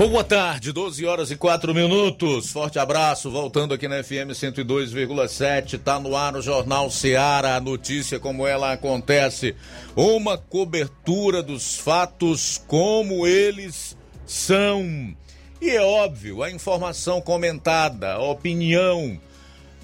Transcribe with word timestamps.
Boa 0.00 0.24
tarde, 0.24 0.72
12 0.72 1.04
horas 1.04 1.30
e 1.30 1.36
4 1.36 1.74
minutos. 1.74 2.50
Forte 2.50 2.78
abraço, 2.78 3.30
voltando 3.30 3.74
aqui 3.74 3.86
na 3.86 4.02
FM 4.02 4.32
102,7. 4.32 5.78
Tá 5.78 6.00
no 6.00 6.16
ar 6.16 6.36
o 6.36 6.40
Jornal 6.40 6.90
Seara, 6.90 7.54
a 7.54 7.60
notícia 7.60 8.18
como 8.18 8.46
ela 8.46 8.72
acontece. 8.72 9.54
Uma 9.94 10.38
cobertura 10.38 11.42
dos 11.42 11.76
fatos 11.76 12.56
como 12.66 13.26
eles 13.26 13.94
são. 14.24 15.14
E 15.60 15.68
é 15.68 15.82
óbvio, 15.82 16.42
a 16.42 16.50
informação 16.50 17.20
comentada, 17.20 18.14
a 18.14 18.22
opinião, 18.22 19.20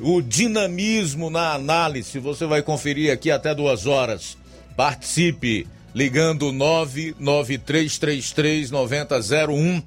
o 0.01 0.23
dinamismo 0.23 1.29
na 1.29 1.53
análise, 1.53 2.19
você 2.19 2.47
vai 2.47 2.63
conferir 2.63 3.13
aqui 3.13 3.31
até 3.31 3.55
duas 3.55 3.85
horas. 3.85 4.39
Participe 4.75 5.67
ligando 5.95 6.53
99333 6.53 8.71
9001 8.71 9.83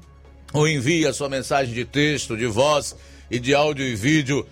ou 0.53 0.67
envie 0.67 1.05
a 1.05 1.13
sua 1.13 1.29
mensagem 1.29 1.73
de 1.73 1.85
texto, 1.85 2.37
de 2.37 2.45
voz 2.47 2.95
e 3.29 3.39
de 3.39 3.53
áudio 3.53 3.85
e 3.85 3.95
vídeo 3.95 4.47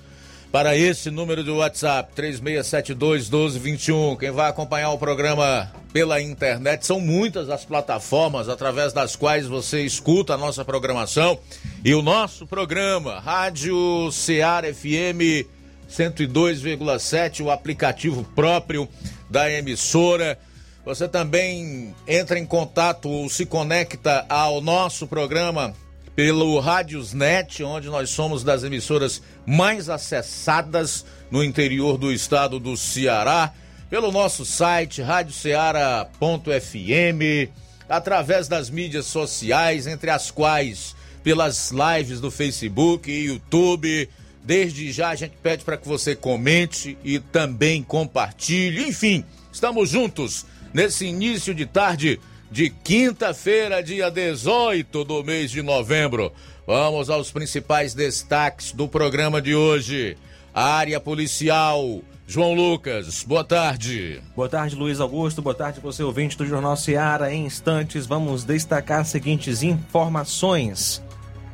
para 0.52 0.78
esse 0.78 1.12
número 1.12 1.44
do 1.44 1.58
WhatsApp 1.58 2.12
3672 2.16 3.30
1221. 3.30 4.16
Quem 4.16 4.32
vai 4.32 4.50
acompanhar 4.50 4.92
o 4.92 4.98
programa 4.98 5.72
pela 5.92 6.22
internet 6.22 6.86
são 6.86 7.00
muitas 7.00 7.50
as 7.50 7.66
plataformas 7.66 8.50
através 8.50 8.94
das 8.94 9.16
quais 9.16 9.46
você 9.46 9.82
escuta 9.82 10.34
a 10.34 10.38
nossa 10.38 10.64
programação 10.64 11.40
e 11.84 11.94
o 11.94 12.02
nosso 12.02 12.46
programa 12.46 13.20
Rádio 13.20 14.12
Ceará 14.12 14.74
FM 14.74 15.46
102,7, 15.90 17.44
o 17.44 17.52
aplicativo 17.52 18.24
próprio 18.36 18.88
da 19.30 19.52
emissora. 19.52 20.38
Você 20.86 21.08
também 21.08 21.94
entra 22.08 22.40
em 22.40 22.46
contato 22.46 23.10
ou 23.10 23.30
se 23.30 23.46
conecta 23.46 24.26
ao 24.30 24.62
nosso 24.62 25.08
programa 25.08 25.74
pelo 26.18 26.60
Rádiosnet, 26.60 27.64
onde 27.64 27.90
nós 27.90 28.10
somos 28.10 28.44
das 28.44 28.64
emissoras 28.64 29.22
mais 29.46 29.88
acessadas 29.88 31.06
no 31.30 31.44
interior 31.44 31.96
do 31.96 32.12
estado 32.12 32.60
do 32.60 32.76
Ceará, 32.76 33.54
pelo 33.88 34.12
nosso 34.12 34.44
site 34.44 35.00
radioceara.fm, 35.00 37.52
através 37.88 38.48
das 38.48 38.68
mídias 38.68 39.06
sociais, 39.06 39.86
entre 39.86 40.10
as 40.10 40.32
quais 40.32 40.96
pelas 41.24 41.70
lives 41.70 42.20
do 42.20 42.32
Facebook 42.32 43.12
e 43.12 43.26
YouTube. 43.26 44.10
Desde 44.44 44.92
já 44.92 45.10
a 45.10 45.16
gente 45.16 45.36
pede 45.44 45.64
para 45.64 45.78
que 45.78 45.88
você 45.88 46.16
comente 46.16 46.98
e 47.04 47.20
também 47.20 47.84
compartilhe. 47.84 48.88
Enfim, 48.88 49.24
estamos 49.54 49.92
juntos 49.92 50.48
nesse 50.74 51.06
início 51.06 51.54
de 51.54 51.68
tarde 51.68 52.20
de 52.52 52.70
quinta-feira, 52.70 53.84
dia 53.84 54.10
18 54.10 55.04
do 55.04 55.24
mês 55.24 55.52
de 55.52 55.62
novembro. 55.62 56.32
Vamos 56.66 57.10
aos 57.10 57.32
principais 57.32 57.94
destaques 57.94 58.72
do 58.72 58.88
programa 58.88 59.42
de 59.42 59.56
hoje. 59.56 60.18
área 60.54 61.00
policial. 61.00 62.02
João 62.30 62.54
Lucas, 62.54 63.24
boa 63.24 63.44
tarde. 63.44 64.22
Boa 64.36 64.50
tarde, 64.50 64.76
Luiz 64.76 65.00
Augusto. 65.00 65.42
Boa 65.42 65.56
tarde, 65.56 65.80
você 65.80 66.04
ouvinte 66.04 66.38
do 66.38 66.46
Jornal 66.46 66.76
Seara. 66.76 67.34
Em 67.34 67.46
instantes, 67.46 68.06
vamos 68.06 68.44
destacar 68.44 69.00
as 69.02 69.08
seguintes 69.08 69.64
informações. 69.64 71.02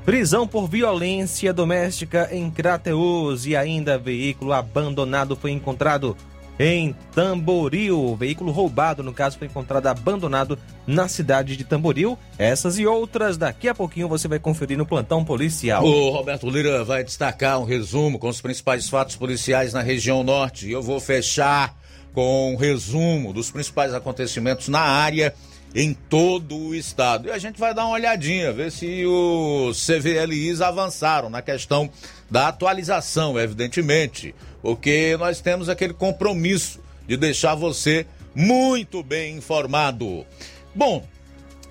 Prisão 0.03 0.47
por 0.47 0.67
violência 0.67 1.53
doméstica 1.53 2.27
em 2.31 2.49
Crateus 2.49 3.45
e 3.45 3.55
ainda 3.55 3.97
veículo 3.97 4.51
abandonado 4.51 5.35
foi 5.35 5.51
encontrado 5.51 6.17
em 6.59 6.95
Tamboril. 7.13 8.15
Veículo 8.15 8.51
roubado, 8.51 9.03
no 9.03 9.13
caso, 9.13 9.37
foi 9.37 9.47
encontrado 9.47 9.87
abandonado 9.87 10.57
na 10.85 11.07
cidade 11.07 11.57
de 11.57 11.63
Tamboril. 11.63 12.17
Essas 12.37 12.77
e 12.77 12.85
outras, 12.85 13.37
daqui 13.37 13.67
a 13.67 13.75
pouquinho 13.75 14.07
você 14.07 14.27
vai 14.27 14.39
conferir 14.39 14.77
no 14.77 14.85
plantão 14.85 15.23
policial. 15.23 15.83
O 15.85 16.09
Roberto 16.09 16.49
Lira 16.49 16.83
vai 16.83 17.03
destacar 17.03 17.59
um 17.59 17.65
resumo 17.65 18.19
com 18.19 18.27
os 18.27 18.41
principais 18.41 18.89
fatos 18.89 19.15
policiais 19.15 19.73
na 19.73 19.81
região 19.81 20.23
norte. 20.23 20.69
Eu 20.69 20.81
vou 20.81 20.99
fechar 20.99 21.75
com 22.13 22.53
um 22.53 22.55
resumo 22.55 23.33
dos 23.33 23.49
principais 23.49 23.93
acontecimentos 23.93 24.67
na 24.67 24.81
área 24.81 25.33
em 25.75 25.93
todo 25.93 26.55
o 26.55 26.75
estado. 26.75 27.27
E 27.27 27.31
a 27.31 27.37
gente 27.39 27.59
vai 27.59 27.73
dar 27.73 27.85
uma 27.85 27.95
olhadinha, 27.95 28.53
ver 28.53 28.71
se 28.71 29.03
os 29.05 29.83
CVLIs 29.85 30.61
avançaram 30.61 31.29
na 31.29 31.41
questão 31.41 31.89
da 32.29 32.47
atualização, 32.47 33.39
evidentemente 33.39 34.35
porque 34.63 35.17
nós 35.19 35.41
temos 35.41 35.67
aquele 35.67 35.93
compromisso 35.93 36.79
de 37.05 37.17
deixar 37.17 37.53
você 37.53 38.07
muito 38.33 39.03
bem 39.03 39.35
informado. 39.35 40.25
Bom, 40.73 41.05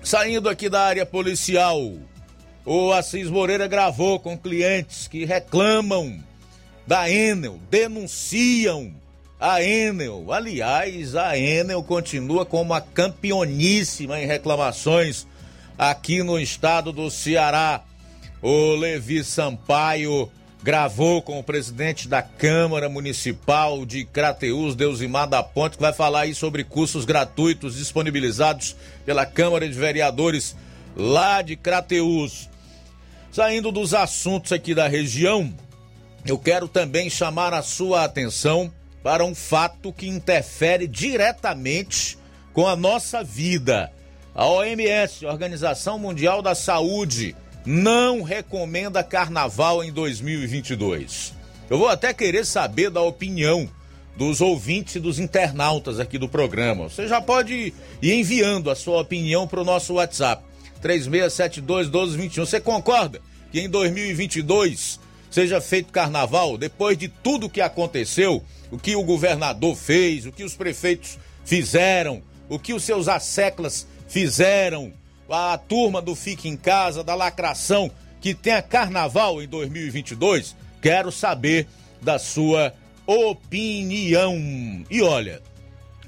saindo 0.03 0.47
aqui 0.47 0.69
da 0.69 0.83
área 0.83 1.03
policial, 1.03 1.81
o 2.63 2.93
Assis 2.93 3.29
Moreira 3.31 3.67
gravou 3.67 4.19
com 4.19 4.37
clientes 4.37 5.07
que 5.07 5.25
reclamam 5.25 6.23
da 6.85 7.09
Enel, 7.09 7.59
denunciam 7.67 8.93
a 9.39 9.63
Enel. 9.63 10.31
Aliás, 10.31 11.15
a 11.15 11.35
Enel 11.35 11.81
continua 11.81 12.45
como 12.45 12.75
a 12.75 12.79
campeoníssima 12.79 14.21
em 14.21 14.27
reclamações 14.27 15.25
aqui 15.79 16.21
no 16.21 16.39
estado 16.39 16.91
do 16.91 17.09
Ceará. 17.09 17.83
O 18.39 18.75
Levi 18.75 19.23
Sampaio 19.23 20.29
gravou 20.63 21.21
com 21.21 21.37
o 21.37 21.43
presidente 21.43 22.07
da 22.07 22.21
Câmara 22.21 22.87
Municipal 22.87 23.85
de 23.85 24.05
Crateús, 24.05 24.75
Deusimar 24.75 25.27
da 25.27 25.43
Ponte, 25.43 25.75
que 25.75 25.81
vai 25.81 25.91
falar 25.91 26.21
aí 26.21 26.33
sobre 26.33 26.63
cursos 26.63 27.03
gratuitos 27.03 27.75
disponibilizados 27.75 28.73
pela 29.05 29.25
Câmara 29.25 29.67
de 29.67 29.77
Vereadores 29.77 30.55
lá 30.95 31.41
de 31.41 31.57
Crateús. 31.57 32.49
Saindo 33.29 33.73
dos 33.73 33.93
assuntos 33.93 34.53
aqui 34.53 34.73
da 34.73 34.87
região, 34.87 35.53
eu 36.25 36.37
quero 36.37 36.69
também 36.69 37.09
chamar 37.09 37.53
a 37.53 37.61
sua 37.61 38.05
atenção 38.05 38.71
para 39.03 39.25
um 39.25 39.35
fato 39.35 39.91
que 39.91 40.07
interfere 40.07 40.87
diretamente 40.87 42.17
com 42.53 42.65
a 42.65 42.75
nossa 42.75 43.21
vida. 43.21 43.91
A 44.33 44.47
OMS, 44.47 45.25
Organização 45.25 45.99
Mundial 45.99 46.41
da 46.41 46.55
Saúde, 46.55 47.35
não 47.65 48.21
recomenda 48.21 49.03
carnaval 49.03 49.83
em 49.83 49.91
2022. 49.91 51.33
Eu 51.69 51.77
vou 51.77 51.87
até 51.87 52.13
querer 52.13 52.45
saber 52.45 52.89
da 52.89 53.01
opinião 53.01 53.69
dos 54.15 54.41
ouvintes 54.41 54.95
e 54.95 54.99
dos 54.99 55.17
internautas 55.17 55.99
aqui 55.99 56.17
do 56.17 56.29
programa. 56.29 56.89
Você 56.89 57.07
já 57.07 57.21
pode 57.21 57.73
ir 58.01 58.13
enviando 58.13 58.69
a 58.69 58.75
sua 58.75 59.01
opinião 59.01 59.47
para 59.47 59.61
o 59.61 59.65
nosso 59.65 59.93
WhatsApp, 59.93 60.43
36721221. 60.81 62.45
Você 62.45 62.59
concorda 62.59 63.21
que 63.51 63.59
em 63.59 63.69
2022 63.69 64.99
seja 65.31 65.59
feito 65.59 65.91
carnaval 65.91 66.57
depois 66.57 66.97
de 66.97 67.07
tudo 67.07 67.49
que 67.49 67.61
aconteceu, 67.61 68.43
o 68.69 68.77
que 68.77 68.95
o 68.95 69.03
governador 69.03 69.75
fez, 69.75 70.25
o 70.25 70.31
que 70.31 70.43
os 70.43 70.55
prefeitos 70.55 71.17
fizeram, 71.43 72.21
o 72.49 72.59
que 72.59 72.73
os 72.73 72.83
seus 72.83 73.07
asseclas 73.07 73.87
fizeram, 74.07 74.93
a 75.29 75.57
turma 75.57 76.01
do 76.01 76.15
Fique 76.15 76.47
em 76.47 76.57
Casa, 76.57 77.03
da 77.03 77.15
lacração, 77.15 77.91
que 78.21 78.33
tenha 78.33 78.61
carnaval 78.61 79.41
em 79.41 79.47
2022? 79.47 80.55
Quero 80.81 81.11
saber 81.11 81.67
da 82.01 82.19
sua 82.19 82.73
opinião. 83.05 84.35
E 84.89 85.01
olha, 85.01 85.41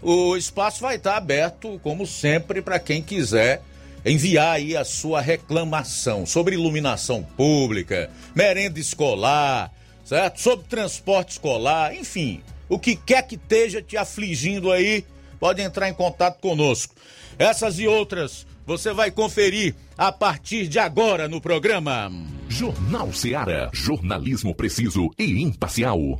o 0.01 0.35
espaço 0.35 0.81
vai 0.81 0.97
estar 0.97 1.17
aberto, 1.17 1.79
como 1.81 2.05
sempre, 2.05 2.61
para 2.61 2.79
quem 2.79 3.01
quiser 3.01 3.61
enviar 4.05 4.55
aí 4.55 4.77
a 4.77 4.85
sua 4.85 5.19
reclamação 5.19 6.25
sobre 6.25 6.55
iluminação 6.55 7.23
pública, 7.23 8.11
merenda 8.35 8.79
escolar, 8.79 9.73
certo? 10.03 10.39
Sobre 10.39 10.67
transporte 10.67 11.31
escolar, 11.31 11.95
enfim, 11.95 12.43
o 12.69 12.77
que 12.77 12.95
quer 12.95 13.23
que 13.23 13.35
esteja 13.35 13.81
te 13.81 13.97
afligindo 13.97 14.71
aí, 14.71 15.03
pode 15.39 15.61
entrar 15.61 15.89
em 15.89 15.93
contato 15.93 16.39
conosco. 16.39 16.95
Essas 17.37 17.79
e 17.79 17.87
outras 17.87 18.45
você 18.65 18.91
vai 18.91 19.11
conferir 19.11 19.75
a 19.95 20.11
partir 20.11 20.67
de 20.67 20.79
agora 20.79 21.27
no 21.27 21.39
programa. 21.39 22.11
Jornal 22.49 23.13
Seara. 23.13 23.69
Jornalismo 23.71 24.55
preciso 24.55 25.11
e 25.19 25.43
imparcial. 25.43 26.19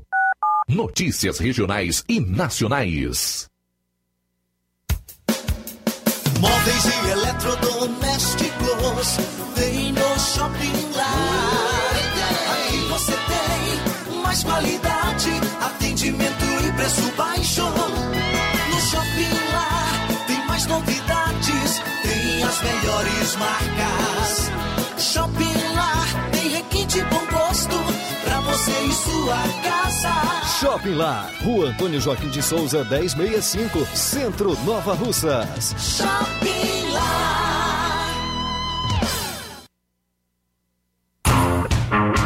Notícias 0.67 1.39
regionais 1.39 2.03
e 2.07 2.19
nacionais. 2.19 3.47
Móveis 6.39 6.85
e 6.85 7.09
eletrodomésticos. 7.09 9.17
Vem 9.55 9.91
no 9.93 10.19
Shopping 10.19 10.91
lá. 10.95 11.15
Aqui 12.53 12.77
você 12.89 13.11
tem 13.11 13.79
mais 14.21 14.43
qualidade, 14.43 15.31
atendimento 15.61 16.45
e 16.67 16.71
preço 16.73 17.11
baixo. 17.17 17.63
No 17.63 18.79
Shopping 18.81 19.33
lá 19.51 19.89
tem 20.27 20.45
mais 20.47 20.67
novidades 20.67 21.34
melhores 22.61 23.35
marcas. 23.35 24.51
Shopping 24.97 25.73
Lar 25.75 26.29
tem 26.31 26.49
requinte 26.49 27.01
bom 27.03 27.25
gosto 27.31 27.75
pra 28.23 28.39
você 28.41 28.71
e 28.71 28.91
sua 28.91 29.37
casa. 29.63 30.55
Shopping 30.59 30.95
Lar, 30.95 31.31
Rua 31.43 31.69
Antônio 31.69 31.99
Joaquim 31.99 32.29
de 32.29 32.41
Souza, 32.41 32.83
1065, 32.85 33.85
Centro 33.95 34.57
Nova 34.63 34.93
Russas. 34.93 35.75
Shopping 35.77 36.91
Lar. 36.91 37.64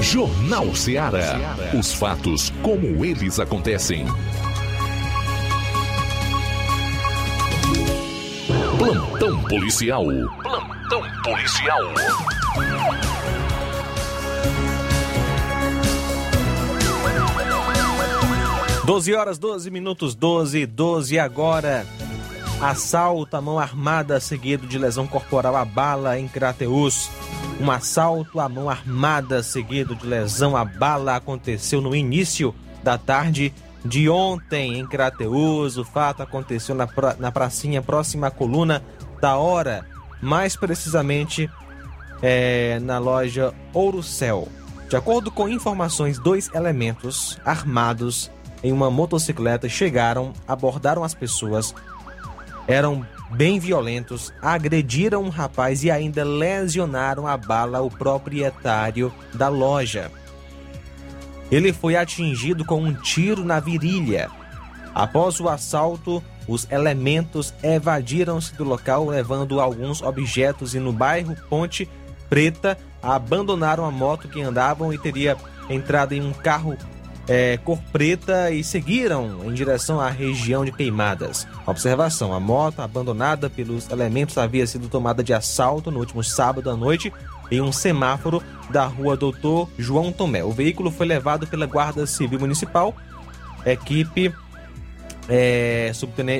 Jornal 0.00 0.74
Ceará. 0.74 1.56
Os 1.78 1.92
fatos 1.92 2.52
como 2.62 3.04
eles 3.04 3.38
acontecem. 3.40 4.06
Plantão 8.78 9.42
policial. 9.44 10.04
Plantão 10.42 11.02
policial. 11.22 11.80
12 18.84 19.14
horas, 19.14 19.38
12 19.38 19.70
minutos, 19.70 20.14
12, 20.14 20.64
12 20.64 21.18
agora. 21.18 21.84
Assalto 22.62 23.40
mão 23.42 23.58
armada 23.58 24.18
seguido 24.18 24.66
de 24.66 24.78
lesão 24.78 25.06
corporal 25.06 25.56
a 25.56 25.64
bala 25.64 26.18
em 26.18 26.26
Crateus. 26.26 27.10
Um 27.60 27.70
assalto 27.70 28.38
à 28.38 28.48
mão 28.48 28.70
armada 28.70 29.42
seguido 29.42 29.94
de 29.94 30.06
lesão 30.06 30.56
a 30.56 30.64
bala 30.64 31.16
aconteceu 31.16 31.80
no 31.80 31.94
início 31.94 32.54
da 32.82 32.96
tarde 32.96 33.52
de 33.84 34.08
ontem 34.08 34.78
em 34.78 34.86
Crateus. 34.86 35.76
O 35.76 35.84
fato 35.84 36.22
aconteceu 36.22 36.74
na, 36.74 36.86
pra, 36.86 37.16
na 37.18 37.32
pracinha 37.32 37.82
próxima 37.82 38.28
à 38.28 38.30
coluna 38.30 38.82
da 39.20 39.36
hora, 39.36 39.84
mais 40.22 40.54
precisamente 40.54 41.50
é, 42.22 42.78
na 42.80 42.98
loja 42.98 43.52
Ouro 43.72 44.02
Céu. 44.02 44.46
De 44.88 44.96
acordo 44.96 45.30
com 45.30 45.48
informações, 45.48 46.18
dois 46.18 46.50
elementos 46.54 47.38
armados 47.44 48.30
em 48.62 48.72
uma 48.72 48.90
motocicleta 48.90 49.68
chegaram, 49.68 50.32
abordaram 50.46 51.04
as 51.04 51.14
pessoas, 51.14 51.74
eram 52.66 53.04
bem 53.30 53.58
violentos, 53.58 54.32
agrediram 54.40 55.22
um 55.22 55.28
rapaz 55.28 55.84
e 55.84 55.90
ainda 55.90 56.24
lesionaram 56.24 57.26
a 57.26 57.36
bala 57.36 57.80
o 57.80 57.90
proprietário 57.90 59.12
da 59.34 59.48
loja. 59.48 60.10
Ele 61.50 61.72
foi 61.72 61.96
atingido 61.96 62.64
com 62.64 62.82
um 62.82 62.92
tiro 62.94 63.44
na 63.44 63.58
virilha. 63.58 64.30
Após 64.94 65.40
o 65.40 65.48
assalto, 65.48 66.22
os 66.46 66.66
elementos 66.70 67.54
evadiram-se 67.62 68.54
do 68.54 68.64
local, 68.64 69.06
levando 69.06 69.60
alguns 69.60 70.02
objetos 70.02 70.74
e 70.74 70.78
no 70.78 70.92
bairro 70.92 71.36
Ponte 71.48 71.88
Preta 72.28 72.76
abandonaram 73.02 73.84
a 73.84 73.90
moto 73.90 74.28
que 74.28 74.42
andavam 74.42 74.92
e 74.92 74.98
teria 74.98 75.36
entrado 75.70 76.12
em 76.12 76.22
um 76.22 76.32
carro 76.32 76.76
é, 77.28 77.58
cor 77.58 77.78
preta 77.92 78.50
e 78.50 78.64
seguiram 78.64 79.44
em 79.44 79.52
direção 79.52 80.00
à 80.00 80.08
região 80.08 80.64
de 80.64 80.72
Queimadas. 80.72 81.46
Observação: 81.66 82.32
a 82.32 82.40
moto 82.40 82.80
abandonada 82.80 83.50
pelos 83.50 83.90
elementos 83.90 84.38
havia 84.38 84.66
sido 84.66 84.88
tomada 84.88 85.22
de 85.22 85.34
assalto 85.34 85.90
no 85.90 86.00
último 86.00 86.24
sábado 86.24 86.70
à 86.70 86.76
noite 86.76 87.12
em 87.50 87.60
um 87.60 87.70
semáforo 87.70 88.42
da 88.70 88.86
rua 88.86 89.16
Doutor 89.16 89.68
João 89.78 90.10
Tomé. 90.10 90.42
O 90.42 90.52
veículo 90.52 90.90
foi 90.90 91.06
levado 91.06 91.46
pela 91.46 91.66
Guarda 91.66 92.06
Civil 92.06 92.40
Municipal, 92.40 92.94
equipe 93.64 94.32
é, 95.28 95.92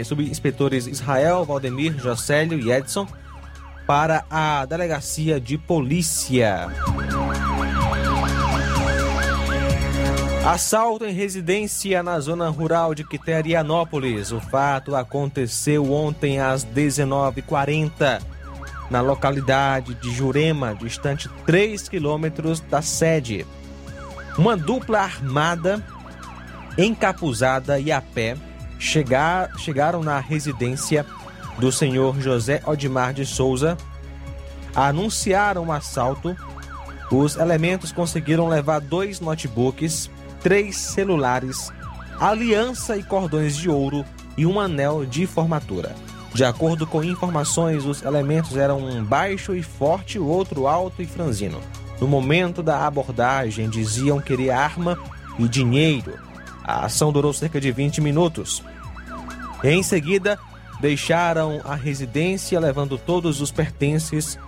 subinspetores 0.05 0.87
Israel, 0.87 1.45
Valdemir, 1.45 1.99
Jocélio 1.99 2.59
e 2.59 2.73
Edson 2.73 3.07
para 3.87 4.25
a 4.31 4.65
delegacia 4.67 5.41
de 5.41 5.57
polícia. 5.57 6.69
Assalto 10.49 11.05
em 11.05 11.13
residência 11.13 12.03
na 12.03 12.19
zona 12.21 12.49
rural 12.49 12.95
de 12.95 13.05
Quiterianópolis. 13.05 14.33
O 14.33 14.41
fato 14.41 14.97
aconteceu 14.97 15.93
ontem 15.93 16.41
às 16.41 16.65
19h40 16.65 18.23
na 18.91 19.03
localidade 19.03 19.93
de 19.97 20.11
Jurema, 20.11 20.75
distante 20.75 21.29
3 21.45 21.91
quilômetros 21.91 22.61
da 22.61 22.81
sede. 22.81 23.45
Uma 24.39 24.57
dupla 24.57 25.01
armada, 25.01 25.85
encapuzada 26.79 27.79
e 27.79 27.93
a 27.93 28.01
pé 28.01 28.35
chegar, 28.79 29.51
chegaram 29.59 30.03
na 30.03 30.19
residência 30.19 31.05
do 31.59 31.71
senhor 31.71 32.19
José 32.23 32.63
Odimar 32.65 33.13
de 33.13 33.27
Souza, 33.27 33.77
anunciaram 34.75 35.67
o 35.67 35.73
assalto. 35.73 36.35
Os 37.13 37.37
elementos 37.37 37.93
conseguiram 37.93 38.49
levar 38.49 38.81
dois 38.81 39.21
notebooks, 39.21 40.11
três 40.49 40.79
celulares, 40.79 41.71
aliança 42.19 42.97
e 42.97 43.03
cordões 43.03 43.55
de 43.55 43.69
ouro 43.69 44.03
e 44.35 44.47
um 44.47 44.59
anel 44.59 45.05
de 45.05 45.27
formatura. 45.27 45.95
De 46.33 46.43
acordo 46.43 46.87
com 46.87 47.05
informações, 47.05 47.85
os 47.85 48.03
elementos 48.03 48.57
eram 48.57 48.79
um 48.79 49.05
baixo 49.05 49.55
e 49.55 49.63
forte, 49.63 50.19
o 50.19 50.25
outro 50.25 50.67
alto 50.67 51.03
e 51.03 51.07
franzino. 51.07 51.61
No 52.01 52.09
momento 52.09 52.63
da 52.63 52.87
abordagem, 52.87 53.69
diziam 53.69 54.23
querer 54.23 54.49
arma 54.49 54.99
e 55.39 55.47
dinheiro. 55.47 56.15
A 56.65 56.87
ação 56.87 57.13
durou 57.13 57.35
cerca 57.35 57.61
de 57.61 57.71
20 57.71 58.01
minutos. 58.01 58.65
Em 59.63 59.83
seguida, 59.83 60.39
deixaram 60.81 61.61
a 61.63 61.75
residência 61.75 62.59
levando 62.59 62.97
todos 62.97 63.43
os 63.43 63.51
pertences 63.51 64.39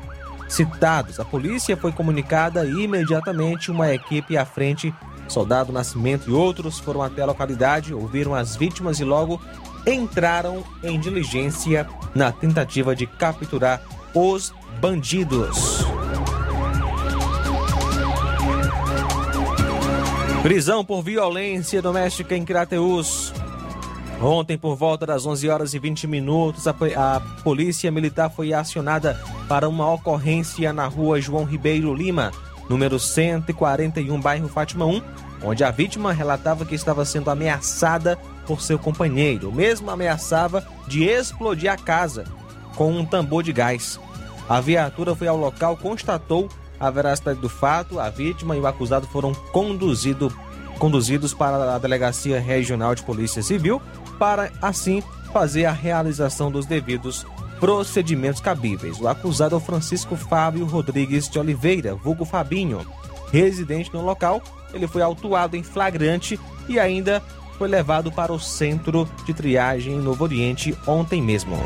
citados. 0.49 1.21
A 1.21 1.27
polícia 1.27 1.77
foi 1.77 1.93
comunicada 1.93 2.65
e 2.65 2.85
imediatamente 2.85 3.71
uma 3.71 3.93
equipe 3.93 4.39
à 4.39 4.47
frente, 4.47 4.95
soldado 5.31 5.73
Nascimento 5.73 6.29
e 6.29 6.33
outros 6.33 6.79
foram 6.79 7.03
até 7.03 7.23
a 7.23 7.27
localidade, 7.27 7.95
ouviram 7.95 8.35
as 8.35 8.57
vítimas 8.57 9.01
e 9.01 9.05
logo 9.05 9.41
entraram 9.87 10.63
em 10.83 10.99
diligência 10.99 11.89
na 12.15 12.33
tentativa 12.33 12.95
de 12.95 13.07
capturar 13.07 13.81
os 14.15 14.53
bandidos. 14.81 15.85
Prisão 20.43 20.85
por 20.85 21.03
violência 21.03 21.83
doméstica 21.83 22.35
em 22.35 22.45
Crateus. 22.45 23.33
Ontem, 24.23 24.57
por 24.59 24.75
volta 24.75 25.07
das 25.07 25.25
11 25.25 25.49
horas 25.49 25.75
e 25.75 25.79
20 25.79 26.07
minutos, 26.07 26.67
a, 26.67 26.75
a 26.97 27.21
polícia 27.43 27.91
militar 27.91 28.31
foi 28.31 28.53
acionada 28.53 29.19
para 29.49 29.69
uma 29.69 29.91
ocorrência 29.91 30.73
na 30.73 30.87
rua 30.87 31.21
João 31.21 31.45
Ribeiro 31.45 31.95
Lima, 31.95 32.31
número 32.71 33.01
141, 33.01 34.21
bairro 34.21 34.49
Fátima 34.49 34.87
1, 34.87 35.03
onde 35.43 35.65
a 35.65 35.73
vítima 35.73 36.13
relatava 36.13 36.65
que 36.65 36.77
estava 36.77 37.05
sendo 37.05 37.29
ameaçada 37.29 38.17
por 38.47 38.61
seu 38.61 38.79
companheiro. 38.79 39.49
O 39.49 39.53
mesmo 39.53 39.91
ameaçava 39.91 40.65
de 40.87 41.03
explodir 41.03 41.69
a 41.69 41.77
casa 41.77 42.27
com 42.77 42.93
um 42.93 43.05
tambor 43.05 43.43
de 43.43 43.53
gás. 43.53 43.99
A 44.49 44.61
viatura 44.61 45.17
foi 45.17 45.27
ao 45.27 45.37
local, 45.37 45.77
constatou 45.77 46.49
a 46.79 46.89
veracidade 46.91 47.41
do 47.41 47.49
fato, 47.49 47.99
a 47.99 48.09
vítima 48.09 48.57
e 48.57 48.61
o 48.61 48.67
acusado 48.69 49.05
foram 49.09 49.35
conduzido, 49.35 50.33
conduzidos 50.79 51.35
para 51.35 51.75
a 51.75 51.79
Delegacia 51.79 52.39
Regional 52.39 52.95
de 52.95 53.03
Polícia 53.03 53.43
Civil 53.43 53.83
para, 54.17 54.53
assim, 54.63 55.03
fazer 55.33 55.65
a 55.65 55.73
realização 55.73 56.53
dos 56.53 56.67
devidos 56.67 57.27
procedimentos 57.61 58.41
cabíveis. 58.41 58.99
O 58.99 59.07
acusado 59.07 59.55
é 59.55 59.59
o 59.59 59.61
Francisco 59.61 60.17
Fábio 60.17 60.65
Rodrigues 60.65 61.29
de 61.29 61.39
Oliveira, 61.39 61.95
vulgo 61.95 62.25
Fabinho, 62.25 62.85
residente 63.31 63.93
no 63.93 64.03
local. 64.03 64.43
Ele 64.73 64.89
foi 64.89 65.03
autuado 65.03 65.57
em 65.57 65.63
flagrante 65.63 66.41
e 66.69 66.81
ainda 66.81 67.23
foi 67.59 67.69
levado 67.69 68.11
para 68.11 68.33
o 68.33 68.41
centro 68.41 69.07
de 69.27 69.35
triagem 69.35 69.95
em 69.95 70.01
Novo 70.01 70.25
Oriente 70.25 70.77
ontem 70.87 71.21
mesmo. 71.21 71.59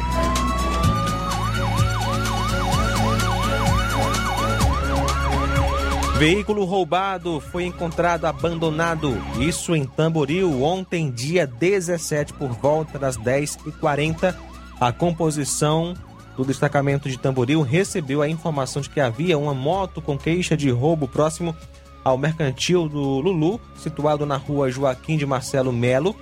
Veículo 6.19 6.65
roubado 6.65 7.41
foi 7.41 7.65
encontrado 7.65 8.25
abandonado, 8.25 9.21
isso 9.39 9.75
em 9.75 9.85
Tamboril, 9.85 10.63
ontem, 10.63 11.11
dia 11.11 11.47
17, 11.47 12.33
por 12.35 12.51
volta 12.51 12.99
das 12.99 13.19
10h40. 13.19 14.35
A 14.81 14.93
composição 14.93 15.95
do 16.37 16.45
destacamento 16.45 17.09
de 17.09 17.17
Tamboril 17.17 17.63
recebeu 17.63 18.21
a 18.21 18.29
informação 18.29 18.83
de 18.83 18.91
que 18.91 19.01
havia 19.01 19.39
uma 19.39 19.55
moto 19.55 20.03
com 20.03 20.19
queixa 20.19 20.57
de 20.57 20.71
roubo 20.71 21.07
próximo 21.07 21.55
ao 22.03 22.19
mercantil 22.19 22.89
do 22.89 23.21
Lulu, 23.21 23.61
situado 23.77 24.27
na 24.27 24.37
rua 24.37 24.71
Joaquim 24.71 25.17
de 25.17 25.25
Marcelo 25.25 25.73
Melo, 25.73 26.15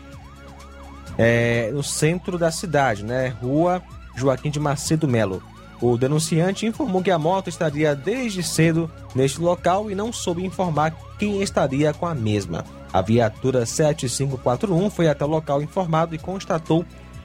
é, 1.18 1.71
no 1.73 1.82
centro 1.82 2.38
da 2.38 2.50
cidade, 2.50 3.04
né? 3.04 3.28
Rua 3.28 3.82
Joaquim 4.14 4.50
de 4.50 4.61
Macedo 4.61 5.09
Melo. 5.09 5.42
O 5.80 5.99
denunciante 5.99 6.64
informou 6.64 7.02
que 7.02 7.11
a 7.11 7.18
moto 7.18 7.49
estaria 7.49 7.97
desde 7.97 8.42
cedo 8.42 8.88
neste 9.14 9.40
local 9.40 9.90
e 9.90 9.94
não 9.97 10.12
soube 10.12 10.44
informar 10.44 10.94
quem 11.18 11.42
estaria 11.42 11.92
com 11.92 12.06
a 12.06 12.14
mesma. 12.14 12.64
A 12.92 13.02
viatura 13.02 13.66
7541 13.66 14.90
foi 14.90 15.09
até 15.09 15.25
o 15.25 15.28
local 15.28 15.61
informado 15.61 16.14
e 16.14 16.18
constatou 16.18 16.85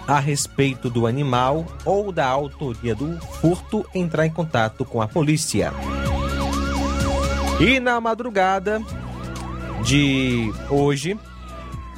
a 0.06 0.18
respeito 0.20 0.88
do 0.88 1.06
animal 1.06 1.66
ou 1.84 2.12
da 2.12 2.26
autoria 2.26 2.94
do 2.94 3.18
furto, 3.40 3.84
entrar 3.94 4.26
em 4.26 4.30
contato 4.30 4.84
com 4.84 5.02
a 5.02 5.08
polícia. 5.08 5.72
E 7.60 7.80
na 7.80 8.00
madrugada 8.00 8.82
de 9.82 10.52
hoje, 10.70 11.18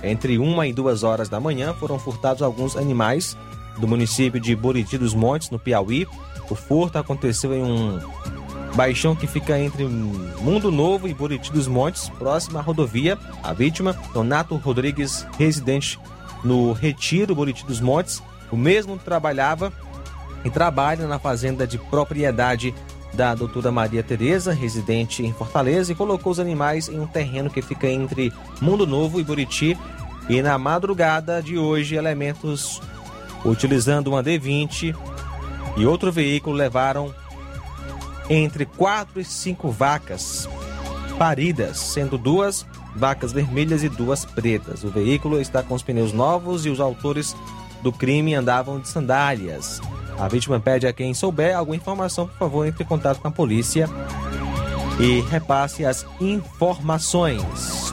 entre 0.02 0.38
uma 0.38 0.66
e 0.66 0.72
duas 0.72 1.02
horas 1.02 1.28
da 1.28 1.40
manhã, 1.40 1.74
foram 1.74 1.98
furtados 1.98 2.42
alguns 2.42 2.76
animais 2.76 3.36
do 3.78 3.86
município 3.86 4.40
de 4.40 4.54
Buriti 4.54 4.96
dos 4.96 5.14
Montes, 5.14 5.50
no 5.50 5.58
Piauí. 5.58 6.06
O 6.50 6.54
furto 6.54 6.98
aconteceu 6.98 7.52
em 7.54 7.62
um 7.62 7.98
baixão 8.74 9.16
que 9.16 9.26
fica 9.26 9.58
entre 9.58 9.84
Mundo 9.84 10.70
Novo 10.70 11.08
e 11.08 11.14
Buriti 11.14 11.52
dos 11.52 11.66
Montes, 11.66 12.08
próximo 12.10 12.58
à 12.58 12.60
rodovia. 12.60 13.18
A 13.42 13.52
vítima, 13.52 13.96
Donato 14.12 14.56
Rodrigues, 14.56 15.26
residente 15.38 15.98
no 16.44 16.72
Retiro 16.72 17.34
Buriti 17.34 17.64
dos 17.64 17.80
Montes. 17.80 18.22
O 18.50 18.56
mesmo 18.56 18.98
trabalhava 18.98 19.72
e 20.44 20.50
trabalha 20.50 21.06
na 21.06 21.18
fazenda 21.18 21.66
de 21.66 21.78
propriedade 21.78 22.74
da 23.12 23.34
doutora 23.34 23.72
Maria 23.72 24.02
Tereza, 24.02 24.52
residente 24.52 25.24
em 25.24 25.32
Fortaleza, 25.32 25.92
e 25.92 25.94
colocou 25.94 26.32
os 26.32 26.40
animais 26.40 26.88
em 26.88 27.00
um 27.00 27.06
terreno 27.06 27.50
que 27.50 27.62
fica 27.62 27.86
entre 27.86 28.32
Mundo 28.60 28.86
Novo 28.86 29.20
e 29.20 29.24
Buriti. 29.24 29.76
E 30.28 30.42
na 30.42 30.58
madrugada 30.58 31.42
de 31.42 31.58
hoje, 31.58 31.96
elementos 31.96 32.82
utilizando 33.44 34.08
uma 34.08 34.22
D20 34.22 34.94
e 35.76 35.86
outro 35.86 36.12
veículo 36.12 36.54
levaram 36.54 37.14
entre 38.28 38.66
quatro 38.66 39.20
e 39.20 39.24
cinco 39.24 39.70
vacas 39.70 40.48
paridas, 41.18 41.78
sendo 41.78 42.18
duas 42.18 42.66
vacas 42.94 43.32
vermelhas 43.32 43.82
e 43.82 43.88
duas 43.88 44.24
pretas. 44.24 44.84
O 44.84 44.90
veículo 44.90 45.40
está 45.40 45.62
com 45.62 45.74
os 45.74 45.82
pneus 45.82 46.12
novos 46.12 46.66
e 46.66 46.70
os 46.70 46.80
autores 46.80 47.36
do 47.82 47.92
crime 47.92 48.34
andavam 48.34 48.80
de 48.80 48.88
sandálias. 48.88 49.80
A 50.18 50.26
vítima 50.26 50.58
pede 50.58 50.86
a 50.86 50.92
quem 50.92 51.14
souber 51.14 51.56
alguma 51.56 51.76
informação, 51.76 52.26
por 52.26 52.36
favor, 52.36 52.66
entre 52.66 52.82
em 52.82 52.86
contato 52.86 53.20
com 53.20 53.28
a 53.28 53.30
polícia 53.30 53.88
e 54.98 55.20
repasse 55.30 55.84
as 55.84 56.04
informações. 56.20 57.42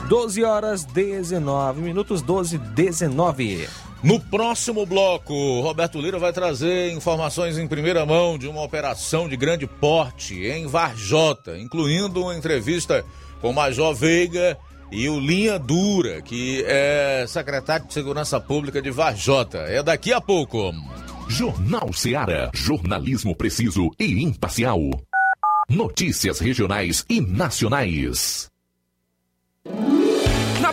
12 0.08 0.42
horas 0.42 0.84
19 0.84 1.80
minutos, 1.80 2.22
12 2.22 2.58
19. 2.58 3.68
No 4.02 4.20
próximo 4.20 4.84
bloco, 4.84 5.60
Roberto 5.60 6.00
Lira 6.00 6.18
vai 6.18 6.32
trazer 6.32 6.92
informações 6.92 7.58
em 7.58 7.66
primeira 7.66 8.04
mão 8.04 8.36
de 8.36 8.46
uma 8.46 8.62
operação 8.62 9.28
de 9.28 9.36
grande 9.36 9.66
porte 9.66 10.46
em 10.46 10.66
Varjota, 10.66 11.58
incluindo 11.58 12.22
uma 12.22 12.36
entrevista 12.36 13.04
com 13.40 13.52
Major 13.52 13.94
Veiga 13.94 14.58
e 14.90 15.08
o 15.08 15.18
Linha 15.18 15.58
Dura, 15.58 16.22
que 16.22 16.64
é 16.66 17.24
secretário 17.28 17.86
de 17.86 17.92
Segurança 17.92 18.40
Pública 18.40 18.80
de 18.80 18.90
Varjota. 18.90 19.58
É 19.58 19.82
daqui 19.82 20.12
a 20.12 20.20
pouco. 20.20 20.72
Jornal 21.28 21.92
Seara. 21.92 22.50
Jornalismo 22.54 23.34
preciso 23.34 23.90
e 23.98 24.22
imparcial. 24.22 24.80
Notícias 25.68 26.38
regionais 26.38 27.04
e 27.08 27.20
nacionais. 27.20 28.48
Na 30.60 30.72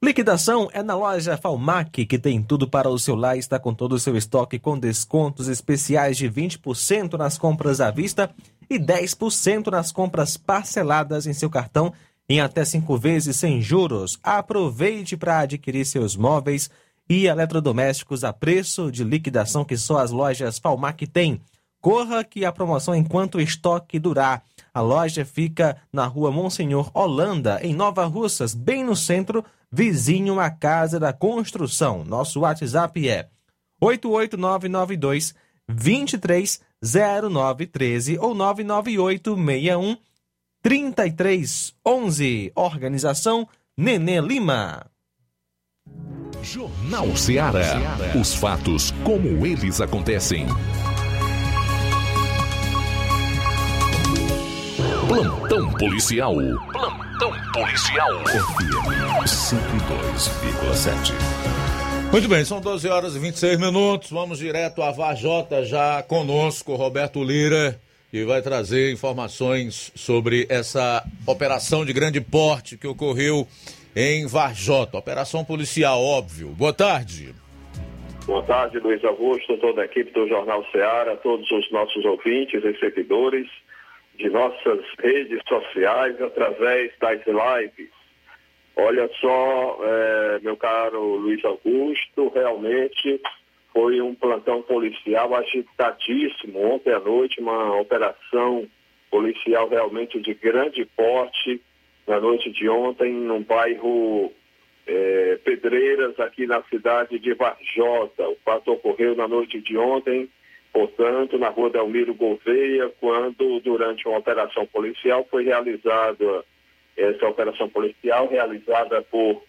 Liquidação 0.01 0.69
é 0.71 0.81
na 0.81 0.95
loja 0.95 1.37
Falmac, 1.37 2.05
que 2.05 2.17
tem 2.17 2.41
tudo 2.41 2.69
para 2.69 2.87
o 2.87 2.97
seu 2.97 3.15
lar 3.15 3.37
está 3.37 3.59
com 3.59 3.73
todo 3.73 3.91
o 3.93 3.99
seu 3.99 4.15
estoque 4.15 4.57
com 4.57 4.79
descontos 4.79 5.49
especiais 5.49 6.15
de 6.15 6.29
20% 6.29 7.17
nas 7.17 7.37
compras 7.37 7.81
à 7.81 7.91
vista 7.91 8.33
e 8.69 8.77
10% 8.77 9.67
nas 9.67 9.91
compras 9.91 10.37
parceladas 10.37 11.25
em 11.25 11.33
seu 11.33 11.49
cartão 11.49 11.93
em 12.29 12.39
até 12.39 12.63
cinco 12.63 12.95
vezes 12.95 13.35
sem 13.37 13.59
juros. 13.59 14.19
Aproveite 14.21 15.17
para 15.17 15.39
adquirir 15.39 15.83
seus 15.85 16.15
móveis 16.15 16.69
e 17.09 17.25
eletrodomésticos 17.25 18.23
a 18.23 18.31
preço 18.31 18.91
de 18.91 19.03
liquidação 19.03 19.65
que 19.65 19.75
só 19.75 19.97
as 19.97 20.11
lojas 20.11 20.59
Falmac 20.59 21.07
têm. 21.07 21.41
Corra 21.81 22.23
que 22.23 22.45
a 22.45 22.51
promoção 22.51 22.93
enquanto 22.93 23.35
o 23.35 23.41
estoque 23.41 23.97
durar. 23.97 24.43
A 24.71 24.81
loja 24.81 25.25
fica 25.25 25.77
na 25.91 26.05
rua 26.05 26.29
Monsenhor 26.29 26.91
Holanda, 26.93 27.59
em 27.63 27.73
Nova 27.73 28.05
Russas, 28.05 28.53
bem 28.53 28.83
no 28.83 28.95
centro, 28.95 29.43
vizinho 29.71 30.39
à 30.39 30.51
Casa 30.51 30.99
da 30.99 31.11
Construção. 31.11 32.03
Nosso 32.05 32.41
WhatsApp 32.41 33.09
é 33.09 33.29
88992 33.81 35.33
230913 35.69 38.17
ou 38.17 38.33
99861 38.33 39.95
3311. 40.61 42.51
Organização 42.55 43.47
Nenê 43.77 44.19
Lima. 44.19 44.85
Jornal 46.41 47.15
Ceará. 47.15 47.77
Os 48.19 48.33
fatos 48.33 48.91
como 49.03 49.45
eles 49.45 49.79
acontecem. 49.79 50.47
Plantão 55.07 55.71
policial. 55.73 56.33
Plantão 56.71 57.31
policial. 57.53 58.25
FM 58.25 59.23
102,7. 59.25 61.13
Muito 62.11 62.27
bem, 62.27 62.43
são 62.43 62.59
12 62.59 62.89
horas 62.89 63.15
e 63.15 63.19
26 63.19 63.59
minutos. 63.59 64.09
Vamos 64.09 64.39
direto 64.39 64.81
a 64.81 64.91
Vajota 64.91 65.63
já 65.63 66.01
conosco, 66.01 66.73
Roberto 66.73 67.23
Lira, 67.23 67.79
que 68.09 68.25
vai 68.25 68.41
trazer 68.41 68.91
informações 68.91 69.91
sobre 69.95 70.47
essa 70.49 71.03
operação 71.27 71.85
de 71.85 71.93
grande 71.93 72.19
porte 72.19 72.79
que 72.79 72.87
ocorreu 72.87 73.47
em 73.95 74.25
Varjota. 74.25 74.97
Operação 74.97 75.45
policial, 75.45 76.01
óbvio. 76.01 76.47
Boa 76.49 76.73
tarde. 76.73 77.35
Boa 78.25 78.41
tarde, 78.41 78.79
Luiz 78.79 79.03
Augusto, 79.05 79.55
toda 79.57 79.83
a 79.83 79.85
equipe 79.85 80.11
do 80.11 80.27
Jornal 80.27 80.65
Ceará, 80.71 81.15
todos 81.15 81.49
os 81.51 81.71
nossos 81.71 82.03
ouvintes 82.05 82.63
e 82.63 82.79
seguidores 82.79 83.47
de 84.17 84.29
nossas 84.31 84.79
redes 84.97 85.41
sociais 85.47 86.19
através 86.19 86.91
das 86.99 87.21
lives. 87.25 87.98
Olha 88.81 89.09
só, 89.19 89.79
é, 89.83 90.39
meu 90.41 90.55
caro 90.55 91.17
Luiz 91.17 91.43
Augusto, 91.43 92.29
realmente 92.33 93.21
foi 93.73 93.99
um 93.99 94.15
plantão 94.15 94.61
policial 94.61 95.35
agitadíssimo. 95.35 96.75
Ontem 96.75 96.93
à 96.93 96.99
noite, 96.99 97.41
uma 97.41 97.75
operação 97.77 98.65
policial 99.11 99.67
realmente 99.67 100.19
de 100.21 100.33
grande 100.33 100.85
porte, 100.95 101.61
na 102.07 102.21
noite 102.21 102.51
de 102.51 102.69
ontem, 102.69 103.11
no 103.11 103.41
bairro 103.41 104.31
é, 104.87 105.37
Pedreiras, 105.43 106.17
aqui 106.17 106.47
na 106.47 106.63
cidade 106.63 107.19
de 107.19 107.33
Varjota. 107.33 108.29
O 108.29 108.37
fato 108.45 108.71
ocorreu 108.71 109.13
na 109.13 109.27
noite 109.27 109.59
de 109.59 109.77
ontem, 109.77 110.29
portanto, 110.71 111.37
na 111.37 111.49
rua 111.49 111.69
Delmiro 111.69 112.13
Gouveia, 112.13 112.89
quando, 113.01 113.59
durante 113.59 114.07
uma 114.07 114.19
operação 114.19 114.65
policial, 114.67 115.27
foi 115.29 115.43
realizada 115.43 116.45
essa 116.99 117.27
operação 117.27 117.69
policial, 117.69 118.27
realizada 118.27 119.01
por 119.03 119.43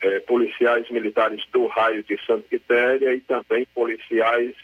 é, 0.00 0.20
policiais 0.20 0.88
militares 0.90 1.42
do 1.52 1.66
raio 1.66 2.02
de 2.02 2.18
Santa 2.26 2.46
Quitéria 2.48 3.14
e 3.14 3.20
também 3.20 3.66
policiais 3.74 4.54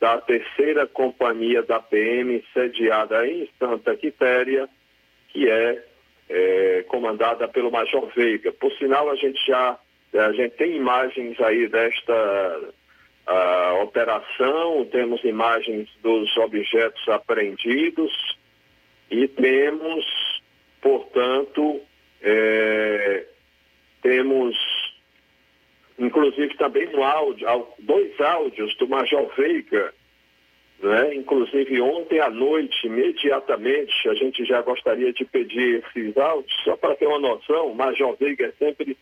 da 0.00 0.18
terceira 0.20 0.86
companhia 0.86 1.62
da 1.62 1.80
PM, 1.80 2.44
sediada 2.52 3.26
em 3.26 3.48
Santa 3.58 3.96
Quitéria, 3.96 4.68
que 5.28 5.48
é, 5.48 5.84
é 6.28 6.84
comandada 6.88 7.48
pelo 7.48 7.70
Major 7.70 8.06
Veiga. 8.14 8.52
Por 8.52 8.72
sinal, 8.72 9.10
a 9.10 9.16
gente 9.16 9.40
já 9.46 9.78
a 10.12 10.32
gente 10.32 10.52
tem 10.52 10.76
imagens 10.76 11.40
aí 11.40 11.66
desta 11.66 12.14
a 13.26 13.74
operação, 13.82 14.84
temos 14.90 15.24
imagens 15.24 15.88
dos 16.02 16.36
objetos 16.36 17.08
apreendidos 17.08 18.12
e 19.10 19.26
temos, 19.26 20.04
portanto, 20.84 21.80
é, 22.22 23.24
temos 24.02 24.54
inclusive 25.98 26.54
também 26.56 26.86
no 26.90 27.02
áudio, 27.02 27.46
dois 27.78 28.20
áudios 28.20 28.76
do 28.76 28.88
Major 28.88 29.30
Veiga, 29.36 29.94
né? 30.80 31.14
inclusive 31.14 31.80
ontem 31.80 32.20
à 32.20 32.28
noite, 32.28 32.86
imediatamente, 32.86 34.08
a 34.08 34.14
gente 34.14 34.44
já 34.44 34.60
gostaria 34.60 35.12
de 35.12 35.24
pedir 35.24 35.84
esses 35.84 36.16
áudios, 36.16 36.52
só 36.64 36.76
para 36.76 36.96
ter 36.96 37.06
uma 37.06 37.20
noção, 37.20 37.68
o 37.68 37.74
Major 37.74 38.16
Veiga 38.16 38.46
é 38.46 38.52
sempre 38.64 38.96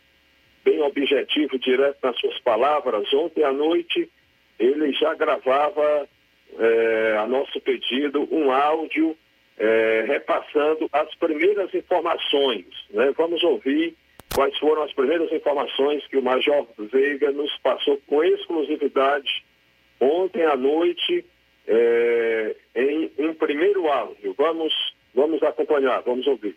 bem 0.63 0.81
objetivo, 0.81 1.59
direto 1.59 1.97
nas 2.01 2.17
suas 2.19 2.39
palavras. 2.39 3.11
Ontem 3.13 3.43
à 3.43 3.51
noite 3.51 4.09
ele 4.57 4.93
já 4.93 5.13
gravava 5.15 6.07
é, 6.57 7.17
a 7.19 7.27
nosso 7.27 7.59
pedido 7.59 8.27
um 8.31 8.51
áudio 8.51 9.17
é, 9.57 10.05
repassando 10.07 10.89
as 10.91 11.13
primeiras 11.15 11.73
informações. 11.73 12.65
Né? 12.89 13.13
Vamos 13.17 13.43
ouvir 13.43 13.95
quais 14.33 14.57
foram 14.57 14.83
as 14.83 14.93
primeiras 14.93 15.31
informações 15.31 16.05
que 16.07 16.17
o 16.17 16.23
Major 16.23 16.67
Veiga 16.77 17.31
nos 17.31 17.55
passou 17.59 17.99
com 18.07 18.23
exclusividade 18.23 19.43
ontem 19.99 20.43
à 20.43 20.55
noite 20.55 21.25
é, 21.67 22.55
em 22.75 23.11
um 23.19 23.33
primeiro 23.33 23.87
áudio. 23.87 24.33
Vamos, 24.37 24.73
vamos 25.13 25.41
acompanhar, 25.43 26.01
vamos 26.01 26.25
ouvir. 26.27 26.55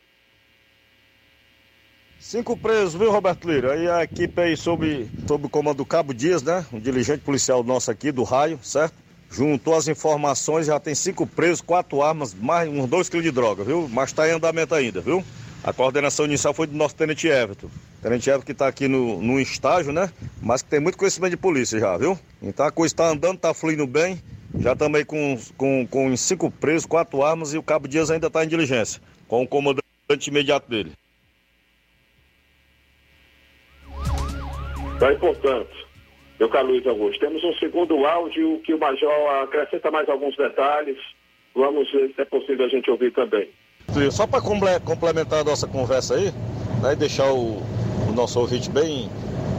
Cinco 2.19 2.57
presos, 2.57 2.95
viu, 2.95 3.11
Roberto 3.11 3.47
Lira? 3.47 3.75
Aí 3.75 3.89
a 3.89 4.03
equipe 4.03 4.41
aí 4.41 4.57
sob, 4.57 5.07
sob 5.29 5.47
o 5.47 5.51
comando 5.51 5.77
do 5.77 5.85
Cabo 5.85 6.15
Dias, 6.15 6.43
né? 6.43 6.65
Um 6.73 6.81
dirigente 6.81 7.23
policial 7.23 7.63
nosso 7.63 7.91
aqui 7.91 8.11
do 8.11 8.23
raio, 8.23 8.59
certo? 8.63 9.06
Juntou 9.31 9.75
as 9.75 9.89
informações, 9.89 10.67
já 10.67 10.79
tem 10.79 10.95
cinco 10.95 11.27
presos, 11.27 11.61
quatro 11.61 12.03
armas, 12.03 12.33
mais 12.35 12.69
uns 12.69 12.89
dois 12.89 13.09
quilos 13.09 13.25
de 13.25 13.31
droga, 13.31 13.65
viu? 13.65 13.89
Mas 13.89 14.11
está 14.11 14.29
em 14.29 14.33
andamento 14.33 14.75
ainda, 14.75 15.01
viu? 15.01 15.25
A 15.63 15.73
coordenação 15.73 16.27
inicial 16.27 16.55
foi 16.55 16.67
do 16.67 16.77
nosso 16.77 16.95
tenente 16.95 17.27
Everton. 17.27 17.69
Tenente 18.01 18.31
Everton 18.31 18.47
que 18.47 18.53
está 18.53 18.69
aqui 18.69 18.87
no, 18.87 19.21
no 19.21 19.41
estágio, 19.41 19.93
né? 19.93 20.11
Mas 20.41 20.63
que 20.63 20.69
tem 20.69 20.81
muito 20.81 20.97
conhecimento 20.97 21.33
de 21.33 21.37
polícia 21.37 21.79
já, 21.79 21.97
viu? 21.97 22.19
Então 22.41 22.65
a 22.65 22.71
coisa 22.71 22.95
está 22.95 23.09
andando, 23.09 23.37
está 23.37 23.53
fluindo 23.53 23.87
bem. 23.87 24.23
Já 24.59 24.77
também 24.77 25.05
com, 25.05 25.39
com, 25.57 25.87
com 25.87 26.17
cinco 26.17 26.51
presos, 26.51 26.87
quatro 26.87 27.23
armas 27.23 27.53
e 27.53 27.59
o 27.59 27.63
Cabo 27.63 27.89
Dias 27.89 28.11
ainda 28.11 28.29
está 28.29 28.45
em 28.45 28.49
diligência, 28.49 29.03
com 29.27 29.43
o 29.43 29.47
comandante 29.47 29.83
imediato 30.29 30.71
dele. 30.71 30.93
Daí, 34.99 35.19
portanto, 35.19 35.86
meu 36.39 36.49
caro 36.49 36.69
Luiz 36.69 36.87
Augusto, 36.87 37.21
temos 37.21 37.43
um 37.43 37.55
segundo 37.55 38.07
áudio 38.07 38.61
que 38.65 38.75
o 38.75 38.79
Major 38.79 39.11
acrescenta 39.43 39.91
mais 39.91 40.09
alguns 40.09 40.37
detalhes. 40.37 40.99
Vamos 41.55 41.91
ver 41.91 42.13
se 42.15 42.21
é 42.21 42.25
possível 42.25 42.67
a 42.67 42.69
gente 42.69 42.91
ouvir 42.91 43.13
também. 43.13 43.49
Só 44.11 44.27
para 44.27 44.43
complementar 44.81 45.41
a 45.41 45.45
nossa 45.45 45.67
conversa 45.67 46.15
aí, 46.15 46.31
né, 46.83 46.93
e 46.93 46.97
deixar 46.97 47.33
o, 47.33 47.63
o 48.09 48.13
nosso 48.15 48.39
ouvinte 48.39 48.69
bem, 48.69 49.09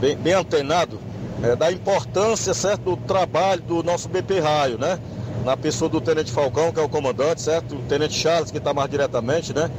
bem, 0.00 0.16
bem 0.16 0.34
antenado, 0.34 1.00
é, 1.42 1.56
da 1.56 1.72
importância, 1.72 2.54
certo, 2.54 2.82
do 2.82 2.96
trabalho 2.96 3.62
do 3.62 3.82
nosso 3.82 4.08
BP 4.08 4.38
Raio, 4.38 4.78
né? 4.78 4.98
Na 5.44 5.56
pessoa 5.56 5.88
do 5.88 6.00
Tenente 6.00 6.30
Falcão, 6.30 6.72
que 6.72 6.80
é 6.80 6.82
o 6.82 6.88
comandante, 6.88 7.40
certo? 7.40 7.76
O 7.76 7.82
Tenente 7.82 8.14
Charles, 8.14 8.50
que 8.50 8.58
está 8.58 8.74
mais 8.74 8.90
diretamente, 8.90 9.54
né? 9.54 9.70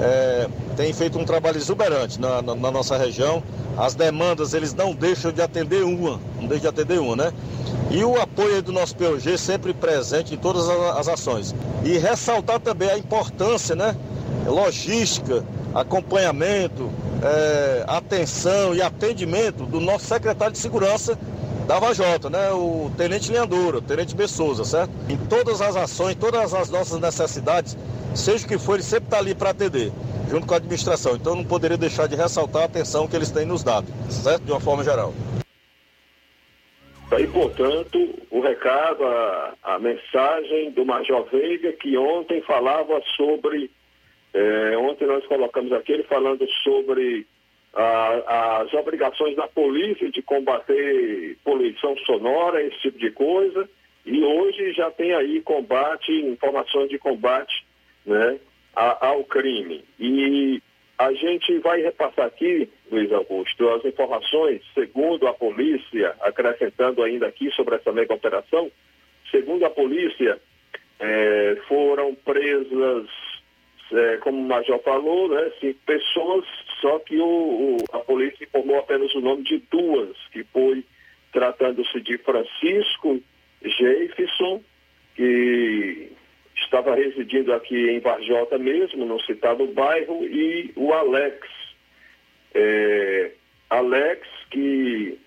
É, 0.00 0.48
tem 0.76 0.92
feito 0.92 1.18
um 1.18 1.24
trabalho 1.24 1.58
exuberante 1.58 2.20
na, 2.20 2.40
na, 2.40 2.54
na, 2.54 2.70
nossa 2.70 2.96
região. 2.96 3.42
As 3.76 3.94
demandas, 3.94 4.54
eles 4.54 4.72
não 4.72 4.94
deixam 4.94 5.30
de 5.30 5.42
atender 5.42 5.82
uma, 5.84 6.18
não 6.40 6.48
deixam 6.48 6.60
de 6.60 6.68
atender 6.68 7.00
uma, 7.00 7.16
né? 7.16 7.32
E 7.90 8.04
o 8.04 8.20
apoio 8.20 8.62
do 8.62 8.72
nosso 8.72 8.94
POG 8.96 9.36
sempre 9.36 9.74
presente 9.74 10.34
em 10.34 10.38
todas 10.38 10.68
as, 10.68 11.08
ações. 11.08 11.54
E 11.84 11.98
ressaltar 11.98 12.60
também 12.60 12.88
a 12.88 12.96
importância, 12.96 13.74
né? 13.74 13.96
Logística, 14.46 15.44
acompanhamento, 15.74 16.90
é, 17.22 17.84
atenção 17.86 18.74
e 18.74 18.80
atendimento 18.80 19.66
do 19.66 19.80
nosso 19.80 20.06
secretário 20.06 20.52
de 20.52 20.58
segurança 20.58 21.18
da 21.70 21.78
Vajota, 21.78 22.28
né? 22.28 22.50
O 22.50 22.90
Tenente 22.96 23.30
Leandora, 23.30 23.78
o 23.78 23.80
Tenente 23.80 24.16
Bessouza, 24.16 24.64
certo? 24.64 24.90
Em 25.08 25.16
todas 25.28 25.60
as 25.60 25.76
ações, 25.76 26.16
todas 26.16 26.52
as 26.52 26.68
nossas 26.68 27.00
necessidades, 27.00 27.78
seja 28.12 28.44
o 28.44 28.48
que 28.48 28.58
for, 28.58 28.74
ele 28.74 28.82
sempre 28.82 29.04
está 29.04 29.18
ali 29.18 29.36
para 29.36 29.50
atender, 29.50 29.92
junto 30.28 30.48
com 30.48 30.54
a 30.54 30.56
administração. 30.56 31.14
Então 31.14 31.36
não 31.36 31.44
poderia 31.44 31.76
deixar 31.76 32.08
de 32.08 32.16
ressaltar 32.16 32.62
a 32.62 32.64
atenção 32.64 33.06
que 33.06 33.14
eles 33.14 33.30
têm 33.30 33.46
nos 33.46 33.62
dado, 33.62 33.86
certo? 34.10 34.42
De 34.42 34.50
uma 34.50 34.58
forma 34.58 34.82
geral. 34.82 35.14
Aí, 37.12 37.28
portanto, 37.28 38.18
o 38.32 38.40
recado, 38.40 39.04
a, 39.04 39.54
a 39.62 39.78
mensagem 39.78 40.72
do 40.72 40.84
Major 40.84 41.24
Veiga, 41.30 41.70
que 41.74 41.96
ontem 41.96 42.42
falava 42.42 43.00
sobre 43.16 43.70
é, 44.34 44.76
ontem 44.76 45.06
nós 45.06 45.24
colocamos 45.26 45.72
aquele 45.72 46.02
falando 46.02 46.44
sobre 46.64 47.28
as 47.72 48.72
obrigações 48.74 49.36
da 49.36 49.46
polícia 49.46 50.10
de 50.10 50.22
combater 50.22 51.36
poluição 51.44 51.96
sonora, 51.98 52.62
esse 52.62 52.80
tipo 52.80 52.98
de 52.98 53.10
coisa, 53.10 53.68
e 54.04 54.22
hoje 54.22 54.72
já 54.72 54.90
tem 54.90 55.14
aí 55.14 55.40
combate, 55.42 56.10
informações 56.12 56.88
de 56.88 56.98
combate 56.98 57.64
né, 58.04 58.38
ao 58.74 59.22
crime. 59.24 59.84
E 59.98 60.60
a 60.98 61.12
gente 61.12 61.58
vai 61.58 61.80
repassar 61.80 62.26
aqui, 62.26 62.68
Luiz 62.90 63.12
Augusto, 63.12 63.68
as 63.70 63.84
informações, 63.84 64.62
segundo 64.74 65.26
a 65.28 65.32
polícia, 65.32 66.14
acrescentando 66.20 67.02
ainda 67.02 67.26
aqui 67.26 67.50
sobre 67.52 67.76
essa 67.76 67.92
mega 67.92 68.14
operação, 68.14 68.70
segundo 69.30 69.64
a 69.64 69.70
polícia, 69.70 70.40
é, 70.98 71.56
foram 71.68 72.14
presas 72.14 73.08
é, 73.92 74.16
como 74.18 74.38
o 74.38 74.48
Major 74.48 74.80
falou, 74.82 75.28
né, 75.28 75.50
cinco 75.60 75.78
pessoas, 75.84 76.44
só 76.80 76.98
que 77.00 77.18
o, 77.18 77.24
o, 77.24 77.76
a 77.92 77.98
polícia 77.98 78.44
informou 78.44 78.78
apenas 78.78 79.14
o 79.14 79.20
nome 79.20 79.42
de 79.42 79.58
duas, 79.70 80.16
que 80.32 80.44
foi 80.44 80.84
tratando-se 81.32 82.00
de 82.00 82.18
Francisco 82.18 83.20
Jefferson, 83.62 84.62
que 85.14 86.12
estava 86.56 86.94
residindo 86.94 87.52
aqui 87.52 87.90
em 87.90 88.00
Varjota 88.00 88.58
mesmo, 88.58 89.04
no 89.04 89.20
citado 89.22 89.66
bairro, 89.68 90.24
e 90.24 90.72
o 90.76 90.92
Alex. 90.92 91.48
É, 92.54 93.32
Alex, 93.68 94.26
que 94.50 95.18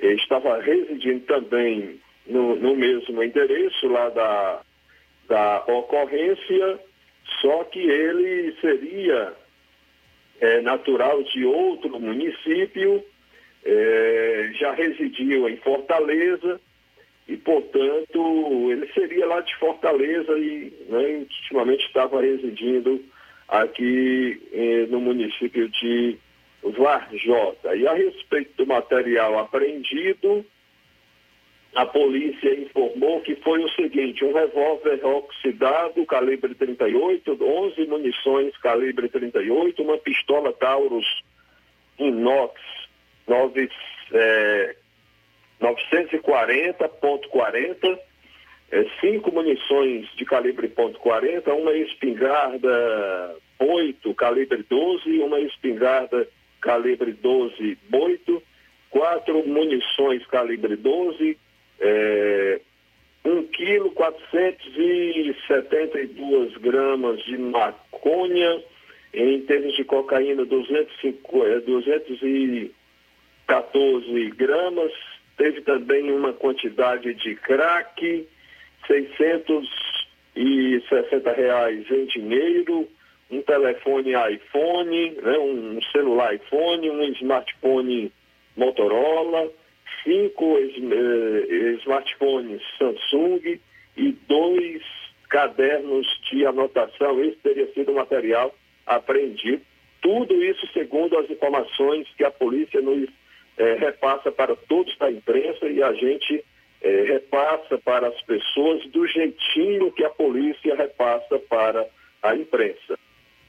estava 0.00 0.60
residindo 0.60 1.20
também 1.20 2.00
no, 2.26 2.56
no 2.56 2.74
mesmo 2.74 3.22
endereço 3.22 3.86
lá 3.88 4.08
da, 4.08 4.60
da 5.28 5.64
ocorrência, 5.68 6.80
só 7.40 7.64
que 7.64 7.80
ele 7.80 8.54
seria 8.60 9.34
é, 10.40 10.60
natural 10.60 11.22
de 11.22 11.44
outro 11.44 11.98
município, 12.00 13.04
é, 13.64 14.50
já 14.58 14.72
residiu 14.72 15.48
em 15.48 15.56
Fortaleza 15.58 16.60
e, 17.26 17.36
portanto, 17.36 18.70
ele 18.70 18.86
seria 18.92 19.26
lá 19.26 19.40
de 19.40 19.54
Fortaleza 19.56 20.38
e 20.38 20.72
né, 20.88 21.26
ultimamente 21.40 21.86
estava 21.86 22.20
residindo 22.20 23.02
aqui 23.48 24.40
é, 24.52 24.86
no 24.86 25.00
município 25.00 25.68
de 25.68 26.18
Varjota. 26.62 27.74
E 27.74 27.86
a 27.86 27.94
respeito 27.94 28.52
do 28.56 28.66
material 28.66 29.38
apreendido, 29.38 30.44
a 31.74 31.86
polícia 31.86 32.54
informou 32.54 33.20
que 33.20 33.34
foi 33.36 33.62
o 33.64 33.68
seguinte, 33.70 34.24
um 34.24 34.32
revólver 34.32 35.04
oxidado, 35.04 36.06
calibre 36.06 36.54
38, 36.54 37.36
11 37.40 37.86
munições 37.86 38.56
calibre 38.58 39.08
38, 39.08 39.82
uma 39.82 39.98
pistola 39.98 40.52
Taurus 40.52 41.06
inox 41.98 42.60
9, 43.26 43.68
é, 44.12 44.76
940.40, 45.60 47.98
é, 48.70 48.86
cinco 49.00 49.32
munições 49.32 50.06
de 50.16 50.24
calibre 50.24 50.68
.40, 50.68 51.52
uma 51.54 51.74
espingarda 51.74 53.36
8 53.58 54.14
calibre 54.14 54.64
12, 54.68 55.18
uma 55.20 55.40
espingarda 55.40 56.28
calibre 56.60 57.12
12 57.12 57.76
boito, 57.88 58.40
quatro 58.90 59.44
munições 59.46 60.26
calibre 60.26 60.76
12, 60.76 61.38
é, 61.80 62.60
1 63.24 63.46
quilo 63.48 63.90
472 63.92 66.56
gramas 66.58 67.24
de 67.24 67.36
maconha, 67.38 68.62
em 69.12 69.40
termos 69.42 69.74
de 69.76 69.84
cocaína 69.84 70.44
205, 70.44 71.44
214 71.66 74.30
gramas, 74.30 74.92
teve 75.36 75.60
também 75.62 76.12
uma 76.12 76.32
quantidade 76.32 77.12
de 77.14 77.34
crack, 77.36 78.28
660 78.86 81.32
reais 81.32 81.84
em 81.90 82.06
dinheiro, 82.06 82.88
um 83.30 83.40
telefone 83.42 84.12
iPhone, 84.32 85.10
né, 85.12 85.38
um 85.38 85.78
celular 85.92 86.34
iPhone, 86.34 86.90
um 86.90 87.04
smartphone 87.12 88.10
Motorola, 88.56 89.50
cinco 90.04 90.58
eh, 90.58 91.76
smartphones 91.80 92.62
Samsung 92.78 93.58
e 93.96 94.12
dois 94.28 94.82
cadernos 95.28 96.06
de 96.30 96.46
anotação. 96.46 97.24
Esse 97.24 97.38
teria 97.38 97.66
sido 97.72 97.92
o 97.92 97.96
material 97.96 98.54
apreendido. 98.86 99.62
Tudo 100.00 100.44
isso 100.44 100.66
segundo 100.72 101.18
as 101.18 101.28
informações 101.30 102.06
que 102.16 102.24
a 102.24 102.30
polícia 102.30 102.80
nos 102.80 103.08
eh, 103.56 103.74
repassa 103.74 104.30
para 104.30 104.54
todos 104.54 104.96
da 104.98 105.10
imprensa 105.10 105.66
e 105.66 105.82
a 105.82 105.92
gente 105.94 106.44
eh, 106.82 107.04
repassa 107.08 107.78
para 107.78 108.08
as 108.08 108.22
pessoas 108.22 108.86
do 108.90 109.06
jeitinho 109.06 109.90
que 109.92 110.04
a 110.04 110.10
polícia 110.10 110.74
repassa 110.76 111.38
para 111.48 111.86
a 112.22 112.36
imprensa. 112.36 112.98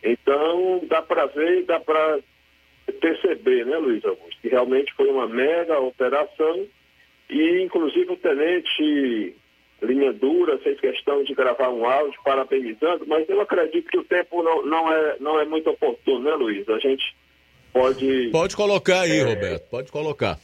Então, 0.02 0.82
dá 0.88 1.02
para 1.02 1.26
ver, 1.26 1.64
dá 1.66 1.80
para 1.80 2.20
perceber, 2.94 3.66
né, 3.66 3.78
Luiz 3.78 4.04
Augusto, 4.06 4.40
que 4.42 4.50
realmente 4.50 4.94
foi 4.94 5.10
uma 5.10 5.28
mega 5.28 5.80
operação 5.80 6.66
e, 7.30 7.62
inclusive, 7.62 8.12
o 8.12 8.18
tenente 8.18 9.36
Linha 9.82 10.14
Dura 10.14 10.58
fez 10.60 10.80
questão 10.80 11.24
de 11.24 11.34
gravar 11.34 11.70
um 11.70 11.86
áudio 11.86 12.20
parabenizando, 12.24 13.06
mas 13.08 13.28
eu 13.30 13.42
acredito 13.42 13.90
que 13.90 13.98
o 13.98 14.04
tempo 14.04 14.42
não, 14.44 14.66
não, 14.66 14.94
é, 14.94 15.16
não 15.20 15.40
é 15.40 15.46
muito 15.46 15.70
oportuno, 15.70 16.20
né, 16.20 16.36
Luiz? 16.36 16.68
A 16.70 16.80
gente 16.80 17.16
pode... 17.74 18.30
Pode 18.32 18.56
colocar 18.56 19.02
aí, 19.02 19.20
é... 19.20 19.24
Roberto, 19.24 19.70
pode 19.70 19.92
colocar. 19.92 20.40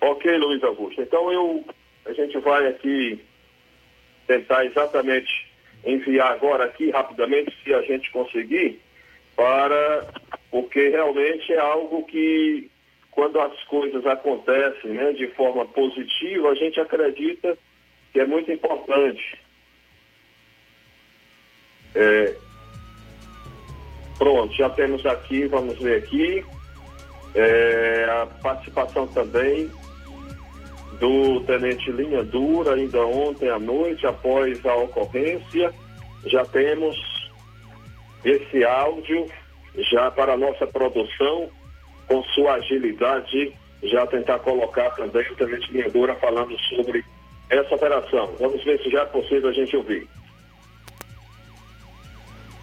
Ok, 0.00 0.36
Luiz 0.36 0.62
Augusto. 0.62 1.02
Então, 1.02 1.32
eu, 1.32 1.64
a 2.04 2.12
gente 2.12 2.38
vai 2.38 2.66
aqui 2.68 3.20
tentar 4.26 4.64
exatamente 4.64 5.46
enviar 5.84 6.32
agora 6.32 6.64
aqui 6.64 6.90
rapidamente, 6.90 7.52
se 7.62 7.72
a 7.72 7.82
gente 7.82 8.10
conseguir, 8.10 8.80
para 9.36 10.06
porque 10.56 10.88
realmente 10.88 11.52
é 11.52 11.58
algo 11.58 12.02
que 12.06 12.70
quando 13.10 13.38
as 13.38 13.62
coisas 13.64 14.06
acontecem 14.06 14.92
né, 14.92 15.12
de 15.12 15.26
forma 15.34 15.66
positiva, 15.66 16.48
a 16.48 16.54
gente 16.54 16.80
acredita 16.80 17.58
que 18.10 18.20
é 18.20 18.26
muito 18.26 18.50
importante. 18.50 19.38
É, 21.94 22.34
pronto, 24.16 24.54
já 24.54 24.70
temos 24.70 25.04
aqui, 25.04 25.46
vamos 25.46 25.78
ver 25.78 25.98
aqui, 25.98 26.42
é, 27.34 28.06
a 28.08 28.26
participação 28.42 29.06
também 29.08 29.70
do 30.98 31.40
Tenente 31.40 31.90
Linha 31.90 32.24
Dura, 32.24 32.76
ainda 32.76 33.04
ontem 33.04 33.50
à 33.50 33.58
noite, 33.58 34.06
após 34.06 34.64
a 34.64 34.74
ocorrência. 34.74 35.70
Já 36.24 36.46
temos 36.46 36.96
esse 38.24 38.64
áudio 38.64 39.26
já 39.90 40.10
para 40.10 40.34
a 40.34 40.36
nossa 40.36 40.66
produção, 40.66 41.48
com 42.08 42.22
sua 42.34 42.54
agilidade, 42.54 43.52
já 43.82 44.06
tentar 44.06 44.38
colocar 44.40 44.90
também 44.90 45.26
o 45.30 45.36
Tenente 45.36 45.72
Linha 45.72 45.90
Dura 45.90 46.14
falando 46.16 46.56
sobre 46.60 47.04
essa 47.50 47.74
operação. 47.74 48.32
Vamos 48.38 48.62
ver 48.64 48.80
se 48.82 48.90
já 48.90 49.02
é 49.02 49.06
possível 49.06 49.48
a 49.48 49.52
gente 49.52 49.76
ouvir. 49.76 50.08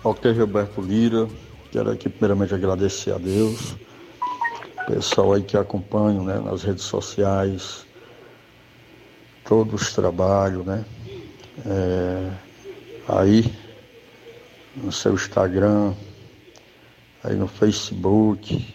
Ok, 0.03 0.33
Gilberto 0.33 0.81
Lira, 0.81 1.27
quero 1.71 1.89
aqui 1.91 2.09
primeiramente 2.09 2.53
agradecer 2.53 3.13
a 3.13 3.17
Deus, 3.17 3.75
pessoal 4.85 5.33
aí 5.33 5.41
que 5.41 5.55
acompanha 5.55 6.21
né, 6.21 6.41
nas 6.43 6.63
redes 6.63 6.83
sociais, 6.83 7.85
todos 9.45 9.81
os 9.81 9.93
trabalhos, 9.93 10.65
né? 10.65 10.83
É, 11.65 12.31
aí 13.07 13.45
no 14.75 14.91
seu 14.91 15.13
Instagram, 15.13 15.93
aí 17.23 17.35
no 17.35 17.47
Facebook, 17.47 18.73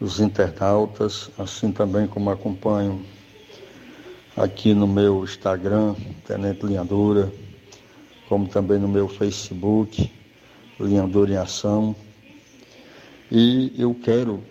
os 0.00 0.20
internautas, 0.20 1.30
assim 1.36 1.72
também 1.72 2.06
como 2.06 2.30
acompanham 2.30 3.00
aqui 4.36 4.72
no 4.74 4.86
meu 4.86 5.24
Instagram, 5.24 5.94
Tenente 6.26 6.64
Linhadura, 6.64 7.32
como 8.28 8.46
também 8.46 8.78
no 8.78 8.88
meu 8.88 9.08
Facebook, 9.08 10.10
Linhadura 10.78 11.32
em 11.32 11.36
Ação. 11.36 11.96
E 13.30 13.72
eu 13.76 13.94
quero 13.94 14.42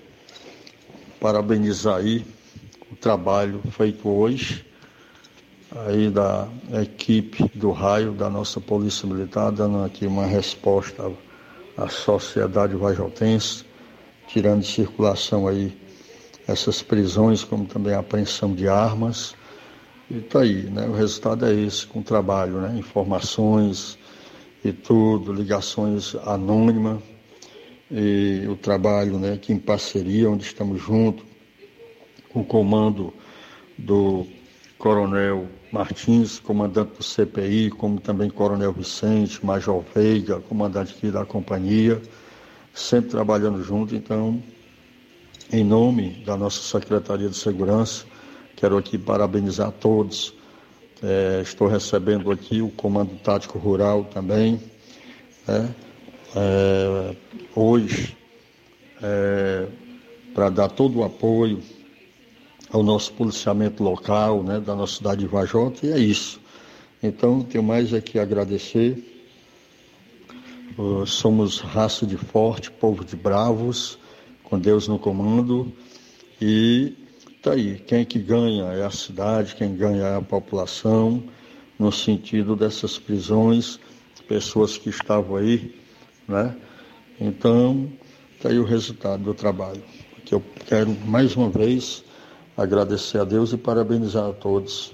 parabenizar 1.20 1.98
aí 1.98 2.26
o 2.92 2.96
trabalho 2.96 3.62
feito 3.72 4.10
hoje 4.10 4.66
aí 5.88 6.10
da 6.10 6.48
equipe 6.82 7.50
do 7.56 7.72
raio 7.72 8.12
da 8.12 8.30
nossa 8.30 8.60
Polícia 8.60 9.08
Militar, 9.08 9.52
dando 9.52 9.84
aqui 9.84 10.06
uma 10.06 10.26
resposta 10.26 11.12
à 11.78 11.88
sociedade 11.90 12.76
vajotense, 12.76 13.66
tirando 14.28 14.62
de 14.62 14.68
circulação 14.68 15.48
aí 15.48 15.76
essas 16.48 16.82
prisões, 16.82 17.44
como 17.44 17.66
também 17.66 17.94
a 17.94 18.00
apreensão 18.00 18.54
de 18.54 18.68
armas. 18.68 19.36
E 20.10 20.20
tá 20.20 20.42
aí, 20.42 20.64
né? 20.64 20.86
O 20.88 20.94
resultado 20.94 21.46
é 21.46 21.54
esse, 21.54 21.88
com 21.88 22.02
trabalho, 22.02 22.60
né? 22.60 22.78
Informações 22.78 23.98
e 24.64 24.72
tudo, 24.72 25.34
ligações 25.34 26.16
anônimas 26.26 27.02
e 27.90 28.46
o 28.48 28.56
trabalho, 28.56 29.18
né? 29.18 29.38
Que 29.42 29.54
em 29.54 29.60
parceria, 29.60 30.30
onde 30.30 30.44
estamos 30.44 30.82
juntos, 30.82 31.26
com 32.30 32.42
o 32.42 32.46
comando 32.46 33.14
do 33.78 34.28
Coronel 34.84 35.48
Martins, 35.72 36.40
comandante 36.40 36.98
do 36.98 37.04
CPI, 37.04 37.70
como 37.70 38.02
também 38.02 38.30
Coronel 38.30 38.74
Vicente, 38.74 39.44
Major 39.46 39.82
Veiga, 39.96 40.42
comandante 40.42 40.94
aqui 40.94 41.10
da 41.10 41.24
companhia, 41.24 42.02
sempre 42.74 43.12
trabalhando 43.12 43.64
junto. 43.64 43.96
Então, 43.96 44.44
em 45.54 45.64
nome 45.64 46.22
da 46.26 46.36
nossa 46.36 46.62
Secretaria 46.62 47.30
de 47.30 47.38
Segurança, 47.38 48.04
quero 48.58 48.76
aqui 48.76 48.98
parabenizar 48.98 49.70
a 49.70 49.72
todos. 49.72 50.34
É, 51.02 51.40
estou 51.42 51.70
recebendo 51.70 52.30
aqui 52.30 52.62
o 52.62 52.68
Comando 52.68 53.16
Tático 53.24 53.58
Rural 53.58 54.04
também. 54.14 54.60
Né? 55.48 55.74
É, 56.36 57.16
hoje, 57.56 58.18
é, 59.02 59.66
para 60.34 60.50
dar 60.50 60.68
todo 60.68 61.00
o 61.00 61.04
apoio 61.06 61.64
ao 62.74 62.82
nosso 62.82 63.14
policiamento 63.14 63.84
local, 63.84 64.42
né, 64.42 64.60
da 64.60 64.76
nossa 64.76 64.96
cidade 64.96 65.22
de 65.22 65.28
Vajota, 65.28 65.86
e 65.86 65.92
é 65.92 66.00
isso. 66.00 66.42
Então, 67.04 67.44
tenho 67.44 67.64
mais 67.64 67.94
aqui 67.94 68.18
a 68.18 68.24
agradecer. 68.24 68.98
Uh, 70.76 71.06
somos 71.06 71.60
raça 71.60 72.04
de 72.04 72.18
forte, 72.18 72.72
povo 72.72 73.06
de 73.06 73.16
bravos, 73.16 74.00
com 74.44 74.58
Deus 74.58 74.88
no 74.88 74.98
comando. 74.98 75.72
E 76.42 76.94
tá 77.44 77.52
aí, 77.52 77.78
quem 77.78 78.04
que 78.04 78.18
ganha 78.18 78.64
é 78.74 78.84
a 78.84 78.90
cidade, 78.90 79.56
quem 79.56 79.76
ganha 79.76 80.06
é 80.06 80.16
a 80.16 80.22
população, 80.22 81.24
no 81.78 81.92
sentido 81.92 82.56
dessas 82.56 82.98
prisões, 82.98 83.80
pessoas 84.28 84.80
que 84.80 84.90
estavam 84.90 85.36
aí, 85.36 85.76
né? 86.28 86.56
Então, 87.22 87.88
tá 88.42 88.50
aí 88.50 88.58
o 88.58 88.64
resultado 88.64 89.22
do 89.22 89.34
trabalho. 89.36 89.84
Que 90.26 90.34
eu 90.34 90.42
quero 90.66 90.90
mais 91.06 91.36
uma 91.36 91.50
vez 91.50 92.04
agradecer 92.56 93.20
a 93.20 93.24
Deus 93.24 93.52
e 93.52 93.58
parabenizar 93.58 94.30
a 94.30 94.34
todos 94.34 94.94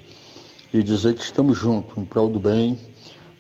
e 0.74 0.82
dizer 0.84 1.16
que 1.16 1.22
estamos 1.22 1.58
juntos 1.58 1.98
em 1.98 2.06
prol 2.06 2.30
do 2.30 2.40
bem, 2.40 2.80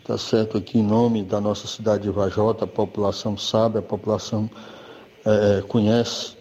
tá 0.03 0.17
certo 0.17 0.57
aqui 0.57 0.79
em 0.79 0.83
nome 0.83 1.23
da 1.23 1.39
nossa 1.39 1.67
cidade 1.67 2.03
de 2.03 2.09
Vajota, 2.09 2.65
a 2.65 2.67
população 2.67 3.37
sabe, 3.37 3.77
a 3.77 3.81
população 3.81 4.49
é, 5.25 5.61
conhece 5.61 6.35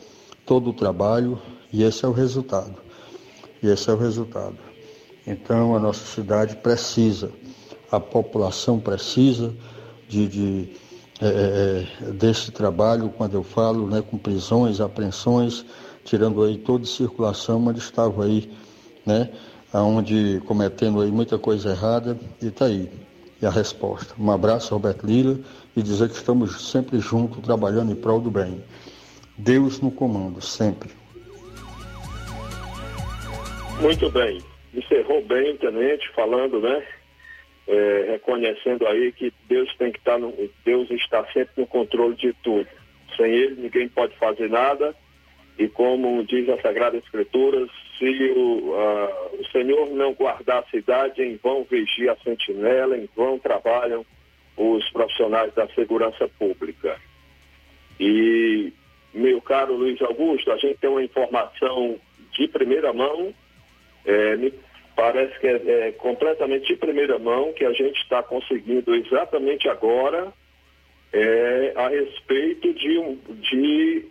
todo 0.46 0.70
o 0.70 0.72
trabalho 0.72 1.40
e 1.72 1.82
esse 1.82 2.04
é 2.04 2.08
o 2.08 2.12
resultado. 2.12 2.74
E 3.62 3.68
esse 3.68 3.90
é 3.90 3.92
o 3.92 3.96
resultado. 3.96 4.56
Então 5.26 5.76
a 5.76 5.78
nossa 5.78 6.04
cidade 6.06 6.56
precisa, 6.56 7.30
a 7.90 8.00
população 8.00 8.80
precisa 8.80 9.54
de, 10.08 10.26
de 10.26 10.72
é, 11.20 11.84
é 12.00 12.10
desse 12.12 12.50
trabalho, 12.50 13.10
quando 13.10 13.34
eu 13.34 13.42
falo, 13.42 13.86
né, 13.86 14.00
com 14.00 14.16
prisões, 14.16 14.80
apreensões, 14.80 15.66
tirando 16.08 16.42
aí 16.42 16.56
toda 16.56 16.86
circulação, 16.86 17.60
mas 17.60 17.76
estava 17.76 18.24
aí, 18.24 18.50
né, 19.04 19.30
aonde 19.72 20.40
cometendo 20.46 21.02
aí 21.02 21.10
muita 21.10 21.38
coisa 21.38 21.70
errada 21.70 22.18
e 22.40 22.46
está 22.46 22.64
aí. 22.64 22.90
E 23.40 23.46
a 23.46 23.50
resposta. 23.50 24.14
Um 24.18 24.32
abraço, 24.32 24.74
Roberto 24.74 25.06
Lira, 25.06 25.38
e 25.76 25.82
dizer 25.82 26.08
que 26.08 26.16
estamos 26.16 26.70
sempre 26.70 26.98
juntos, 26.98 27.40
trabalhando 27.44 27.92
em 27.92 27.94
prol 27.94 28.20
do 28.20 28.30
bem. 28.30 28.64
Deus 29.36 29.80
no 29.80 29.92
comando, 29.92 30.40
sempre. 30.40 30.90
Muito 33.80 34.10
bem. 34.10 34.42
Encerrou 34.74 35.22
bem 35.24 35.56
tenente, 35.56 36.10
falando, 36.16 36.58
né? 36.60 36.82
É, 37.68 38.06
reconhecendo 38.12 38.86
aí 38.88 39.12
que 39.12 39.32
Deus 39.46 39.72
tem 39.76 39.92
que 39.92 39.98
estar 39.98 40.12
tá 40.12 40.18
no, 40.18 40.34
Deus 40.64 40.90
está 40.90 41.24
sempre 41.32 41.52
no 41.58 41.66
controle 41.66 42.16
de 42.16 42.32
tudo. 42.42 42.66
Sem 43.16 43.30
ele 43.30 43.62
ninguém 43.62 43.88
pode 43.88 44.16
fazer 44.16 44.48
nada 44.48 44.96
e 45.58 45.68
como 45.68 46.22
diz 46.24 46.48
a 46.48 46.60
Sagrada 46.62 46.96
Escritura, 46.96 47.66
se 47.98 48.32
o, 48.36 48.72
o 49.40 49.44
Senhor 49.50 49.90
não 49.90 50.14
guardar 50.14 50.60
a 50.60 50.70
cidade, 50.70 51.20
em 51.20 51.36
vão 51.36 51.64
vigia 51.64 52.12
a 52.12 52.16
sentinela, 52.18 52.96
em 52.96 53.08
vão 53.16 53.40
trabalham 53.40 54.06
os 54.56 54.88
profissionais 54.90 55.52
da 55.54 55.66
segurança 55.68 56.28
pública. 56.38 56.96
E, 57.98 58.72
meu 59.12 59.40
caro 59.40 59.74
Luiz 59.74 60.00
Augusto, 60.00 60.52
a 60.52 60.56
gente 60.58 60.78
tem 60.78 60.90
uma 60.90 61.02
informação 61.02 61.98
de 62.32 62.46
primeira 62.46 62.92
mão, 62.92 63.34
é, 64.06 64.36
me 64.36 64.52
parece 64.94 65.38
que 65.40 65.46
é, 65.48 65.88
é 65.88 65.92
completamente 65.92 66.68
de 66.68 66.76
primeira 66.76 67.18
mão, 67.18 67.52
que 67.52 67.64
a 67.64 67.72
gente 67.72 68.00
está 68.00 68.22
conseguindo 68.22 68.94
exatamente 68.94 69.68
agora 69.68 70.32
é, 71.12 71.72
a 71.74 71.88
respeito 71.88 72.72
de, 72.74 73.16
de 73.40 74.06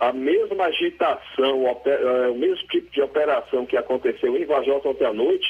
a, 0.00 0.08
a 0.08 0.12
mesma 0.12 0.64
agitação, 0.64 1.80
é, 1.84 2.28
o 2.28 2.34
mesmo 2.34 2.66
tipo 2.68 2.90
de 2.90 3.02
operação 3.02 3.66
que 3.66 3.76
aconteceu 3.76 4.36
em 4.36 4.44
Vajota 4.44 4.88
ontem 4.88 5.04
à 5.04 5.12
noite, 5.12 5.46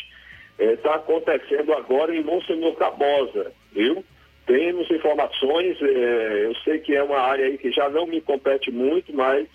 está 0.58 0.90
é, 0.90 0.94
acontecendo 0.94 1.72
agora 1.72 2.14
em 2.14 2.22
Monsenhor 2.22 2.74
Cabosa, 2.74 3.52
viu? 3.72 4.04
Temos 4.46 4.90
informações, 4.90 5.80
é, 5.80 6.46
eu 6.46 6.54
sei 6.64 6.78
que 6.80 6.96
é 6.96 7.02
uma 7.02 7.18
área 7.18 7.46
aí 7.46 7.56
que 7.56 7.70
já 7.70 7.88
não 7.88 8.06
me 8.06 8.20
compete 8.20 8.72
muito, 8.72 9.14
mas 9.14 9.46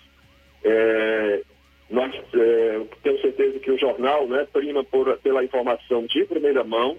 é, 0.64 1.42
nós 1.90 2.14
é, 2.14 2.80
temos 3.02 3.20
certeza 3.20 3.58
que 3.58 3.70
o 3.70 3.78
jornal 3.78 4.26
né, 4.26 4.46
prima 4.50 4.82
por, 4.82 5.16
pela 5.18 5.44
informação 5.44 6.06
de 6.06 6.24
primeira 6.24 6.64
mão 6.64 6.96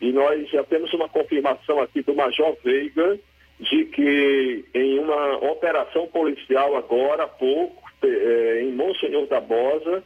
e 0.00 0.12
nós 0.12 0.48
já 0.50 0.62
temos 0.64 0.92
uma 0.94 1.08
confirmação 1.08 1.80
aqui 1.80 2.02
do 2.02 2.14
Major 2.14 2.56
Veiga, 2.62 3.18
de 3.60 3.84
que 3.86 4.64
em 4.74 4.98
uma 4.98 5.36
operação 5.50 6.06
policial 6.08 6.76
agora 6.76 7.24
há 7.24 7.28
pouco, 7.28 7.82
é, 8.02 8.62
em 8.62 8.72
Monsenhor 8.72 9.26
da 9.26 9.40
Bosa, 9.40 10.04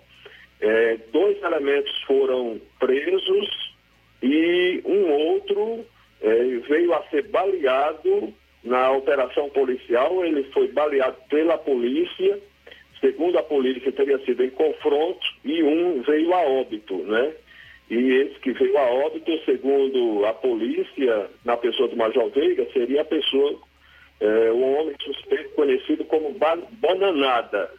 é, 0.60 0.96
dois 1.12 1.42
elementos 1.42 1.92
foram 2.02 2.60
presos 2.78 3.74
e 4.22 4.80
um 4.84 5.10
outro 5.10 5.84
é, 6.22 6.44
veio 6.68 6.94
a 6.94 7.02
ser 7.08 7.28
baleado 7.28 8.32
na 8.62 8.92
operação 8.92 9.50
policial. 9.50 10.24
Ele 10.24 10.44
foi 10.52 10.68
baleado 10.68 11.16
pela 11.28 11.58
polícia, 11.58 12.38
segundo 13.00 13.38
a 13.38 13.42
polícia, 13.42 13.90
teria 13.92 14.18
sido 14.20 14.44
em 14.44 14.50
confronto, 14.50 15.26
e 15.44 15.62
um 15.62 16.00
veio 16.02 16.32
a 16.32 16.40
óbito, 16.42 16.96
né? 16.98 17.34
E 17.92 18.10
esse 18.22 18.40
que 18.40 18.52
veio 18.52 18.78
a 18.78 18.90
óbito, 19.04 19.30
segundo 19.44 20.24
a 20.24 20.32
polícia, 20.32 21.28
na 21.44 21.58
pessoa 21.58 21.90
do 21.90 21.96
Major 21.96 22.30
Veiga, 22.30 22.66
seria 22.72 23.02
a 23.02 23.04
pessoa, 23.04 23.60
é, 24.18 24.50
um 24.50 24.78
homem 24.78 24.96
suspeito 24.98 25.50
conhecido 25.50 26.02
como 26.06 26.34
Bananada. 26.80 27.70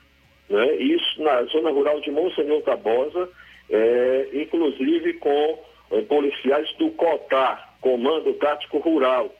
Né? 0.47 0.75
Isso 0.75 1.19
na 1.23 1.41
zona 1.45 1.71
rural 1.71 1.99
de 2.01 2.11
Monsenhor 2.11 2.61
Tabosa. 2.61 3.27
é, 3.71 4.29
inclusive 4.33 5.13
com 5.13 5.59
é, 5.89 6.01
policiais 6.03 6.71
do 6.77 6.91
COTAR, 6.91 7.73
Comando 7.81 8.33
Tático 8.33 8.77
Rural, 8.77 9.33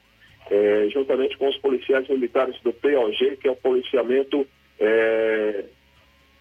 é, 0.50 0.88
juntamente 0.90 1.38
com 1.38 1.50
os 1.50 1.58
policiais 1.60 2.08
militares 2.08 2.60
do 2.62 2.74
POG, 2.74 3.38
que 3.38 3.48
é 3.48 3.52
o 3.52 3.56
policiamento 3.56 4.48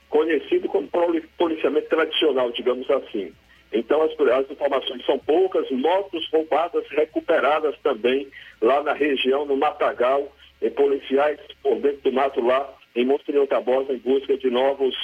conhecido 0.08 0.68
como 0.68 0.88
policiamento 1.36 1.88
tradicional, 1.88 2.50
digamos 2.50 2.90
assim. 2.90 3.30
Então, 3.72 4.02
as, 4.02 4.12
as, 4.12 4.50
informações 4.50 5.04
são 5.06 5.18
poucas, 5.18 5.70
motos 5.70 6.28
roubadas, 6.30 6.86
recuperadas 6.90 7.74
também 7.82 8.28
lá 8.60 8.82
na 8.82 8.92
região, 8.92 9.46
no 9.46 9.56
Matagal, 9.56 10.30
e 10.60 10.70
policiais 10.70 11.40
por 11.62 11.76
dentro 11.80 12.02
do 12.02 12.12
mato 12.12 12.40
lá, 12.40 12.72
em 12.94 13.04
Monsenhor 13.04 13.46
Tabosa, 13.46 13.92
em 13.92 13.98
busca 13.98 14.36
de 14.36 14.48
novos 14.50 14.94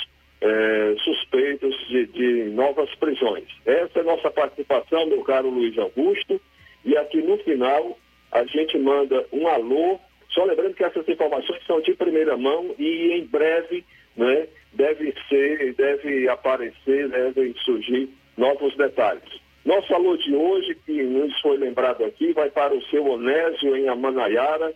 é, 0.41 0.95
suspeitos, 1.03 1.75
de, 1.89 2.07
de 2.07 2.45
novas 2.51 2.95
prisões. 2.97 3.45
Essa 3.67 4.01
é 4.01 4.03
nossa 4.03 4.31
participação, 4.31 5.07
meu 5.07 5.23
caro 5.25 5.51
Luiz 5.51 5.77
Augusto, 5.79 6.41
e 6.85 6.97
aqui 6.97 7.21
no 7.21 7.39
final 7.39 7.99
a 8.31 8.45
gente 8.45 8.79
manda 8.79 9.27
um 9.33 9.49
alô, 9.49 9.99
só 10.31 10.45
lembrando 10.45 10.75
que 10.75 10.85
essas 10.85 11.09
informações 11.09 11.65
são 11.67 11.81
de 11.81 11.95
primeira 11.95 12.37
mão 12.37 12.75
e 12.79 13.13
em 13.13 13.25
breve 13.25 13.85
né, 14.17 14.47
deve 14.73 15.15
ser, 15.29 15.75
deve 15.75 16.29
aparecer, 16.29 17.09
devem 17.09 17.55
surgir 17.65 18.09
novos 18.39 18.75
detalhes. 18.77 19.41
Nosso 19.65 19.93
alô 19.93 20.17
de 20.17 20.35
hoje, 20.35 20.75
que 20.87 21.03
nos 21.03 21.39
foi 21.41 21.59
lembrado 21.59 22.05
aqui, 22.05 22.33
vai 22.33 22.49
para 22.49 22.75
o 22.75 22.83
seu 22.85 23.05
Onésio 23.07 23.77
em 23.77 23.89
Amanaiara. 23.89 24.73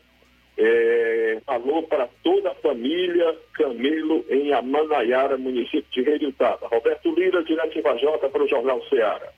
É, 0.58 1.38
alô 1.46 1.82
para 1.84 2.06
toda 2.22 2.50
a 2.50 2.54
família 2.56 3.34
Camilo 3.54 4.22
em 4.28 4.52
Amanaiara, 4.52 5.38
município 5.38 5.86
de 5.90 6.02
Redutaba. 6.02 6.68
Roberto 6.68 7.10
Lira, 7.14 7.42
direto 7.42 7.78
em 7.78 7.80
Vajota 7.80 8.28
para 8.28 8.44
o 8.44 8.48
Jornal 8.48 8.82
Ceará. 8.88 9.28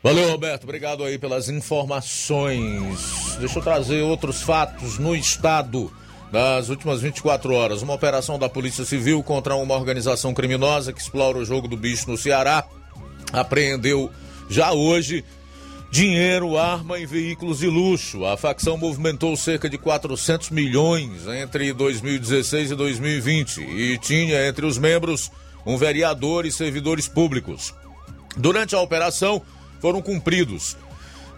Valeu, 0.00 0.28
Roberto. 0.28 0.62
Obrigado 0.62 1.02
aí 1.02 1.18
pelas 1.18 1.48
informações. 1.48 3.36
Deixa 3.40 3.58
eu 3.58 3.62
trazer 3.64 4.02
outros 4.02 4.42
fatos 4.42 5.00
no 5.00 5.16
estado 5.16 5.90
das 6.30 6.68
últimas 6.68 7.00
24 7.00 7.52
horas. 7.52 7.82
Uma 7.82 7.94
operação 7.94 8.38
da 8.38 8.48
Polícia 8.48 8.84
Civil 8.84 9.24
contra 9.24 9.56
uma 9.56 9.74
organização 9.74 10.32
criminosa 10.32 10.92
que 10.92 11.00
explora 11.00 11.38
o 11.38 11.44
jogo 11.44 11.66
do 11.66 11.76
bicho 11.76 12.08
no 12.08 12.16
Ceará 12.16 12.64
apreendeu 13.32 14.10
já 14.48 14.72
hoje 14.72 15.24
dinheiro, 15.90 16.58
arma 16.58 16.98
e 16.98 17.06
veículos 17.06 17.60
de 17.60 17.68
luxo. 17.68 18.24
A 18.24 18.36
facção 18.36 18.76
movimentou 18.76 19.36
cerca 19.36 19.68
de 19.68 19.78
400 19.78 20.50
milhões 20.50 21.26
entre 21.26 21.72
2016 21.72 22.70
e 22.70 22.74
2020 22.74 23.60
e 23.60 23.98
tinha 23.98 24.46
entre 24.46 24.66
os 24.66 24.78
membros 24.78 25.30
um 25.64 25.76
vereador 25.76 26.46
e 26.46 26.52
servidores 26.52 27.08
públicos. 27.08 27.74
Durante 28.36 28.74
a 28.74 28.80
operação 28.80 29.42
foram 29.80 30.02
cumpridos 30.02 30.76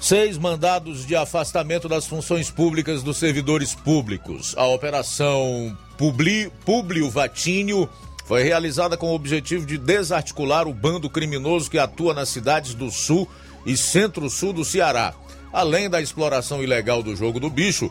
seis 0.01 0.39
mandados 0.39 1.05
de 1.05 1.17
afastamento 1.17 1.89
das 1.89 2.07
funções 2.07 2.51
públicas 2.51 3.03
dos 3.03 3.17
servidores 3.17 3.75
públicos. 3.75 4.55
A 4.57 4.67
operação 4.67 5.77
Publi, 5.97 6.51
Publio 6.65 7.11
Vatínio 7.11 7.89
foi 8.29 8.43
realizada 8.43 8.95
com 8.95 9.07
o 9.09 9.15
objetivo 9.15 9.65
de 9.65 9.79
desarticular 9.79 10.69
o 10.69 10.75
bando 10.75 11.09
criminoso 11.09 11.71
que 11.71 11.79
atua 11.79 12.13
nas 12.13 12.29
cidades 12.29 12.75
do 12.75 12.91
sul 12.91 13.27
e 13.65 13.75
centro-sul 13.75 14.53
do 14.53 14.67
Ceará. 14.67 15.15
Além 15.51 15.89
da 15.89 15.99
exploração 15.99 16.63
ilegal 16.63 17.03
do 17.03 17.17
jogo 17.17 17.41
do 17.41 17.49
bicho, 17.49 17.91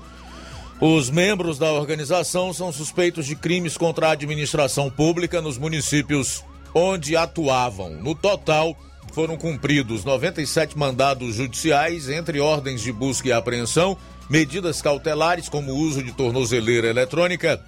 os 0.80 1.10
membros 1.10 1.58
da 1.58 1.72
organização 1.72 2.54
são 2.54 2.72
suspeitos 2.72 3.26
de 3.26 3.36
crimes 3.36 3.76
contra 3.78 4.10
a 4.10 4.12
administração 4.12 4.92
pública 4.92 5.42
nos 5.42 5.58
municípios 5.58 6.44
onde 6.72 7.18
atuavam. 7.18 7.90
No 7.90 8.14
total, 8.14 8.78
foram 9.14 9.38
cumpridos 9.38 10.06
97 10.06 10.78
mandados 10.78 11.34
judiciais, 11.34 12.10
entre 12.10 12.40
ordens 12.40 12.82
de 12.82 12.92
busca 12.92 13.28
e 13.28 13.32
apreensão, 13.32 13.98
medidas 14.30 14.84
cautelares 14.84 15.50
como 15.50 15.74
uso 15.74 16.04
de 16.04 16.12
tornozeleira 16.12 16.90
eletrônica, 16.90 17.60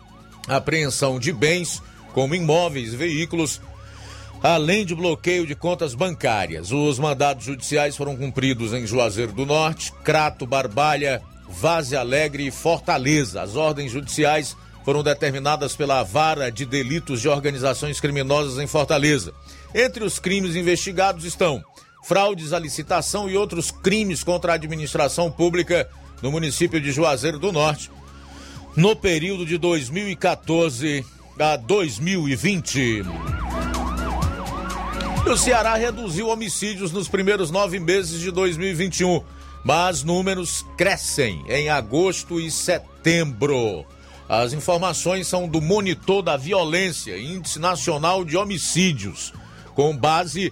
apreensão 0.47 1.19
de 1.19 1.33
bens, 1.33 1.81
como 2.19 2.35
imóveis 2.35 2.93
veículos, 2.93 3.61
além 4.43 4.85
de 4.85 4.93
bloqueio 4.93 5.47
de 5.47 5.55
contas 5.55 5.95
bancárias. 5.95 6.69
Os 6.69 6.99
mandados 6.99 7.45
judiciais 7.45 7.95
foram 7.95 8.17
cumpridos 8.17 8.73
em 8.73 8.85
Juazeiro 8.85 9.31
do 9.31 9.45
Norte, 9.45 9.93
Crato, 10.03 10.45
Barbalha, 10.45 11.21
Vaze 11.47 11.95
Alegre 11.95 12.45
e 12.45 12.51
Fortaleza. 12.51 13.41
As 13.41 13.55
ordens 13.55 13.93
judiciais 13.93 14.53
foram 14.83 15.01
determinadas 15.01 15.77
pela 15.77 16.03
Vara 16.03 16.51
de 16.51 16.65
Delitos 16.65 17.21
de 17.21 17.29
Organizações 17.29 18.01
Criminosas 18.01 18.61
em 18.61 18.67
Fortaleza. 18.67 19.33
Entre 19.73 20.03
os 20.03 20.19
crimes 20.19 20.57
investigados 20.57 21.23
estão 21.23 21.63
fraudes 22.03 22.51
à 22.51 22.59
licitação 22.59 23.29
e 23.29 23.37
outros 23.37 23.71
crimes 23.71 24.25
contra 24.25 24.51
a 24.51 24.55
administração 24.55 25.31
pública 25.31 25.89
no 26.21 26.33
município 26.33 26.81
de 26.81 26.91
Juazeiro 26.91 27.39
do 27.39 27.53
Norte 27.53 27.89
no 28.75 28.93
período 28.93 29.45
de 29.45 29.57
2014 29.57 31.05
a 31.41 31.55
2020. 31.55 33.03
O 35.25 35.37
Ceará 35.37 35.75
reduziu 35.75 36.27
homicídios 36.27 36.91
nos 36.91 37.07
primeiros 37.07 37.49
nove 37.49 37.79
meses 37.79 38.19
de 38.19 38.29
2021, 38.29 39.23
mas 39.63 40.03
números 40.03 40.65
crescem 40.77 41.45
em 41.47 41.69
agosto 41.69 42.41
e 42.41 42.51
setembro. 42.51 43.85
As 44.27 44.51
informações 44.51 45.27
são 45.27 45.47
do 45.47 45.61
Monitor 45.61 46.21
da 46.21 46.35
Violência, 46.35 47.17
Índice 47.17 47.57
Nacional 47.57 48.25
de 48.25 48.35
Homicídios, 48.35 49.33
com 49.73 49.95
base 49.95 50.51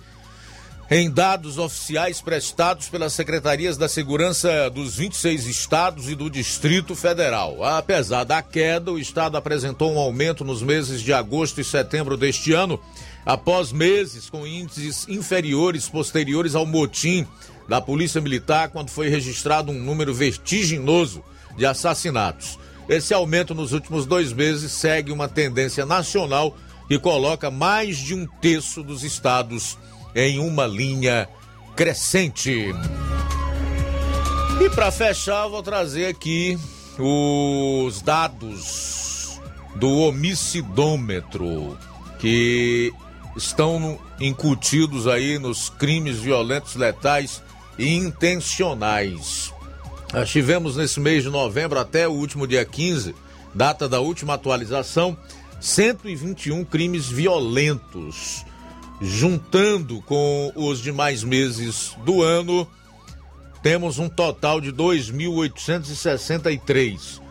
em 0.89 1.11
dados 1.11 1.57
oficiais 1.57 2.21
prestados 2.21 2.87
pelas 2.87 3.11
secretarias 3.11 3.75
da 3.75 3.89
Segurança 3.89 4.69
dos 4.69 4.95
26 4.95 5.45
estados 5.45 6.09
e 6.09 6.15
do 6.15 6.29
Distrito 6.29 6.95
Federal. 6.95 7.61
Apesar 7.61 8.23
da 8.23 8.41
queda, 8.41 8.91
o 8.91 8.99
estado 8.99 9.35
apresentou 9.35 9.91
um 9.91 9.99
aumento 9.99 10.45
nos 10.45 10.61
meses 10.61 11.01
de 11.01 11.11
agosto 11.11 11.59
e 11.59 11.63
setembro 11.63 12.15
deste 12.15 12.53
ano, 12.53 12.79
após 13.25 13.73
meses 13.73 14.29
com 14.29 14.47
índices 14.47 15.05
inferiores 15.09 15.89
posteriores 15.89 16.55
ao 16.55 16.65
motim 16.65 17.27
da 17.67 17.81
Polícia 17.81 18.21
Militar, 18.21 18.69
quando 18.69 18.89
foi 18.89 19.09
registrado 19.09 19.73
um 19.73 19.79
número 19.79 20.13
vertiginoso 20.13 21.21
de 21.57 21.65
assassinatos. 21.65 22.57
Esse 22.87 23.13
aumento 23.13 23.53
nos 23.53 23.73
últimos 23.73 24.05
dois 24.05 24.31
meses 24.31 24.71
segue 24.71 25.11
uma 25.11 25.27
tendência 25.27 25.85
nacional 25.85 26.55
que 26.87 26.97
coloca 26.97 27.51
mais 27.51 27.97
de 27.97 28.15
um 28.15 28.25
terço 28.25 28.81
dos 28.81 29.03
estados 29.03 29.77
em 30.15 30.39
uma 30.39 30.65
linha 30.65 31.27
crescente. 31.75 32.73
E 34.59 34.69
para 34.71 34.91
fechar, 34.91 35.47
vou 35.47 35.61
trazer 35.61 36.07
aqui 36.07 36.57
os 36.97 38.01
dados 38.01 39.39
do 39.75 39.99
homicidômetro 39.99 41.77
que 42.19 42.91
estão 43.35 43.99
incutidos 44.19 45.07
aí 45.07 45.37
nos 45.37 45.69
crimes 45.69 46.17
violentos 46.17 46.75
letais 46.75 47.43
e 47.77 47.95
intencionais. 47.95 49.53
Nós 50.11 50.29
tivemos 50.29 50.75
nesse 50.75 50.99
mês 50.99 51.21
de 51.23 51.29
novembro 51.29 51.79
até 51.79 52.07
o 52.07 52.13
último 52.13 52.47
dia 52.47 52.65
15, 52.65 53.13
data 53.53 53.87
da 53.87 53.99
última 53.99 54.33
atualização, 54.33 55.15
121 55.59 56.65
crimes 56.65 57.07
violentos 57.07 58.46
juntando 59.01 60.01
com 60.01 60.51
os 60.55 60.81
demais 60.81 61.23
meses 61.23 61.95
do 62.03 62.23
ano, 62.23 62.67
temos 63.61 63.99
um 63.99 64.09
total 64.09 64.59
de 64.61 64.73
2.863. 64.73 67.21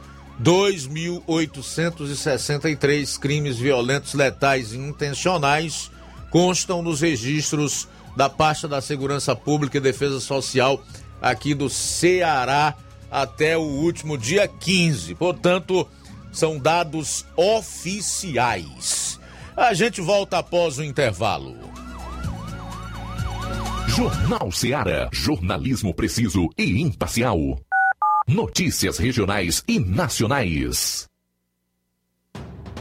2.863 0.43 3.19
crimes 3.19 3.57
violentos, 3.57 4.15
letais 4.15 4.73
e 4.73 4.77
intencionais 4.77 5.91
constam 6.31 6.83
nos 6.83 7.01
registros 7.01 7.89
da 8.15 8.29
pasta 8.29 8.69
da 8.69 8.83
Segurança 8.83 9.35
Pública 9.35 9.79
e 9.79 9.81
Defesa 9.81 10.21
Social 10.21 10.85
aqui 11.21 11.55
do 11.55 11.69
Ceará 11.71 12.77
até 13.11 13.57
o 13.57 13.63
último 13.63 14.19
dia 14.19 14.47
15. 14.47 15.15
Portanto, 15.15 15.89
são 16.33 16.59
dados 16.59 17.25
oficiais. 17.37 19.16
A 19.57 19.73
gente 19.73 20.03
volta 20.03 20.39
após 20.39 20.77
o 20.77 20.85
intervalo. 20.85 21.57
Jornal 23.89 24.53
Seara. 24.53 25.09
Jornalismo 25.11 25.95
preciso 25.95 26.51
e 26.59 26.83
imparcial. 26.83 27.39
Notícias 28.29 28.99
regionais 28.99 29.65
e 29.67 29.81
nacionais. 29.81 31.07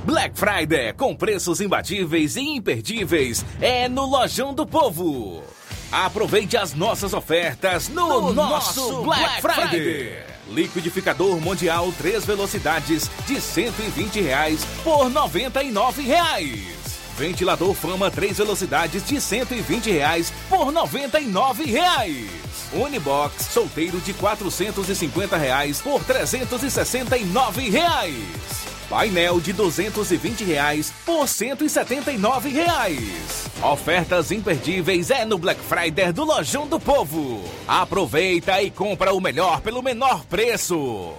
Black 0.03 0.37
Friday 0.37 0.91
com 0.91 1.15
preços 1.15 1.61
imbatíveis 1.61 2.35
e 2.35 2.41
imperdíveis 2.41 3.45
é 3.61 3.87
no 3.87 4.05
Lojão 4.05 4.53
do 4.53 4.67
Povo. 4.67 5.43
Aproveite 5.89 6.57
as 6.57 6.73
nossas 6.73 7.13
ofertas 7.13 7.87
no, 7.87 8.21
no 8.21 8.33
nosso, 8.33 8.91
nosso, 8.91 9.03
Black, 9.03 9.21
Black 9.21 9.41
Friday. 9.41 9.69
Friday. 9.69 10.34
Liquidificador 10.49 11.39
Mundial 11.41 11.91
3 11.97 12.25
velocidades 12.25 13.09
de 13.25 13.41
120 13.41 14.21
reais 14.21 14.65
por 14.83 15.09
99 15.09 16.03
reais. 16.03 16.75
Ventilador 17.17 17.73
Fama 17.73 18.11
3 18.11 18.37
velocidades 18.37 19.05
de 19.07 19.19
120 19.19 19.91
reais 19.91 20.33
por 20.49 20.71
99 20.71 21.63
reais. 21.65 22.29
Unibox 22.73 23.45
solteiro 23.45 23.99
de 23.99 24.13
450 24.13 25.37
reais 25.37 25.81
por 25.81 26.03
369 26.03 27.69
reais. 27.69 28.74
Painel 28.89 29.39
de 29.39 29.53
220 29.53 30.43
reais 30.43 30.93
por 31.05 31.27
179 31.27 32.49
reais. 32.49 33.45
Ofertas 33.61 34.31
imperdíveis 34.31 35.09
é 35.09 35.25
no 35.25 35.37
Black 35.37 35.59
Friday 35.61 36.11
do 36.11 36.23
Lojão 36.23 36.67
do 36.67 36.79
Povo. 36.79 37.43
Aproveita 37.67 38.61
e 38.61 38.69
compra 38.69 39.13
o 39.13 39.19
melhor 39.19 39.61
pelo 39.61 39.81
menor 39.81 40.25
preço. 40.25 41.13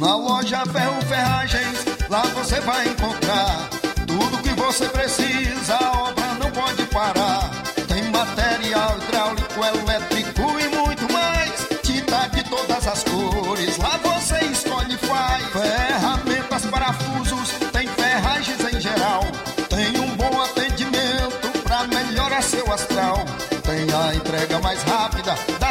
Na 0.00 0.16
loja 0.16 0.64
Ferro 0.66 1.02
Ferragens, 1.02 1.84
lá 2.08 2.22
você 2.22 2.60
vai 2.60 2.88
encontrar 2.88 3.68
tudo 4.06 4.42
que 4.42 4.50
você 4.50 4.88
precisa, 4.88 5.78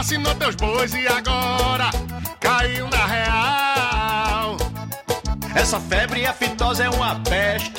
Vacinou 0.00 0.34
teus 0.36 0.54
bois 0.54 0.94
e 0.94 1.06
agora 1.06 1.90
caiu 2.40 2.88
na 2.88 3.04
real. 3.04 4.56
Essa 5.54 5.78
febre 5.78 6.24
aftosa 6.24 6.84
é 6.84 6.88
uma 6.88 7.16
peste 7.16 7.70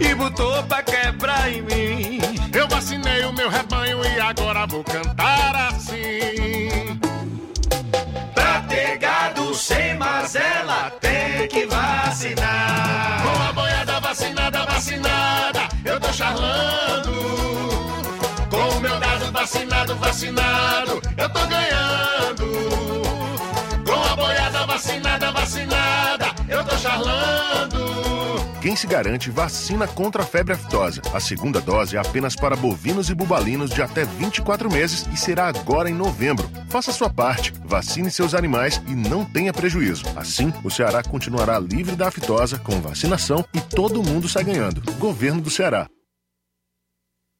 e 0.00 0.12
botou 0.12 0.60
pra 0.64 0.82
quebrar 0.82 1.48
em 1.48 1.62
mim. 1.62 2.20
Eu 2.52 2.66
vacinei 2.66 3.24
o 3.26 3.32
meu 3.32 3.48
rebanho 3.48 4.04
e 4.04 4.18
agora 4.18 4.66
vou 4.66 4.82
cantar 4.82 5.54
assim. 5.72 6.98
Pra 8.34 8.60
ter 8.62 8.98
gado 8.98 9.54
sem 9.54 9.96
mazela, 9.96 10.90
tem 11.00 11.46
que 11.46 11.64
vacinar. 11.64 13.22
Com 13.22 13.40
a 13.40 13.52
boiada 13.52 14.00
vacinada, 14.00 14.66
vacinada, 14.66 15.60
eu 15.84 16.00
tô 16.00 16.12
charlando. 16.12 17.77
Vacinado, 19.48 19.96
vacinado, 19.96 21.02
eu 21.16 21.28
tô 21.30 21.40
ganhando. 21.46 22.44
Com 23.86 24.12
a 24.12 24.16
boiada 24.16 24.66
vacinada, 24.66 25.32
vacinada, 25.32 26.26
eu 26.48 26.62
tô 26.64 26.76
charlando. 26.76 27.78
Quem 28.60 28.76
se 28.76 28.86
garante 28.86 29.30
vacina 29.30 29.88
contra 29.88 30.22
a 30.22 30.26
febre 30.26 30.52
aftosa. 30.52 31.00
A 31.14 31.20
segunda 31.20 31.62
dose 31.62 31.96
é 31.96 31.98
apenas 31.98 32.36
para 32.36 32.56
bovinos 32.56 33.08
e 33.08 33.14
bubalinos 33.14 33.70
de 33.70 33.80
até 33.80 34.04
24 34.04 34.70
meses 34.70 35.06
e 35.12 35.16
será 35.16 35.48
agora 35.48 35.88
em 35.88 35.94
novembro. 35.94 36.50
Faça 36.68 36.92
sua 36.92 37.08
parte, 37.08 37.54
vacine 37.64 38.10
seus 38.10 38.34
animais 38.34 38.82
e 38.86 38.94
não 38.94 39.24
tenha 39.24 39.52
prejuízo. 39.52 40.04
Assim, 40.14 40.52
o 40.62 40.70
Ceará 40.70 41.02
continuará 41.02 41.58
livre 41.58 41.96
da 41.96 42.08
aftosa 42.08 42.58
com 42.58 42.80
vacinação 42.82 43.42
e 43.54 43.60
todo 43.60 44.02
mundo 44.02 44.28
sai 44.28 44.44
ganhando. 44.44 44.82
Governo 44.98 45.40
do 45.40 45.48
Ceará. 45.48 45.88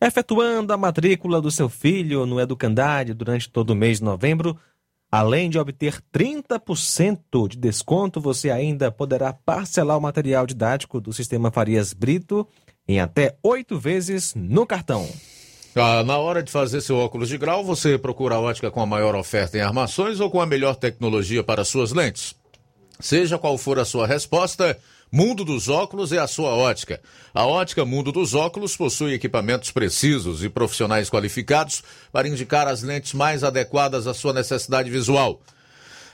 Efetuando 0.00 0.72
a 0.72 0.76
matrícula 0.76 1.40
do 1.40 1.50
seu 1.50 1.68
filho 1.68 2.26
no 2.26 2.40
Educandário 2.40 3.14
durante 3.14 3.48
todo 3.48 3.70
o 3.70 3.76
mês 3.76 3.98
de 3.98 4.04
novembro, 4.04 4.58
além 5.10 5.48
de 5.48 5.58
obter 5.58 6.02
30% 6.12 7.48
de 7.48 7.56
desconto, 7.56 8.20
você 8.20 8.50
ainda 8.50 8.90
poderá 8.90 9.32
parcelar 9.32 9.96
o 9.96 10.00
material 10.00 10.46
didático 10.46 11.00
do 11.00 11.12
Sistema 11.12 11.50
Farias 11.50 11.92
Brito 11.92 12.46
em 12.86 13.00
até 13.00 13.36
oito 13.42 13.78
vezes 13.78 14.34
no 14.34 14.66
cartão. 14.66 15.08
Ah, 15.76 16.04
na 16.04 16.18
hora 16.18 16.42
de 16.42 16.52
fazer 16.52 16.80
seu 16.80 16.96
óculos 16.96 17.28
de 17.28 17.36
grau, 17.36 17.64
você 17.64 17.98
procura 17.98 18.36
a 18.36 18.40
ótica 18.40 18.70
com 18.70 18.80
a 18.80 18.86
maior 18.86 19.16
oferta 19.16 19.58
em 19.58 19.60
armações 19.60 20.20
ou 20.20 20.30
com 20.30 20.40
a 20.40 20.46
melhor 20.46 20.76
tecnologia 20.76 21.42
para 21.42 21.64
suas 21.64 21.92
lentes? 21.92 22.36
Seja 23.00 23.38
qual 23.38 23.58
for 23.58 23.78
a 23.80 23.84
sua 23.84 24.06
resposta, 24.06 24.78
Mundo 25.14 25.44
dos 25.44 25.68
Óculos 25.68 26.10
é 26.10 26.18
a 26.18 26.26
sua 26.26 26.56
ótica. 26.56 27.00
A 27.32 27.46
ótica 27.46 27.84
Mundo 27.84 28.10
dos 28.10 28.34
Óculos 28.34 28.76
possui 28.76 29.14
equipamentos 29.14 29.70
precisos 29.70 30.42
e 30.42 30.48
profissionais 30.48 31.08
qualificados 31.08 31.84
para 32.10 32.26
indicar 32.26 32.66
as 32.66 32.82
lentes 32.82 33.12
mais 33.12 33.44
adequadas 33.44 34.08
à 34.08 34.12
sua 34.12 34.32
necessidade 34.32 34.90
visual. 34.90 35.40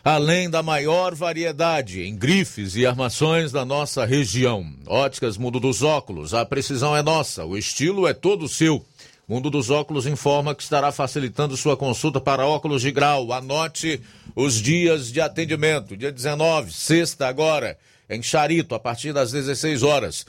Além 0.05 0.51
da 0.51 0.63
maior 0.63 1.15
variedade 1.15 2.03
em 2.03 2.15
grifes 2.15 2.77
e 2.77 2.85
armações 2.85 3.51
da 3.51 3.65
nossa 3.65 4.05
região. 4.05 4.71
Óticas 4.87 5.39
Mundo 5.39 5.59
dos 5.59 5.83
Óculos, 5.83 6.35
a 6.35 6.45
precisão 6.45 6.95
é 6.95 7.03
nossa, 7.03 7.43
o 7.47 7.57
estilo 7.57 8.07
é 8.07 8.13
todo 8.13 8.47
seu. 8.51 8.85
Mundo 9.27 9.49
dos 9.49 9.71
Óculos 9.71 10.07
informa 10.07 10.55
que 10.55 10.63
estará 10.63 10.93
facilitando 10.93 11.57
sua 11.57 11.75
consulta 11.75 12.21
para 12.21 12.47
óculos 12.47 12.83
de 12.83 12.93
grau. 12.93 13.33
Anote 13.33 13.99
os 14.37 14.61
dias 14.61 15.11
de 15.11 15.23
atendimento. 15.23 15.97
Dia 15.97 16.13
19, 16.13 16.71
sexta 16.71 17.29
agora 17.29 17.79
em 18.11 18.23
Charito, 18.23 18.75
a 18.75 18.81
partir 18.81 19.13
das 19.13 19.31
16 19.33 19.83
horas. 19.83 20.27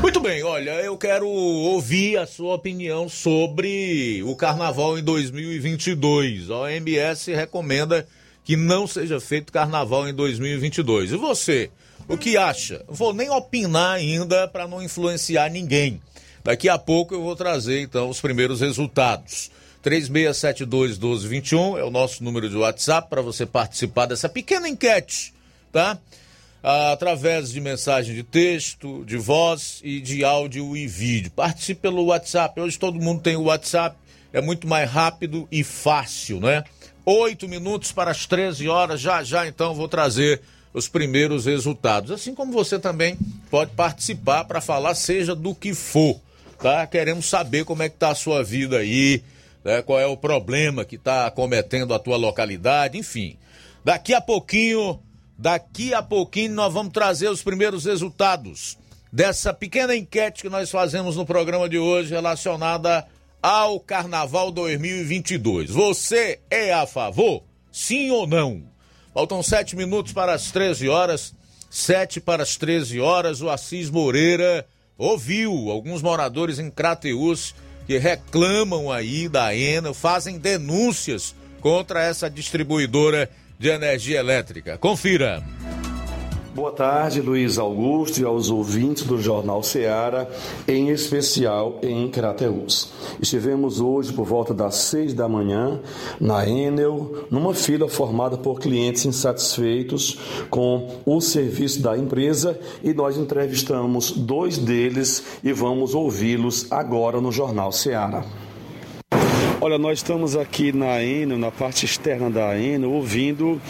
Muito 0.03 0.19
bem, 0.19 0.43
olha, 0.43 0.73
eu 0.81 0.99
quero 0.99 1.29
ouvir 1.29 2.19
a 2.19 2.27
sua 2.27 2.57
opinião 2.57 3.09
sobre 3.09 4.21
o 4.25 4.35
carnaval 4.35 4.99
em 4.99 5.05
2022. 5.05 6.51
A 6.51 6.63
OMS 6.63 7.33
recomenda 7.33 8.05
que 8.43 8.57
não 8.57 8.89
seja 8.89 9.21
feito 9.21 9.53
carnaval 9.53 10.09
em 10.09 10.13
2022. 10.13 11.13
E 11.13 11.17
você, 11.17 11.71
o 12.09 12.19
que 12.19 12.37
acha? 12.37 12.85
Vou 12.89 13.15
nem 13.15 13.31
opinar 13.31 13.93
ainda 13.93 14.49
para 14.49 14.67
não 14.67 14.83
influenciar 14.83 15.49
ninguém. 15.49 16.01
Daqui 16.45 16.69
a 16.69 16.79
pouco 16.79 17.15
eu 17.15 17.23
vou 17.23 17.35
trazer 17.35 17.81
então 17.81 18.09
os 18.09 18.21
primeiros 18.21 18.61
resultados. 18.61 19.51
36721221 19.83 21.79
é 21.79 21.85
o 21.85 21.91
nosso 21.91 22.23
número 22.23 22.49
de 22.49 22.57
WhatsApp 22.57 23.09
para 23.09 23.23
você 23.23 23.45
participar 23.45 24.07
dessa 24.07 24.29
pequena 24.29 24.69
enquete, 24.69 25.35
tá? 25.73 25.99
através 26.65 27.51
de 27.51 27.61
mensagem 27.61 28.15
de 28.15 28.23
texto, 28.23 29.05
de 29.05 29.19
voz 29.19 29.81
e 29.85 30.01
de 30.01 30.25
áudio 30.25 30.75
e 30.75 30.87
vídeo. 30.87 31.31
Participe 31.31 31.83
pelo 31.83 32.07
WhatsApp. 32.07 32.59
Hoje 32.59 32.79
todo 32.79 32.99
mundo 32.99 33.21
tem 33.21 33.37
o 33.37 33.45
WhatsApp, 33.45 33.97
é 34.33 34.41
muito 34.41 34.67
mais 34.67 34.91
rápido 34.91 35.47
e 35.53 35.63
fácil, 35.63 36.41
né? 36.41 36.65
Oito 37.05 37.47
minutos 37.47 37.93
para 37.93 38.11
as 38.11 38.25
13 38.25 38.67
horas. 38.67 38.99
Já 38.99 39.23
já 39.23 39.47
então 39.47 39.75
vou 39.75 39.89
trazer 39.89 40.41
os 40.73 40.89
primeiros 40.89 41.45
resultados. 41.45 42.11
Assim 42.11 42.35
como 42.35 42.51
você 42.51 42.79
também 42.79 43.19
pode 43.51 43.73
participar 43.73 44.45
para 44.45 44.63
falar, 44.63 44.95
seja 44.95 45.35
do 45.35 45.55
que 45.55 45.75
for, 45.75 46.19
tá? 46.57 46.87
Queremos 46.87 47.27
saber 47.27 47.65
como 47.65 47.83
é 47.83 47.89
que 47.89 47.97
tá 47.97 48.11
a 48.11 48.15
sua 48.15 48.43
vida 48.43 48.79
aí, 48.79 49.23
né? 49.65 49.83
qual 49.83 49.99
é 49.99 50.07
o 50.07 50.17
problema 50.17 50.85
que 50.85 50.97
está 50.97 51.27
acometendo 51.27 51.95
a 51.95 51.99
tua 51.99 52.17
localidade, 52.17 52.99
enfim. 52.99 53.37
Daqui 53.85 54.15
a 54.15 54.21
pouquinho 54.21 55.01
Daqui 55.37 55.93
a 55.93 56.03
pouquinho 56.03 56.55
nós 56.55 56.73
vamos 56.73 56.93
trazer 56.93 57.29
os 57.29 57.43
primeiros 57.43 57.85
resultados 57.85 58.79
dessa 59.13 59.53
pequena 59.53 59.95
enquete 59.95 60.43
que 60.43 60.49
nós 60.49 60.71
fazemos 60.71 61.17
no 61.17 61.27
programa 61.27 61.69
de 61.69 61.79
hoje 61.79 62.11
relacionada 62.11 63.05
ao 63.43 63.81
Carnaval 63.81 64.53
2022. 64.53 65.71
Você 65.71 66.41
é 66.49 66.73
a 66.73 66.87
favor? 66.87 67.43
Sim 67.71 68.11
ou 68.13 68.27
não? 68.27 68.63
Faltam 69.13 69.43
sete 69.43 69.75
minutos 69.75 70.13
para 70.13 70.33
as 70.33 70.53
13 70.53 70.89
horas. 70.89 71.35
Sete 71.69 72.21
para 72.21 72.45
as 72.45 72.57
13 72.57 73.01
horas. 73.01 73.43
O 73.43 73.51
Assis 73.51 73.91
Moreira 73.91 74.67
ouviu 74.97 75.71
alguns 75.71 76.03
moradores 76.03 76.59
em 76.59 76.71
Crateus 76.71 77.55
que 77.87 77.99
reclamam 77.99 78.91
aí 78.91 79.29
da 79.29 79.55
ENA, 79.55 79.93
fazem 79.93 80.39
denúncias 80.39 81.35
contra 81.61 82.03
essa 82.03 82.31
distribuidora 82.31 83.31
de 83.59 83.69
energia 83.69 84.19
elétrica. 84.19 84.79
Confira. 84.79 85.43
Boa 86.55 86.71
tarde, 86.71 87.21
Luiz 87.21 87.59
Augusto 87.59 88.21
e 88.21 88.25
aos 88.25 88.49
ouvintes 88.49 89.03
do 89.03 89.21
Jornal 89.21 89.61
Seara, 89.61 90.31
em 90.69 90.91
especial 90.91 91.81
em 91.83 92.09
Crateús. 92.09 92.93
Estivemos 93.21 93.81
hoje 93.81 94.13
por 94.13 94.25
volta 94.25 94.55
das 94.55 94.77
seis 94.77 95.13
da 95.13 95.29
manhã 95.29 95.81
na 96.21 96.49
Enel, 96.49 97.27
numa 97.29 97.55
fila 97.55 97.89
formada 97.89 98.37
por 98.37 98.61
clientes 98.61 99.05
insatisfeitos 99.05 100.17
com 100.49 101.01
o 101.05 101.21
serviço 101.21 101.83
da 101.83 101.99
empresa 101.99 102.57
e 102.85 102.95
nós 102.95 103.17
entrevistamos 103.19 104.13
dois 104.13 104.57
deles 104.57 105.25
e 105.43 105.53
vamos 105.53 105.93
ouvi-los 105.93 106.71
agora 106.71 107.21
no 107.21 107.33
Jornal 107.33 107.73
Seara. 107.73 108.44
Olha, 109.61 109.79
nós 109.79 109.99
estamos 109.99 110.37
aqui 110.37 110.73
na 110.73 111.03
Enel, 111.03 111.39
na 111.39 111.51
parte 111.51 111.85
externa 111.85 112.29
da 112.29 112.59
Enel, 112.59 112.91
ouvindo 112.91 113.61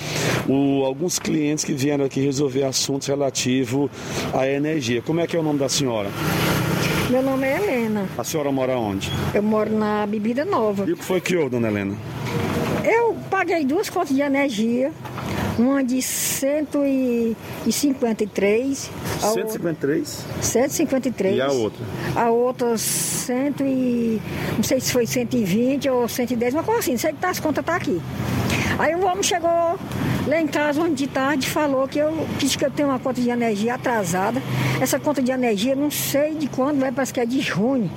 o, 0.49 0.85
alguns 0.85 1.19
clientes 1.19 1.65
que 1.65 1.73
vieram 1.73 2.05
aqui 2.05 2.21
resolver 2.21 2.65
assuntos 2.65 3.07
relativos 3.07 3.91
à 4.33 4.47
energia. 4.49 5.03
Como 5.03 5.21
é 5.21 5.27
que 5.27 5.37
é 5.37 5.41
o 5.41 5.43
nome 5.43 5.59
da 5.59 5.69
senhora? 5.69 6.09
Meu 7.11 7.23
nome 7.23 7.47
é 7.47 7.57
Helena. 7.57 8.09
A 8.17 8.25
senhora 8.25 8.51
mora 8.51 8.77
onde? 8.77 9.11
Eu 9.35 9.43
moro 9.43 9.71
na 9.71 10.07
Bebida 10.07 10.45
Nova. 10.45 10.85
E 10.89 10.93
o 10.93 10.97
que 10.97 11.05
foi 11.05 11.21
que 11.21 11.37
houve, 11.37 11.51
dona 11.51 11.69
Helena? 11.69 11.95
Eu 12.83 13.15
paguei 13.31 13.65
duas 13.65 13.89
contas 13.89 14.15
de 14.15 14.23
energia, 14.23 14.91
uma 15.59 15.83
de 15.85 16.01
153. 16.03 18.91
a 19.23 19.29
153? 19.29 20.25
153. 20.41 21.37
E 21.37 21.41
a 21.41 21.51
outra? 21.51 21.85
A 22.17 22.31
outra 22.31 22.77
100 22.77 23.55
e... 23.61 24.21
não 24.57 24.63
sei 24.63 24.81
se 24.81 24.93
foi 24.93 25.07
120 25.07 25.89
ou 25.91 26.09
110, 26.09 26.55
uma 26.55 26.63
coisa 26.63 26.79
assim, 26.81 26.93
não 26.93 26.99
sei 26.99 27.13
que 27.13 27.19
tá, 27.19 27.29
as 27.31 27.41
contas 27.41 27.65
tá 27.65 27.75
aqui. 27.77 28.01
Aí 28.79 28.95
o 28.95 29.05
homem 29.05 29.23
chegou 29.23 29.79
lá 30.27 30.41
em 30.41 30.47
casa 30.47 30.81
ontem 30.81 30.95
de 30.95 31.07
tarde 31.07 31.47
falou 31.49 31.87
que 31.87 31.99
eu 31.99 32.27
disse 32.39 32.57
que 32.59 32.65
eu 32.65 32.71
tenho 32.71 32.89
uma 32.89 32.99
conta 32.99 33.21
de 33.21 33.29
energia 33.31 33.75
atrasada. 33.75 34.43
Essa 34.81 34.99
conta 34.99 35.23
de 35.23 35.31
energia 35.31 35.77
não 35.77 35.91
sei 35.91 36.35
de 36.35 36.49
quando 36.49 36.81
vai, 36.81 36.91
parece 36.91 37.13
que 37.13 37.21
é 37.21 37.27
de 37.27 37.41
junho. 37.41 37.91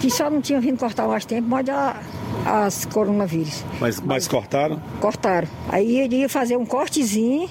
Que 0.00 0.10
só 0.10 0.28
não 0.28 0.42
tinha 0.42 0.60
vindo 0.60 0.78
cortar 0.78 1.08
mais 1.08 1.24
tempo, 1.24 1.48
mas 1.48 1.66
a, 1.68 1.96
as 2.44 2.84
coronavírus. 2.84 3.64
Mas, 3.80 4.00
mas 4.00 4.28
cortaram? 4.28 4.80
Cortaram. 5.00 5.48
Aí 5.70 5.98
eu 6.00 6.04
iria 6.04 6.28
fazer 6.28 6.56
um 6.56 6.66
cortezinho 6.66 7.48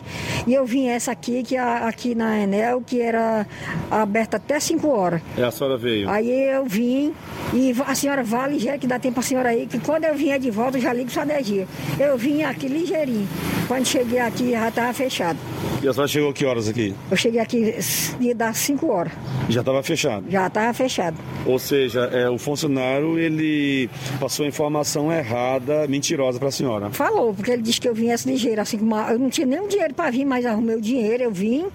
e 0.47 0.53
eu 0.53 0.65
vim 0.65 0.87
essa 0.87 1.11
aqui, 1.11 1.43
que 1.43 1.57
a- 1.57 1.87
aqui 1.87 2.13
na 2.15 2.39
Enel, 2.39 2.81
que 2.85 3.01
era 3.01 3.45
aberta 3.89 4.37
até 4.37 4.59
5 4.59 4.87
horas. 4.89 5.21
E 5.37 5.41
a 5.43 5.51
senhora 5.51 5.77
veio? 5.77 6.09
Aí 6.09 6.29
eu 6.49 6.65
vim 6.65 7.13
e 7.53 7.73
a 7.87 7.95
senhora 7.95 8.23
vá 8.23 8.47
ligeiro, 8.47 8.79
que 8.79 8.87
dá 8.87 8.99
tempo 8.99 9.19
a 9.19 9.23
senhora 9.23 9.49
aí, 9.49 9.65
que 9.67 9.79
quando 9.79 10.03
eu 10.05 10.15
vier 10.15 10.39
de 10.39 10.51
volta 10.51 10.77
eu 10.77 10.81
já 10.81 10.93
ligo 10.93 11.09
sua 11.11 11.23
energia. 11.23 11.67
Eu 11.99 12.17
vim 12.17 12.43
aqui 12.43 12.67
ligeirinho. 12.67 13.27
Quando 13.67 13.85
cheguei 13.85 14.19
aqui 14.19 14.51
já 14.51 14.67
estava 14.69 14.93
fechado. 14.93 15.39
E 15.81 15.87
a 15.87 15.91
senhora 15.93 16.07
chegou 16.07 16.31
que 16.33 16.45
horas 16.45 16.67
aqui? 16.69 16.93
Eu 17.11 17.17
cheguei 17.17 17.39
aqui 17.41 17.75
ia 18.19 18.33
dar 18.35 18.53
5 18.55 18.89
horas. 18.91 19.11
Já 19.49 19.59
estava 19.61 19.81
fechado. 19.83 20.25
Já 20.29 20.47
estava 20.47 20.73
fechado. 20.73 21.17
Ou 21.45 21.59
seja, 21.59 22.09
é, 22.13 22.29
o 22.29 22.37
funcionário 22.37 23.17
ele 23.19 23.89
passou 24.19 24.45
a 24.45 24.47
informação 24.49 24.82
errada, 25.11 25.87
mentirosa 25.87 26.39
para 26.39 26.47
a 26.49 26.51
senhora. 26.51 26.89
Falou, 26.91 27.33
porque 27.33 27.51
ele 27.51 27.61
disse 27.61 27.79
que 27.81 27.87
eu 27.87 27.93
viesse 27.93 28.27
ligeiro, 28.29 28.61
assim 28.61 28.77
como 28.77 28.95
eu 28.95 29.17
não 29.19 29.29
tinha 29.29 29.47
nem 29.47 29.67
dinheiro 29.67 29.93
para 29.93 30.09
vir, 30.11 30.25
mas 30.25 30.45
arrumei 30.45 30.75
o 30.75 30.81
dinheiro, 30.81 31.23
eu 31.23 31.31
vim. 31.31 31.65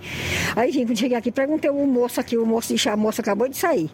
Aí 0.56 0.70
vim, 0.70 0.86
quando 0.86 0.98
cheguei 0.98 1.16
aqui, 1.16 1.30
perguntei 1.30 1.70
ao 1.70 1.76
moço 1.86 2.20
aqui, 2.20 2.36
o 2.36 2.46
moço 2.46 2.72
disse, 2.74 2.88
a 2.88 2.96
moça 2.96 3.20
acabou 3.22 3.48
de 3.48 3.56
sair. 3.56 3.90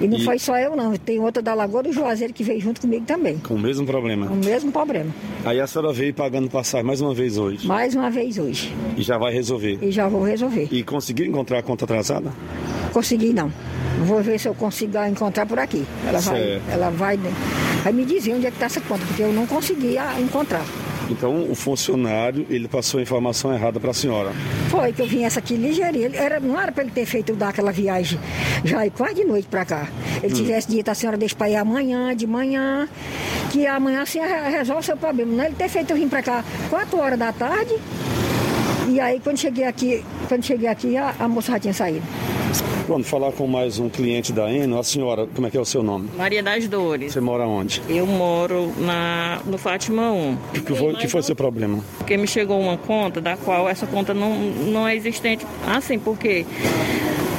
E 0.00 0.08
não 0.08 0.18
E- 0.18 0.24
foi 0.24 0.38
só 0.40 0.58
eu 0.58 0.74
não, 0.74 0.92
tem 0.96 1.20
outra 1.20 1.40
da 1.40 1.54
Lagoa 1.54 1.84
do 1.84 1.92
Juazeiro 1.92 2.32
que 2.34 2.42
veio 2.42 2.60
junto 2.60 2.80
comigo 2.80 3.04
também. 3.06 3.38
Com 3.38 3.54
o 3.54 3.58
mesmo 3.58 3.86
problema. 3.86 4.26
O 4.26 4.34
mesmo 4.34 4.72
problema. 4.72 5.14
Aí 5.44 5.60
a 5.60 5.66
senhora 5.68 5.92
veio 5.92 6.12
pagando 6.12 6.50
passagem 6.50 6.84
mais 6.84 7.00
uma 7.00 7.14
vez 7.14 7.38
hoje. 7.38 7.66
Mais 7.66 7.94
uma 7.94 8.10
vez 8.10 8.36
hoje. 8.36 8.74
E 8.96 9.02
já 9.02 9.16
vai 9.18 9.32
resolver. 9.32 9.78
E 9.80 9.92
já 9.92 10.08
vou 10.08 10.24
resolver. 10.24 10.68
E 10.72 10.82
conseguiu 10.82 11.24
encontrar 11.26 11.58
a 11.58 11.62
conta 11.62 11.84
atrasada? 11.84 12.32
Consegui 12.92 13.32
não. 13.32 13.52
Vou 14.00 14.22
ver 14.22 14.38
se 14.38 14.48
eu 14.48 14.54
consigo 14.54 14.98
encontrar 15.04 15.46
por 15.46 15.58
aqui. 15.58 15.84
Ela 16.06 16.18
vai, 16.20 16.62
ela 16.70 16.90
vai, 16.90 17.18
vai 17.82 17.92
me 17.92 18.04
dizer 18.04 18.34
onde 18.34 18.46
é 18.46 18.50
que 18.50 18.56
está 18.56 18.66
essa 18.66 18.80
conta, 18.80 19.04
porque 19.06 19.22
eu 19.22 19.32
não 19.32 19.46
consegui 19.46 19.96
ah, 19.96 20.14
encontrar. 20.20 20.64
Então 21.10 21.50
o 21.50 21.54
funcionário 21.54 22.46
ele 22.48 22.66
passou 22.66 22.98
a 22.98 23.02
informação 23.02 23.52
errada 23.52 23.78
para 23.78 23.90
a 23.90 23.94
senhora. 23.94 24.32
Foi 24.70 24.90
que 24.92 25.02
eu 25.02 25.06
vim 25.06 25.22
essa 25.24 25.38
aqui 25.38 25.54
ligeirinho. 25.54 26.06
Ele 26.06 26.16
Era, 26.16 26.40
não 26.40 26.58
era 26.60 26.72
para 26.72 26.82
ele 26.82 26.92
ter 26.92 27.04
feito 27.04 27.34
dar 27.34 27.50
aquela 27.50 27.70
viagem 27.72 28.18
já 28.64 28.86
ir 28.86 28.90
quase 28.90 29.14
de 29.16 29.24
noite 29.24 29.46
para 29.48 29.64
cá. 29.66 29.86
Ele 30.22 30.32
Hum. 30.32 30.36
tivesse 30.36 30.68
dito 30.68 30.90
a 30.90 30.94
senhora 30.94 31.16
deixa 31.18 31.36
para 31.36 31.50
ir 31.50 31.56
amanhã, 31.56 32.16
de 32.16 32.26
manhã, 32.26 32.88
que 33.52 33.66
amanhã 33.66 34.00
assim 34.02 34.18
re- 34.18 34.48
resolve 34.50 34.80
o 34.80 34.84
seu 34.84 34.96
problema. 34.96 35.30
Não 35.36 35.44
ele 35.44 35.54
ter 35.54 35.68
feito 35.68 35.90
eu 35.90 35.96
vim 35.96 36.08
para 36.08 36.22
cá 36.22 36.42
4 36.70 36.98
horas 36.98 37.18
da 37.18 37.32
tarde. 37.32 37.74
E 38.88 38.98
aí 38.98 39.20
quando 39.22 39.36
cheguei 39.38 39.64
aqui, 39.64 40.02
quando 40.26 40.42
cheguei 40.42 40.68
aqui, 40.68 40.96
a, 40.96 41.14
a 41.18 41.28
moça 41.28 41.52
já 41.52 41.58
tinha 41.60 41.74
saído. 41.74 42.02
Vamos 42.88 43.08
falar 43.08 43.32
com 43.32 43.46
mais 43.46 43.78
um 43.78 43.88
cliente 43.88 44.32
da 44.32 44.50
Eno. 44.52 44.78
A 44.78 44.84
senhora, 44.84 45.26
como 45.34 45.46
é 45.46 45.50
que 45.50 45.56
é 45.56 45.60
o 45.60 45.64
seu 45.64 45.82
nome? 45.82 46.10
Maria 46.16 46.42
das 46.42 46.68
Dores. 46.68 47.12
Você 47.12 47.20
mora 47.20 47.46
onde? 47.46 47.82
Eu 47.88 48.06
moro 48.06 48.72
na, 48.78 49.40
no 49.44 49.56
Fátima 49.58 50.12
1. 50.12 50.32
O 50.32 50.38
que, 50.52 50.60
que 50.60 50.74
foi, 50.74 50.94
que 50.94 51.08
foi 51.08 51.22
seu 51.22 51.34
problema? 51.34 51.82
Porque 51.98 52.16
me 52.16 52.26
chegou 52.26 52.60
uma 52.60 52.76
conta 52.76 53.20
da 53.20 53.36
qual 53.36 53.68
essa 53.68 53.86
conta 53.86 54.12
não, 54.12 54.38
não 54.38 54.86
é 54.86 54.94
existente. 54.94 55.46
Assim, 55.66 55.98
porque 55.98 56.44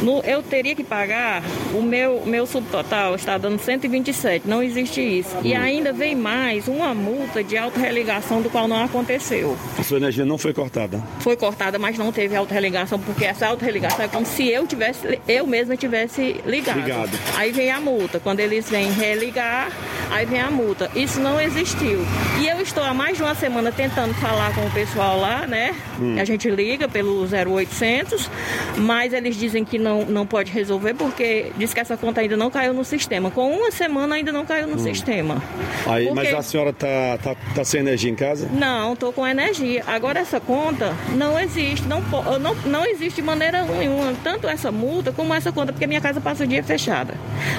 no- 0.02 0.22
eu 0.22 0.42
teria 0.44 0.76
que 0.76 0.84
pagar, 0.84 1.42
o 1.74 1.82
meu, 1.82 2.24
meu 2.26 2.46
subtotal 2.46 3.16
está 3.16 3.38
dando 3.38 3.60
127, 3.60 4.48
não 4.48 4.62
existe 4.62 5.02
isso. 5.02 5.36
E 5.44 5.54
ainda 5.56 5.92
vem 5.94 6.16
mais 6.16 6.68
uma 6.68 6.94
multa 6.94 7.44
de 7.44 7.58
autorreligação 7.58 8.42
do 8.42 8.50
qual 8.50 8.68
não 8.68 8.84
aconteceu. 8.84 9.58
A 9.78 9.84
sua 9.84 9.98
energia 9.98 10.26
não 10.26 10.38
foi 10.38 10.54
cortada. 10.54 11.02
Foi 11.20 11.36
cortada, 11.36 11.78
mas 11.80 11.98
não 11.98 12.12
teve 12.12 12.36
autorreligação, 12.36 13.00
porque 13.00 13.26
essa 13.26 13.48
autorreligação 13.48 14.06
é 14.06 14.08
como 14.08 14.26
se 14.26 14.48
eu 14.50 14.66
tivesse, 14.68 15.20
eu 15.28 15.46
mesma 15.46 15.76
tivesse 15.78 16.42
ligado. 16.46 16.80
Ligado. 16.80 17.20
Aí 17.36 17.52
vem 17.52 17.72
a 17.72 17.80
multa. 17.80 18.20
Quando 18.20 18.40
eles 18.40 18.70
vêm 18.70 18.92
religar, 18.92 19.70
aí 20.12 20.26
vem 20.26 20.42
a 20.42 20.50
multa. 20.50 20.90
Isso 20.96 21.20
não 21.20 21.40
existiu. 21.40 22.00
E 22.42 22.48
eu 22.48 22.60
estou 22.62 22.84
há 22.84 22.94
mais 22.94 23.18
de 23.18 23.24
uma 23.24 23.36
semana 23.36 23.72
tentando 23.72 24.14
falar 24.16 24.54
com 24.56 24.66
o 24.66 24.72
pessoal 24.72 25.20
lá, 25.20 25.46
né? 25.46 25.76
Hum. 26.00 26.16
A 26.20 26.26
gente 26.26 26.50
liga 26.50 26.88
pelo 26.88 27.26
0800, 27.28 28.30
mas 28.78 29.14
eles 29.14 29.36
dizem 29.36 29.64
que 29.64 29.78
não, 29.78 29.85
não 30.06 30.26
pode 30.26 30.52
resolver 30.52 30.94
porque 30.94 31.52
diz 31.58 31.74
que 31.74 31.80
essa 31.80 31.96
conta 31.98 32.22
ainda 32.22 32.36
não 32.38 32.50
caiu 32.50 32.74
no 32.74 32.84
sistema. 32.84 33.30
Com 33.30 33.52
uma 33.52 33.72
semana 33.72 34.16
ainda 34.16 34.32
não 34.32 34.46
caiu 34.46 34.68
no 34.68 34.76
Hum. 34.76 34.80
sistema. 34.80 35.42
Aí, 35.86 36.08
Porque- 36.08 36.14
mas 36.32 36.34
a 36.34 36.42
senhora 36.42 36.72
tá, 36.74 37.18
tá, 37.22 37.36
tá 37.54 37.64
sem 37.64 37.82
energia 37.82 38.10
em 38.10 38.16
casa? 38.16 38.50
não, 38.52 38.94
estou 38.94 39.12
com 39.14 39.26
energia. 39.28 39.84
Agora 39.88 40.20
essa 40.20 40.40
conta 40.40 40.94
não 41.16 41.40
existe, 41.40 41.88
não, 41.88 42.02
não, 42.40 42.56
não 42.66 42.86
existe 42.86 43.18
de 43.18 43.22
maneira 43.22 43.64
nenhuma, 43.66 44.14
tanto 44.24 44.48
essa 44.48 44.72
multa 44.72 45.12
como 45.12 45.34
essa 45.34 45.52
conta, 45.52 45.72
porque 45.72 45.86
minha 45.88 46.02
casa 46.02 46.20
passa 46.22 46.44
o 46.44 46.48
dia 46.48 46.64
fechada. 46.64 47.14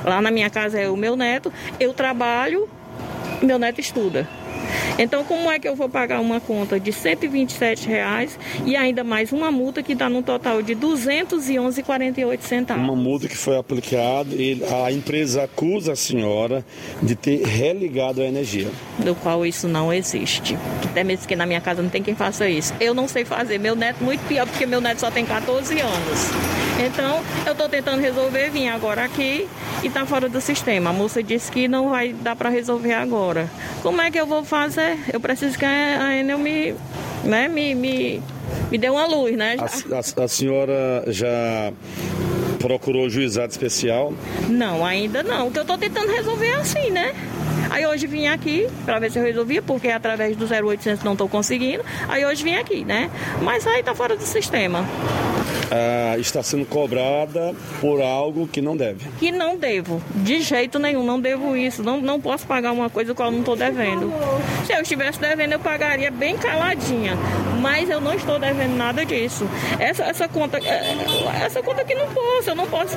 Lá 0.04 0.20
na 0.20 0.30
minha 0.30 0.50
casa 0.50 0.78
é 0.80 0.88
o 0.88 0.96
meu 0.96 1.16
neto, 1.16 1.52
eu 1.78 1.92
trabalho, 1.94 2.68
meu 3.42 3.58
neto 3.58 3.80
estuda. 3.80 4.26
Então, 4.98 5.24
como 5.24 5.50
é 5.50 5.58
que 5.58 5.68
eu 5.68 5.74
vou 5.76 5.88
pagar 5.88 6.20
uma 6.20 6.40
conta 6.40 6.78
de 6.80 6.92
127 6.92 7.88
reais 7.88 8.38
e 8.64 8.76
ainda 8.76 9.04
mais 9.04 9.32
uma 9.32 9.50
multa 9.50 9.82
que 9.82 9.94
dá 9.94 10.08
num 10.08 10.22
total 10.22 10.62
de 10.62 10.74
R$ 10.74 10.80
211,48 10.80 12.40
centavos? 12.40 12.82
Uma 12.82 12.96
multa 12.96 13.28
que 13.28 13.36
foi 13.36 13.56
aplicada 13.56 14.34
e 14.34 14.62
a 14.84 14.90
empresa 14.92 15.44
acusa 15.44 15.92
a 15.92 15.96
senhora 15.96 16.64
de 17.02 17.14
ter 17.14 17.42
religado 17.46 18.20
a 18.22 18.24
energia. 18.24 18.68
do 18.98 19.14
qual 19.14 19.44
isso 19.44 19.68
não 19.68 19.92
existe. 19.92 20.56
Até 20.84 21.04
mesmo 21.04 21.26
que 21.26 21.36
na 21.36 21.46
minha 21.46 21.60
casa 21.60 21.82
não 21.82 21.90
tem 21.90 22.02
quem 22.02 22.14
faça 22.14 22.48
isso. 22.48 22.72
Eu 22.80 22.94
não 22.94 23.06
sei 23.06 23.24
fazer, 23.24 23.58
meu 23.58 23.76
neto 23.76 24.02
muito 24.02 24.20
pior, 24.26 24.46
porque 24.46 24.64
meu 24.66 24.80
neto 24.80 24.98
só 25.00 25.10
tem 25.10 25.24
14 25.24 25.78
anos. 25.80 26.30
Então, 26.84 27.20
eu 27.46 27.52
estou 27.52 27.68
tentando 27.68 28.00
resolver, 28.00 28.50
vim 28.50 28.68
agora 28.68 29.04
aqui 29.04 29.46
e 29.82 29.86
está 29.86 30.04
fora 30.04 30.28
do 30.28 30.40
sistema. 30.40 30.90
A 30.90 30.92
moça 30.92 31.22
disse 31.22 31.50
que 31.50 31.68
não 31.68 31.90
vai 31.90 32.12
dar 32.12 32.36
para 32.36 32.50
resolver 32.50 32.92
agora. 32.92 33.48
Como 33.82 34.00
é 34.00 34.10
que 34.10 34.18
eu 34.20 34.26
vou 34.26 34.44
fazer? 34.44 34.55
Eu 35.12 35.20
preciso 35.20 35.58
que 35.58 35.64
a 35.64 36.16
Enel 36.16 36.38
me, 36.38 36.74
né, 37.24 37.46
me, 37.46 37.74
me, 37.74 38.22
me 38.70 38.78
dê 38.78 38.88
uma 38.88 39.06
luz, 39.06 39.36
né? 39.36 39.56
A, 39.58 40.20
a- 40.20 40.24
a 40.24 40.28
senhora 40.28 41.04
já 41.08 41.72
procurou 42.58 43.06
o 43.06 43.10
juizado 43.10 43.50
especial? 43.52 44.12
Não, 44.48 44.84
ainda 44.84 45.22
não. 45.22 45.48
O 45.48 45.50
que 45.50 45.58
eu 45.58 45.64
tô 45.64 45.76
tentando 45.78 46.10
resolver 46.10 46.46
é 46.46 46.54
assim, 46.54 46.90
né? 46.90 47.14
Aí 47.70 47.84
hoje 47.86 48.06
vim 48.06 48.26
aqui 48.28 48.66
para 48.84 48.98
ver 48.98 49.10
se 49.10 49.18
eu 49.18 49.24
resolvia, 49.24 49.60
porque 49.60 49.88
através 49.88 50.36
do 50.36 50.46
0800 50.46 51.04
não 51.04 51.16
tô 51.16 51.28
conseguindo. 51.28 51.84
Aí 52.08 52.24
hoje 52.24 52.42
vim 52.44 52.54
aqui, 52.54 52.84
né? 52.84 53.10
Mas 53.42 53.66
aí 53.66 53.82
tá 53.82 53.94
fora 53.94 54.16
do 54.16 54.22
sistema. 54.22 54.84
Ah, 55.70 56.16
está 56.16 56.42
sendo 56.44 56.64
cobrada 56.64 57.52
por 57.80 58.00
algo 58.00 58.46
que 58.46 58.62
não 58.62 58.76
deve. 58.76 59.00
Que 59.18 59.32
não 59.32 59.56
devo, 59.56 60.00
de 60.14 60.40
jeito 60.40 60.78
nenhum, 60.78 61.04
não 61.04 61.20
devo 61.20 61.56
isso. 61.56 61.82
Não, 61.82 62.00
não 62.00 62.20
posso 62.20 62.46
pagar 62.46 62.70
uma 62.72 62.88
coisa 62.88 63.12
qual 63.14 63.32
não 63.32 63.42
tô 63.42 63.56
devendo. 63.56 64.12
Se 64.64 64.72
eu 64.72 64.80
estivesse 64.80 65.18
devendo, 65.20 65.52
eu 65.54 65.58
pagaria 65.60 66.10
bem 66.10 66.36
caladinha. 66.36 67.14
Mas 67.60 67.90
eu 67.90 68.00
não 68.00 68.14
estou 68.14 68.35
devendo 68.38 68.76
nada 68.76 69.04
disso. 69.04 69.46
Essa, 69.78 70.04
essa 70.04 70.28
conta, 70.28 70.58
eh, 70.58 70.94
essa 71.44 71.62
conta 71.62 71.82
aqui 71.82 71.94
não 71.94 72.06
posso, 72.08 72.50
eu 72.50 72.54
não 72.54 72.66
posso 72.66 72.96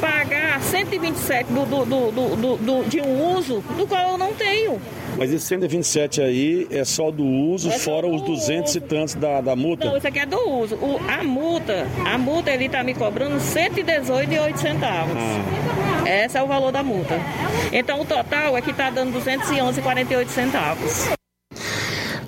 pagar 0.00 0.58
R$ 0.58 0.62
127 0.62 1.52
do, 1.52 1.64
do, 1.64 1.84
do, 1.84 2.10
do, 2.12 2.36
do- 2.36 2.56
do- 2.56 2.84
de 2.88 3.00
um 3.00 3.36
uso 3.36 3.60
do 3.76 3.86
qual 3.86 4.12
eu 4.12 4.18
não 4.18 4.32
tenho. 4.34 4.80
Mas 5.18 5.32
esse 5.32 5.46
127 5.46 6.20
aí 6.20 6.66
é 6.70 6.84
só 6.84 7.10
do 7.10 7.24
uso, 7.24 7.70
É 7.70 7.78
fora 7.78 8.06
os 8.06 8.20
do 8.20 8.32
200 8.32 8.74
e 8.76 8.80
tantos 8.82 9.14
da, 9.14 9.40
da 9.40 9.56
multa? 9.56 9.86
Não, 9.86 9.96
isso 9.96 10.06
aqui 10.06 10.18
é 10.18 10.26
do 10.26 10.38
uso. 10.50 10.74
O- 10.76 11.00
a 11.08 11.24
multa, 11.24 11.86
a 12.04 12.18
multa 12.18 12.50
ele 12.50 12.68
tá 12.68 12.82
me 12.84 12.92
cobrando 12.94 13.36
118,08 13.40 14.56
centavos. 14.58 15.16
Esse 16.06 16.36
é 16.38 16.42
o 16.42 16.46
valor 16.46 16.70
da 16.70 16.82
multa. 16.82 17.14
Então 17.72 18.00
o 18.00 18.04
total 18.04 18.56
é 18.56 18.60
que 18.62 18.72
tá 18.72 18.90
dando 18.90 19.12
211,48 19.18 20.28
centavos. 20.28 21.08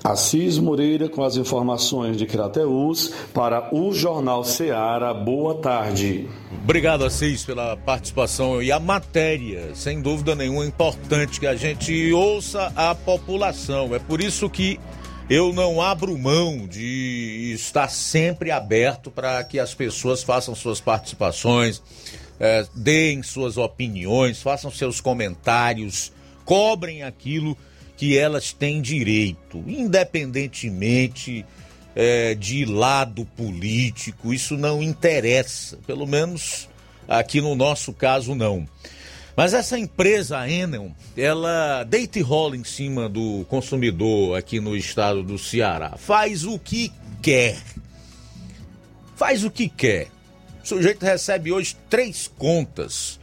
Assis 0.09 0.57
Moreira 0.57 1.07
com 1.07 1.23
as 1.23 1.37
informações 1.37 2.17
de 2.17 2.25
Crateus 2.25 3.13
para 3.31 3.69
o 3.71 3.93
Jornal 3.93 4.43
Seara. 4.43 5.13
Boa 5.13 5.61
tarde. 5.61 6.27
Obrigado, 6.63 7.05
Assis, 7.05 7.45
pela 7.45 7.77
participação 7.77 8.59
e 8.59 8.71
a 8.71 8.79
matéria, 8.79 9.75
sem 9.75 10.01
dúvida 10.01 10.33
nenhuma, 10.33 10.63
é 10.63 10.67
importante 10.67 11.39
que 11.39 11.45
a 11.45 11.55
gente 11.55 12.11
ouça 12.11 12.73
a 12.75 12.95
população. 12.95 13.93
É 13.93 13.99
por 13.99 14.19
isso 14.19 14.49
que 14.49 14.79
eu 15.29 15.53
não 15.53 15.79
abro 15.79 16.17
mão 16.17 16.65
de 16.65 17.51
estar 17.53 17.87
sempre 17.87 18.49
aberto 18.49 19.11
para 19.11 19.43
que 19.43 19.59
as 19.59 19.75
pessoas 19.75 20.23
façam 20.23 20.55
suas 20.55 20.81
participações, 20.81 21.83
eh, 22.39 22.65
deem 22.73 23.21
suas 23.21 23.57
opiniões, 23.57 24.41
façam 24.41 24.71
seus 24.71 24.99
comentários, 24.99 26.11
cobrem 26.43 27.03
aquilo 27.03 27.55
que 27.55 27.68
elas 28.17 28.53
têm 28.53 28.81
direito, 28.81 29.63
independentemente 29.67 31.45
eh, 31.95 32.35
de 32.35 32.65
lado 32.65 33.25
político, 33.25 34.33
isso 34.33 34.55
não 34.55 34.81
interessa, 34.81 35.77
pelo 35.85 36.07
menos 36.07 36.69
aqui 37.07 37.41
no 37.41 37.55
nosso 37.55 37.91
caso 37.91 38.35
não. 38.35 38.67
Mas 39.35 39.53
essa 39.53 39.79
empresa, 39.79 40.37
a 40.37 40.49
Enel, 40.49 40.91
ela 41.15 41.83
deita 41.83 42.19
e 42.19 42.21
rola 42.21 42.57
em 42.57 42.63
cima 42.63 43.07
do 43.07 43.45
consumidor 43.49 44.37
aqui 44.37 44.59
no 44.59 44.75
estado 44.75 45.23
do 45.23 45.37
Ceará. 45.37 45.95
Faz 45.97 46.43
o 46.43 46.59
que 46.59 46.91
quer. 47.21 47.57
Faz 49.15 49.43
o 49.43 49.49
que 49.49 49.69
quer. 49.69 50.07
O 50.61 50.67
sujeito 50.67 51.03
recebe 51.03 51.51
hoje 51.51 51.75
três 51.89 52.29
contas. 52.37 53.19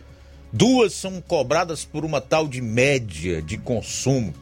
Duas 0.53 0.95
são 0.95 1.21
cobradas 1.21 1.85
por 1.85 2.03
uma 2.03 2.21
tal 2.21 2.49
de 2.49 2.63
média 2.63 3.43
de 3.43 3.59
consumo, 3.59 4.33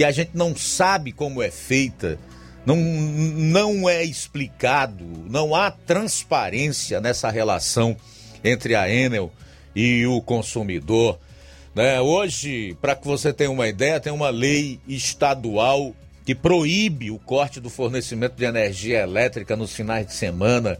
que 0.00 0.04
a 0.04 0.10
gente 0.10 0.30
não 0.32 0.56
sabe 0.56 1.12
como 1.12 1.42
é 1.42 1.50
feita, 1.50 2.18
não, 2.64 2.74
não 2.74 3.86
é 3.86 4.02
explicado, 4.02 5.04
não 5.28 5.54
há 5.54 5.70
transparência 5.70 7.02
nessa 7.02 7.28
relação 7.28 7.94
entre 8.42 8.74
a 8.74 8.88
Enel 8.88 9.30
e 9.76 10.06
o 10.06 10.22
consumidor. 10.22 11.18
Né? 11.74 12.00
Hoje, 12.00 12.74
para 12.80 12.96
que 12.96 13.06
você 13.06 13.30
tenha 13.30 13.50
uma 13.50 13.68
ideia, 13.68 14.00
tem 14.00 14.10
uma 14.10 14.30
lei 14.30 14.80
estadual 14.88 15.94
que 16.24 16.34
proíbe 16.34 17.10
o 17.10 17.18
corte 17.18 17.60
do 17.60 17.68
fornecimento 17.68 18.36
de 18.36 18.46
energia 18.46 19.00
elétrica 19.00 19.54
nos 19.54 19.74
finais 19.74 20.06
de 20.06 20.14
semana. 20.14 20.78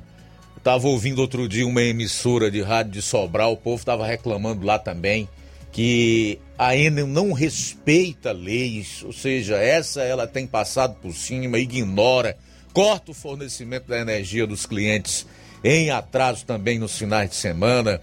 Estava 0.56 0.88
ouvindo 0.88 1.18
outro 1.18 1.46
dia 1.46 1.66
uma 1.66 1.82
emissora 1.82 2.50
de 2.50 2.62
rádio 2.62 2.92
de 2.92 3.02
Sobral, 3.02 3.52
o 3.52 3.56
povo 3.58 3.80
estava 3.80 4.06
reclamando 4.06 4.64
lá 4.64 4.78
também 4.78 5.28
que 5.72 6.38
a 6.58 6.76
Enel 6.76 7.06
não 7.06 7.32
respeita 7.32 8.32
leis, 8.32 9.02
ou 9.04 9.12
seja, 9.12 9.56
essa 9.56 10.02
ela 10.02 10.26
tem 10.26 10.46
passado 10.46 10.96
por 11.00 11.12
cima, 11.14 11.58
ignora, 11.58 12.36
corta 12.72 13.12
o 13.12 13.14
fornecimento 13.14 13.86
da 13.86 13.98
energia 13.98 14.46
dos 14.46 14.66
clientes 14.66 15.26
em 15.62 15.90
atraso 15.90 16.44
também 16.44 16.78
nos 16.78 16.96
finais 16.96 17.30
de 17.30 17.36
semana. 17.36 18.00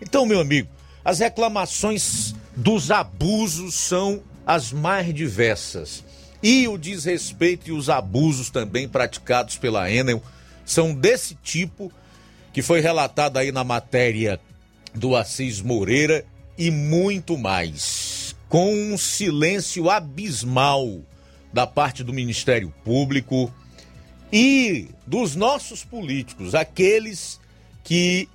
Então, 0.00 0.26
meu 0.26 0.40
amigo, 0.40 0.68
as 1.04 1.18
reclamações 1.18 2.34
dos 2.54 2.90
abusos 2.90 3.74
são 3.74 4.22
as 4.46 4.72
mais 4.72 5.12
diversas. 5.12 6.04
E 6.42 6.68
o 6.68 6.78
desrespeito 6.78 7.68
e 7.68 7.72
os 7.72 7.88
abusos 7.88 8.48
também 8.50 8.88
praticados 8.88 9.56
pela 9.56 9.90
Enel 9.90 10.22
são 10.64 10.94
desse 10.94 11.34
tipo 11.34 11.92
que 12.52 12.62
foi 12.62 12.80
relatado 12.80 13.38
aí 13.38 13.50
na 13.50 13.64
matéria 13.64 14.40
do 14.94 15.16
Assis 15.16 15.60
Moreira 15.60 16.24
e 16.58 16.70
muito 16.70 17.38
mais. 17.38 18.34
Com 18.48 18.74
um 18.74 18.98
silêncio 18.98 19.88
abismal 19.88 21.00
da 21.52 21.66
parte 21.66 22.02
do 22.02 22.12
Ministério 22.12 22.74
Público 22.84 23.52
e 24.32 24.88
dos 25.06 25.36
nossos 25.36 25.84
políticos, 25.84 26.54
aqueles 26.54 27.40
que 27.84 28.28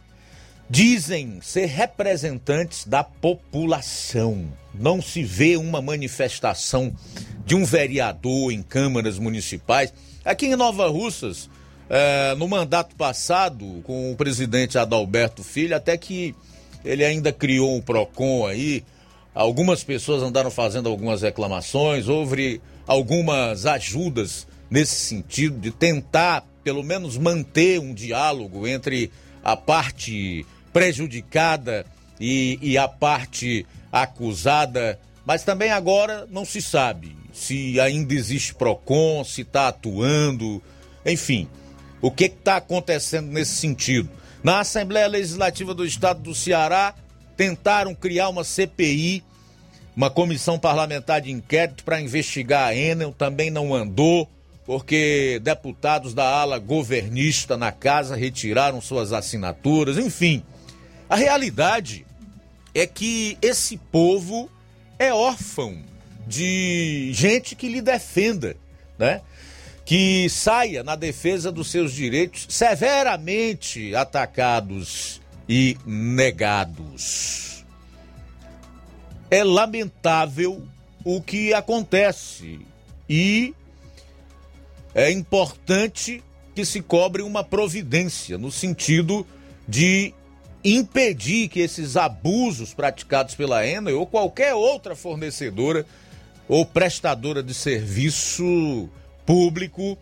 dizem 0.69 1.39
ser 1.41 1.65
representantes 1.65 2.85
da 2.85 3.03
população. 3.03 4.51
Não 4.73 5.01
se 5.01 5.23
vê 5.23 5.57
uma 5.57 5.81
manifestação 5.81 6.95
de 7.45 7.55
um 7.55 7.65
vereador 7.65 8.51
em 8.51 8.63
câmaras 8.63 9.19
municipais. 9.19 9.93
Aqui 10.23 10.47
em 10.47 10.55
Nova 10.55 10.87
Russas, 10.87 11.49
eh, 11.89 12.33
no 12.37 12.47
mandato 12.47 12.95
passado, 12.95 13.81
com 13.83 14.11
o 14.11 14.15
presidente 14.15 14.77
Adalberto 14.77 15.43
Filho, 15.43 15.75
até 15.75 15.97
que 15.97 16.33
ele 16.83 17.03
ainda 17.03 17.31
criou 17.31 17.75
um 17.75 17.81
PROCON 17.81 18.45
aí, 18.47 18.83
algumas 19.33 19.83
pessoas 19.83 20.21
andaram 20.23 20.51
fazendo 20.51 20.89
algumas 20.89 21.21
reclamações, 21.21 22.07
houve 22.07 22.61
algumas 22.85 23.65
ajudas 23.65 24.47
nesse 24.69 24.95
sentido 24.95 25.59
de 25.59 25.71
tentar, 25.71 26.45
pelo 26.63 26.83
menos, 26.83 27.17
manter 27.17 27.79
um 27.79 27.93
diálogo 27.93 28.67
entre 28.67 29.11
a 29.43 29.55
parte 29.55 30.45
prejudicada 30.71 31.85
e, 32.19 32.57
e 32.61 32.77
a 32.77 32.87
parte 32.87 33.65
acusada, 33.91 34.99
mas 35.25 35.43
também 35.43 35.71
agora 35.71 36.27
não 36.31 36.43
se 36.43 36.61
sabe 36.61 37.15
se 37.33 37.79
ainda 37.79 38.13
existe 38.13 38.53
PROCON, 38.53 39.23
se 39.23 39.41
está 39.41 39.67
atuando, 39.67 40.61
enfim, 41.05 41.47
o 41.99 42.11
que 42.11 42.25
está 42.25 42.57
acontecendo 42.57 43.31
nesse 43.31 43.53
sentido. 43.55 44.09
Na 44.43 44.59
Assembleia 44.59 45.07
Legislativa 45.07 45.73
do 45.73 45.85
Estado 45.85 46.19
do 46.19 46.35
Ceará, 46.35 46.93
tentaram 47.37 47.95
criar 47.95 48.27
uma 48.27 48.43
CPI, 48.43 49.23
uma 49.95 50.09
comissão 50.09 50.59
parlamentar 50.59 51.21
de 51.21 51.31
inquérito 51.31 51.85
para 51.85 52.01
investigar 52.01 52.67
a 52.67 52.75
Enel, 52.75 53.13
também 53.13 53.49
não 53.49 53.73
andou, 53.73 54.29
porque 54.65 55.39
deputados 55.41 56.13
da 56.13 56.25
ala 56.25 56.59
governista 56.59 57.55
na 57.55 57.71
casa 57.71 58.17
retiraram 58.17 58.81
suas 58.81 59.13
assinaturas, 59.13 59.97
enfim. 59.97 60.43
A 61.09 61.15
realidade 61.15 62.05
é 62.75 62.85
que 62.85 63.37
esse 63.41 63.77
povo 63.77 64.49
é 64.99 65.13
órfão 65.13 65.77
de 66.27 67.11
gente 67.13 67.55
que 67.55 67.69
lhe 67.69 67.81
defenda, 67.81 68.57
né? 68.99 69.21
Que 69.85 70.29
saia 70.29 70.83
na 70.83 70.95
defesa 70.95 71.51
dos 71.51 71.69
seus 71.69 71.93
direitos 71.93 72.45
severamente 72.49 73.93
atacados 73.95 75.21
e 75.47 75.77
negados. 75.85 77.65
É 79.29 79.43
lamentável 79.43 80.65
o 81.03 81.21
que 81.21 81.53
acontece 81.53 82.59
e 83.09 83.53
é 84.95 85.11
importante 85.11 86.23
que 86.55 86.63
se 86.63 86.81
cobre 86.81 87.23
uma 87.23 87.43
providência 87.43 88.37
no 88.37 88.51
sentido 88.51 89.25
de 89.67 90.13
impedir 90.63 91.49
que 91.49 91.59
esses 91.59 91.97
abusos 91.97 92.73
praticados 92.73 93.35
pela 93.35 93.65
Enel 93.65 93.99
ou 93.99 94.07
qualquer 94.07 94.53
outra 94.53 94.95
fornecedora 94.95 95.85
ou 96.47 96.65
prestadora 96.65 97.41
de 97.41 97.53
serviço 97.53 98.89
público 99.25 99.97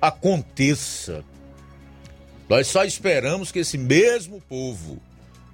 aconteça. 0.00 1.24
Nós 2.48 2.66
só 2.66 2.84
esperamos 2.84 3.50
que 3.50 3.60
esse 3.60 3.78
mesmo 3.78 4.40
povo 4.42 5.00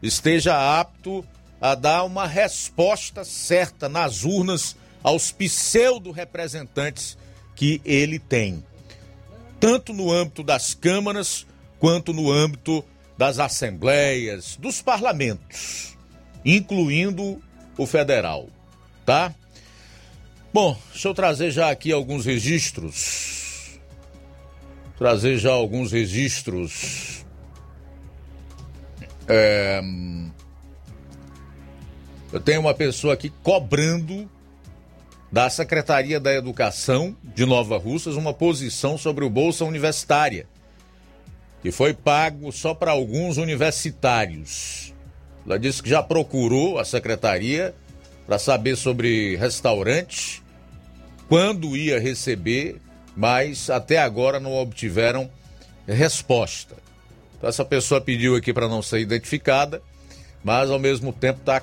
esteja 0.03 0.81
apto 0.81 1.25
a 1.61 1.75
dar 1.75 2.05
uma 2.05 2.27
resposta 2.27 3.25
certa 3.25 3.89
nas 3.89 4.25
urnas 4.25 4.77
aos 5.03 5.31
pseudo-representantes 5.31 7.17
que 7.55 7.81
ele 7.85 8.19
tem, 8.19 8.65
tanto 9.59 9.93
no 9.93 10.11
âmbito 10.11 10.43
das 10.43 10.75
câmaras 10.75 11.47
quanto 11.79 12.13
no 12.13 12.31
âmbito 12.31 12.85
das 13.17 13.39
assembleias, 13.39 14.57
dos 14.57 14.81
parlamentos, 14.81 15.97
incluindo 16.45 17.43
o 17.77 17.87
federal, 17.87 18.49
tá? 19.05 19.35
Bom, 20.53 20.77
deixa 20.91 21.07
eu 21.07 21.15
trazer 21.15 21.53
já 21.53 21.71
aqui 21.71 21.93
alguns 21.93 22.27
registros. 22.27 23.79
Trazer 24.99 25.39
já 25.39 25.53
alguns 25.53 25.93
registros. 25.93 27.25
É... 29.29 29.81
Eu 32.33 32.41
tenho 32.41 32.61
uma 32.61 32.75
pessoa 32.75 33.15
aqui 33.15 33.31
cobrando 33.43 34.29
da 35.31 35.49
Secretaria 35.49 36.19
da 36.19 36.35
Educação 36.35 37.17
de 37.23 37.47
Nova 37.47 37.79
Russas 37.79 38.17
uma 38.17 38.35
posição 38.35 38.99
sobre 38.99 39.25
o 39.25 39.31
Bolsa 39.31 39.65
Universitária, 39.65 40.49
que 41.63 41.71
foi 41.71 41.95
pago 41.95 42.51
só 42.51 42.75
para 42.75 42.91
alguns 42.91 43.37
universitários. 43.37 44.93
Ela 45.47 45.59
disse 45.61 45.81
que 45.81 45.89
já 45.89 46.03
procurou 46.03 46.79
a 46.79 46.85
secretaria 46.85 47.73
para 48.27 48.39
saber 48.39 48.77
sobre 48.77 49.37
restaurante, 49.37 50.43
quando 51.29 51.77
ia 51.77 52.01
receber, 52.01 52.81
mas 53.17 53.71
até 53.71 53.99
agora 53.99 54.41
não 54.41 54.53
obtiveram 54.53 55.31
resposta. 55.87 56.77
Então, 57.37 57.49
essa 57.49 57.65
pessoa 57.65 58.01
pediu 58.01 58.37
aqui 58.37 58.53
para 58.53 58.69
não 58.69 58.83
ser 58.83 59.01
identificada, 59.01 59.83
mas 60.45 60.71
ao 60.71 60.79
mesmo 60.79 61.13
tempo 61.13 61.41
está 61.41 61.63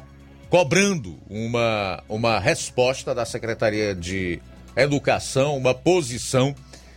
cobrando 0.50 1.18
uma, 1.30 2.04
uma 2.08 2.40
resposta 2.40 3.14
da 3.14 3.26
Secretaria 3.26 3.94
de 3.94 4.40
Educação, 4.76 5.58
uma 5.58 5.74
posição 5.74 6.56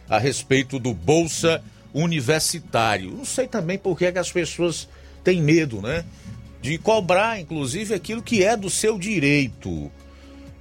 a 0.09 0.19
respeito 0.19 0.79
do 0.79 0.95
Bolsa 0.95 1.63
Universitário. 1.93 3.11
Não 3.11 3.25
sei 3.25 3.49
também 3.49 3.79
por 3.79 3.97
que, 3.99 4.07
é 4.07 4.13
que 4.13 4.19
as 4.19 4.31
pessoas 4.31 4.89
têm 5.25 5.43
medo, 5.43 5.81
né? 5.81 6.05
De 6.61 6.77
cobrar, 6.79 7.41
inclusive, 7.41 7.95
aquilo 7.95 8.23
que 8.23 8.45
é 8.45 8.57
do 8.57 8.69
seu 8.69 8.99
direito. 8.99 9.91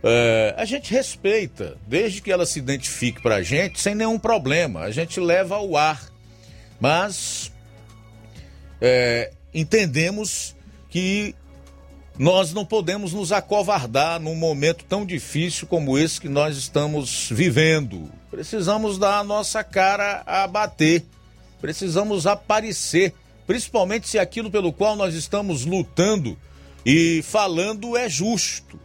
É, 0.02 0.56
a 0.58 0.64
gente 0.64 0.94
respeita, 0.94 1.78
desde 1.86 2.22
que 2.22 2.32
ela 2.32 2.46
se 2.46 2.60
identifique 2.60 3.22
para 3.22 3.36
a 3.36 3.44
gente, 3.44 3.82
sem 3.82 3.94
nenhum 3.94 4.18
problema. 4.18 4.82
A 4.82 4.92
gente 4.92 5.20
leva 5.20 5.56
ao 5.56 5.76
ar. 5.76 6.10
Mas 6.80 7.52
é, 8.80 9.32
entendemos 9.54 10.56
que 10.90 11.36
nós 12.18 12.54
não 12.54 12.66
podemos 12.66 13.14
nos 13.14 13.32
acovardar 13.32 14.20
num 14.20 14.36
momento 14.36 14.84
tão 14.84 15.06
difícil 15.06 15.68
como 15.68 15.98
esse 15.98 16.20
que 16.20 16.28
nós 16.28 16.58
estamos 16.58 17.30
vivendo. 17.32 18.10
Precisamos 18.30 18.98
dar 18.98 19.20
a 19.20 19.24
nossa 19.24 19.64
cara 19.64 20.22
a 20.26 20.46
bater. 20.46 21.06
Precisamos 21.62 22.28
aparecer, 22.28 23.14
principalmente 23.50 24.08
se 24.08 24.20
aquilo 24.20 24.52
pelo 24.52 24.72
qual 24.72 24.96
nós 24.96 25.16
estamos 25.16 25.66
lutando 25.66 26.38
e 26.86 27.24
falando 27.24 27.98
é 27.98 28.08
justo. 28.08 28.80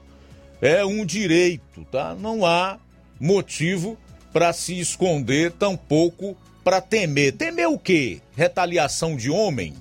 É 0.58 0.82
um 0.82 1.04
direito, 1.04 1.84
tá? 1.92 2.14
Não 2.14 2.46
há 2.46 2.78
motivo 3.20 3.98
para 4.32 4.54
se 4.54 4.80
esconder, 4.80 5.52
tampouco 5.52 6.34
para 6.64 6.80
temer. 6.80 7.34
Temer 7.34 7.68
o 7.68 7.78
quê? 7.78 8.22
Retaliação 8.34 9.16
de 9.16 9.28
homem? 9.30 9.74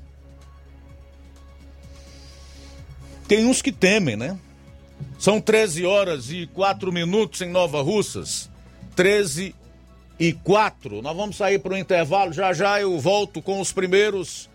Tem 3.26 3.46
uns 3.46 3.62
que 3.62 3.72
temem, 3.72 4.18
né? 4.18 4.38
São 5.18 5.40
13 5.40 5.86
horas 5.86 6.30
e 6.30 6.46
4 6.48 6.92
minutos 6.92 7.40
em 7.40 7.50
Nova 7.50 7.82
Russas. 7.82 8.50
13 8.98 9.56
e 10.20 10.34
4. 10.34 11.02
Nós 11.02 11.16
vamos 11.16 11.38
sair 11.38 11.60
para 11.60 11.74
o 11.74 11.78
intervalo. 11.78 12.34
Já 12.34 12.52
já 12.52 12.82
eu 12.82 13.00
volto 13.00 13.42
com 13.42 13.62
os 13.62 13.72
primeiros 13.72 14.52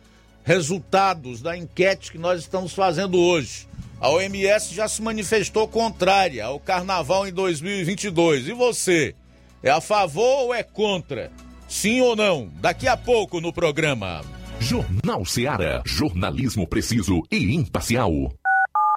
resultados 0.48 1.42
da 1.42 1.58
enquete 1.58 2.10
que 2.10 2.16
nós 2.16 2.40
estamos 2.40 2.72
fazendo 2.72 3.20
hoje. 3.20 3.68
A 4.00 4.08
OMS 4.08 4.74
já 4.74 4.88
se 4.88 5.02
manifestou 5.02 5.68
contrária 5.68 6.42
ao 6.42 6.58
carnaval 6.58 7.28
em 7.28 7.32
2022. 7.34 8.48
E 8.48 8.54
você? 8.54 9.14
É 9.62 9.68
a 9.68 9.78
favor 9.78 10.44
ou 10.44 10.54
é 10.54 10.62
contra? 10.62 11.30
Sim 11.68 12.00
ou 12.00 12.16
não? 12.16 12.48
Daqui 12.62 12.88
a 12.88 12.96
pouco 12.96 13.42
no 13.42 13.52
programa. 13.52 14.22
Jornal 14.58 15.22
Seara. 15.26 15.82
Jornalismo 15.84 16.66
preciso 16.66 17.22
e 17.30 17.54
imparcial. 17.54 18.10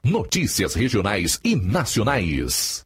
Notícias 0.06 0.74
regionais 0.74 1.38
e 1.44 1.54
nacionais. 1.54 2.86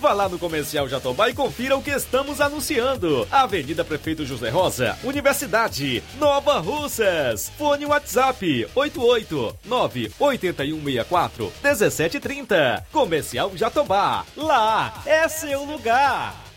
Vá 0.00 0.12
lá 0.12 0.28
no 0.28 0.38
Comercial 0.38 0.88
Jatobá 0.88 1.28
e 1.28 1.34
confira 1.34 1.76
o 1.76 1.82
que 1.82 1.90
estamos 1.90 2.40
anunciando. 2.40 3.26
Avenida 3.30 3.84
Prefeito 3.84 4.24
José 4.24 4.48
Rosa, 4.48 4.96
Universidade, 5.02 6.02
Nova 6.18 6.58
Russas. 6.58 7.50
Fone 7.58 7.86
WhatsApp 7.86 8.68
889 8.74 10.12
8164 10.18 11.52
1730. 11.62 12.86
Comercial 12.92 13.52
Jatobá. 13.56 14.24
Lá 14.36 15.02
é 15.04 15.28
seu 15.28 15.64
lugar. 15.64 16.48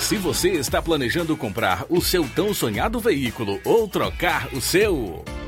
Se 0.00 0.16
você 0.16 0.50
está 0.50 0.82
planejando 0.82 1.36
comprar 1.36 1.86
o 1.88 2.00
seu 2.00 2.28
tão 2.28 2.52
sonhado 2.52 2.98
veículo 2.98 3.60
ou 3.64 3.86
trocar 3.86 4.52
o 4.52 4.60
seu, 4.60 5.24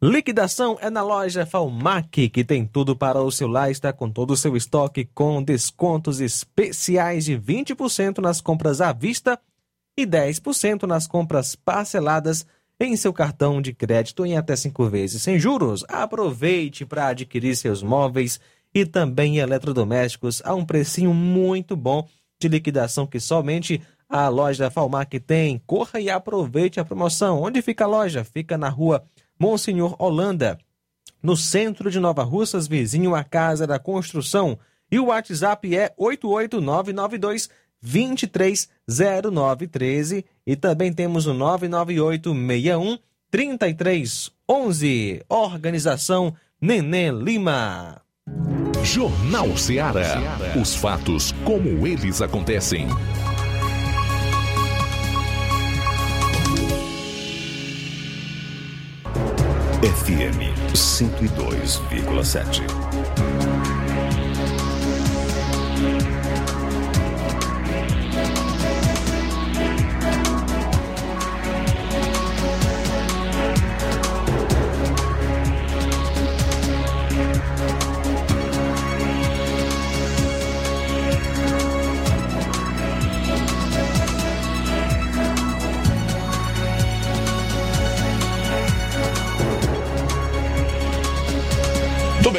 Liquidação 0.00 0.78
é 0.80 0.88
na 0.88 1.02
loja 1.02 1.44
Falmac, 1.44 2.28
que 2.28 2.44
tem 2.44 2.64
tudo 2.64 2.94
para 2.94 3.20
o 3.20 3.32
celular, 3.32 3.68
está 3.68 3.92
com 3.92 4.08
todo 4.08 4.30
o 4.30 4.36
seu 4.36 4.56
estoque 4.56 5.04
com 5.12 5.42
descontos 5.42 6.20
especiais 6.20 7.24
de 7.24 7.36
20% 7.36 8.18
nas 8.18 8.40
compras 8.40 8.80
à 8.80 8.92
vista 8.92 9.36
e 9.96 10.06
10% 10.06 10.84
nas 10.84 11.08
compras 11.08 11.56
parceladas 11.56 12.46
em 12.78 12.94
seu 12.94 13.12
cartão 13.12 13.60
de 13.60 13.72
crédito 13.72 14.24
em 14.24 14.36
até 14.36 14.54
cinco 14.54 14.88
vezes 14.88 15.20
sem 15.20 15.36
juros. 15.36 15.84
Aproveite 15.88 16.86
para 16.86 17.08
adquirir 17.08 17.56
seus 17.56 17.82
móveis 17.82 18.38
e 18.72 18.86
também 18.86 19.38
eletrodomésticos 19.38 20.40
a 20.44 20.54
um 20.54 20.64
precinho 20.64 21.12
muito 21.12 21.74
bom 21.74 22.06
de 22.38 22.46
liquidação 22.46 23.04
que 23.04 23.18
somente 23.18 23.82
a 24.08 24.28
loja 24.28 24.70
Falmac 24.70 25.18
tem. 25.18 25.60
Corra 25.66 25.98
e 25.98 26.08
aproveite 26.08 26.78
a 26.78 26.84
promoção. 26.84 27.42
Onde 27.42 27.60
fica 27.60 27.82
a 27.82 27.88
loja? 27.88 28.22
Fica 28.22 28.56
na 28.56 28.68
rua 28.68 29.04
Monsenhor 29.38 29.94
Holanda, 29.98 30.58
no 31.22 31.36
centro 31.36 31.90
de 31.90 32.00
Nova 32.00 32.22
Russas, 32.22 32.66
vizinho 32.66 33.14
à 33.14 33.22
Casa 33.22 33.66
da 33.66 33.78
Construção. 33.78 34.58
E 34.90 34.98
o 34.98 35.06
WhatsApp 35.06 35.76
é 35.76 35.92
88992 35.96 37.50
230913 37.80 40.24
e 40.46 40.56
também 40.56 40.92
temos 40.92 41.26
o 41.26 41.34
99861 41.34 42.98
3311. 43.30 45.22
Organização 45.28 46.34
Nenê 46.60 47.10
Lima. 47.10 48.02
Jornal 48.82 49.56
Ceará. 49.56 50.16
Os 50.60 50.74
fatos 50.74 51.32
como 51.44 51.86
eles 51.86 52.20
acontecem. 52.22 52.88
FM 59.88 60.52
102,7. 60.74 62.87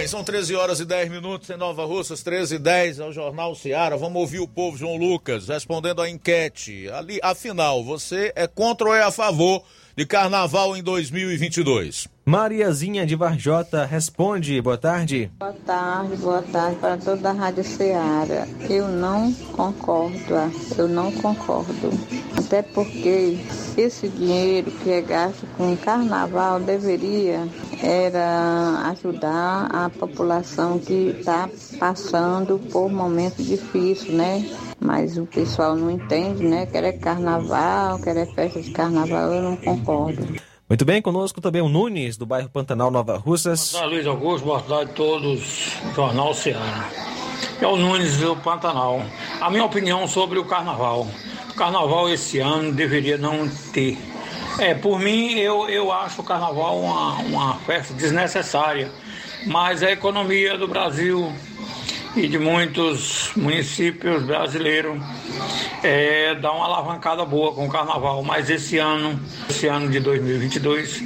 São 0.10 0.24
13 0.24 0.56
horas 0.56 0.80
e 0.80 0.86
10 0.86 1.12
minutos 1.12 1.48
em 1.52 1.56
Nova 1.56 1.86
Russas, 1.86 2.24
13 2.24 2.56
e 2.56 2.60
10 2.60 3.00
é 3.00 3.06
o 3.06 3.12
Jornal 3.12 3.54
Seara. 3.54 3.96
Vamos 3.96 4.20
ouvir 4.20 4.40
o 4.40 4.48
povo, 4.48 4.76
João 4.76 4.98
Lucas, 4.98 5.48
respondendo 5.48 6.02
a 6.02 6.10
enquete. 6.10 6.90
Ali, 6.90 7.20
afinal, 7.22 7.84
você 7.84 8.34
é 8.36 8.48
contra 8.48 8.88
ou 8.88 8.96
é 8.96 9.04
a 9.04 9.12
favor 9.12 9.64
de 9.96 10.08
carnaval 10.08 10.76
em 10.76 10.82
2022? 10.82 12.08
Mariazinha 12.30 13.08
de 13.08 13.16
Varjota 13.16 13.86
responde. 13.86 14.62
Boa 14.62 14.78
tarde. 14.78 15.32
Boa 15.40 15.56
tarde, 15.66 16.16
boa 16.18 16.44
tarde 16.44 16.76
para 16.76 16.96
toda 16.96 17.32
a 17.32 17.34
Rádio 17.34 17.64
Ceará. 17.64 18.48
Eu 18.70 18.88
não 18.88 19.34
concordo, 19.34 20.36
ah, 20.36 20.52
eu 20.78 20.88
não 20.88 21.12
concordo. 21.12 21.90
Até 22.38 22.62
porque 22.62 23.36
esse 23.76 24.08
dinheiro 24.10 24.70
que 24.70 24.92
é 24.92 25.02
gasto 25.02 25.48
com 25.58 25.76
carnaval 25.78 26.60
deveria 26.60 27.48
era 27.82 28.92
ajudar 28.92 29.68
a 29.72 29.90
população 29.90 30.78
que 30.78 31.16
está 31.18 31.50
passando 31.80 32.60
por 32.72 32.92
momentos 32.92 33.44
difíceis, 33.44 34.14
né? 34.14 34.48
Mas 34.80 35.18
o 35.18 35.26
pessoal 35.26 35.76
não 35.76 35.90
entende, 35.90 36.44
né? 36.44 36.68
Quer 36.68 36.84
é 36.84 36.92
carnaval, 36.92 37.98
quer 37.98 38.18
é 38.18 38.28
festa 38.28 38.62
de 38.62 38.70
carnaval, 38.70 39.34
eu 39.34 39.42
não 39.42 39.58
concordo. 39.58 40.48
Muito 40.70 40.86
bem, 40.86 41.02
conosco 41.02 41.42
também 41.42 41.64
o 41.64 41.68
Nunes, 41.68 42.16
do 42.16 42.28
bairro 42.28 42.48
Pantanal, 42.48 42.92
Nova 42.92 43.18
Russas. 43.18 43.72
Boa 43.72 43.82
tarde, 43.82 43.96
Luiz 43.96 44.06
Augusto, 44.06 44.46
boa 44.46 44.62
tarde 44.62 44.92
a 44.92 44.94
todos, 44.94 45.72
Jornal 45.96 46.32
Ceará. 46.36 46.88
É 47.60 47.66
o 47.66 47.76
Nunes 47.76 48.18
do 48.18 48.36
Pantanal. 48.36 49.02
A 49.42 49.50
minha 49.50 49.66
opinião 49.66 50.08
sobre 50.08 50.38
o 50.38 50.46
carnaval. 50.46 51.08
O 51.50 51.54
carnaval 51.56 52.08
esse 52.08 52.38
ano 52.38 52.72
deveria 52.72 53.18
não 53.18 53.50
ter. 53.74 53.98
É, 54.60 54.76
por 54.76 55.00
mim, 55.00 55.40
eu, 55.40 55.68
eu 55.68 55.92
acho 55.92 56.22
o 56.22 56.24
carnaval 56.24 56.80
uma, 56.80 57.14
uma 57.16 57.56
festa 57.62 57.92
desnecessária. 57.96 58.92
Mas 59.48 59.82
a 59.82 59.90
economia 59.90 60.56
do 60.56 60.68
Brasil 60.68 61.34
e 62.20 62.28
de 62.28 62.38
muitos 62.38 63.32
municípios 63.36 64.24
brasileiros 64.24 65.02
é, 65.82 66.36
dá 66.36 66.52
uma 66.52 66.66
alavancada 66.66 67.24
boa 67.24 67.54
com 67.54 67.66
o 67.66 67.70
carnaval. 67.70 68.22
Mas 68.24 68.50
esse 68.50 68.78
ano, 68.78 69.18
esse 69.50 69.68
ano 69.68 69.90
de 69.90 70.02
2022, 70.02 71.02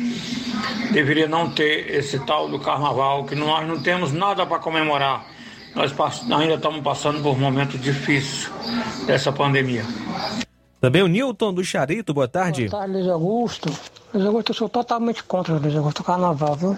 deveria 0.92 1.28
não 1.28 1.52
ter 1.52 1.94
esse 1.94 2.18
tal 2.26 2.50
do 2.50 2.60
carnaval, 2.60 3.26
que 3.26 3.36
nós 3.36 3.68
não 3.68 3.82
temos 3.82 4.12
nada 4.12 4.44
para 4.46 4.58
comemorar. 4.58 5.24
Nós 5.76 5.94
ainda 6.32 6.56
estamos 6.56 6.82
passando 6.82 7.22
por 7.22 7.30
um 7.30 7.40
momento 7.40 7.78
difícil 7.78 8.52
dessa 9.06 9.32
pandemia. 9.32 9.86
Também 10.82 11.04
o 11.04 11.08
Newton 11.08 11.54
do 11.54 11.64
Charito, 11.64 12.14
boa 12.14 12.28
tarde. 12.28 12.68
Boa 12.68 12.82
tarde, 12.82 12.98
Luiz 12.98 13.08
Augusto. 13.08 13.72
Luiz 14.14 14.26
Augusto, 14.26 14.52
eu 14.52 14.56
sou 14.56 14.70
totalmente 14.70 15.24
contra, 15.24 15.54
Luiz 15.56 15.76
Augusto, 15.76 16.00
o 16.02 16.04
carnaval, 16.04 16.56
viu? 16.56 16.78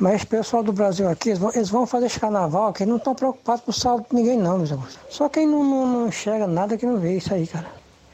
Mas 0.00 0.14
esse 0.14 0.26
pessoal 0.26 0.62
do 0.62 0.72
Brasil 0.72 1.08
aqui, 1.08 1.30
eles 1.30 1.70
vão, 1.70 1.84
fazer 1.84 2.06
esse 2.06 2.20
carnaval 2.20 2.72
que 2.72 2.86
não 2.86 2.98
estão 2.98 3.14
preocupados 3.14 3.62
com 3.64 3.70
o 3.72 3.74
saldo 3.74 4.06
de 4.08 4.14
ninguém, 4.14 4.38
não, 4.38 4.56
Luiz 4.58 4.70
Augusto. 4.70 5.00
Só 5.10 5.28
quem 5.28 5.44
não, 5.44 5.64
não, 5.64 5.86
não 5.86 6.08
enxerga 6.08 6.46
nada 6.46 6.76
que 6.76 6.86
não 6.86 6.98
vê 6.98 7.16
isso 7.16 7.34
aí, 7.34 7.46
cara. 7.46 7.66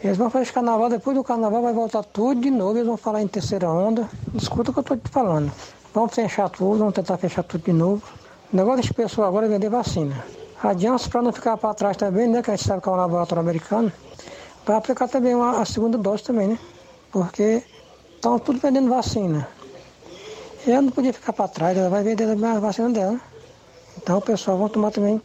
Eles 0.02 0.16
vão 0.16 0.30
fazer 0.30 0.44
esse 0.44 0.52
carnaval, 0.52 0.88
depois 0.88 1.16
do 1.16 1.22
carnaval 1.22 1.62
vai 1.62 1.74
voltar 1.74 2.02
tudo 2.02 2.40
de 2.40 2.50
novo, 2.50 2.76
eles 2.76 2.86
vão 2.86 2.96
falar 2.96 3.20
em 3.20 3.28
terceira 3.28 3.70
onda. 3.70 4.08
Escuta 4.34 4.70
o 4.70 4.74
que 4.74 4.80
eu 4.80 4.82
tô 4.82 4.96
te 4.96 5.10
falando. 5.10 5.52
Vamos 5.92 6.14
fechar 6.14 6.48
tudo, 6.48 6.78
vamos 6.78 6.94
tentar 6.94 7.18
fechar 7.18 7.42
tudo 7.42 7.64
de 7.64 7.72
novo. 7.72 8.02
O 8.52 8.56
negócio 8.56 8.80
desse 8.82 8.94
pessoal 8.94 9.28
agora 9.28 9.46
é 9.46 9.48
vender 9.48 9.68
vacina. 9.68 10.24
Adianta 10.62 11.08
para 11.10 11.20
não 11.20 11.32
ficar 11.32 11.56
para 11.58 11.74
trás 11.74 11.96
também, 11.96 12.26
né? 12.28 12.42
Que 12.42 12.50
a 12.50 12.56
gente 12.56 12.66
sabe 12.66 12.82
que 12.82 12.88
é 12.88 12.92
um 12.92 12.96
laboratório 12.96 13.40
americano. 13.42 13.92
Para 14.64 14.78
aplicar 14.78 15.08
também 15.08 15.34
uma, 15.34 15.60
a 15.60 15.64
segunda 15.66 15.98
dose 15.98 16.22
também, 16.22 16.48
né? 16.48 16.58
Porque 17.12 17.62
estão 18.14 18.38
tudo 18.38 18.58
vendendo 18.58 18.88
vacina. 18.88 19.46
Eu 20.66 20.80
não 20.80 20.90
podia 20.90 21.12
ficar 21.12 21.34
para 21.34 21.46
trás, 21.46 21.76
ela 21.76 21.90
vai 21.90 22.02
vender 22.02 22.24
a 22.24 22.58
vacina 22.58 22.88
dela. 22.88 23.20
Então 23.98 24.16
o 24.16 24.20
pessoal 24.22 24.56
vai 24.56 24.70
tomar 24.70 24.90
também 24.90 25.20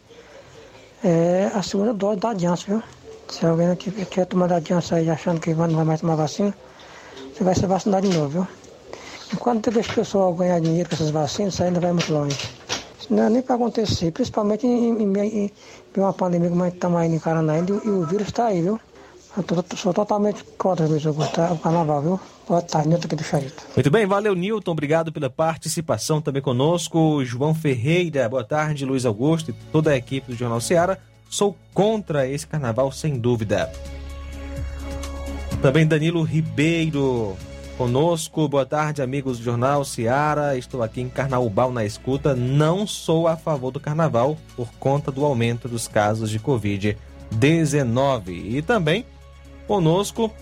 é, 1.02 1.50
a 1.54 1.62
segunda 1.62 1.94
dose 1.94 2.20
da 2.20 2.36
Janssen, 2.36 2.74
viu? 2.74 2.82
Se 3.28 3.46
alguém 3.46 3.70
aqui 3.70 3.90
quer 4.04 4.26
tomar 4.26 4.48
da 4.48 4.60
Janssen 4.60 4.98
aí 4.98 5.08
achando 5.08 5.40
que 5.40 5.54
não 5.54 5.76
vai 5.76 5.84
mais 5.84 6.02
tomar 6.02 6.16
vacina, 6.16 6.54
você 7.32 7.42
vai 7.42 7.54
ser 7.54 7.66
vacinado 7.66 8.06
de 8.06 8.14
novo, 8.18 8.28
viu? 8.28 8.48
Enquanto 9.32 9.64
teve 9.64 9.80
esse 9.80 9.94
pessoal 9.94 10.34
ganhar 10.34 10.60
dinheiro 10.60 10.90
com 10.90 10.94
essas 10.94 11.10
vacinas, 11.10 11.54
isso 11.54 11.62
ainda 11.62 11.80
vai 11.80 11.92
muito 11.92 12.12
longe. 12.12 12.36
Isso 12.98 13.14
não 13.14 13.22
é 13.22 13.30
nem 13.30 13.40
para 13.40 13.54
acontecer, 13.54 14.10
principalmente 14.12 14.66
em, 14.66 14.90
em, 14.90 15.18
em, 15.18 15.44
em 15.46 16.00
uma 16.00 16.12
pandemia 16.12 16.50
como 16.50 16.62
a 16.62 16.66
gente 16.66 16.74
está 16.74 16.90
mais 16.90 17.10
encarando 17.10 17.50
ainda, 17.50 17.72
e 17.82 17.88
o 17.88 18.04
vírus 18.04 18.28
está 18.28 18.46
aí, 18.46 18.60
viu? 18.60 18.78
Eu 19.36 19.42
tô, 19.42 19.76
sou 19.76 19.94
totalmente 19.94 20.44
contra 20.58 20.84
o 20.86 21.58
carnaval, 21.58 22.02
viu? 22.02 22.20
Boa 22.50 22.60
tarde, 22.62 22.88
Nilton 22.88 23.06
aqui 23.06 23.14
do 23.14 23.22
Charito. 23.22 23.62
Muito 23.76 23.90
bem, 23.92 24.04
valeu 24.04 24.34
Newton, 24.34 24.72
obrigado 24.72 25.12
pela 25.12 25.30
participação 25.30 26.20
também 26.20 26.42
conosco. 26.42 27.24
João 27.24 27.54
Ferreira, 27.54 28.28
boa 28.28 28.42
tarde, 28.42 28.84
Luiz 28.84 29.06
Augusto 29.06 29.52
e 29.52 29.54
toda 29.70 29.92
a 29.92 29.96
equipe 29.96 30.32
do 30.32 30.36
Jornal 30.36 30.60
Ceará. 30.60 30.98
Sou 31.28 31.56
contra 31.72 32.26
esse 32.26 32.44
carnaval, 32.44 32.90
sem 32.90 33.16
dúvida. 33.16 33.70
Também 35.62 35.86
Danilo 35.86 36.24
Ribeiro 36.24 37.36
conosco. 37.78 38.48
Boa 38.48 38.66
tarde, 38.66 39.00
amigos 39.00 39.38
do 39.38 39.44
Jornal 39.44 39.84
Ceará. 39.84 40.56
Estou 40.56 40.82
aqui 40.82 41.00
em 41.02 41.08
Carnaubal 41.08 41.70
na 41.70 41.84
escuta. 41.84 42.34
Não 42.34 42.84
sou 42.84 43.28
a 43.28 43.36
favor 43.36 43.70
do 43.70 43.78
carnaval 43.78 44.36
por 44.56 44.72
conta 44.72 45.12
do 45.12 45.24
aumento 45.24 45.68
dos 45.68 45.86
casos 45.86 46.28
de 46.28 46.40
Covid-19. 46.40 48.28
E 48.28 48.60
também 48.60 49.06
conosco 49.68 50.32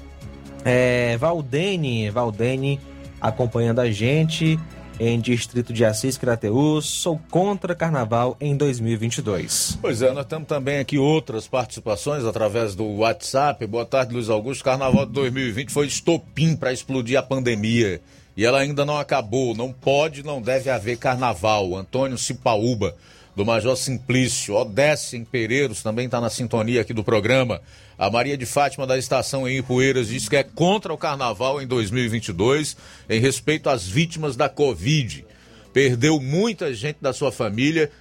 é, 0.64 1.16
Valdene, 1.16 2.10
Valdene 2.10 2.80
acompanhando 3.20 3.80
a 3.80 3.90
gente 3.90 4.58
em 5.00 5.20
Distrito 5.20 5.72
de 5.72 5.84
Assis, 5.84 6.18
Crateus. 6.18 6.86
Sou 6.86 7.20
contra 7.30 7.74
carnaval 7.74 8.36
em 8.40 8.56
2022. 8.56 9.78
Pois 9.80 10.02
é, 10.02 10.12
nós 10.12 10.26
temos 10.26 10.48
também 10.48 10.78
aqui 10.78 10.98
outras 10.98 11.46
participações 11.46 12.24
através 12.24 12.74
do 12.74 12.84
WhatsApp. 12.84 13.64
Boa 13.66 13.84
tarde, 13.86 14.12
Luiz 14.12 14.28
Augusto. 14.28 14.64
Carnaval 14.64 15.06
de 15.06 15.12
2020 15.12 15.70
foi 15.70 15.86
estopim 15.86 16.56
para 16.56 16.72
explodir 16.72 17.18
a 17.18 17.22
pandemia. 17.22 18.00
E 18.36 18.44
ela 18.44 18.60
ainda 18.60 18.84
não 18.84 18.98
acabou. 18.98 19.54
Não 19.54 19.72
pode, 19.72 20.24
não 20.24 20.40
deve 20.40 20.70
haver 20.70 20.96
carnaval. 20.96 21.76
Antônio 21.76 22.18
Cipaúba, 22.18 22.94
do 23.38 23.46
Major 23.46 23.76
Simplício. 23.76 24.56
Odesse 24.56 25.16
em 25.16 25.24
Pereiros 25.24 25.80
também 25.80 26.06
está 26.06 26.20
na 26.20 26.28
sintonia 26.28 26.80
aqui 26.80 26.92
do 26.92 27.04
programa. 27.04 27.62
A 27.96 28.10
Maria 28.10 28.36
de 28.36 28.44
Fátima 28.44 28.84
da 28.84 28.98
estação 28.98 29.48
em 29.48 29.58
Ipueiras 29.58 30.08
diz 30.08 30.28
que 30.28 30.34
é 30.34 30.42
contra 30.42 30.92
o 30.92 30.98
carnaval 30.98 31.62
em 31.62 31.66
2022 31.66 32.76
em 33.08 33.20
respeito 33.20 33.70
às 33.70 33.86
vítimas 33.86 34.34
da 34.34 34.48
Covid. 34.48 35.24
Perdeu 35.72 36.20
muita 36.20 36.74
gente 36.74 36.98
da 37.00 37.12
sua 37.12 37.30
família. 37.30 37.92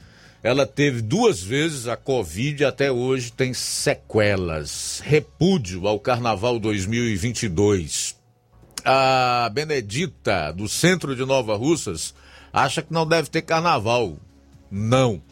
Ela 0.42 0.66
teve 0.66 1.04
duas 1.04 1.40
vezes 1.40 1.88
a 1.88 1.96
Covid 1.96 2.64
e 2.64 2.66
até 2.66 2.92
hoje 2.92 3.32
tem 3.32 3.54
sequelas. 3.54 5.04
Repúdio 5.06 5.88
ao 5.88 6.00
carnaval 6.00 6.58
2022. 6.58 8.18
A 8.84 9.52
Benedita, 9.54 10.52
do 10.52 10.68
centro 10.68 11.16
de 11.16 11.24
Nova 11.26 11.56
Russas, 11.56 12.16
acha 12.52 12.82
que 12.82 12.92
não 12.92 13.06
deve 13.06 13.30
ter 13.30 13.44
carnaval. 13.44 14.18
Não. 14.72 15.27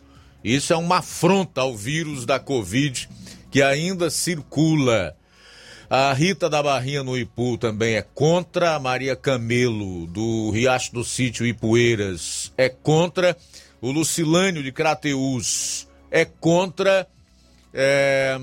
Isso 0.46 0.72
é 0.72 0.76
uma 0.78 1.00
afronta 1.00 1.62
ao 1.62 1.76
vírus 1.76 2.24
da 2.24 2.40
Covid 2.40 3.10
que 3.50 3.64
ainda 3.64 4.12
circula. 4.12 5.18
A 5.90 6.14
Rita 6.14 6.48
da 6.48 6.62
Barrinha 6.62 7.04
no 7.04 7.18
Ipu 7.18 7.58
também 7.58 7.96
é 7.96 8.04
contra. 8.04 8.76
A 8.76 8.80
Maria 8.80 9.16
Camelo, 9.16 10.06
do 10.06 10.52
Riacho 10.52 10.94
do 10.94 11.04
Sítio 11.04 11.48
Ipueiras, 11.48 12.54
é 12.56 12.70
contra. 12.70 13.36
O 13.82 13.90
Lucilânio 13.90 14.62
de 14.62 14.72
Crateus 14.72 15.88
é 16.12 16.26
contra. 16.26 17.08
É, 17.74 18.38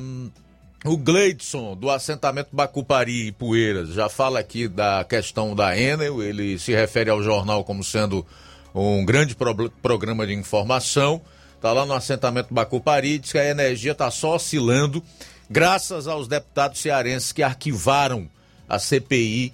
o 0.85 0.97
Gleidson, 0.97 1.77
do 1.77 1.89
assentamento 1.89 2.49
Bacupari 2.51 3.29
e 3.29 3.33
Poeiras, 3.33 3.91
já 3.91 4.09
fala 4.09 4.41
aqui 4.41 4.67
da 4.67 5.05
questão 5.05 5.55
da 5.55 5.79
Enel. 5.79 6.21
Ele 6.21 6.59
se 6.59 6.73
refere 6.73 7.11
ao 7.11 7.23
jornal 7.23 7.63
como 7.63 7.85
sendo 7.85 8.27
um 8.75 9.05
grande 9.05 9.37
pro 9.37 9.71
programa 9.81 10.27
de 10.27 10.35
informação. 10.35 11.23
Está 11.63 11.73
lá 11.73 11.87
no 11.87 11.93
assentamento 11.93 12.53
Bacupari, 12.53 13.21
diz 13.21 13.31
que 13.31 13.39
a 13.39 13.49
energia 13.49 13.93
está 13.93 14.11
só 14.11 14.35
oscilando, 14.35 15.01
graças 15.49 16.09
aos 16.09 16.27
deputados 16.27 16.81
cearenses 16.81 17.31
que 17.31 17.41
arquivaram 17.41 18.29
a 18.69 18.81
CPI 18.81 19.53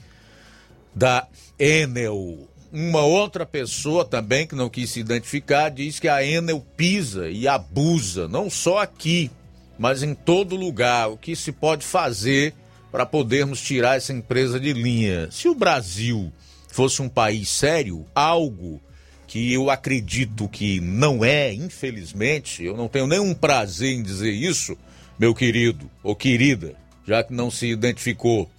da 0.94 1.26
Enel. 1.58 2.48
Uma 2.72 3.02
outra 3.02 3.44
pessoa 3.44 4.06
também, 4.06 4.46
que 4.46 4.54
não 4.54 4.70
quis 4.70 4.88
se 4.88 5.00
identificar, 5.00 5.68
diz 5.68 6.00
que 6.00 6.08
a 6.08 6.24
Enel 6.24 6.64
pisa 6.78 7.28
e 7.28 7.46
abusa, 7.46 8.26
não 8.26 8.48
só 8.48 8.78
aqui, 8.78 9.30
mas 9.78 10.02
em 10.02 10.14
todo 10.14 10.56
lugar. 10.56 11.10
O 11.10 11.18
que 11.18 11.36
se 11.36 11.52
pode 11.52 11.84
fazer 11.84 12.54
para 12.90 13.04
podermos 13.04 13.60
tirar 13.60 13.98
essa 13.98 14.14
empresa 14.14 14.58
de 14.58 14.72
linha? 14.72 15.30
Se 15.30 15.46
o 15.46 15.54
Brasil 15.54 16.32
fosse 16.68 17.02
um 17.02 17.08
país 17.08 17.50
sério, 17.50 18.06
algo 18.14 18.80
que 19.28 19.52
eu 19.52 19.70
acredito 19.70 20.48
que 20.48 20.80
não 20.80 21.22
é, 21.22 21.52
infelizmente, 21.52 22.64
eu 22.64 22.74
não 22.74 22.88
tenho 22.88 23.06
nenhum 23.06 23.34
prazer 23.34 23.92
em 23.92 24.02
dizer 24.02 24.32
isso, 24.32 24.76
meu 25.18 25.34
querido 25.34 25.88
ou 26.02 26.16
querida, 26.16 26.74
já 27.06 27.22
que 27.22 27.34
não 27.34 27.50
se 27.50 27.66
identificou. 27.66 28.50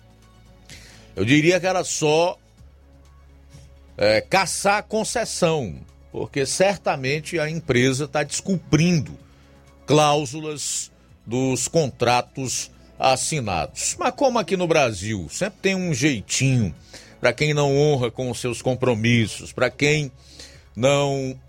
Eu 1.16 1.26
diria 1.26 1.60
que 1.60 1.66
era 1.66 1.84
só 1.84 2.38
é, 3.98 4.22
caçar 4.22 4.84
concessão, 4.84 5.76
porque 6.12 6.46
certamente 6.46 7.40
a 7.40 7.50
empresa 7.50 8.06
está 8.06 8.22
descumprindo 8.22 9.18
cláusulas 9.88 10.92
dos 11.26 11.68
contratos 11.68 12.70
assinados. 13.00 13.96
Mas 13.98 14.14
como 14.14 14.38
aqui 14.38 14.56
no 14.56 14.68
Brasil 14.68 15.28
sempre 15.32 15.60
tem 15.64 15.76
um 15.76 15.96
jeitinho 15.96 16.76
para 17.20 17.34
quem 17.34 17.56
não 17.56 17.76
honra 17.76 18.12
com 18.12 18.30
os 18.30 18.40
seus 18.40 18.62
compromissos, 18.62 19.52
para 19.52 19.72
quem 19.72 20.12
não 20.76 21.40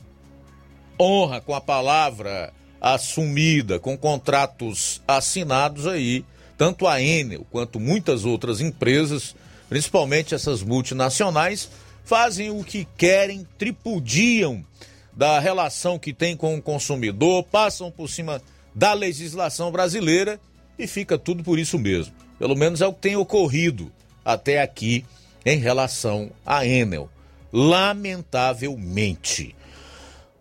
honra 0.98 1.40
com 1.40 1.54
a 1.54 1.60
palavra 1.60 2.52
assumida, 2.80 3.78
com 3.78 3.96
contratos 3.96 5.02
assinados 5.06 5.86
aí, 5.86 6.24
tanto 6.56 6.86
a 6.86 7.00
Enel 7.00 7.46
quanto 7.50 7.78
muitas 7.80 8.24
outras 8.24 8.60
empresas, 8.60 9.34
principalmente 9.68 10.34
essas 10.34 10.62
multinacionais, 10.62 11.70
fazem 12.04 12.50
o 12.50 12.64
que 12.64 12.86
querem, 12.96 13.46
tripudiam 13.56 14.64
da 15.12 15.38
relação 15.38 15.98
que 15.98 16.12
tem 16.12 16.36
com 16.36 16.56
o 16.56 16.62
consumidor, 16.62 17.44
passam 17.44 17.90
por 17.90 18.08
cima 18.08 18.40
da 18.74 18.92
legislação 18.92 19.70
brasileira 19.70 20.40
e 20.78 20.86
fica 20.86 21.18
tudo 21.18 21.42
por 21.42 21.58
isso 21.58 21.78
mesmo. 21.78 22.14
Pelo 22.38 22.56
menos 22.56 22.80
é 22.80 22.86
o 22.86 22.92
que 22.92 23.00
tem 23.00 23.16
ocorrido 23.16 23.92
até 24.24 24.62
aqui 24.62 25.04
em 25.44 25.58
relação 25.58 26.30
à 26.44 26.64
Enel 26.66 27.08
lamentavelmente. 27.52 29.54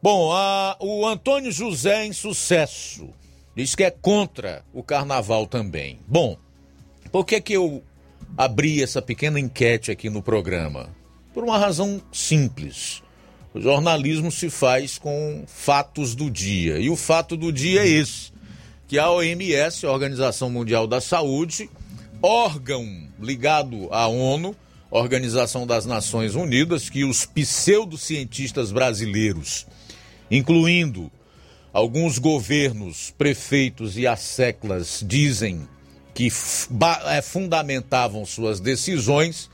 Bom, 0.02 0.32
a, 0.32 0.78
o 0.80 1.06
Antônio 1.06 1.52
José 1.52 2.06
em 2.06 2.14
sucesso 2.14 3.10
diz 3.56 3.76
que 3.76 3.84
é 3.84 3.92
contra 3.92 4.64
o 4.74 4.82
carnaval 4.82 5.46
também. 5.46 6.00
Bom, 6.08 6.38
por 7.12 7.26
que 7.26 7.42
que 7.42 7.54
eu 7.54 7.84
abri 8.38 8.82
essa 8.82 9.02
pequena 9.02 9.40
enquete 9.40 9.92
aqui 9.92 10.10
no 10.10 10.22
programa? 10.22 10.90
Por 11.34 11.44
uma 11.44 11.58
razão 11.58 12.02
simples. 12.12 13.04
O 13.54 13.60
jornalismo 13.60 14.32
se 14.32 14.50
faz 14.50 14.98
com 14.98 15.44
fatos 15.48 16.16
do 16.16 16.30
dia. 16.30 16.80
E 16.80 16.90
o 16.90 16.96
fato 16.96 17.36
do 17.36 17.52
dia 17.52 17.82
é 17.82 17.88
esse: 17.88 18.32
que 18.88 18.98
a 18.98 19.12
OMS, 19.12 19.86
a 19.86 19.92
Organização 19.92 20.50
Mundial 20.50 20.88
da 20.88 21.02
Saúde, 21.02 21.70
órgão 22.22 23.08
ligado 23.20 23.90
à 23.92 24.08
ONU, 24.08 24.56
Organização 24.92 25.68
das 25.68 25.86
Nações 25.86 26.34
Unidas 26.36 26.90
que 26.90 27.04
os 27.04 27.26
pseudocientistas 27.26 28.72
brasileiros, 28.72 29.68
incluindo 30.32 31.12
alguns 31.72 32.18
governos, 32.18 33.14
prefeitos 33.16 33.98
e 33.98 34.08
asseclas, 34.08 35.04
dizem 35.06 35.68
que 36.14 36.30
é, 37.06 37.22
fundamentavam 37.22 38.26
suas 38.26 38.60
decisões, 38.60 39.50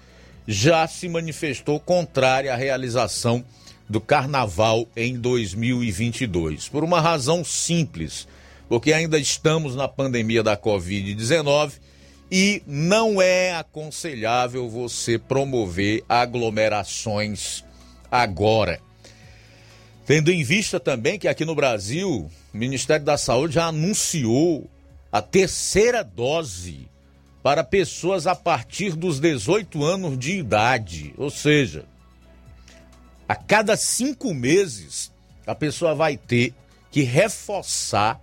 já 0.47 0.87
se 0.87 1.09
manifestou 1.09 1.79
contrária 1.79 2.53
à 2.53 2.55
realização 2.55 3.43
do 3.89 3.99
carnaval 3.99 4.87
em 4.95 5.19
2022. 5.19 6.69
Por 6.69 6.83
uma 6.83 7.01
razão 7.01 7.43
simples, 7.43 8.27
porque 8.69 8.93
ainda 8.93 9.19
estamos 9.19 9.75
na 9.75 9.87
pandemia 9.87 10.41
da 10.41 10.55
Covid-19 10.57 11.73
e 12.37 12.61
não 12.67 13.21
é 13.21 13.55
aconselhável 13.55 14.69
você 14.69 15.17
promover 15.17 16.03
aglomerações 16.09 17.63
agora. 18.11 18.81
Tendo 20.05 20.29
em 20.29 20.43
vista 20.43 20.77
também 20.77 21.17
que 21.17 21.29
aqui 21.29 21.45
no 21.45 21.55
Brasil, 21.55 22.29
o 22.53 22.57
Ministério 22.57 23.05
da 23.05 23.17
Saúde 23.17 23.53
já 23.53 23.67
anunciou 23.67 24.69
a 25.09 25.21
terceira 25.21 26.03
dose 26.03 26.89
para 27.41 27.63
pessoas 27.63 28.27
a 28.27 28.35
partir 28.35 28.97
dos 28.97 29.17
18 29.21 29.81
anos 29.81 30.19
de 30.19 30.33
idade. 30.33 31.13
Ou 31.17 31.29
seja, 31.29 31.85
a 33.29 33.35
cada 33.37 33.77
cinco 33.77 34.33
meses 34.33 35.09
a 35.47 35.55
pessoa 35.55 35.95
vai 35.95 36.17
ter 36.17 36.53
que 36.91 37.01
reforçar 37.01 38.19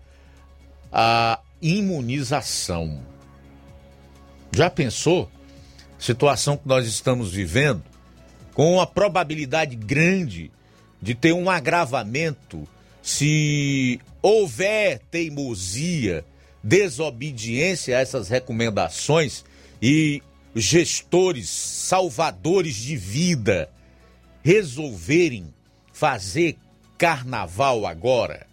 a 0.93 1.41
imunização. 1.63 3.11
Já 4.55 4.69
pensou? 4.69 5.31
Situação 5.99 6.59
que 6.59 6.69
nós 6.69 6.87
estamos 6.87 7.33
vivendo, 7.33 7.83
com 8.53 8.75
uma 8.75 8.87
probabilidade 8.87 9.75
grande 9.75 10.51
de 11.01 11.15
ter 11.15 11.33
um 11.33 11.49
agravamento 11.49 12.69
se 13.03 13.99
houver 14.21 15.01
teimosia, 15.11 16.25
desobediência 16.63 17.97
a 17.97 18.01
essas 18.01 18.29
recomendações 18.29 19.45
e 19.81 20.23
gestores, 20.55 21.49
salvadores 21.49 22.75
de 22.75 22.95
vida, 22.95 23.71
resolverem 24.43 25.53
fazer 25.93 26.59
carnaval 26.99 27.87
agora. 27.87 28.47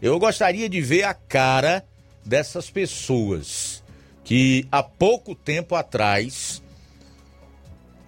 Eu 0.00 0.18
gostaria 0.18 0.68
de 0.68 0.80
ver 0.80 1.02
a 1.02 1.14
cara 1.14 1.84
dessas 2.24 2.70
pessoas 2.70 3.71
que 4.24 4.66
há 4.70 4.82
pouco 4.82 5.34
tempo 5.34 5.74
atrás 5.74 6.62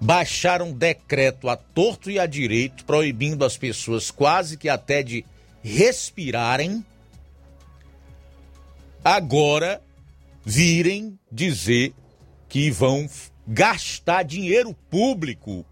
baixaram 0.01 0.69
um 0.69 0.73
decreto 0.73 1.49
a 1.49 1.57
torto 1.57 2.11
e 2.11 2.19
a 2.19 2.27
direito 2.27 2.85
proibindo 2.85 3.45
as 3.45 3.57
pessoas 3.57 4.11
quase 4.11 4.57
que 4.57 4.69
até 4.69 5.03
de 5.03 5.25
respirarem, 5.63 6.85
agora 9.03 9.81
virem 10.45 11.19
dizer 11.33 11.95
que 12.49 12.71
vão 12.71 13.09
gastar 13.47 14.23
dinheiro 14.23 14.75
público 14.91 15.65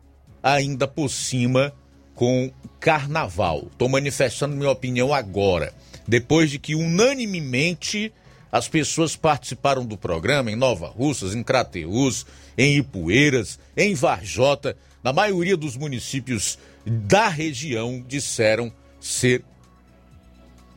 ainda 0.42 0.88
por 0.88 1.10
cima 1.10 1.72
com 2.14 2.50
carnaval. 2.80 3.68
Estou 3.70 3.88
manifestando 3.88 4.56
minha 4.56 4.70
opinião 4.70 5.12
agora, 5.12 5.74
depois 6.08 6.50
de 6.50 6.58
que 6.58 6.74
unanimemente 6.74 8.12
as 8.52 8.68
pessoas 8.68 9.16
participaram 9.16 9.82
do 9.82 9.96
programa 9.96 10.50
em 10.50 10.56
Nova 10.56 10.86
Russas, 10.86 11.34
em 11.34 11.42
Crateús, 11.42 12.26
em 12.56 12.76
Ipueiras, 12.76 13.58
em 13.74 13.94
Varjota, 13.94 14.76
na 15.02 15.10
maioria 15.10 15.56
dos 15.56 15.74
municípios 15.74 16.58
da 16.84 17.28
região 17.28 18.04
disseram 18.06 18.70
ser 19.00 19.42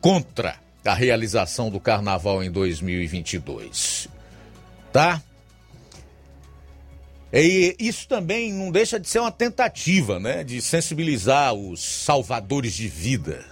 contra 0.00 0.56
a 0.84 0.94
realização 0.94 1.68
do 1.68 1.78
carnaval 1.78 2.42
em 2.42 2.50
2022. 2.50 4.08
Tá? 4.90 5.22
E 7.30 7.76
isso 7.78 8.08
também 8.08 8.52
não 8.52 8.70
deixa 8.70 8.98
de 8.98 9.06
ser 9.08 9.18
uma 9.18 9.32
tentativa, 9.32 10.18
né, 10.18 10.42
de 10.42 10.62
sensibilizar 10.62 11.52
os 11.52 11.82
salvadores 11.82 12.72
de 12.72 12.88
vida, 12.88 13.44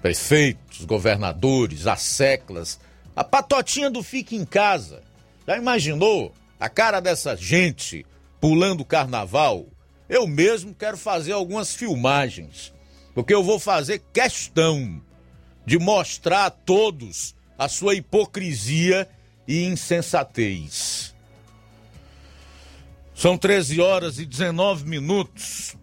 prefeitos, 0.00 0.84
governadores, 0.84 1.88
as 1.88 2.02
seclas, 2.02 2.78
a 3.14 3.24
patotinha 3.24 3.90
do 3.90 4.02
fique 4.02 4.36
em 4.36 4.44
casa. 4.44 5.02
Já 5.46 5.56
imaginou 5.56 6.34
a 6.58 6.68
cara 6.68 7.00
dessa 7.00 7.36
gente 7.36 8.06
pulando 8.40 8.84
carnaval? 8.84 9.66
Eu 10.08 10.26
mesmo 10.26 10.74
quero 10.74 10.96
fazer 10.96 11.32
algumas 11.32 11.74
filmagens, 11.74 12.72
porque 13.14 13.34
eu 13.34 13.42
vou 13.42 13.58
fazer 13.58 14.02
questão 14.12 15.00
de 15.64 15.78
mostrar 15.78 16.46
a 16.46 16.50
todos 16.50 17.34
a 17.56 17.68
sua 17.68 17.94
hipocrisia 17.94 19.08
e 19.46 19.64
insensatez. 19.64 21.14
São 23.14 23.36
13 23.36 23.80
horas 23.80 24.18
e 24.18 24.24
19 24.24 24.88
minutos. 24.88 25.76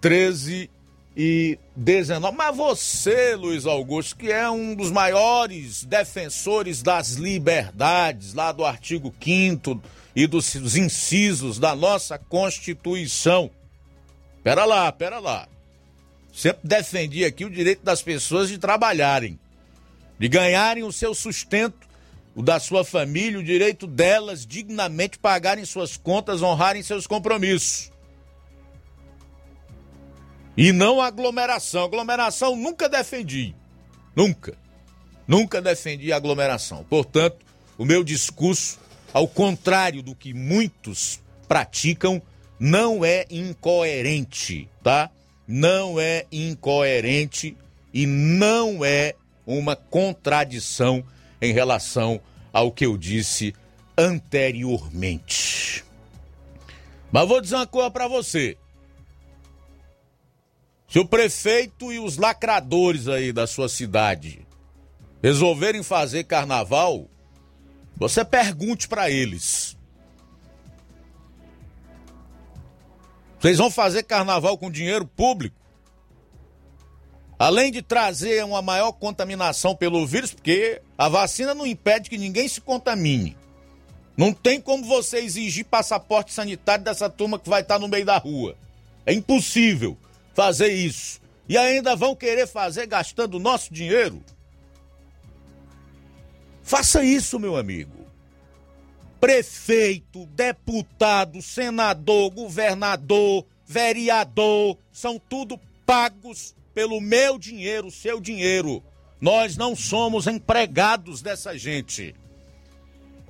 13 0.00 0.70
e 1.16 1.58
19. 1.76 2.36
Mas 2.36 2.56
você, 2.56 3.34
Luiz 3.34 3.66
Augusto, 3.66 4.16
que 4.16 4.30
é 4.30 4.48
um 4.50 4.74
dos 4.74 4.90
maiores 4.90 5.84
defensores 5.84 6.82
das 6.82 7.12
liberdades, 7.12 8.34
lá 8.34 8.52
do 8.52 8.64
artigo 8.64 9.14
5 9.22 9.82
e 10.14 10.26
dos 10.26 10.76
incisos 10.76 11.58
da 11.58 11.74
nossa 11.74 12.18
Constituição. 12.18 13.50
Pera 14.42 14.64
lá, 14.64 14.90
pera 14.90 15.18
lá. 15.18 15.48
Sempre 16.32 16.60
defendi 16.64 17.24
aqui 17.24 17.44
o 17.44 17.50
direito 17.50 17.84
das 17.84 18.02
pessoas 18.02 18.48
de 18.48 18.56
trabalharem, 18.58 19.38
de 20.18 20.28
ganharem 20.28 20.82
o 20.82 20.92
seu 20.92 21.14
sustento 21.14 21.92
o 22.34 22.42
da 22.42 22.58
sua 22.58 22.84
família, 22.84 23.38
o 23.38 23.44
direito 23.44 23.86
delas 23.86 24.46
dignamente 24.46 25.18
pagarem 25.18 25.64
suas 25.64 25.96
contas, 25.96 26.42
honrarem 26.42 26.82
seus 26.82 27.06
compromissos. 27.06 27.91
E 30.56 30.72
não 30.72 31.00
aglomeração. 31.00 31.84
Aglomeração 31.84 32.56
nunca 32.56 32.88
defendi. 32.88 33.54
Nunca. 34.14 34.56
Nunca 35.26 35.62
defendi 35.62 36.12
aglomeração. 36.12 36.84
Portanto, 36.88 37.38
o 37.78 37.84
meu 37.84 38.04
discurso, 38.04 38.78
ao 39.12 39.26
contrário 39.26 40.02
do 40.02 40.14
que 40.14 40.34
muitos 40.34 41.20
praticam, 41.48 42.20
não 42.58 43.04
é 43.04 43.24
incoerente, 43.30 44.68
tá? 44.82 45.10
Não 45.48 45.98
é 45.98 46.26
incoerente 46.30 47.56
e 47.92 48.06
não 48.06 48.84
é 48.84 49.14
uma 49.46 49.74
contradição 49.74 51.04
em 51.40 51.52
relação 51.52 52.20
ao 52.52 52.70
que 52.70 52.86
eu 52.86 52.96
disse 52.96 53.54
anteriormente. 53.98 55.84
Mas 57.10 57.28
vou 57.28 57.40
dizer 57.40 57.56
uma 57.56 57.66
coisa 57.66 57.90
para 57.90 58.06
você. 58.08 58.56
Se 60.92 60.98
o 60.98 61.06
prefeito 61.06 61.90
e 61.90 61.98
os 61.98 62.18
lacradores 62.18 63.08
aí 63.08 63.32
da 63.32 63.46
sua 63.46 63.66
cidade 63.66 64.46
resolverem 65.22 65.82
fazer 65.82 66.24
carnaval, 66.24 67.08
você 67.96 68.22
pergunte 68.22 68.86
para 68.86 69.10
eles. 69.10 69.74
Vocês 73.40 73.56
vão 73.56 73.70
fazer 73.70 74.02
carnaval 74.02 74.58
com 74.58 74.70
dinheiro 74.70 75.06
público? 75.06 75.56
Além 77.38 77.72
de 77.72 77.80
trazer 77.80 78.44
uma 78.44 78.60
maior 78.60 78.92
contaminação 78.92 79.74
pelo 79.74 80.06
vírus, 80.06 80.34
porque 80.34 80.82
a 80.98 81.08
vacina 81.08 81.54
não 81.54 81.66
impede 81.66 82.10
que 82.10 82.18
ninguém 82.18 82.46
se 82.46 82.60
contamine. 82.60 83.34
Não 84.14 84.30
tem 84.30 84.60
como 84.60 84.84
você 84.84 85.20
exigir 85.20 85.64
passaporte 85.64 86.34
sanitário 86.34 86.84
dessa 86.84 87.08
turma 87.08 87.38
que 87.38 87.48
vai 87.48 87.62
estar 87.62 87.78
no 87.78 87.88
meio 87.88 88.04
da 88.04 88.18
rua. 88.18 88.54
É 89.06 89.14
impossível 89.14 89.96
fazer 90.34 90.72
isso. 90.72 91.20
E 91.48 91.56
ainda 91.56 91.96
vão 91.96 92.14
querer 92.14 92.46
fazer 92.46 92.86
gastando 92.86 93.38
nosso 93.38 93.72
dinheiro? 93.72 94.22
Faça 96.62 97.04
isso, 97.04 97.38
meu 97.38 97.56
amigo. 97.56 98.06
Prefeito, 99.20 100.26
deputado, 100.26 101.42
senador, 101.42 102.30
governador, 102.30 103.44
vereador, 103.66 104.76
são 104.92 105.18
tudo 105.18 105.60
pagos 105.84 106.54
pelo 106.74 107.00
meu 107.00 107.38
dinheiro, 107.38 107.90
seu 107.90 108.20
dinheiro. 108.20 108.82
Nós 109.20 109.56
não 109.56 109.76
somos 109.76 110.26
empregados 110.26 111.22
dessa 111.22 111.56
gente. 111.56 112.14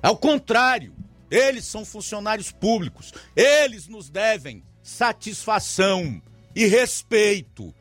Ao 0.01 0.17
contrário, 0.17 0.93
eles 1.29 1.65
são 1.65 1.85
funcionários 1.85 2.51
públicos. 2.51 3.13
Eles 3.35 3.87
nos 3.87 4.09
devem 4.09 4.63
satisfação 4.81 6.21
e 6.55 6.65
respeito. 6.65 7.73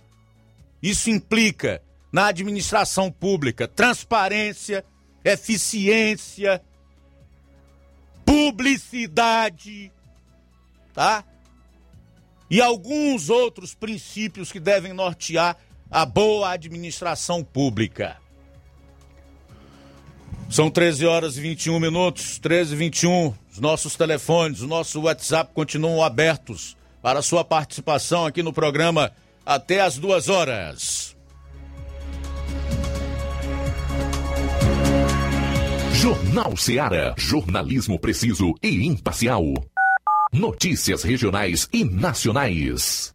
Isso 0.82 1.10
implica 1.10 1.82
na 2.12 2.26
administração 2.26 3.10
pública 3.10 3.68
transparência, 3.68 4.84
eficiência, 5.24 6.62
publicidade, 8.24 9.92
tá? 10.92 11.24
e 12.52 12.60
alguns 12.60 13.30
outros 13.30 13.74
princípios 13.74 14.52
que 14.52 14.60
devem 14.60 14.92
nortear 14.92 15.56
a 15.90 16.04
boa 16.04 16.50
administração 16.50 17.42
pública. 17.42 18.18
São 20.50 20.70
13 20.70 21.06
horas 21.06 21.38
e 21.38 21.40
21 21.40 21.80
minutos, 21.80 22.38
13 22.38 22.74
e 22.74 22.76
21. 22.76 23.34
Os 23.50 23.58
nossos 23.58 23.96
telefones, 23.96 24.60
o 24.60 24.66
nosso 24.66 25.00
WhatsApp 25.00 25.50
continuam 25.54 26.02
abertos 26.02 26.76
para 27.02 27.20
sua 27.20 27.44
participação 27.44 28.24
aqui 28.24 28.42
no 28.42 28.52
programa 28.52 29.12
até 29.44 29.80
as 29.80 29.98
duas 29.98 30.28
horas. 30.28 31.16
Jornal 35.92 36.56
Seara. 36.56 37.14
Jornalismo 37.16 37.98
preciso 37.98 38.54
e 38.62 38.86
imparcial. 38.86 39.44
Notícias 40.32 41.02
regionais 41.02 41.68
e 41.72 41.84
nacionais. 41.84 43.14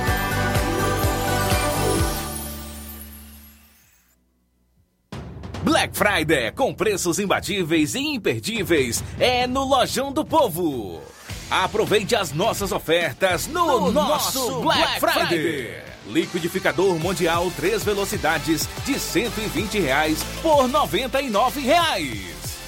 Black 5.81 5.97
Friday 5.97 6.51
com 6.51 6.71
preços 6.71 7.17
imbatíveis 7.17 7.95
e 7.95 7.99
imperdíveis 7.99 9.03
é 9.19 9.47
no 9.47 9.63
Lojão 9.63 10.11
do 10.11 10.23
Povo. 10.23 11.01
Aproveite 11.49 12.15
as 12.15 12.31
nossas 12.31 12.71
ofertas 12.71 13.47
no, 13.47 13.89
no 13.89 13.91
nosso 13.91 14.61
Black, 14.61 14.79
Black 14.79 14.99
Friday. 14.99 15.27
Friday. 15.27 15.83
Liquidificador 16.05 16.99
Mundial 16.99 17.51
3 17.57 17.83
velocidades 17.83 18.69
de 18.85 18.99
120 18.99 19.79
reais 19.79 20.23
por 20.43 20.67
99 20.67 21.61
reais. 21.61 22.19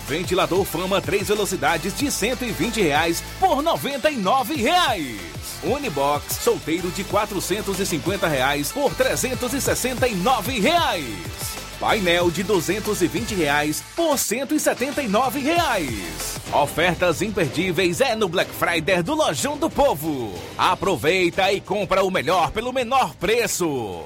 Ventilador 0.07 0.65
Fama 0.65 0.99
3 0.99 1.27
velocidades 1.27 1.95
de 1.95 2.09
120 2.09 2.81
reais 2.81 3.23
por 3.39 3.61
99 3.61 4.55
reais. 4.55 5.21
Unibox 5.61 6.37
solteiro 6.37 6.89
de 6.89 7.03
450 7.03 8.27
reais 8.27 8.71
por 8.71 8.91
369 8.95 10.59
reais. 10.59 11.62
Painel 11.83 12.31
de 12.31 12.43
220 12.43 13.35
reais 13.35 13.83
por 13.93 14.17
179 14.17 15.41
reais. 15.41 16.39
Ofertas 16.53 17.21
imperdíveis 17.21 17.99
é 17.99 18.15
no 18.15 18.29
Black 18.29 18.49
Friday 18.51 19.03
do 19.03 19.13
Lojão 19.13 19.57
do 19.57 19.69
Povo. 19.69 20.33
Aproveita 20.57 21.51
e 21.51 21.59
compra 21.59 22.01
o 22.01 22.09
melhor 22.09 22.51
pelo 22.51 22.71
menor 22.71 23.13
preço. 23.15 24.05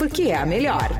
porque 0.01 0.31
é 0.31 0.35
a 0.35 0.47
melhor. 0.47 0.99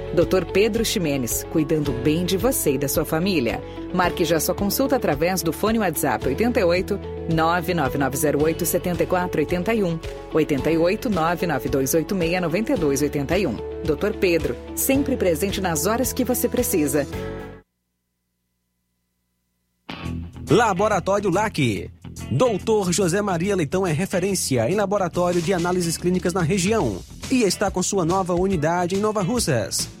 Dr. 0.13 0.45
Pedro 0.51 0.83
Ximenes, 0.83 1.45
cuidando 1.51 1.93
bem 1.93 2.25
de 2.25 2.35
você 2.35 2.73
e 2.73 2.77
da 2.77 2.87
sua 2.87 3.05
família. 3.05 3.63
Marque 3.93 4.25
já 4.25 4.39
sua 4.39 4.53
consulta 4.53 4.97
através 4.97 5.41
do 5.41 5.53
fone 5.53 5.79
WhatsApp 5.79 6.27
88 6.27 6.99
99908 7.33 8.65
7481 8.65 9.99
88 10.33 11.09
99286 11.09 12.41
9281. 12.41 13.55
Dr. 13.83 14.17
Pedro, 14.19 14.55
sempre 14.75 15.15
presente 15.15 15.61
nas 15.61 15.85
horas 15.85 16.11
que 16.11 16.25
você 16.25 16.49
precisa. 16.49 17.07
Laboratório 20.49 21.29
LAC. 21.29 21.89
Doutor 22.29 22.91
José 22.91 23.21
Maria 23.21 23.55
Leitão 23.55 23.87
é 23.87 23.93
referência 23.93 24.69
em 24.69 24.75
laboratório 24.75 25.41
de 25.41 25.53
análises 25.53 25.95
clínicas 25.95 26.33
na 26.33 26.41
região 26.41 26.99
e 27.31 27.43
está 27.43 27.71
com 27.71 27.81
sua 27.81 28.03
nova 28.03 28.33
unidade 28.33 28.95
em 28.95 28.99
Nova 28.99 29.21
Russas. 29.21 30.00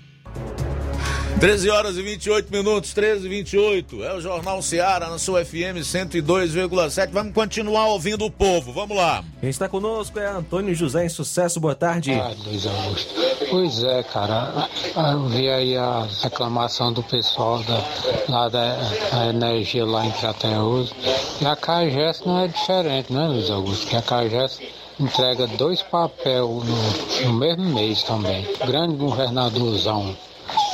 13 1.40 1.70
horas 1.70 1.96
e 1.96 2.02
28 2.02 2.50
minutos, 2.50 2.92
13 2.92 3.24
e 3.26 3.28
28. 3.28 4.02
É 4.02 4.14
o 4.14 4.20
Jornal 4.20 4.60
Seara 4.60 5.08
na 5.08 5.18
sua 5.18 5.44
FM 5.44 5.78
102,7. 5.80 7.10
Vamos 7.12 7.32
continuar 7.32 7.86
ouvindo 7.86 8.24
o 8.26 8.30
povo. 8.30 8.72
Vamos 8.72 8.96
lá. 8.96 9.24
Quem 9.40 9.48
está 9.48 9.68
conosco 9.68 10.18
é 10.18 10.26
Antônio 10.26 10.74
José 10.74 11.06
em 11.06 11.08
Sucesso. 11.08 11.60
Boa 11.60 11.76
tarde. 11.76 12.12
Ah, 12.12 12.34
Luiz 12.44 12.66
Augusto. 12.66 13.14
Pois 13.48 13.82
é, 13.84 14.02
cara. 14.02 14.68
Eu 15.12 15.28
vi 15.28 15.48
aí 15.48 15.76
a 15.76 16.06
reclamação 16.22 16.92
do 16.92 17.02
pessoal 17.04 17.62
da, 17.62 17.84
lá 18.28 18.48
da, 18.48 18.76
da 19.12 19.26
energia 19.28 19.86
lá 19.86 20.04
em 20.04 20.10
Crateus. 20.10 20.92
E 21.40 21.46
a 21.46 21.54
CAGES 21.54 22.22
não 22.26 22.40
é 22.40 22.48
diferente, 22.48 23.12
né, 23.12 23.28
Luiz 23.28 23.48
Augusto? 23.48 23.86
Que 23.86 23.96
a 23.96 24.02
CAGES 24.02 24.60
entrega 25.00 25.46
dois 25.46 25.82
papéis 25.82 26.40
no, 26.40 27.26
no 27.26 27.32
mesmo 27.34 27.64
mês 27.74 28.02
também. 28.02 28.46
Grande 28.66 28.96
governadorzão 28.96 30.16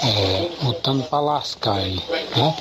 é, 0.03 0.65
lutando 0.65 1.03
para 1.05 1.21
lascar 1.21 1.77
aí, 1.77 1.97
né? 2.37 2.55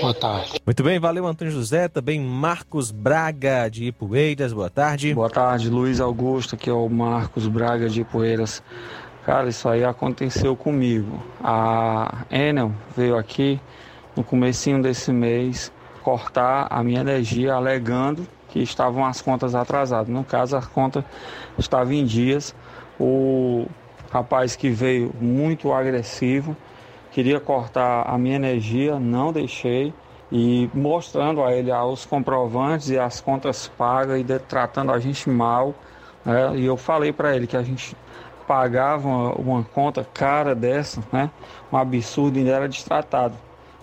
Boa 0.00 0.14
tarde. 0.14 0.60
Muito 0.64 0.82
bem, 0.82 0.98
valeu 0.98 1.26
Antônio 1.26 1.52
José, 1.52 1.88
também 1.88 2.20
Marcos 2.20 2.90
Braga 2.90 3.68
de 3.68 3.86
Ipueiras, 3.86 4.52
boa 4.52 4.70
tarde. 4.70 5.14
Boa 5.14 5.30
tarde, 5.30 5.68
Luiz 5.68 6.00
Augusto, 6.00 6.56
que 6.56 6.70
é 6.70 6.72
o 6.72 6.88
Marcos 6.88 7.46
Braga 7.48 7.88
de 7.88 8.02
Ipueiras. 8.02 8.62
Cara, 9.24 9.48
isso 9.48 9.68
aí 9.68 9.84
aconteceu 9.84 10.56
comigo. 10.56 11.22
A 11.42 12.24
Enel 12.30 12.72
veio 12.96 13.16
aqui 13.16 13.60
no 14.16 14.22
comecinho 14.22 14.80
desse 14.82 15.12
mês 15.12 15.72
cortar 16.02 16.66
a 16.70 16.82
minha 16.82 17.00
energia 17.00 17.54
alegando 17.54 18.26
que 18.48 18.60
estavam 18.60 19.04
as 19.04 19.20
contas 19.20 19.54
atrasadas. 19.54 20.08
No 20.08 20.24
caso, 20.24 20.56
a 20.56 20.62
conta 20.62 21.04
estava 21.58 21.94
em 21.94 22.04
dias. 22.04 22.54
O 22.98 23.66
rapaz 24.10 24.56
que 24.56 24.70
veio 24.70 25.14
muito 25.20 25.72
agressivo, 25.72 26.56
queria 27.10 27.38
cortar 27.38 28.02
a 28.02 28.16
minha 28.18 28.36
energia, 28.36 28.98
não 28.98 29.32
deixei 29.32 29.92
e 30.30 30.68
mostrando 30.74 31.42
a 31.42 31.52
ele 31.52 31.72
os 31.72 32.04
comprovantes 32.04 32.90
e 32.90 32.98
as 32.98 33.20
contas 33.20 33.68
pagas 33.78 34.20
e 34.20 34.38
tratando 34.40 34.92
a 34.92 34.98
gente 34.98 35.28
mal. 35.28 35.74
Né? 36.24 36.56
E 36.56 36.66
eu 36.66 36.76
falei 36.76 37.12
para 37.12 37.34
ele 37.34 37.46
que 37.46 37.56
a 37.56 37.62
gente 37.62 37.96
pagava 38.46 39.06
uma, 39.08 39.32
uma, 39.34 39.62
conta 39.62 40.06
cara 40.12 40.54
dessa, 40.54 41.02
né? 41.12 41.30
um 41.72 41.76
absurdo 41.76 42.38
e 42.38 42.48
era 42.48 42.68
destratado. 42.68 43.34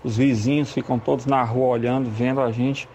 Os 0.03 0.17
vizinhos 0.17 0.71
ficam 0.71 0.99
todos 0.99 1.25
na 1.25 1.43
rua 1.43 1.67
olhando, 1.67 2.09
vendo 2.09 2.39
a 2.39 2.51
gente 2.51 2.87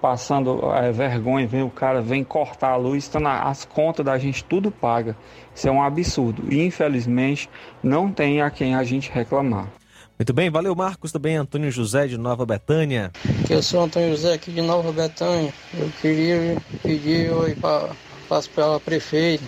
passando 0.00 0.60
é, 0.72 0.90
vergonha, 0.92 1.46
vem 1.46 1.62
o 1.62 1.70
cara 1.70 2.00
vem 2.00 2.24
cortar 2.24 2.70
a 2.70 2.76
luz, 2.76 3.08
então 3.08 3.26
as 3.26 3.64
contas 3.64 4.04
da 4.04 4.18
gente 4.18 4.44
tudo 4.44 4.70
paga. 4.70 5.16
Isso 5.54 5.68
é 5.68 5.70
um 5.70 5.82
absurdo. 5.82 6.44
E 6.52 6.64
infelizmente 6.64 7.48
não 7.82 8.10
tem 8.10 8.40
a 8.40 8.50
quem 8.50 8.74
a 8.74 8.84
gente 8.84 9.10
reclamar. 9.10 9.68
Muito 10.18 10.32
bem, 10.32 10.50
valeu 10.50 10.74
Marcos, 10.74 11.12
também 11.12 11.36
Antônio 11.36 11.70
José 11.70 12.08
de 12.08 12.18
Nova 12.18 12.44
Betânia. 12.44 13.12
Eu 13.48 13.62
sou 13.62 13.82
Antônio 13.82 14.10
José 14.10 14.34
aqui 14.34 14.50
de 14.50 14.60
Nova 14.60 14.90
Betânia. 14.90 15.52
Eu 15.72 15.88
queria 16.00 16.56
pedir 16.82 17.30
oi 17.30 17.54
para 17.54 17.90
a 18.30 18.80
prefeita, 18.80 19.44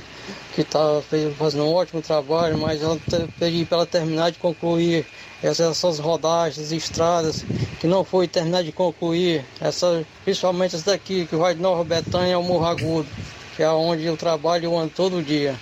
que 0.64 0.68
está 0.68 1.02
fazendo 1.36 1.64
um 1.64 1.72
ótimo 1.72 2.02
trabalho, 2.02 2.58
mas 2.58 2.82
ela 2.82 2.98
pedi 3.38 3.64
para 3.64 3.78
ela 3.78 3.86
terminar 3.86 4.30
de 4.30 4.38
concluir 4.38 5.06
essas 5.42 5.98
rodagens, 5.98 6.70
estradas 6.70 7.44
que 7.80 7.86
não 7.86 8.04
foi 8.04 8.28
terminar 8.28 8.62
de 8.62 8.72
concluir, 8.72 9.44
essa, 9.60 10.04
principalmente 10.22 10.76
essa 10.76 10.90
daqui, 10.90 11.26
que 11.26 11.34
vai 11.34 11.54
de 11.54 11.62
Nova 11.62 11.82
Betânia 11.82 12.36
ao 12.36 12.42
Morro 12.42 12.66
Agudo, 12.66 13.08
que 13.56 13.62
é 13.62 13.70
onde 13.70 14.04
eu 14.04 14.16
trabalho 14.16 14.70
o 14.70 14.76
ano 14.76 14.90
todo 14.94 15.22
dia. 15.22 15.54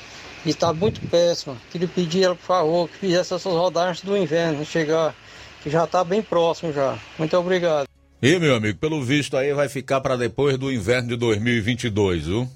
E 0.45 0.51
está 0.51 0.73
muito 0.73 1.01
péssima. 1.09 1.57
Queria 1.71 1.89
pedir 1.89 2.25
ela, 2.25 2.35
por 2.35 2.45
favor, 2.45 2.89
que 2.89 2.99
fizesse 2.99 3.35
essas 3.35 3.53
rodagens 3.53 4.03
do 4.03 4.17
inverno 4.17 4.65
chegar, 4.65 5.15
que 5.63 5.71
já 5.71 5.85
está 5.85 6.03
bem 6.03 6.23
próximo 6.23 6.73
já. 6.73 6.99
Muito 7.19 7.37
obrigado. 7.37 7.87
E, 8.21 8.37
meu 8.39 8.57
amigo, 8.57 8.79
pelo 8.79 9.03
visto 9.03 9.37
aí 9.37 9.53
vai 9.53 9.69
ficar 9.69 10.01
para 10.01 10.17
depois 10.17 10.59
do 10.59 10.73
inverno 10.73 11.09
de 11.09 11.17
2022, 11.17 12.27
viu? 12.27 12.49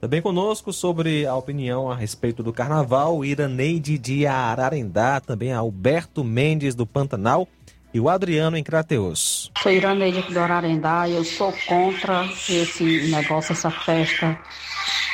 Também 0.00 0.20
conosco 0.20 0.72
sobre 0.72 1.26
a 1.26 1.34
opinião 1.34 1.90
a 1.90 1.96
respeito 1.96 2.42
do 2.42 2.52
carnaval, 2.52 3.24
Iraneide 3.24 3.96
de 3.96 4.26
Ararendá, 4.26 5.20
também 5.20 5.52
Alberto 5.52 6.22
Mendes 6.22 6.74
do 6.74 6.86
Pantanal 6.86 7.48
e 7.94 7.98
o 7.98 8.10
Adriano 8.10 8.58
em 8.58 8.62
Crateus. 8.62 9.50
Sou 9.62 9.72
Iraneide 9.72 10.18
aqui 10.18 10.34
do 10.34 10.38
Ararendá 10.38 11.08
e 11.08 11.14
eu 11.14 11.24
sou 11.24 11.52
contra 11.66 12.26
esse 12.48 13.10
negócio, 13.10 13.52
essa 13.52 13.70
festa 13.70 14.38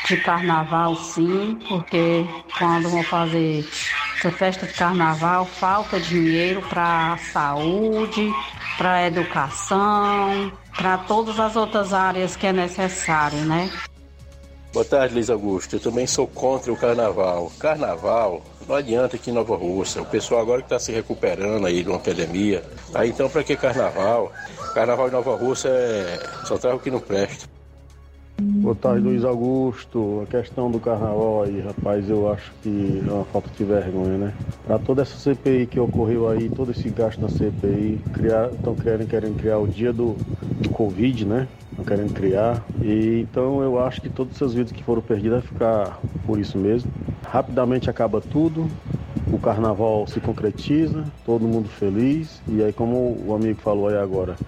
de 0.08 0.16
carnaval, 0.16 0.96
sim, 0.96 1.58
porque 1.68 2.26
quando 2.58 2.90
vão 2.90 3.04
fazer 3.04 3.64
essa 4.18 4.32
festa 4.32 4.66
de 4.66 4.72
carnaval, 4.72 5.46
falta 5.46 6.00
dinheiro 6.00 6.60
para 6.68 7.16
saúde, 7.32 8.32
para 8.76 9.06
educação, 9.06 10.52
para 10.76 10.98
todas 10.98 11.38
as 11.38 11.54
outras 11.54 11.92
áreas 11.92 12.34
que 12.34 12.48
é 12.48 12.52
necessário, 12.52 13.38
né? 13.44 13.70
Boa 14.72 14.86
tarde, 14.86 15.12
Luiz 15.12 15.28
Augusto. 15.28 15.76
Eu 15.76 15.80
também 15.80 16.06
sou 16.06 16.26
contra 16.26 16.72
o 16.72 16.76
carnaval. 16.76 17.52
Carnaval 17.58 18.42
não 18.66 18.74
adianta 18.74 19.16
aqui 19.16 19.30
em 19.30 19.34
Nova 19.34 19.54
Rússia. 19.54 20.00
O 20.00 20.06
pessoal 20.06 20.40
agora 20.40 20.62
que 20.62 20.66
está 20.66 20.78
se 20.78 20.90
recuperando 20.90 21.66
aí 21.66 21.82
de 21.82 21.90
uma 21.90 21.98
pandemia. 21.98 22.64
Aí 22.94 23.10
então, 23.10 23.28
para 23.28 23.44
que 23.44 23.54
carnaval? 23.54 24.32
Carnaval 24.72 25.08
em 25.08 25.10
Nova 25.10 25.36
Rússia 25.36 25.68
é... 25.68 26.18
só 26.46 26.56
traz 26.56 26.74
o 26.74 26.78
que 26.78 26.90
não 26.90 27.00
presta. 27.00 27.46
Boa 28.44 28.74
tarde, 28.76 29.02
Luiz 29.04 29.24
Augusto. 29.24 30.20
A 30.22 30.26
questão 30.26 30.70
do 30.70 30.80
carnaval 30.80 31.42
aí, 31.42 31.60
rapaz, 31.60 32.08
eu 32.08 32.28
acho 32.30 32.54
que 32.60 32.98
é 33.00 33.10
uma 33.10 33.24
falta 33.24 33.50
de 33.52 33.64
vergonha, 33.64 34.18
né? 34.18 34.38
Para 34.64 34.78
toda 34.78 35.02
essa 35.02 35.16
CPI 35.18 35.66
que 35.66 35.78
ocorreu 35.80 36.28
aí, 36.28 36.48
todo 36.48 36.70
esse 36.70 36.90
gasto 36.90 37.20
da 37.20 37.28
CPI, 37.28 38.06
estão 38.54 38.76
querendo, 38.76 39.06
querendo 39.08 39.34
criar 39.36 39.58
o 39.58 39.66
dia 39.68 39.92
do, 39.92 40.24
do 40.60 40.70
Covid, 40.70 41.24
né? 41.26 41.52
Estão 41.70 41.84
querendo 41.84 42.10
criar. 42.12 42.68
E 42.80 43.20
então 43.20 43.62
eu 43.62 43.78
acho 43.78 44.00
que 44.02 44.10
todas 44.10 44.34
essas 44.36 44.54
vidas 44.54 44.72
que 44.72 44.82
foram 44.84 45.02
perdidas 45.02 45.38
vai 45.40 45.42
ficar 45.48 46.04
por 46.24 46.38
isso 46.38 46.56
mesmo. 46.58 46.90
Rapidamente 47.24 47.90
acaba 47.90 48.20
tudo, 48.20 48.76
o 49.30 49.38
carnaval 49.38 50.06
se 50.06 50.20
concretiza, 50.20 51.12
todo 51.22 51.48
mundo 51.48 51.68
feliz. 51.68 52.42
E 52.46 52.62
aí, 52.62 52.72
como 52.72 53.24
o 53.26 53.34
amigo 53.34 53.60
falou 53.60 53.88
aí 53.88 53.96
agora, 53.96 54.40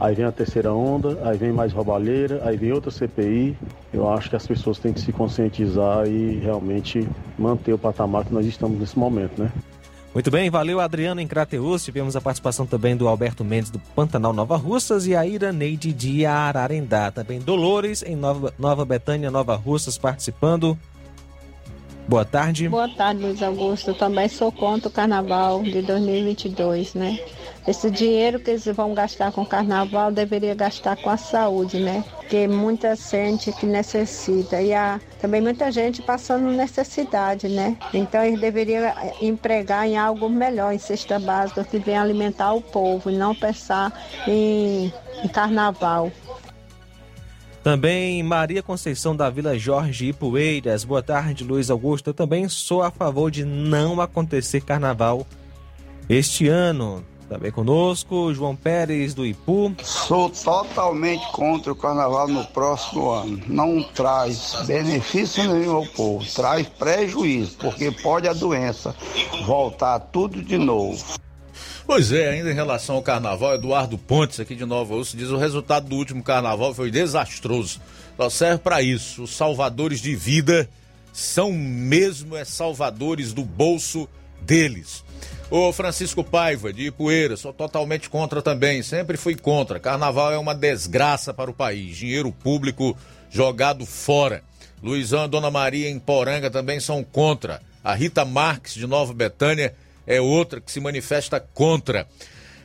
aí 0.00 0.14
vem 0.14 0.24
a 0.24 0.32
terceira 0.32 0.72
onda, 0.72 1.18
aí 1.22 1.36
vem 1.36 1.52
mais 1.52 1.72
roubalheira, 1.72 2.40
aí 2.44 2.56
vem 2.56 2.72
outra 2.72 2.90
CPI. 2.90 3.56
Eu 3.92 4.10
acho 4.10 4.30
que 4.30 4.36
as 4.36 4.46
pessoas 4.46 4.78
têm 4.78 4.92
que 4.92 5.00
se 5.00 5.12
conscientizar 5.12 6.06
e 6.08 6.38
realmente 6.38 7.06
manter 7.38 7.74
o 7.74 7.78
patamar 7.78 8.24
que 8.24 8.32
nós 8.32 8.46
estamos 8.46 8.80
nesse 8.80 8.98
momento, 8.98 9.40
né? 9.40 9.52
Muito 10.12 10.28
bem, 10.28 10.50
valeu 10.50 10.80
Adriano 10.80 11.20
em 11.20 11.26
Crateus. 11.26 11.84
Tivemos 11.84 12.16
a 12.16 12.20
participação 12.20 12.66
também 12.66 12.96
do 12.96 13.06
Alberto 13.06 13.44
Mendes 13.44 13.70
do 13.70 13.78
Pantanal 13.78 14.32
Nova 14.32 14.56
Russas 14.56 15.06
e 15.06 15.14
a 15.14 15.24
Iraneide 15.24 15.92
de 15.92 16.26
Ararendá. 16.26 17.12
Também 17.12 17.38
Dolores 17.38 18.02
em 18.02 18.16
Nova, 18.16 18.52
Nova 18.58 18.84
Betânia, 18.84 19.30
Nova 19.30 19.54
Russas 19.54 19.96
participando. 19.96 20.76
Boa 22.10 22.24
tarde. 22.24 22.68
Boa 22.68 22.88
tarde, 22.88 23.22
Luiz 23.22 23.40
Augusto. 23.40 23.92
Eu 23.92 23.94
também 23.94 24.28
sou 24.28 24.50
contra 24.50 24.88
o 24.88 24.90
carnaval 24.90 25.62
de 25.62 25.80
2022, 25.80 26.94
né? 26.94 27.20
Esse 27.68 27.88
dinheiro 27.88 28.40
que 28.40 28.50
eles 28.50 28.64
vão 28.64 28.92
gastar 28.94 29.30
com 29.30 29.42
o 29.42 29.46
carnaval 29.46 30.10
deveria 30.10 30.52
gastar 30.56 30.96
com 30.96 31.08
a 31.08 31.16
saúde, 31.16 31.78
né? 31.78 32.02
Porque 32.16 32.48
muita 32.48 32.96
gente 32.96 33.52
que 33.52 33.64
necessita 33.64 34.60
e 34.60 34.74
há 34.74 35.00
também 35.20 35.40
muita 35.40 35.70
gente 35.70 36.02
passando 36.02 36.50
necessidade, 36.50 37.48
né? 37.48 37.76
Então 37.94 38.24
eles 38.24 38.40
deveriam 38.40 38.82
eh, 38.82 39.14
empregar 39.22 39.86
em 39.86 39.96
algo 39.96 40.28
melhor, 40.28 40.72
em 40.72 40.78
cesta 40.78 41.16
básica, 41.16 41.62
que 41.62 41.78
venha 41.78 42.02
alimentar 42.02 42.52
o 42.54 42.60
povo 42.60 43.08
e 43.08 43.16
não 43.16 43.36
pensar 43.36 43.92
em, 44.26 44.92
em 45.22 45.28
carnaval. 45.28 46.10
Também 47.62 48.22
Maria 48.22 48.62
Conceição 48.62 49.14
da 49.14 49.28
Vila 49.28 49.58
Jorge 49.58 50.06
Ipueiras. 50.06 50.82
Boa 50.82 51.02
tarde, 51.02 51.44
Luiz 51.44 51.70
Augusto. 51.70 52.08
Eu 52.08 52.14
também 52.14 52.48
sou 52.48 52.82
a 52.82 52.90
favor 52.90 53.30
de 53.30 53.44
não 53.44 54.00
acontecer 54.00 54.62
carnaval 54.62 55.26
este 56.08 56.48
ano. 56.48 57.04
Também 57.28 57.52
conosco, 57.52 58.32
João 58.32 58.56
Pérez 58.56 59.12
do 59.12 59.26
Ipu. 59.26 59.72
Sou 59.84 60.30
totalmente 60.30 61.24
contra 61.32 61.70
o 61.70 61.76
carnaval 61.76 62.26
no 62.26 62.44
próximo 62.46 63.10
ano. 63.10 63.40
Não 63.46 63.82
traz 63.82 64.56
benefício 64.66 65.44
nenhum 65.52 65.76
ao 65.76 65.86
povo, 65.86 66.24
traz 66.34 66.66
prejuízo, 66.66 67.56
porque 67.58 67.90
pode 67.90 68.26
a 68.26 68.32
doença 68.32 68.96
voltar 69.46 70.00
tudo 70.00 70.42
de 70.42 70.58
novo. 70.58 71.04
Pois 71.90 72.12
é, 72.12 72.28
ainda 72.28 72.52
em 72.52 72.54
relação 72.54 72.94
ao 72.94 73.02
carnaval, 73.02 73.56
Eduardo 73.56 73.98
Pontes, 73.98 74.38
aqui 74.38 74.54
de 74.54 74.64
Nova 74.64 74.94
Osso, 74.94 75.16
diz 75.16 75.28
o 75.30 75.36
resultado 75.36 75.88
do 75.88 75.96
último 75.96 76.22
carnaval 76.22 76.72
foi 76.72 76.88
desastroso. 76.88 77.80
Só 78.16 78.30
serve 78.30 78.58
para 78.58 78.80
isso. 78.80 79.24
Os 79.24 79.34
salvadores 79.34 80.00
de 80.00 80.14
vida 80.14 80.70
são 81.12 81.50
mesmo 81.52 82.36
é 82.36 82.44
salvadores 82.44 83.32
do 83.32 83.44
bolso 83.44 84.08
deles. 84.40 85.02
O 85.50 85.72
Francisco 85.72 86.22
Paiva, 86.22 86.72
de 86.72 86.86
Ipueira, 86.86 87.36
sou 87.36 87.52
totalmente 87.52 88.08
contra 88.08 88.40
também, 88.40 88.84
sempre 88.84 89.16
fui 89.16 89.34
contra. 89.34 89.80
Carnaval 89.80 90.32
é 90.32 90.38
uma 90.38 90.54
desgraça 90.54 91.34
para 91.34 91.50
o 91.50 91.54
país, 91.54 91.96
dinheiro 91.96 92.30
público 92.30 92.96
jogado 93.28 93.84
fora. 93.84 94.44
Luizão 94.80 95.24
e 95.24 95.28
Dona 95.28 95.50
Maria 95.50 95.90
em 95.90 95.98
Poranga 95.98 96.52
também 96.52 96.78
são 96.78 97.02
contra. 97.02 97.60
A 97.82 97.94
Rita 97.94 98.24
Marques, 98.24 98.74
de 98.74 98.86
Nova 98.86 99.12
Betânia, 99.12 99.74
é 100.10 100.20
outra 100.20 100.60
que 100.60 100.72
se 100.72 100.80
manifesta 100.80 101.38
contra. 101.38 102.04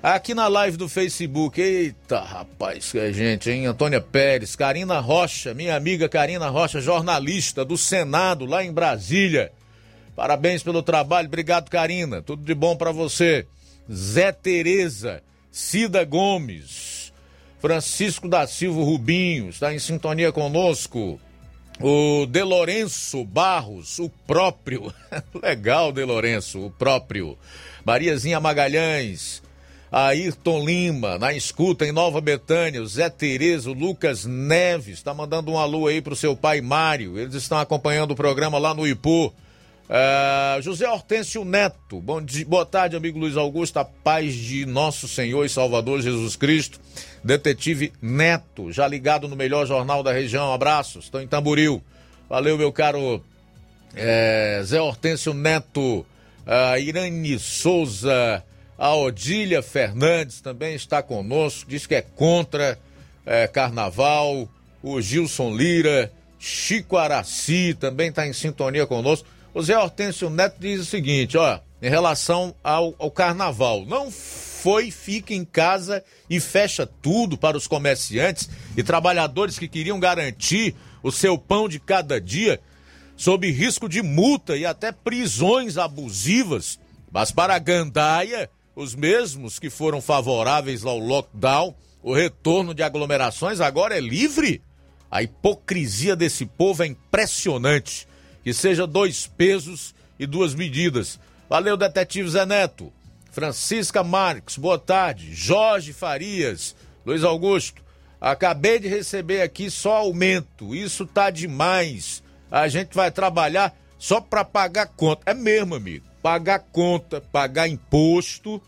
Aqui 0.01 0.33
na 0.33 0.47
live 0.47 0.77
do 0.77 0.89
Facebook, 0.89 1.61
eita 1.61 2.19
rapaz, 2.19 2.91
que 2.91 2.97
é 2.97 3.13
gente, 3.13 3.51
hein? 3.51 3.67
Antônia 3.67 4.01
Pérez, 4.01 4.55
Karina 4.55 4.99
Rocha, 4.99 5.53
minha 5.53 5.75
amiga 5.75 6.09
Karina 6.09 6.49
Rocha, 6.49 6.81
jornalista 6.81 7.63
do 7.63 7.77
Senado 7.77 8.45
lá 8.45 8.63
em 8.63 8.73
Brasília. 8.73 9.51
Parabéns 10.15 10.63
pelo 10.63 10.81
trabalho, 10.81 11.27
obrigado 11.27 11.69
Karina, 11.69 12.19
tudo 12.19 12.43
de 12.43 12.55
bom 12.55 12.75
para 12.75 12.91
você. 12.91 13.45
Zé 13.91 14.31
Tereza, 14.31 15.21
Cida 15.51 16.03
Gomes, 16.03 17.13
Francisco 17.59 18.27
da 18.27 18.47
Silva 18.47 18.81
Rubinho, 18.81 19.49
está 19.49 19.71
em 19.71 19.77
sintonia 19.77 20.31
conosco. 20.31 21.19
O 21.81 22.25
De 22.25 22.41
Lourenço 22.41 23.25
Barros, 23.25 23.99
o 23.99 24.09
próprio. 24.25 24.93
Legal, 25.43 25.91
De 25.91 26.05
Lourenço, 26.05 26.65
o 26.65 26.71
próprio. 26.71 27.37
Mariazinha 27.83 28.39
Magalhães, 28.39 29.43
Ayrton 29.91 30.65
Lima, 30.65 31.19
na 31.19 31.33
escuta 31.33 31.85
em 31.85 31.91
Nova 31.91 32.21
Betânia, 32.21 32.81
o 32.81 32.87
Zé 32.87 33.09
Terezo, 33.09 33.73
Lucas 33.73 34.25
Neves, 34.25 34.95
está 34.95 35.13
mandando 35.13 35.51
um 35.51 35.57
alô 35.57 35.87
aí 35.87 36.01
pro 36.01 36.15
seu 36.15 36.35
pai 36.35 36.61
Mário. 36.61 37.19
Eles 37.19 37.35
estão 37.35 37.57
acompanhando 37.57 38.11
o 38.11 38.15
programa 38.15 38.57
lá 38.57 38.73
no 38.73 38.87
Ipu. 38.87 39.27
Uh, 39.87 40.61
José 40.61 40.89
Hortêncio 40.89 41.45
Neto, 41.45 41.99
bom 42.01 42.19
dia, 42.19 42.43
boa 42.43 42.65
tarde, 42.65 42.95
amigo 42.95 43.19
Luiz 43.19 43.37
Augusto, 43.37 43.77
a 43.77 43.85
paz 43.85 44.33
de 44.33 44.65
nosso 44.65 45.07
Senhor 45.07 45.45
e 45.45 45.49
Salvador 45.49 46.01
Jesus 46.01 46.35
Cristo. 46.35 46.79
Detetive 47.25 47.91
Neto, 47.99 48.71
já 48.71 48.87
ligado 48.87 49.27
no 49.27 49.35
melhor 49.35 49.65
jornal 49.65 50.03
da 50.03 50.13
região, 50.13 50.53
abraços, 50.53 51.05
estou 51.05 51.19
em 51.19 51.27
Tamboril. 51.27 51.81
Valeu, 52.29 52.55
meu 52.55 52.71
caro 52.71 53.19
é, 53.95 54.61
Zé 54.63 54.79
Hortêncio 54.79 55.33
Neto, 55.33 56.05
uh, 56.45 56.79
Irane 56.79 57.39
Souza, 57.39 58.43
a 58.77 58.93
Odília 58.93 59.63
Fernandes 59.63 60.39
também 60.39 60.75
está 60.75 61.01
conosco, 61.01 61.67
diz 61.67 61.87
que 61.87 61.95
é 61.95 62.03
contra 62.03 62.77
é, 63.25 63.47
carnaval. 63.47 64.47
O 64.83 65.01
Gilson 65.01 65.55
Lira, 65.55 66.11
Chico 66.37 66.95
Araci 66.95 67.73
também 67.73 68.09
está 68.09 68.27
em 68.27 68.33
sintonia 68.33 68.85
conosco. 68.85 69.27
O 69.51 69.63
Zé 69.63 69.75
Hortêncio 69.75 70.29
Neto 70.29 70.57
diz 70.59 70.79
o 70.79 70.85
seguinte: 70.85 71.39
ó, 71.39 71.59
em 71.81 71.89
relação 71.89 72.53
ao, 72.63 72.93
ao 72.99 73.09
carnaval, 73.09 73.83
não 73.83 74.11
foi, 74.65 74.89
fica 74.89 75.31
em 75.31 75.45
casa 75.45 76.03
e 76.27 76.39
fecha 76.39 76.87
tudo 76.87 77.37
para 77.37 77.55
os 77.55 77.67
comerciantes 77.67 78.49
e 78.75 78.81
trabalhadores 78.81 79.59
que 79.59 79.67
queriam 79.67 79.99
garantir 79.99 80.73
o 81.03 81.11
seu 81.11 81.37
pão 81.37 81.69
de 81.69 81.79
cada 81.79 82.19
dia, 82.19 82.59
sob 83.15 83.47
risco 83.51 83.87
de 83.87 84.01
multa 84.01 84.57
e 84.57 84.65
até 84.65 84.91
prisões 84.91 85.77
abusivas. 85.77 86.79
Mas 87.11 87.31
para 87.31 87.53
a 87.53 87.59
gandaia, 87.59 88.49
os 88.75 88.95
mesmos 88.95 89.59
que 89.59 89.69
foram 89.69 90.01
favoráveis 90.01 90.83
ao 90.83 90.97
lockdown, 90.97 91.75
o 92.01 92.11
retorno 92.11 92.73
de 92.73 92.81
aglomerações 92.81 93.61
agora 93.61 93.95
é 93.95 94.01
livre. 94.01 94.63
A 95.11 95.21
hipocrisia 95.21 96.15
desse 96.15 96.43
povo 96.43 96.81
é 96.81 96.87
impressionante. 96.87 98.07
Que 98.43 98.51
seja 98.51 98.87
dois 98.87 99.27
pesos 99.27 99.93
e 100.17 100.25
duas 100.25 100.55
medidas. 100.55 101.19
Valeu, 101.47 101.77
detetive 101.77 102.31
Zé 102.31 102.47
Neto. 102.47 102.91
Francisca 103.35 104.01
Marques, 104.01 104.57
boa 104.57 104.79
tarde. 104.79 105.35
Jorge 105.35 105.91
Farias, 105.91 106.73
Luiz 107.05 107.21
Augusto. 107.21 107.83
Acabei 108.19 108.79
de 108.79 108.87
receber 108.87 109.41
aqui 109.41 109.69
só 109.69 109.97
aumento. 109.97 110.73
Isso 110.73 111.05
tá 111.05 111.29
demais. 111.29 112.23
A 112.49 112.67
gente 112.69 112.95
vai 112.95 113.11
trabalhar 113.11 113.75
só 113.99 114.21
para 114.21 114.45
pagar 114.45 114.87
conta. 114.87 115.29
É 115.29 115.33
mesmo, 115.33 115.75
amigo 115.75 116.15
pagar 116.25 116.57
conta, 116.71 117.21
pagar 117.21 117.67
imposto, 117.67 118.59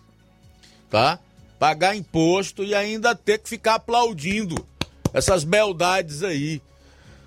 tá? 0.91 1.18
Pagar 1.57 1.95
imposto 1.95 2.64
e 2.64 2.76
ainda 2.76 3.15
ter 3.15 3.39
que 3.39 3.49
ficar 3.49 3.76
aplaudindo 3.76 4.64
essas 5.11 5.44
beldades 5.44 6.22
aí. 6.22 6.61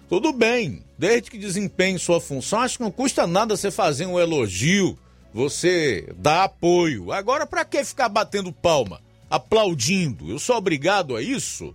Tudo 0.08 0.32
bem, 0.32 0.84
desde 0.96 1.32
que 1.32 1.36
desempenhe 1.36 1.98
sua 1.98 2.20
função, 2.20 2.60
acho 2.60 2.76
que 2.76 2.84
não 2.84 2.92
custa 2.92 3.26
nada 3.26 3.56
você 3.56 3.72
fazer 3.72 4.06
um 4.06 4.20
elogio, 4.20 4.96
você 5.32 6.12
dar 6.16 6.44
apoio. 6.44 7.12
Agora, 7.12 7.46
para 7.46 7.64
que 7.64 7.84
ficar 7.84 8.08
batendo 8.08 8.52
palma, 8.52 9.00
aplaudindo? 9.28 10.30
Eu 10.30 10.38
sou 10.38 10.56
obrigado 10.56 11.16
a 11.16 11.22
isso? 11.22 11.74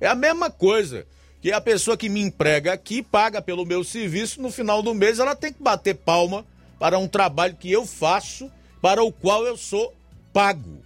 É 0.00 0.06
a 0.06 0.14
mesma 0.14 0.50
coisa 0.50 1.06
que 1.40 1.52
a 1.52 1.60
pessoa 1.60 1.96
que 1.96 2.08
me 2.08 2.20
emprega 2.20 2.72
aqui 2.72 3.02
paga 3.02 3.40
pelo 3.40 3.64
meu 3.64 3.84
serviço, 3.84 4.40
no 4.40 4.50
final 4.50 4.82
do 4.82 4.94
mês 4.94 5.18
ela 5.18 5.36
tem 5.36 5.52
que 5.52 5.62
bater 5.62 5.94
palma 5.94 6.44
para 6.78 6.98
um 6.98 7.08
trabalho 7.08 7.56
que 7.56 7.70
eu 7.70 7.86
faço, 7.86 8.50
para 8.80 9.02
o 9.02 9.12
qual 9.12 9.46
eu 9.46 9.56
sou 9.56 9.94
pago. 10.32 10.82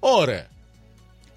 Ora, 0.00 0.48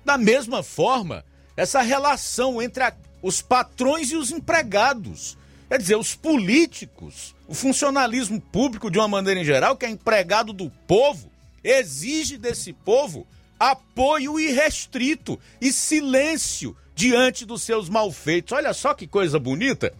da 0.06 0.18
mesma 0.18 0.62
forma, 0.62 1.24
essa 1.56 1.82
relação 1.82 2.62
entre 2.62 2.84
a, 2.84 2.94
os 3.22 3.42
patrões 3.42 4.12
e 4.12 4.16
os 4.16 4.32
empregados, 4.32 5.38
quer 5.68 5.78
dizer, 5.78 5.96
os 5.96 6.16
políticos, 6.16 7.36
o 7.50 7.56
funcionalismo 7.56 8.40
público 8.40 8.92
de 8.92 9.00
uma 9.00 9.08
maneira 9.08 9.40
em 9.40 9.44
geral, 9.44 9.76
que 9.76 9.84
é 9.84 9.90
empregado 9.90 10.54
do 10.54 10.70
povo, 10.86 11.32
exige 11.64 12.38
desse 12.38 12.72
povo 12.72 13.26
apoio 13.60 14.40
irrestrito 14.40 15.40
e 15.60 15.74
silêncio 15.74 16.78
diante 16.94 17.48
dos 17.48 17.64
seus 17.64 17.90
malfeitos. 17.90 18.52
Olha 18.52 18.72
só 18.72 18.94
que 18.94 19.08
coisa 19.08 19.40
bonita. 19.40 19.92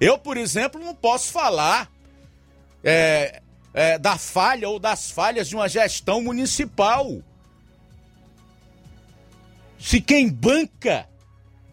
Eu, 0.00 0.16
por 0.16 0.38
exemplo, 0.38 0.80
não 0.82 0.94
posso 0.94 1.30
falar 1.30 1.92
é, 2.82 3.42
é, 3.74 3.98
da 3.98 4.16
falha 4.16 4.66
ou 4.66 4.78
das 4.78 5.10
falhas 5.10 5.50
de 5.50 5.54
uma 5.54 5.68
gestão 5.68 6.22
municipal. 6.22 7.20
Se 9.78 10.00
quem 10.00 10.30
banca 10.30 11.06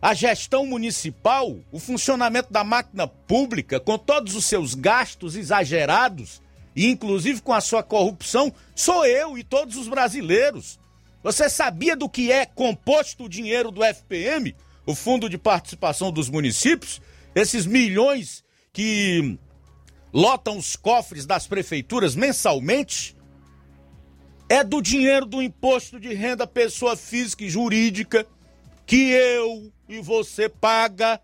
a 0.03 0.13
gestão 0.13 0.65
municipal, 0.65 1.61
o 1.71 1.79
funcionamento 1.79 2.51
da 2.51 2.61
máquina 2.61 3.07
pública, 3.07 3.79
com 3.79 3.97
todos 3.97 4.35
os 4.35 4.45
seus 4.45 4.75
gastos 4.75 5.33
exagerados, 5.33 6.41
e 6.75 6.87
inclusive 6.87 7.41
com 7.41 7.53
a 7.53 7.61
sua 7.61 7.81
corrupção, 7.81 8.53
sou 8.75 9.05
eu 9.05 9.37
e 9.37 9.45
todos 9.45 9.77
os 9.77 9.87
brasileiros. 9.87 10.77
Você 11.23 11.49
sabia 11.49 11.95
do 11.95 12.09
que 12.09 12.33
é 12.33 12.45
composto 12.45 13.23
o 13.23 13.29
dinheiro 13.29 13.71
do 13.71 13.81
FPM, 13.81 14.53
o 14.85 14.93
Fundo 14.93 15.29
de 15.29 15.37
Participação 15.37 16.11
dos 16.11 16.29
Municípios? 16.29 17.01
Esses 17.33 17.65
milhões 17.65 18.43
que 18.73 19.39
lotam 20.11 20.57
os 20.57 20.75
cofres 20.75 21.25
das 21.25 21.47
prefeituras 21.47 22.13
mensalmente 22.13 23.15
é 24.49 24.65
do 24.65 24.81
dinheiro 24.81 25.25
do 25.25 25.41
imposto 25.41 25.97
de 25.97 26.13
renda 26.13 26.45
pessoa 26.45 26.97
física 26.97 27.45
e 27.45 27.49
jurídica 27.49 28.27
que 28.85 29.11
eu 29.11 29.71
e 29.93 30.01
você 30.01 30.49
paga, 30.49 31.19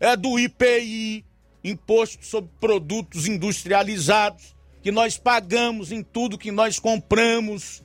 é 0.00 0.16
do 0.16 0.38
IPI, 0.38 1.24
imposto 1.62 2.24
sobre 2.24 2.50
produtos 2.60 3.26
industrializados, 3.26 4.54
que 4.82 4.92
nós 4.92 5.16
pagamos 5.16 5.90
em 5.90 6.02
tudo 6.02 6.38
que 6.38 6.52
nós 6.52 6.78
compramos. 6.78 7.82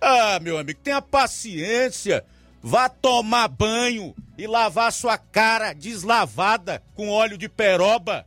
Ah, 0.00 0.38
meu 0.40 0.58
amigo, 0.58 0.78
tenha 0.82 1.00
paciência. 1.00 2.24
Vá 2.62 2.88
tomar 2.88 3.48
banho 3.48 4.14
e 4.36 4.46
lavar 4.46 4.92
sua 4.92 5.16
cara 5.16 5.72
deslavada 5.72 6.82
com 6.94 7.08
óleo 7.08 7.38
de 7.38 7.48
peroba. 7.48 8.26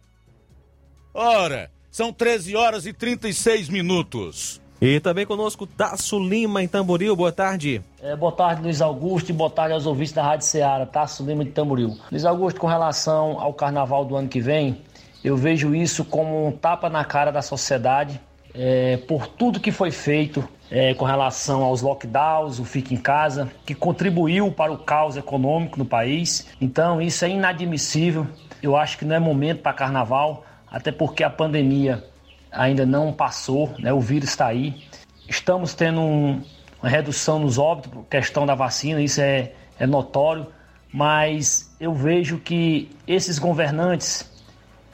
Ora, 1.14 1.72
são 1.92 2.14
13 2.14 2.56
horas 2.56 2.86
e 2.86 2.94
36 2.94 3.70
minutos. 3.70 4.62
E 4.82 4.98
também 5.02 5.26
conosco 5.26 5.68
Tasso 5.68 6.18
Lima 6.18 6.64
em 6.64 6.68
Tamboril, 6.68 7.14
boa 7.14 7.34
tarde. 7.34 7.82
É, 8.02 8.16
boa 8.16 8.32
tarde, 8.32 8.62
Luiz 8.62 8.82
Augusto, 8.82 9.30
e 9.30 9.34
boa 9.34 9.50
tarde 9.50 9.74
aos 9.74 9.86
ouvintes 9.86 10.14
da 10.14 10.24
Rádio 10.24 10.46
Ceará, 10.46 10.86
Tasso 10.86 11.22
Lima 11.26 11.44
de 11.44 11.52
Tamboril. 11.52 11.98
Luiz 12.10 12.24
Augusto, 12.24 12.62
com 12.62 12.68
relação 12.68 13.38
ao 13.42 13.54
carnaval 13.54 14.06
do 14.06 14.16
ano 14.16 14.30
que 14.30 14.40
vem, 14.40 14.82
eu 15.22 15.36
vejo 15.36 15.76
isso 15.76 16.06
como 16.06 16.48
um 16.48 16.52
tapa 16.54 16.90
na 16.90 17.04
cara 17.04 17.30
da 17.30 17.42
sociedade 17.42 18.22
é, 18.54 18.96
por 19.06 19.28
tudo 19.28 19.60
que 19.60 19.70
foi 19.70 19.92
feito 19.92 20.48
é, 20.72 20.94
com 20.94 21.04
relação 21.04 21.62
aos 21.62 21.82
lockdowns, 21.82 22.58
o 22.58 22.64
Fique 22.64 22.94
em 22.94 22.98
Casa, 22.98 23.52
que 23.66 23.76
contribuiu 23.76 24.50
para 24.50 24.72
o 24.72 24.78
caos 24.78 25.18
econômico 25.18 25.78
no 25.78 25.86
país. 25.86 26.48
Então, 26.62 27.02
isso 27.02 27.26
é 27.26 27.30
inadmissível. 27.30 28.26
Eu 28.64 28.78
acho 28.78 28.98
que 28.98 29.04
não 29.04 29.16
é 29.16 29.20
momento 29.20 29.62
para 29.62 29.74
carnaval 29.74 30.46
até 30.72 30.92
porque 30.92 31.24
a 31.24 31.30
pandemia 31.30 32.04
ainda 32.52 32.86
não 32.86 33.14
passou, 33.14 33.74
né? 33.80 33.92
o 33.94 34.00
vírus 34.00 34.30
está 34.30 34.48
aí. 34.48 34.84
Estamos 35.28 35.74
tendo 35.74 36.02
um, 36.02 36.42
uma 36.82 36.90
redução 36.90 37.40
nos 37.40 37.58
óbitos 37.58 37.92
por 37.92 38.04
questão 38.06 38.46
da 38.46 38.56
vacina, 38.56 39.02
isso 39.02 39.22
é, 39.22 39.52
é 39.80 39.86
notório, 39.86 40.48
mas 40.92 41.76
eu 41.80 41.94
vejo 41.94 42.40
que 42.40 42.90
esses 43.08 43.38
governantes 43.38 44.30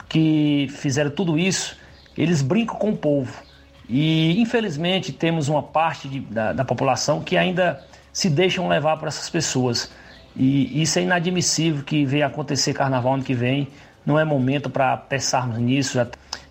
que 0.08 0.68
fizeram 0.70 1.10
tudo 1.10 1.38
isso, 1.38 1.76
eles 2.16 2.42
brincam 2.42 2.76
com 2.76 2.90
o 2.90 2.96
povo. 2.96 3.42
E 3.88 4.40
infelizmente 4.40 5.12
temos 5.12 5.48
uma 5.48 5.62
parte 5.62 6.08
de, 6.08 6.20
da, 6.20 6.52
da 6.52 6.64
população 6.64 7.22
que 7.22 7.36
ainda 7.36 7.84
se 8.12 8.28
deixam 8.28 8.68
levar 8.68 8.96
por 8.96 9.08
essas 9.08 9.30
pessoas. 9.30 9.90
E 10.34 10.82
isso 10.82 10.98
é 10.98 11.02
inadmissível 11.02 11.82
que 11.82 12.04
venha 12.04 12.26
acontecer 12.26 12.74
carnaval 12.74 13.14
ano 13.14 13.22
que 13.22 13.34
vem 13.34 13.68
não 14.04 14.18
é 14.18 14.24
momento 14.24 14.70
para 14.70 14.96
pensarmos 14.96 15.58
nisso. 15.58 15.98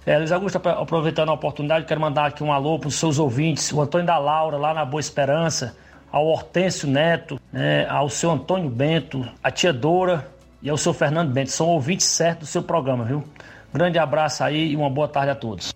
É, 0.05 0.17
Luiz 0.19 0.31
Augusto, 0.31 0.57
aproveitando 0.57 1.29
a 1.29 1.33
oportunidade, 1.33 1.85
quero 1.85 1.99
mandar 1.99 2.27
aqui 2.27 2.43
um 2.43 2.53
alô 2.53 2.77
para 2.77 2.89
os 2.89 2.95
seus 2.95 3.17
ouvintes, 3.17 3.71
o 3.73 3.81
Antônio 3.81 4.05
da 4.05 4.19
Laura, 4.19 4.55
lá 4.55 4.71
na 4.71 4.85
Boa 4.85 5.01
Esperança, 5.01 5.75
ao 6.11 6.27
Hortêncio 6.27 6.87
Neto, 6.87 7.39
né, 7.51 7.87
ao 7.89 8.07
seu 8.07 8.29
Antônio 8.29 8.69
Bento, 8.69 9.27
a 9.41 9.49
tia 9.49 9.73
Dora 9.73 10.29
e 10.61 10.69
ao 10.69 10.77
seu 10.77 10.93
Fernando 10.93 11.31
Bento. 11.31 11.49
São 11.49 11.67
ouvintes 11.67 12.05
certos 12.05 12.47
do 12.47 12.51
seu 12.51 12.61
programa, 12.61 13.03
viu? 13.03 13.23
Grande 13.73 13.97
abraço 13.97 14.43
aí 14.43 14.73
e 14.73 14.75
uma 14.75 14.91
boa 14.91 15.07
tarde 15.07 15.31
a 15.31 15.35
todos. 15.35 15.73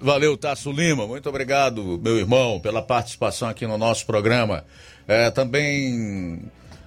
Valeu, 0.00 0.34
Tasso 0.36 0.72
Lima. 0.72 1.06
Muito 1.06 1.28
obrigado, 1.28 2.00
meu 2.02 2.16
irmão, 2.16 2.58
pela 2.58 2.80
participação 2.80 3.48
aqui 3.48 3.66
no 3.66 3.76
nosso 3.76 4.06
programa. 4.06 4.64
É, 5.06 5.30
também 5.30 6.42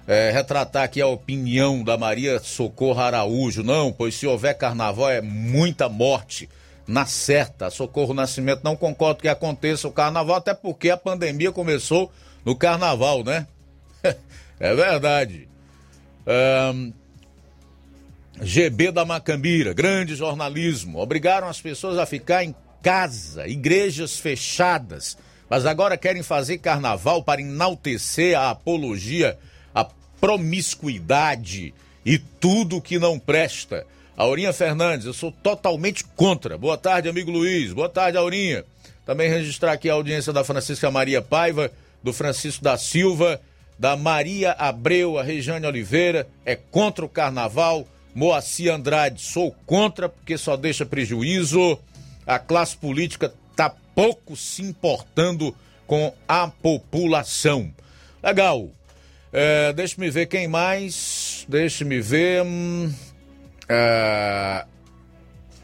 é, 0.06 0.30
retratar 0.30 0.84
aqui 0.84 1.00
a 1.00 1.06
opinião 1.06 1.82
da 1.82 1.98
Maria 1.98 2.38
Socorro 2.38 3.00
Araújo. 3.00 3.62
Não, 3.62 3.92
pois 3.92 4.14
se 4.14 4.26
houver 4.26 4.56
carnaval 4.56 5.10
é 5.10 5.20
muita 5.20 5.88
morte. 5.88 6.48
Na 6.86 7.04
certa, 7.04 7.68
Socorro 7.68 8.14
Nascimento 8.14 8.62
não 8.62 8.76
concordo 8.76 9.20
que 9.20 9.28
aconteça 9.28 9.88
o 9.88 9.92
carnaval, 9.92 10.36
até 10.36 10.54
porque 10.54 10.88
a 10.88 10.96
pandemia 10.96 11.50
começou 11.50 12.12
no 12.44 12.54
carnaval, 12.54 13.24
né? 13.24 13.46
é 14.60 14.74
verdade. 14.74 15.48
Um, 16.26 16.92
GB 18.40 18.92
da 18.92 19.04
Macambira, 19.04 19.72
grande 19.72 20.14
jornalismo. 20.14 20.98
Obrigaram 20.98 21.48
as 21.48 21.60
pessoas 21.60 21.98
a 21.98 22.06
ficar 22.06 22.44
em 22.44 22.54
casa, 22.82 23.48
igrejas 23.48 24.18
fechadas, 24.18 25.16
mas 25.48 25.66
agora 25.66 25.96
querem 25.96 26.22
fazer 26.22 26.58
carnaval 26.58 27.22
para 27.24 27.40
enaltecer 27.40 28.38
a 28.38 28.50
apologia, 28.50 29.36
promiscuidade 30.20 31.74
e 32.04 32.18
tudo 32.18 32.80
que 32.80 32.98
não 32.98 33.18
presta. 33.18 33.86
Aurinha 34.16 34.52
Fernandes, 34.52 35.06
eu 35.06 35.12
sou 35.12 35.30
totalmente 35.30 36.04
contra. 36.16 36.56
Boa 36.56 36.78
tarde, 36.78 37.08
amigo 37.08 37.30
Luiz. 37.30 37.72
Boa 37.72 37.88
tarde, 37.88 38.16
Aurinha. 38.16 38.64
Também 39.04 39.28
registrar 39.28 39.72
aqui 39.72 39.90
a 39.90 39.94
audiência 39.94 40.32
da 40.32 40.42
Francisca 40.42 40.90
Maria 40.90 41.20
Paiva, 41.20 41.70
do 42.02 42.12
Francisco 42.12 42.64
da 42.64 42.78
Silva, 42.78 43.40
da 43.78 43.96
Maria 43.96 44.52
Abreu, 44.52 45.18
a 45.18 45.22
Rejane 45.22 45.66
Oliveira, 45.66 46.26
é 46.44 46.56
contra 46.56 47.04
o 47.04 47.08
carnaval. 47.08 47.86
Moacir 48.14 48.72
Andrade, 48.72 49.20
sou 49.20 49.54
contra 49.66 50.08
porque 50.08 50.38
só 50.38 50.56
deixa 50.56 50.86
prejuízo 50.86 51.78
a 52.26 52.38
classe 52.40 52.76
política 52.76 53.32
está 53.50 53.70
pouco 53.94 54.36
se 54.36 54.62
importando 54.62 55.54
com 55.86 56.12
a 56.26 56.48
população. 56.48 57.72
Legal. 58.22 58.70
É, 59.38 59.70
Deixe-me 59.74 60.08
ver 60.08 60.24
quem 60.24 60.48
mais. 60.48 61.44
Deixe-me 61.46 62.00
ver. 62.00 62.42
Hum, 62.42 62.90
é, 63.68 64.64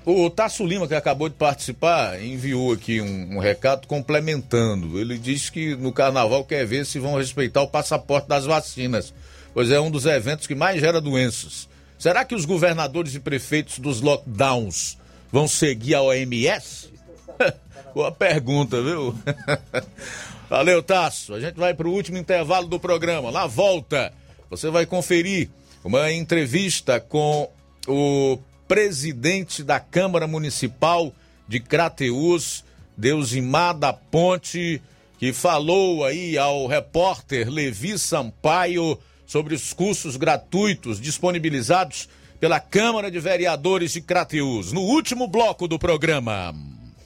o 0.05 0.29
Tasso 0.29 0.67
Lima, 0.67 0.87
que 0.87 0.95
acabou 0.95 1.27
de 1.31 1.37
participar, 1.37 2.23
enviou 2.23 2.73
aqui 2.73 3.01
um, 3.01 3.37
um, 3.37 3.39
recado 3.39 3.87
complementando. 3.87 5.01
Ele 5.01 5.17
disse 5.17 5.51
que 5.51 5.75
no 5.75 5.91
carnaval 5.91 6.45
quer 6.45 6.67
ver 6.67 6.85
se 6.85 6.99
vão 6.99 7.17
respeitar 7.17 7.63
o 7.63 7.69
passaporte 7.69 8.29
das 8.29 8.45
vacinas, 8.45 9.15
pois 9.55 9.71
é 9.71 9.81
um 9.81 9.91
dos 9.91 10.05
eventos 10.05 10.47
que 10.47 10.55
mais 10.55 10.79
gera 10.79 11.01
doenças. 11.01 11.67
Será 11.99 12.27
que 12.27 12.35
os 12.35 12.45
governadores 12.45 13.15
e 13.15 13.21
prefeitos 13.21 13.79
dos 13.79 14.03
lockdowns 14.03 14.99
vão 15.33 15.49
seguir 15.49 15.95
a 15.95 16.03
OMS? 16.03 16.91
Boa 17.95 18.13
pergunta, 18.13 18.83
viu? 18.83 19.15
Valeu, 20.53 20.83
Tasso. 20.83 21.33
A 21.33 21.41
gente 21.41 21.55
vai 21.55 21.73
para 21.73 21.89
o 21.89 21.91
último 21.91 22.19
intervalo 22.19 22.67
do 22.69 22.79
programa. 22.79 23.33
Na 23.33 23.47
volta, 23.47 24.13
você 24.51 24.69
vai 24.69 24.85
conferir 24.85 25.49
uma 25.83 26.13
entrevista 26.13 27.01
com 27.01 27.51
o 27.89 28.39
presidente 28.69 29.63
da 29.63 29.81
Câmara 29.81 30.27
Municipal 30.27 31.11
de 31.49 31.59
Crateus, 31.59 32.67
Deusimar 32.95 33.75
da 33.75 33.95
Ponte, 33.95 34.83
que 35.19 35.33
falou 35.33 36.05
aí 36.05 36.37
ao 36.37 36.67
repórter 36.67 37.49
Levi 37.49 37.99
Sampaio 37.99 38.99
sobre 39.25 39.55
os 39.55 39.73
cursos 39.73 40.17
gratuitos 40.17 41.01
disponibilizados 41.01 42.11
pela 42.39 42.61
Câmara 42.61 43.11
de 43.11 43.19
Vereadores 43.19 43.95
de 43.95 44.03
Crateus, 44.03 44.71
no 44.71 44.83
último 44.83 45.27
bloco 45.27 45.67
do 45.67 45.79
programa. 45.79 46.72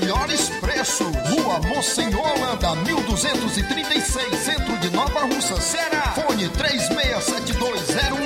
melhores 0.00 0.50
preços. 0.60 1.06
Rua 1.06 1.58
Monsenhor 1.60 2.20
Holanda, 2.20 2.74
1236, 2.76 4.38
centro 4.38 4.76
de 4.78 4.90
Nova 4.90 5.20
Russa, 5.20 5.58
Ceará. 5.60 6.14
Fone 6.14 6.48
36720179. 6.50 8.25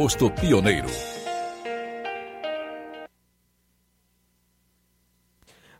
posto 0.00 0.30
Pioneiro. 0.30 0.88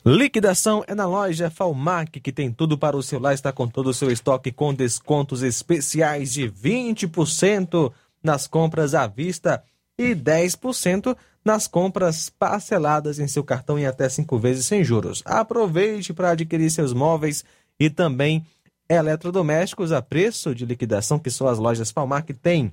Liquidação 0.04 0.84
é 0.86 0.94
na 0.94 1.06
loja 1.06 1.50
Falmac, 1.50 2.20
que 2.20 2.30
tem 2.30 2.52
tudo 2.52 2.76
para 2.76 2.98
o 2.98 3.02
celular, 3.02 3.32
está 3.32 3.50
com 3.50 3.66
todo 3.66 3.86
o 3.88 3.94
seu 3.94 4.10
estoque 4.10 4.52
com 4.52 4.74
descontos 4.74 5.42
especiais 5.42 6.34
de 6.34 6.50
20% 6.50 7.90
nas 8.22 8.46
compras 8.46 8.94
à 8.94 9.06
vista 9.06 9.64
e 9.98 10.14
10% 10.14 11.16
nas 11.42 11.66
compras 11.66 12.28
parceladas 12.28 13.18
em 13.18 13.26
seu 13.26 13.42
cartão 13.42 13.78
em 13.78 13.86
até 13.86 14.06
cinco 14.06 14.38
vezes 14.38 14.66
sem 14.66 14.84
juros. 14.84 15.22
Aproveite 15.24 16.12
para 16.12 16.32
adquirir 16.32 16.68
seus 16.70 16.92
móveis 16.92 17.42
e 17.78 17.88
também 17.88 18.44
eletrodomésticos 18.86 19.92
a 19.92 20.02
preço 20.02 20.54
de 20.54 20.66
liquidação 20.66 21.18
que 21.18 21.30
só 21.30 21.48
as 21.48 21.58
lojas 21.58 21.90
Falmac 21.90 22.34
têm. 22.34 22.70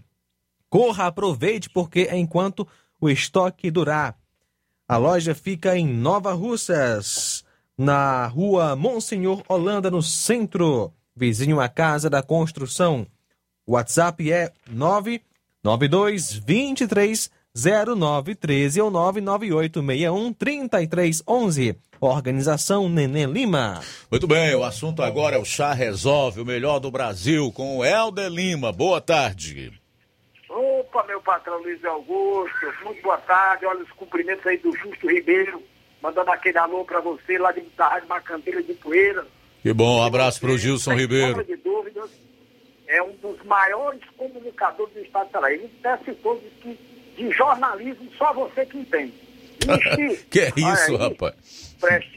Corra, 0.70 1.08
aproveite, 1.08 1.70
porque 1.70 2.08
é 2.10 2.18
enquanto 2.18 2.68
o 3.00 3.10
estoque 3.10 3.72
durar. 3.72 4.18
A 4.88 4.98
loja 4.98 5.36
fica 5.36 5.78
em 5.78 5.88
Nova 5.88 6.34
Russas, 6.34 7.44
na 7.78 8.26
rua 8.28 8.76
Monsenhor 8.76 9.44
Holanda, 9.48 9.92
no 9.92 10.02
centro, 10.02 10.94
vizinho 11.16 11.60
à 11.60 11.68
Casa 11.68 12.10
da 12.10 12.24
Construção. 12.24 13.06
O 13.66 13.74
WhatsApp 13.74 14.32
é 14.32 14.52
992 14.70 16.34
23 16.34 17.30
0913 17.54 18.82
ou 18.82 18.92
998 18.92 19.82
61 19.82 20.34
3311. 20.34 21.76
Organização 22.00 22.88
Nenê 22.88 23.26
Lima. 23.26 23.82
Muito 24.12 24.28
bem, 24.28 24.54
o 24.54 24.64
assunto 24.64 25.02
agora 25.02 25.36
é 25.36 25.40
o 25.40 25.46
Chá 25.46 25.74
Resolve, 25.74 26.42
o 26.42 26.46
melhor 26.46 26.80
do 26.80 26.92
Brasil, 26.92 27.52
com 27.52 27.78
o 27.78 27.84
Helder 27.84 28.30
Lima. 28.30 28.72
Boa 28.72 29.02
tarde. 29.02 29.74
Opa, 30.90 31.04
meu 31.06 31.22
patrão 31.22 31.62
Luiz 31.62 31.84
Augusto, 31.84 32.56
muito 32.84 33.02
boa 33.02 33.18
tarde. 33.18 33.66
Olha 33.66 33.84
os 33.84 33.92
cumprimentos 33.92 34.46
aí 34.48 34.58
do 34.58 34.72
Justo 34.78 35.10
Ribeiro, 35.10 35.62
mandando 36.02 36.32
aquele 36.32 36.58
alô 36.58 36.86
para 36.86 37.00
você 37.02 37.38
lá 37.38 37.52
de 37.52 37.62
da 37.78 37.90
Rádio 37.90 38.08
Macandeira 38.08 38.64
de 38.64 38.74
Poeira. 38.74 39.26
Que 39.62 39.74
bom, 39.74 40.00
um 40.00 40.04
abraço 40.04 40.40
para 40.40 40.52
o 40.52 40.58
Gilson 40.58 40.92
Sem 40.92 41.00
Ribeiro. 41.00 41.44
de 41.44 41.56
dúvidas, 41.58 42.10
é 42.88 43.02
um 43.04 43.12
dos 43.18 43.44
maiores 43.44 44.02
comunicadores 44.16 44.94
do 44.94 45.02
estado 45.02 45.26
de 45.26 45.32
Ceará. 45.32 45.52
Ele 45.54 45.70
citou 46.06 46.40
de 46.40 46.50
que 46.62 46.80
de 47.18 47.32
jornalismo 47.32 48.10
só 48.18 48.32
você 48.34 48.66
que 48.66 48.78
entende. 48.78 49.14
Ixi, 49.60 50.24
Que 50.30 50.40
é 50.42 50.54
isso, 50.56 50.92
aí, 50.92 50.98
rapaz? 50.98 51.36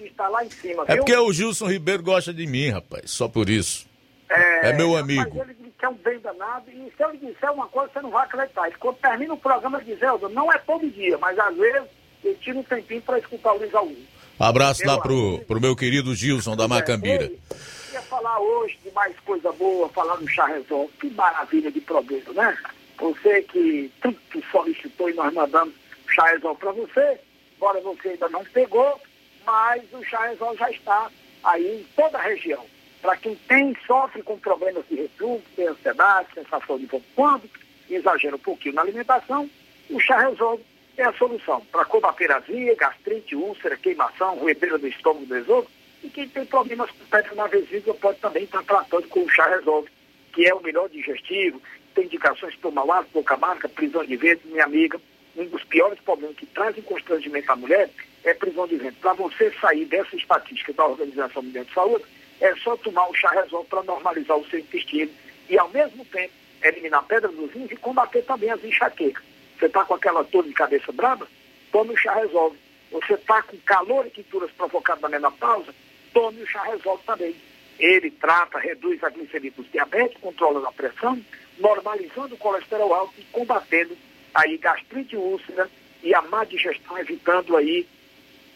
Está 0.05 0.29
lá 0.29 0.45
em 0.45 0.51
cima, 0.51 0.85
É 0.87 0.95
viu? 0.95 0.99
porque 1.05 1.17
o 1.17 1.33
Gilson 1.33 1.67
Ribeiro 1.67 2.03
gosta 2.03 2.33
de 2.33 2.47
mim, 2.47 2.69
rapaz, 2.71 3.11
só 3.11 3.27
por 3.29 3.49
isso. 3.49 3.89
É 4.29 4.73
meu 4.75 4.97
amigo. 4.97 5.43
Ele 5.43 5.55
que 5.81 5.86
é 5.86 5.89
um 5.89 5.94
bem 5.94 6.19
danado, 6.20 6.70
e 6.70 6.93
se 6.94 7.02
ele 7.02 7.16
disser 7.16 7.51
uma 7.51 7.66
coisa, 7.66 7.90
você 7.90 8.01
não 8.02 8.11
vai 8.11 8.24
acreditar. 8.27 8.69
E 8.69 8.74
quando 8.74 8.98
termina 8.98 9.32
o 9.32 9.39
programa, 9.39 9.81
ele 9.81 9.97
diz, 9.97 10.31
não 10.31 10.52
é 10.52 10.59
todo 10.59 10.89
dia, 10.90 11.16
mas 11.16 11.39
às 11.39 11.57
vezes 11.57 11.89
ele 12.23 12.35
tira 12.35 12.59
um 12.59 12.62
tempinho 12.62 13.01
para 13.01 13.19
escutar 13.19 13.55
o 13.55 13.59
Luiz 13.59 13.74
Augusto. 13.74 14.05
Abraço 14.39 14.82
Meu 14.82 14.90
lá 14.90 15.01
pro, 15.01 15.39
pro 15.47 15.61
meu 15.61 15.74
querido 15.74 16.15
Gilson 16.15 16.55
da 16.55 16.69
Macambira. 16.69 17.24
Ei, 17.24 17.39
Queria 17.86 18.02
falar 18.02 18.39
hoje 18.39 18.78
de 18.85 18.90
mais 18.93 19.19
coisa 19.20 19.51
boa, 19.52 19.89
falar 19.89 20.19
no 20.19 20.28
Chá 20.28 20.47
Resolve. 20.47 20.93
Que 21.01 21.11
maravilha 21.11 21.73
de 21.73 21.81
produto, 21.81 22.32
né? 22.35 22.57
Você 22.98 23.43
que 23.43 23.90
tanto 24.02 24.19
solicitou 24.52 25.09
e 25.09 25.15
nós 25.15 25.32
mandamos 25.32 25.74
Chá 26.09 26.27
Resolve 26.27 26.61
para 26.61 26.73
você, 26.73 27.20
embora 27.57 27.81
você 27.81 28.11
ainda 28.11 28.28
não 28.28 28.44
pegou, 28.44 29.01
mas 29.47 29.82
o 29.93 30.05
Chá 30.05 30.27
Resolve 30.27 30.59
já 30.59 30.70
está 30.70 31.11
aí 31.43 31.81
em 31.81 31.86
toda 31.97 32.19
a 32.19 32.23
região. 32.23 32.65
Para 33.01 33.16
quem 33.16 33.35
tem, 33.48 33.77
sofre 33.86 34.22
com 34.22 34.39
problemas 34.39 34.85
de 34.89 34.97
refluxo, 34.97 35.44
tem 35.56 35.66
ansiedade, 35.66 36.28
sensação 36.35 36.78
de 36.78 36.86
vômito, 36.86 37.09
quando 37.14 37.51
exagera 37.89 38.36
um 38.36 38.40
pouquinho 38.40 38.74
na 38.74 38.82
alimentação, 38.82 39.48
o 39.89 39.98
Chá 39.98 40.20
Resolve 40.20 40.62
é 40.97 41.05
a 41.05 41.12
solução 41.14 41.60
para 41.72 41.85
combater 41.85 42.31
azia, 42.31 42.74
gastrite, 42.77 43.35
úlcera, 43.35 43.77
queimação, 43.77 44.36
ruedeira 44.36 44.78
do 44.78 44.86
estômago 44.86 45.27
do 45.27 45.36
esôfago. 45.36 45.70
E 46.02 46.09
quem 46.09 46.28
tem 46.28 46.44
problemas 46.44 46.90
com 46.90 47.05
pedra 47.06 47.35
na 47.35 47.47
vesícula 47.47 47.94
pode 47.97 48.18
também 48.20 48.44
estar 48.44 48.62
tratando 48.62 49.09
com 49.09 49.20
o 49.20 49.28
chá 49.28 49.47
resolve, 49.48 49.89
que 50.32 50.47
é 50.47 50.55
o 50.55 50.62
melhor 50.62 50.89
digestivo, 50.89 51.60
tem 51.94 52.05
indicações 52.05 52.55
para 52.56 52.70
mau 52.70 52.90
hálito, 52.90 53.12
boca 53.12 53.35
amarga, 53.35 53.68
prisão 53.68 54.05
de 54.05 54.16
ventre, 54.16 54.48
minha 54.48 54.64
amiga. 54.64 55.01
Um 55.36 55.47
dos 55.47 55.62
piores 55.64 55.98
problemas 56.01 56.36
que 56.36 56.47
trazem 56.47 56.82
constrangimento 56.82 57.51
à 57.51 57.56
mulher 57.56 57.90
é 58.24 58.35
prisão 58.35 58.66
de 58.66 58.77
ventre. 58.77 59.01
Para 59.01 59.12
você 59.14 59.52
sair 59.60 59.85
dessa 59.85 60.16
estatística 60.16 60.72
da 60.72 60.86
Organização 60.86 61.43
Mundial 61.43 61.64
de 61.64 61.72
Saúde, 61.72 62.05
é 62.41 62.55
só 62.57 62.77
tomar 62.77 63.09
o 63.09 63.15
chá 63.15 63.31
resolve 63.31 63.69
para 63.69 63.83
normalizar 63.83 64.37
o 64.37 64.47
seu 64.49 64.59
intestino 64.59 65.11
e, 65.49 65.59
ao 65.59 65.69
mesmo 65.69 66.05
tempo, 66.07 66.33
eliminar 66.62 67.01
a 67.01 67.03
pedra 67.03 67.29
dos 67.29 67.53
rins 67.53 67.71
e 67.71 67.77
combater 67.77 68.23
também 68.23 68.51
as 68.51 68.62
enxaquecas. 68.65 69.23
Você 69.59 69.67
está 69.67 69.85
com 69.85 69.95
aquela 69.95 70.23
dor 70.23 70.45
de 70.45 70.53
cabeça 70.53 70.91
brava? 70.93 71.29
Tome 71.71 71.93
o 71.93 71.97
chá 71.97 72.15
resolve. 72.15 72.59
Você 72.91 73.15
está 73.15 73.43
com 73.43 73.57
calor 73.59 74.07
e 74.07 74.11
quinturas 74.11 74.51
provocadas 74.53 75.03
na 75.03 75.09
menopausa? 75.09 75.75
Tome 76.12 76.43
o 76.43 76.47
chá 76.47 76.62
resolve 76.65 77.03
também. 77.05 77.35
ele 77.79 78.11
trata, 78.11 78.59
reduz 78.59 79.03
a 79.03 79.09
glicemia 79.09 79.51
dos 79.53 79.71
diabetes, 79.71 80.21
controla 80.21 80.69
a 80.69 80.73
pressão, 80.73 81.19
normalizando 81.59 82.35
o 82.35 82.39
colesterol 82.39 82.93
alto 82.93 83.15
e 83.19 83.25
combatendo 83.33 83.97
aí 84.35 84.59
gastrite 84.59 85.17
úlcera 85.17 85.69
e 86.03 86.15
a 86.15 86.21
má 86.23 86.45
digestão, 86.45 86.99
evitando 86.99 87.57
aí 87.57 87.87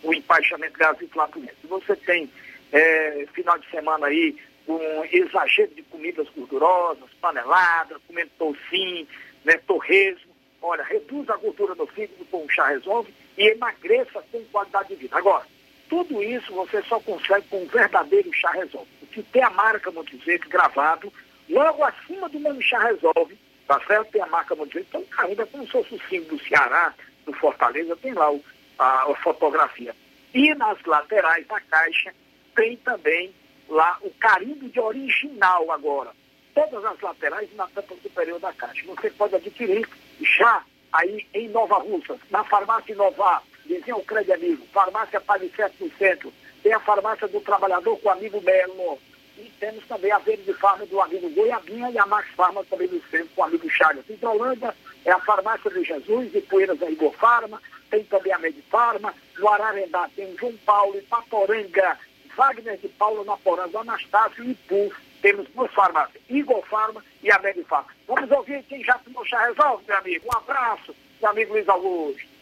o 0.03 0.13
empaixamento 0.13 0.79
gases 0.79 1.09
e 1.09 1.67
Você 1.67 1.97
tem 1.97 2.31
é, 2.75 3.25
final 3.33 3.57
de 3.57 3.71
semana 3.71 4.09
aí 4.09 4.37
um 4.67 5.05
exagero 5.05 5.73
de 5.75 5.83
comidas 5.85 6.29
gordurosas, 6.31 7.09
paneladas, 7.21 7.99
comendo 8.09 8.31
tocinho, 8.37 9.07
né, 9.45 9.57
torresmo. 9.59 10.35
Olha, 10.61 10.83
reduz 10.83 11.29
a 11.31 11.37
gordura 11.37 11.75
do 11.75 11.87
fígado 11.87 12.25
com 12.31 12.45
o 12.45 12.51
chá 12.51 12.67
resolve 12.67 13.15
e 13.39 13.49
emagreça 13.49 14.25
com 14.33 14.43
qualidade 14.47 14.89
de 14.89 14.97
vida. 14.97 15.17
Agora, 15.17 15.47
tudo 15.89 16.23
isso 16.23 16.53
você 16.53 16.83
só 16.83 16.99
consegue 16.99 17.47
com 17.49 17.63
um 17.63 17.67
verdadeiro 17.67 18.33
chá 18.33 18.51
resolve. 18.51 18.89
O 19.03 19.07
que 19.07 19.23
tem 19.23 19.43
a 19.43 19.51
marca 19.51 19.93
Montevideo 19.93 20.49
gravado 20.49 21.13
logo 21.49 21.85
acima 21.85 22.29
do 22.29 22.41
nome 22.41 22.63
chá 22.63 22.79
resolve, 22.83 23.39
tá 23.69 23.81
certo? 23.87 24.11
Tem 24.11 24.23
a 24.23 24.27
marca 24.27 24.57
Montevideo, 24.57 24.87
então 24.89 25.05
ainda 25.19 25.47
como 25.47 25.65
se 25.67 25.73
fosse 25.73 25.95
o 25.95 26.01
símbolo 26.09 26.39
do 26.39 26.45
Ceará, 26.45 26.95
do 27.27 27.33
Fortaleza, 27.35 27.95
tem 27.97 28.15
lá 28.15 28.33
o, 28.33 28.43
a, 28.79 29.13
a 29.13 29.15
fotografia. 29.17 29.95
E 30.33 30.53
nas 30.55 30.83
laterais 30.85 31.47
da 31.47 31.61
caixa 31.61 32.13
tem 32.55 32.77
também 32.79 33.35
lá 33.69 33.99
o 34.03 34.11
carimbo 34.11 34.69
de 34.69 34.81
original 34.81 35.71
agora. 35.71 36.11
Todas 36.55 36.85
as 36.85 37.01
laterais 37.01 37.51
e 37.51 37.55
na 37.57 37.67
tampa 37.69 37.95
superior 38.03 38.39
da 38.39 38.53
caixa. 38.53 38.85
Você 38.87 39.11
pode 39.11 39.35
adquirir 39.35 39.89
já 40.21 40.63
aí 40.93 41.27
em 41.35 41.49
Nova 41.49 41.79
Russa, 41.79 42.17
na 42.31 42.45
farmácia 42.45 42.93
Inovar, 42.93 43.43
vizinho 43.67 43.97
o 43.97 44.05
Crédito 44.05 44.35
Amigo, 44.35 44.67
farmácia 44.73 45.21
Palicete 45.21 45.83
no 45.83 45.91
centro, 45.97 46.33
tem 46.63 46.73
a 46.73 46.81
farmácia 46.81 47.27
do 47.27 47.41
trabalhador 47.41 47.99
com 47.99 48.09
o 48.09 48.13
amigo 48.13 48.41
Melo, 48.41 48.99
e 49.37 49.51
temos 49.59 49.85
também 49.87 50.13
a 50.13 50.19
Verde 50.19 50.53
Farma 50.55 50.87
do 50.87 51.01
amigo 51.01 51.29
Goiabinha 51.31 51.91
e 51.91 51.99
a 51.99 52.07
Max 52.07 52.29
Farma 52.37 52.65
também 52.65 52.87
do 52.87 53.03
centro 53.11 53.29
com 53.35 53.43
o 53.43 53.45
amigo 53.45 53.69
Chagas. 53.69 54.09
Hidrolândia 54.09 54.73
é 55.05 55.11
a 55.11 55.19
farmácia 55.19 55.69
de 55.71 55.83
Jesus, 55.83 56.33
e 56.33 56.41
Poeiras 56.43 56.81
é 56.81 56.87
a 56.87 56.91
Igor 56.91 57.13
Farma, 57.15 57.61
tem 57.91 58.05
também 58.05 58.33
a 58.33 58.39
Medifarma, 58.39 59.13
no 59.37 59.49
Ararendá 59.49 60.09
tem 60.15 60.37
João 60.39 60.57
Paulo, 60.65 61.03
Paporanga, 61.11 61.99
Wagner 62.37 62.79
de 62.79 62.89
Paulo, 62.89 63.25
Naporanga, 63.25 63.81
Anastácio 63.81 64.45
e 64.45 64.51
Ipu. 64.51 64.93
Temos 65.23 65.49
duas 65.55 65.73
farmácias, 65.73 66.23
Igor 66.29 66.63
Farma 66.69 67.03
e 67.23 67.31
a 67.31 67.39
Medifarma. 67.39 67.89
Vamos 68.07 68.31
ouvir 68.31 68.63
quem 68.65 68.85
já 68.85 68.99
tomou 68.99 69.25
chá 69.25 69.47
resolve, 69.47 69.85
meu 69.87 69.97
amigo. 69.97 70.27
Um 70.27 70.37
abraço, 70.37 70.95
meu 71.21 71.31
amigo 71.31 71.53
Luiz 71.55 71.69
Augusto. 71.69 72.35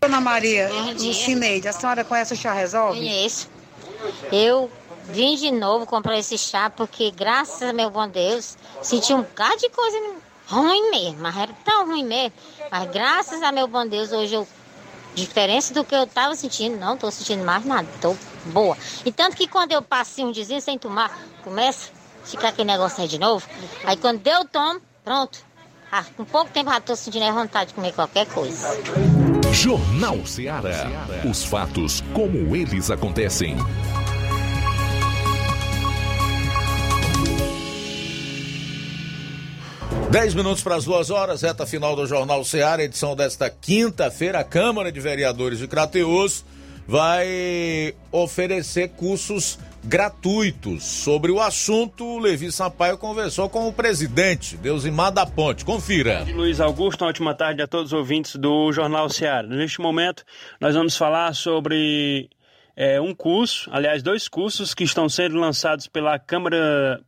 Dona 0.00 0.20
Maria, 0.20 0.68
Lucineide, 0.94 1.68
a 1.68 1.72
senhora 1.72 2.04
conhece 2.04 2.32
o 2.32 2.36
chá 2.36 2.52
resolve? 2.52 2.98
Conheço. 2.98 3.50
Eu 4.32 4.70
vim 5.04 5.36
de 5.36 5.50
novo 5.50 5.86
comprar 5.86 6.18
esse 6.18 6.38
chá 6.38 6.70
porque, 6.70 7.10
graças 7.10 7.62
a 7.62 7.72
meu 7.72 7.90
bom 7.90 8.08
Deus, 8.08 8.56
senti 8.82 9.12
um 9.12 9.22
bocado 9.22 9.56
de 9.58 9.68
coisa 9.70 9.98
ruim 10.46 10.90
mesmo, 10.90 11.20
mas 11.20 11.36
era 11.36 11.52
tão 11.64 11.86
ruim 11.86 12.04
mesmo. 12.04 12.32
Mas 12.70 12.90
graças 12.90 13.42
a 13.42 13.52
meu 13.52 13.66
bom 13.66 13.86
Deus, 13.86 14.12
hoje 14.12 14.34
eu, 14.34 14.46
diferença 15.16 15.74
do 15.74 15.82
que 15.82 15.94
eu 15.94 16.04
estava 16.04 16.36
sentindo, 16.36 16.76
não 16.78 16.94
estou 16.94 17.10
sentindo 17.10 17.42
mais 17.44 17.64
nada, 17.64 17.88
estou 17.94 18.16
boa. 18.46 18.76
E 19.04 19.10
tanto 19.10 19.36
que 19.36 19.48
quando 19.48 19.72
eu 19.72 19.82
passei 19.82 20.24
um 20.24 20.30
dias 20.30 20.62
sem 20.62 20.78
tomar, 20.78 21.10
começa 21.42 21.90
a 22.22 22.26
ficar 22.26 22.48
aquele 22.48 22.68
negócio 22.68 23.02
aí 23.02 23.08
de 23.08 23.18
novo. 23.18 23.44
Aí 23.84 23.96
quando 23.96 24.24
eu 24.26 24.44
tomo, 24.44 24.80
pronto. 25.02 25.44
Ah, 25.90 26.04
com 26.16 26.24
pouco 26.24 26.50
tempo 26.50 26.70
já 26.70 26.78
estou 26.78 26.96
sentindo 26.96 27.24
a 27.24 27.32
vontade 27.32 27.68
de 27.68 27.74
comer 27.74 27.92
qualquer 27.92 28.26
coisa. 28.26 28.68
Jornal 29.52 30.26
Ceará. 30.26 30.90
Os 31.28 31.44
fatos 31.44 32.02
como 32.12 32.54
eles 32.54 32.90
acontecem. 32.90 33.56
Dez 40.18 40.32
minutos 40.32 40.62
para 40.62 40.76
as 40.76 40.86
duas 40.86 41.10
horas, 41.10 41.42
reta 41.42 41.66
final 41.66 41.94
do 41.94 42.06
Jornal 42.06 42.42
Ceará, 42.42 42.82
edição 42.82 43.14
desta 43.14 43.50
quinta-feira. 43.50 44.38
A 44.38 44.44
Câmara 44.44 44.90
de 44.90 44.98
Vereadores 44.98 45.58
de 45.58 45.68
Crateus 45.68 46.42
vai 46.88 47.94
oferecer 48.10 48.92
cursos 48.92 49.58
gratuitos. 49.84 50.84
Sobre 50.84 51.30
o 51.30 51.38
assunto, 51.38 52.18
Levi 52.18 52.50
Sampaio 52.50 52.96
conversou 52.96 53.50
com 53.50 53.68
o 53.68 53.72
presidente, 53.74 54.56
Deusimar 54.56 55.12
da 55.12 55.26
Ponte. 55.26 55.66
Confira. 55.66 56.24
Luiz 56.34 56.62
Augusto, 56.62 57.02
uma 57.02 57.10
ótima 57.10 57.34
tarde 57.34 57.60
a 57.60 57.66
todos 57.66 57.92
os 57.92 57.98
ouvintes 57.98 58.36
do 58.36 58.72
Jornal 58.72 59.10
Ceará. 59.10 59.46
Neste 59.46 59.82
momento, 59.82 60.24
nós 60.58 60.74
vamos 60.74 60.96
falar 60.96 61.34
sobre 61.34 62.30
é, 62.74 62.98
um 62.98 63.14
curso, 63.14 63.68
aliás, 63.70 64.02
dois 64.02 64.28
cursos 64.28 64.72
que 64.72 64.82
estão 64.82 65.10
sendo 65.10 65.36
lançados 65.36 65.86
pela 65.86 66.18
Câmara 66.18 67.02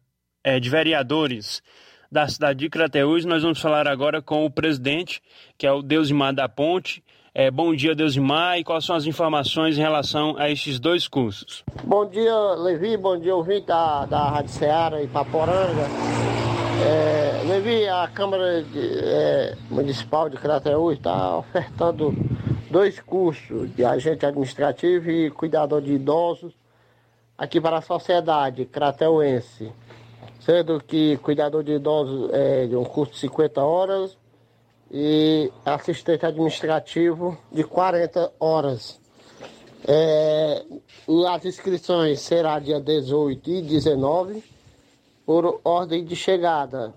é, 0.44 0.60
de 0.60 0.68
Vereadores 0.68 1.62
da 2.10 2.26
cidade 2.26 2.60
de 2.60 2.70
Crateús. 2.70 3.24
Nós 3.24 3.42
vamos 3.42 3.60
falar 3.60 3.86
agora 3.86 4.22
com 4.22 4.44
o 4.44 4.50
presidente, 4.50 5.22
que 5.56 5.66
é 5.66 5.72
o 5.72 5.82
Deusimar 5.82 6.34
da 6.34 6.48
Ponte. 6.48 7.02
É, 7.34 7.50
bom 7.50 7.74
dia, 7.74 7.94
Deusimar, 7.94 8.58
e 8.58 8.64
quais 8.64 8.84
são 8.84 8.96
as 8.96 9.06
informações 9.06 9.78
em 9.78 9.80
relação 9.80 10.36
a 10.38 10.50
estes 10.50 10.80
dois 10.80 11.06
cursos? 11.06 11.62
Bom 11.84 12.06
dia, 12.06 12.34
Levi, 12.54 12.96
bom 12.96 13.18
dia, 13.18 13.34
ouvinte 13.36 13.66
da, 13.66 14.06
da 14.06 14.30
Rádio 14.30 14.50
Ceará 14.50 15.02
e 15.02 15.06
Paporanga. 15.06 15.86
É, 16.84 17.42
Levi, 17.46 17.86
a 17.86 18.08
Câmara 18.08 18.62
de, 18.62 18.98
é, 19.04 19.56
Municipal 19.70 20.28
de 20.28 20.36
Crateús 20.36 20.96
está 20.96 21.36
ofertando 21.36 22.14
dois 22.70 22.98
cursos 23.00 23.72
de 23.74 23.84
agente 23.84 24.26
administrativo 24.26 25.10
e 25.10 25.30
cuidador 25.30 25.80
de 25.80 25.92
idosos 25.92 26.54
aqui 27.36 27.60
para 27.60 27.78
a 27.78 27.82
sociedade 27.82 28.64
crateuense 28.64 29.72
sendo 30.48 30.82
que 30.82 31.18
cuidador 31.18 31.62
de 31.62 31.72
idosos 31.72 32.30
é 32.32 32.66
de 32.66 32.74
um 32.74 32.82
curso 32.82 33.12
de 33.12 33.18
50 33.18 33.62
horas 33.62 34.16
e 34.90 35.52
assistente 35.62 36.24
administrativo 36.24 37.36
de 37.52 37.62
40 37.62 38.32
horas. 38.40 38.98
É, 39.86 40.64
as 41.28 41.44
inscrições 41.44 42.20
será 42.20 42.58
dia 42.58 42.80
18 42.80 43.50
e 43.50 43.60
19 43.60 44.42
por 45.26 45.60
ordem 45.62 46.02
de 46.02 46.16
chegada. 46.16 46.94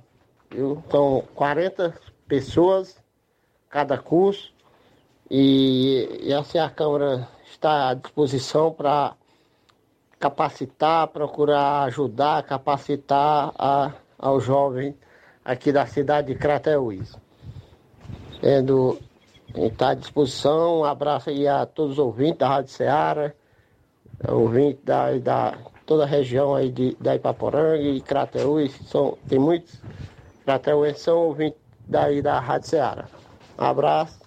Viu? 0.49 0.82
Então, 0.88 1.22
40 1.36 1.94
pessoas 2.30 2.95
cada 3.69 3.98
curso 3.98 4.53
e, 5.30 6.22
e 6.23 6.34
assim 6.34 6.57
a 6.57 6.69
Câmara 6.69 7.28
está 7.44 7.90
à 7.90 7.94
disposição 7.95 8.72
para 8.72 9.14
capacitar, 10.22 11.07
procurar 11.07 11.85
ajudar, 11.85 12.43
capacitar 12.43 13.52
a, 13.57 13.91
ao 14.19 14.39
jovem 14.39 14.95
aqui 15.43 15.72
da 15.72 15.88
cidade 15.88 16.27
de 16.27 16.35
Crateús. 16.35 17.18
Sendo, 18.39 18.99
está 19.56 19.89
à 19.89 19.93
disposição, 19.95 20.81
um 20.81 20.85
abraço 20.85 21.31
aí 21.31 21.48
a 21.48 21.65
todos 21.65 21.93
os 21.93 21.99
ouvintes 21.99 22.38
da 22.38 22.48
Rádio 22.48 22.72
Ceará, 22.72 23.34
ouvintes 24.30 24.84
da, 24.84 25.18
da 25.18 25.57
toda 25.88 26.03
a 26.03 26.07
região 26.07 26.53
aí 26.53 26.72
de, 26.72 26.95
da 26.99 27.15
Ipaporanga 27.15 27.77
e 27.81 27.99
Crateús, 27.99 28.72
são, 28.85 29.18
tem 29.27 29.39
muitos 29.39 29.81
Crateús 30.45 30.99
são 30.99 31.18
ouvintes 31.18 31.60
daí 31.88 32.22
da 32.22 32.39
Rádio 32.39 32.69
Ceará. 32.69 33.06
Um 33.60 33.64
abraço 33.64 34.20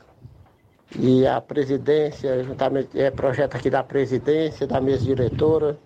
e 0.98 1.26
a 1.26 1.40
presidência, 1.40 2.44
juntamente, 2.44 2.98
é 2.98 3.10
projeto 3.10 3.56
aqui 3.56 3.68
da 3.68 3.82
presidência, 3.82 4.66
da 4.66 4.80
mesa 4.80 5.04
diretora, 5.04 5.78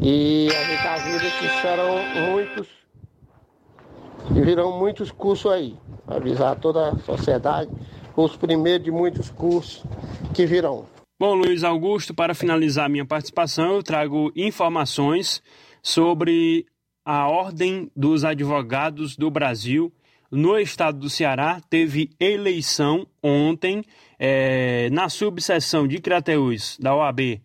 e 0.00 0.48
a 0.48 0.64
gente 0.64 0.86
avisa 0.86 1.30
que 1.38 1.48
serão 1.60 2.30
muitos, 2.30 2.68
e 4.34 4.40
virão 4.40 4.78
muitos 4.78 5.10
cursos 5.10 5.50
aí, 5.50 5.76
avisar 6.06 6.56
toda 6.56 6.90
a 6.90 6.98
sociedade, 6.98 7.70
os 8.16 8.36
primeiros 8.36 8.84
de 8.84 8.90
muitos 8.90 9.30
cursos 9.30 9.84
que 10.34 10.46
virão. 10.46 10.86
Bom, 11.20 11.34
Luiz 11.34 11.64
Augusto, 11.64 12.14
para 12.14 12.34
finalizar 12.34 12.88
minha 12.88 13.04
participação, 13.04 13.74
eu 13.74 13.82
trago 13.82 14.32
informações 14.36 15.42
sobre 15.82 16.64
a 17.04 17.28
Ordem 17.28 17.90
dos 17.94 18.24
Advogados 18.24 19.16
do 19.16 19.30
Brasil 19.30 19.92
no 20.30 20.58
estado 20.58 20.98
do 20.98 21.10
Ceará. 21.10 21.60
Teve 21.68 22.10
eleição 22.18 23.06
ontem 23.22 23.84
é, 24.18 24.88
na 24.90 25.08
subseção 25.08 25.86
de 25.86 25.98
Crateús 25.98 26.76
da 26.80 26.94
OAB 26.94 27.40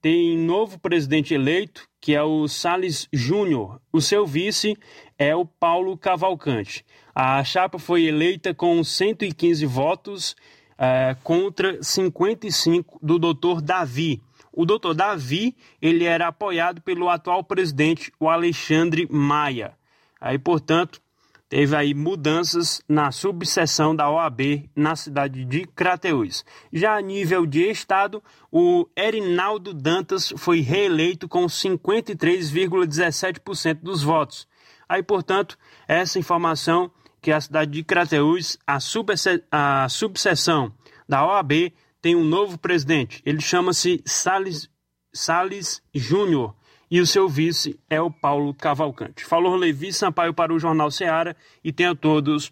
tem 0.00 0.38
novo 0.38 0.78
presidente 0.78 1.34
eleito, 1.34 1.88
que 2.00 2.14
é 2.14 2.22
o 2.22 2.46
Sales 2.46 3.08
Júnior. 3.12 3.80
O 3.92 4.00
seu 4.00 4.24
vice 4.26 4.76
é 5.18 5.34
o 5.34 5.44
Paulo 5.44 5.96
Cavalcante. 5.96 6.84
A 7.14 7.42
chapa 7.42 7.78
foi 7.78 8.04
eleita 8.04 8.54
com 8.54 8.82
115 8.82 9.66
votos 9.66 10.36
é, 10.78 11.16
contra 11.24 11.82
55 11.82 12.98
do 13.02 13.18
doutor 13.18 13.60
Davi. 13.60 14.22
O 14.52 14.64
doutor 14.64 14.94
Davi 14.94 15.56
ele 15.82 16.04
era 16.04 16.28
apoiado 16.28 16.80
pelo 16.80 17.08
atual 17.08 17.42
presidente, 17.42 18.12
o 18.20 18.28
Alexandre 18.28 19.08
Maia. 19.10 19.76
Aí, 20.20 20.38
portanto, 20.38 21.00
teve 21.48 21.74
aí 21.74 21.94
mudanças 21.94 22.82
na 22.88 23.10
subseção 23.10 23.96
da 23.96 24.10
OAB 24.10 24.68
na 24.76 24.94
cidade 24.94 25.42
de 25.44 25.66
Crateús. 25.66 26.44
Já 26.72 26.96
a 26.96 27.00
nível 27.00 27.44
de 27.46 27.70
estado, 27.70 28.22
o 28.52 28.86
Erinaldo 28.94 29.72
Dantas 29.72 30.32
foi 30.36 30.60
reeleito 30.60 31.26
com 31.28 31.46
53,17% 31.46 33.80
dos 33.82 34.02
votos. 34.02 34.46
Aí, 34.88 35.02
portanto, 35.02 35.58
essa 35.86 36.18
informação 36.18 36.90
que 37.20 37.32
a 37.32 37.40
cidade 37.40 37.72
de 37.72 37.82
Crateús, 37.82 38.56
a, 38.66 38.78
subse 38.78 39.42
a 39.50 39.88
subseção 39.88 40.72
da 41.08 41.26
OAB, 41.26 41.72
tem 42.00 42.14
um 42.14 42.22
novo 42.24 42.56
presidente. 42.58 43.20
Ele 43.24 43.40
chama-se 43.40 44.02
Salles, 44.04 44.68
Salles 45.12 45.82
Júnior 45.94 46.54
e 46.90 47.00
o 47.00 47.06
seu 47.06 47.28
vice 47.28 47.78
é 47.88 48.00
o 48.00 48.10
Paulo 48.10 48.54
Cavalcante. 48.54 49.24
Falou 49.24 49.54
Levi 49.56 49.92
Sampaio 49.92 50.34
para 50.34 50.52
o 50.52 50.58
Jornal 50.58 50.90
Ceará 50.90 51.34
e 51.62 51.72
tenha 51.72 51.94
todos 51.94 52.50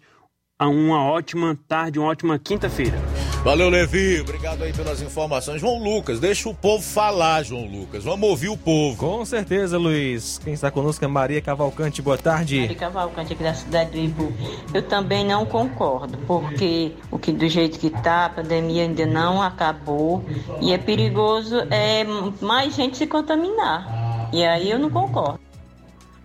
uma 0.59 1.03
ótima 1.03 1.57
tarde, 1.67 1.99
uma 1.99 2.09
ótima 2.09 2.39
quinta-feira. 2.39 2.97
Valeu, 3.43 3.69
Levi. 3.69 4.19
Obrigado 4.19 4.63
aí 4.63 4.73
pelas 4.73 5.01
informações. 5.01 5.61
João 5.61 5.81
Lucas, 5.81 6.19
deixa 6.19 6.49
o 6.49 6.53
povo 6.53 6.83
falar, 6.83 7.43
João 7.43 7.65
Lucas. 7.65 8.03
Vamos 8.03 8.27
ouvir 8.27 8.49
o 8.49 8.57
povo. 8.57 8.97
Com 8.97 9.23
certeza, 9.23 9.77
Luiz. 9.77 10.39
Quem 10.43 10.53
está 10.53 10.69
conosco 10.69 11.05
é 11.05 11.07
Maria 11.07 11.41
Cavalcante. 11.41 12.01
Boa 12.01 12.17
tarde. 12.17 12.59
Maria 12.59 12.75
Cavalcante 12.75 13.33
aqui 13.33 13.43
da 13.43 13.53
cidade 13.53 13.91
do 13.91 13.97
Ibu. 13.97 14.33
Eu 14.73 14.81
também 14.81 15.25
não 15.25 15.45
concordo, 15.45 16.17
porque 16.27 16.93
o 17.11 17.17
que 17.17 17.31
do 17.31 17.47
jeito 17.47 17.79
que 17.79 17.87
está, 17.87 18.25
a 18.25 18.29
pandemia 18.29 18.83
ainda 18.83 19.05
não 19.05 19.41
acabou 19.41 20.25
e 20.59 20.73
é 20.73 20.77
perigoso 20.77 21.55
é 21.69 22.03
mais 22.41 22.75
gente 22.75 22.97
se 22.97 23.07
contaminar. 23.07 24.06
E 24.31 24.45
aí 24.45 24.69
eu 24.69 24.79
não 24.79 24.89
concordo. 24.89 25.39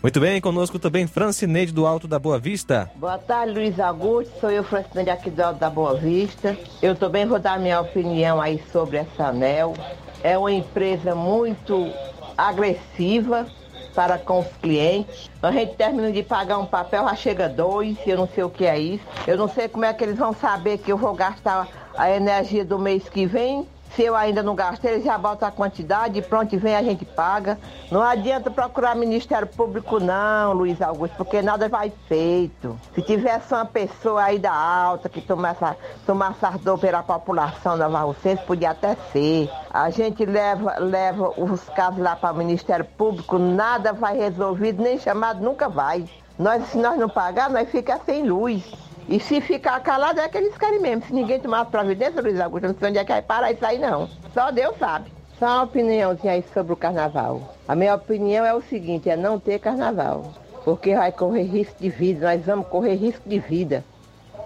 Muito 0.03 0.19
bem, 0.19 0.41
conosco 0.41 0.81
também 0.81 1.07
Francineide 1.07 1.73
do 1.73 1.87
Alto 1.87 2.09
da 2.09 2.19
Boa 2.19 2.37
Vista. 2.37 2.91
Boa 2.97 3.19
tarde, 3.19 3.53
Luiz 3.53 3.79
Augusto. 3.79 4.33
Sou 4.41 4.51
eu, 4.51 4.65
Francineide, 4.65 5.11
aqui 5.11 5.31
do 5.31 5.41
Alto 5.41 5.61
da 5.61 5.71
Boa 5.71 5.95
Vista. 5.95 6.59
Eu 6.83 6.97
também 6.97 7.25
vou 7.25 7.39
dar 7.39 7.61
minha 7.61 7.81
opinião 7.81 8.41
aí 8.41 8.61
sobre 8.73 8.97
essa 8.97 9.29
ANEL. 9.29 9.75
É 10.21 10.37
uma 10.37 10.51
empresa 10.51 11.15
muito 11.15 11.89
agressiva 12.37 13.47
para 13.95 14.19
com 14.19 14.41
os 14.41 14.49
clientes. 14.61 15.31
A 15.41 15.53
gente 15.53 15.75
termina 15.77 16.11
de 16.11 16.25
pagar 16.25 16.59
um 16.59 16.67
papel, 16.67 17.05
já 17.05 17.15
chega 17.15 17.49
dois, 17.49 17.97
eu 18.05 18.17
não 18.17 18.27
sei 18.27 18.43
o 18.43 18.51
que 18.51 18.65
é 18.67 18.77
isso. 18.77 19.05
Eu 19.25 19.37
não 19.37 19.47
sei 19.47 19.69
como 19.69 19.85
é 19.85 19.93
que 19.93 20.03
eles 20.03 20.19
vão 20.19 20.33
saber 20.33 20.79
que 20.79 20.91
eu 20.91 20.97
vou 20.97 21.15
gastar 21.15 21.69
a 21.97 22.11
energia 22.11 22.65
do 22.65 22.79
mês 22.79 23.09
que 23.09 23.25
vem 23.25 23.69
se 23.95 24.03
eu 24.03 24.17
ainda 24.17 24.43
não 24.43 24.55
gastei, 24.55 24.93
eles 24.93 25.05
já 25.05 25.19
botam 25.19 25.47
a 25.47 25.53
quantidade 25.53 26.19
e 26.19 26.23
pronto, 26.23 26.57
vem 26.59 26.75
a 26.75 26.83
gente 26.83 27.05
paga. 27.05 27.59
Não 27.91 28.03
adianta 28.03 28.51
procurar 28.51 28.97
Ministério 28.97 29.47
Público 29.47 30.01
não, 30.01 30.53
Luiz 30.53 30.81
Augusto, 30.81 31.17
porque 31.17 31.43
nada 31.43 31.69
vai 31.69 31.93
feito. 32.09 32.79
Se 32.95 33.03
tivesse 33.03 33.53
uma 33.53 33.67
pessoa 33.67 34.23
aí 34.23 34.39
da 34.39 34.53
alta 34.53 35.09
que 35.09 35.21
tomasse, 35.21 35.65
tomasse 36.07 36.45
as 36.45 36.61
dor 36.61 36.79
pela 36.79 37.03
população 37.03 37.77
da 37.77 37.89
Varrocense, 37.89 38.43
podia 38.45 38.71
até 38.71 38.97
ser. 39.13 39.51
A 39.71 39.91
gente 39.91 40.25
leva, 40.25 40.77
leva 40.79 41.33
os 41.37 41.63
casos 41.71 42.01
lá 42.01 42.17
para 42.17 42.35
o 42.35 42.39
Ministério 42.39 42.85
Público, 42.85 43.39
nada 43.39 43.93
vai 43.93 44.17
resolvido, 44.17 44.83
nem 44.83 44.99
chamado 44.99 45.43
nunca 45.43 45.69
vai. 45.69 46.09
Nós, 46.39 46.67
se 46.69 46.79
nós 46.79 46.99
não 46.99 47.09
pagar, 47.09 47.51
nós 47.51 47.69
fica 47.69 48.01
sem 48.07 48.27
luz. 48.27 48.65
E 49.09 49.19
se 49.21 49.41
ficar 49.41 49.81
calado 49.81 50.21
é 50.21 50.29
que 50.29 50.39
eles 50.39 50.57
querem 50.57 50.81
mesmo. 50.81 51.05
Se 51.05 51.13
ninguém 51.13 51.41
tomar 51.41 51.65
providência, 51.67 52.23
Luiz 52.23 52.41
Augusto, 52.41 52.69
não 52.69 52.75
sei 52.75 52.89
onde 52.89 52.99
é 52.99 53.05
que 53.05 53.13
vai 53.13 53.23
parar 53.23 53.53
isso 53.53 53.65
aí 53.65 53.79
não. 53.79 54.09
Só 54.33 54.51
Deus 54.51 54.77
sabe. 54.79 55.13
Só 55.39 55.47
uma 55.47 55.63
opiniãozinha 55.65 56.35
aí 56.35 56.45
sobre 56.55 56.73
o 56.73 56.77
carnaval. 56.77 57.55
A 57.67 57.75
minha 57.75 57.95
opinião 57.95 58.45
é 58.45 58.55
o 58.55 58.63
seguinte, 58.63 59.11
é 59.11 59.17
não 59.17 59.41
ter 59.41 59.59
carnaval. 59.59 60.33
Porque 60.65 60.95
vai 60.95 61.11
correr 61.11 61.43
risco 61.43 61.75
de 61.81 61.91
vida, 61.91 62.35
nós 62.35 62.47
vamos 62.47 62.69
correr 62.69 62.95
risco 62.95 63.29
de 63.29 63.41
vida 63.41 63.85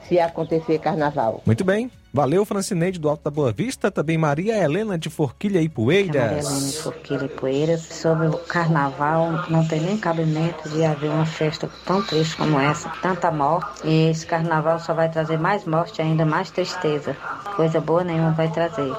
se 0.08 0.18
acontecer 0.18 0.78
carnaval. 0.78 1.42
Muito 1.44 1.64
bem. 1.64 1.90
Valeu, 2.16 2.46
Francineide 2.46 2.98
do 2.98 3.10
Alto 3.10 3.24
da 3.24 3.30
Boa 3.30 3.52
Vista, 3.52 3.90
também 3.90 4.16
Maria 4.16 4.56
Helena 4.56 4.96
de 4.96 5.10
Forquilha 5.10 5.60
e 5.60 5.68
Poeiras. 5.68 6.16
Maria 6.16 6.38
Helena 6.38 6.66
de 6.66 6.76
Forquilha 6.78 7.24
e 7.26 7.28
Poeiras. 7.28 7.82
Sobre 7.82 8.28
o 8.28 8.38
carnaval, 8.38 9.32
não 9.50 9.68
tem 9.68 9.82
nem 9.82 9.98
cabimento 9.98 10.66
de 10.70 10.82
haver 10.82 11.10
uma 11.10 11.26
festa 11.26 11.68
tão 11.84 12.02
triste 12.02 12.34
como 12.38 12.58
essa, 12.58 12.88
tanta 13.02 13.30
morte. 13.30 13.86
E 13.86 14.08
esse 14.08 14.24
carnaval 14.24 14.80
só 14.80 14.94
vai 14.94 15.10
trazer 15.10 15.38
mais 15.38 15.66
morte, 15.66 16.00
ainda 16.00 16.24
mais 16.24 16.50
tristeza. 16.50 17.14
Coisa 17.54 17.82
boa 17.82 18.02
nenhuma 18.02 18.30
vai 18.30 18.50
trazer. 18.50 18.96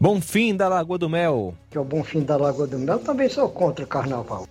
Bom 0.00 0.20
fim 0.20 0.56
da 0.56 0.66
Lagoa 0.66 0.98
do 0.98 1.08
Mel. 1.08 1.54
Que 1.70 1.78
é 1.78 1.80
o 1.80 1.84
Bom 1.84 2.02
Fim 2.02 2.24
da 2.24 2.36
Lagoa 2.36 2.66
do 2.66 2.76
Mel, 2.76 2.98
também 2.98 3.28
sou 3.28 3.48
contra 3.48 3.84
o 3.84 3.88
carnaval. 3.88 4.48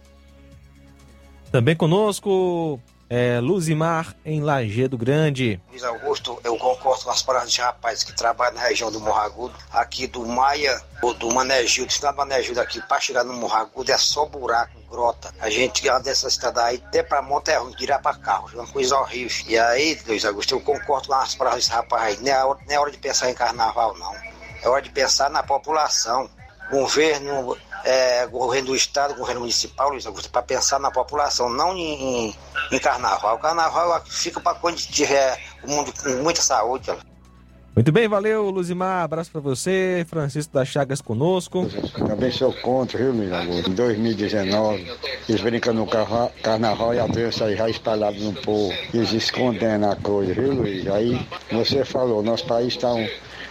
Também 1.52 1.76
conosco, 1.76 2.80
é, 3.10 3.40
Luzimar, 3.40 4.16
em 4.26 4.42
Lagedo 4.42 4.98
Grande. 4.98 5.62
Luiz 5.70 5.84
Augusto, 5.84 6.40
eu 6.44 6.58
concordo 6.58 7.06
com 7.06 7.10
as 7.10 7.22
palavras 7.22 7.52
de 7.52 7.62
rapazes 7.62 8.04
que 8.04 8.14
trabalham 8.14 8.56
na 8.56 8.62
região 8.62 8.92
do 8.92 9.00
Morro 9.00 9.20
Agudo, 9.20 9.56
aqui 9.72 10.08
do 10.08 10.26
Maia, 10.26 10.82
ou 11.02 11.14
do 11.14 11.34
Manegil, 11.34 11.86
do 11.86 11.90
estado 11.90 12.16
do 12.16 12.18
Manegil 12.18 12.56
daqui, 12.56 12.82
para 12.82 13.00
chegar 13.00 13.24
no 13.24 13.34
Morro 13.34 13.56
Agudo 13.56 13.92
é 13.92 13.98
só 13.98 14.26
buraco, 14.26 14.78
grota. 14.90 15.34
A 15.40 15.50
gente 15.50 15.88
anda 15.88 16.04
dessa 16.04 16.28
estrada 16.28 16.64
aí, 16.64 16.82
até 16.86 17.04
pra 17.04 17.22
monte 17.22 17.52
é 17.52 17.58
ruim, 17.58 17.74
tirar 17.74 18.00
pra 18.00 18.14
carro, 18.14 18.50
é 18.54 18.56
uma 18.56 18.68
coisa 18.68 18.98
horrível. 18.98 19.46
E 19.48 19.58
aí, 19.58 20.00
Luiz 20.06 20.26
Augusto, 20.26 20.56
eu 20.56 20.62
concordo 20.62 21.08
com 21.08 21.14
as 21.14 21.36
palavras 21.36 21.64
desse 21.64 21.76
rapaz 21.76 22.04
aí, 22.04 22.24
não 22.24 22.32
é, 22.32 22.46
hora, 22.46 22.60
não 22.68 22.76
é 22.76 22.80
hora 22.80 22.92
de 22.92 22.98
pensar 22.98 23.30
em 23.30 23.34
carnaval, 23.34 23.98
não. 23.98 24.14
É 24.62 24.68
hora 24.68 24.82
de 24.82 24.90
pensar 24.90 25.30
na 25.30 25.44
população. 25.44 26.30
Governo, 26.70 27.58
é, 27.84 28.26
governo 28.28 28.68
do 28.68 28.76
estado, 28.76 29.16
governo 29.16 29.42
municipal, 29.42 29.90
Luiz 29.90 30.06
Augusto, 30.06 30.30
para 30.30 30.42
pensar 30.42 30.80
na 30.80 30.92
população, 30.92 31.50
não 31.50 31.76
em, 31.76 32.36
em 32.72 32.80
carnaval. 32.80 33.36
O 33.36 33.40
carnaval 33.40 34.02
fica 34.06 34.40
para 34.40 34.58
quando 34.58 34.78
tiver 34.78 35.40
o 35.64 35.70
mundo 35.70 35.94
com 36.02 36.10
muita 36.24 36.42
saúde. 36.42 36.92
Muito 37.78 37.92
bem, 37.92 38.08
valeu, 38.08 38.50
Luzimar. 38.50 39.04
Abraço 39.04 39.30
para 39.30 39.40
você, 39.40 40.04
Francisco 40.10 40.52
das 40.52 40.68
Chagas 40.68 41.00
conosco. 41.00 41.68
Também 42.08 42.32
sou 42.32 42.52
contra, 42.52 42.98
viu, 42.98 43.12
Luiz 43.12 43.32
Augusto? 43.32 43.70
Em 43.70 43.76
2019, 43.76 44.98
eles 45.30 45.42
brincam 45.42 45.76
no 45.76 45.86
carnaval 46.42 46.96
e 46.96 47.00
a 47.00 47.06
doença 47.06 47.46
aí 47.46 47.56
já 47.56 47.70
espalhada 47.70 48.18
no 48.18 48.34
povo. 48.34 48.74
Eles 48.92 49.14
escondendo 49.14 49.86
a 49.86 49.96
coisa, 49.96 50.34
viu, 50.34 50.54
Luiz? 50.56 50.88
Aí 50.88 51.24
você 51.52 51.86
falou, 51.86 52.24
nosso 52.24 52.48
país 52.48 52.70
está 52.70 52.92
um 52.92 53.08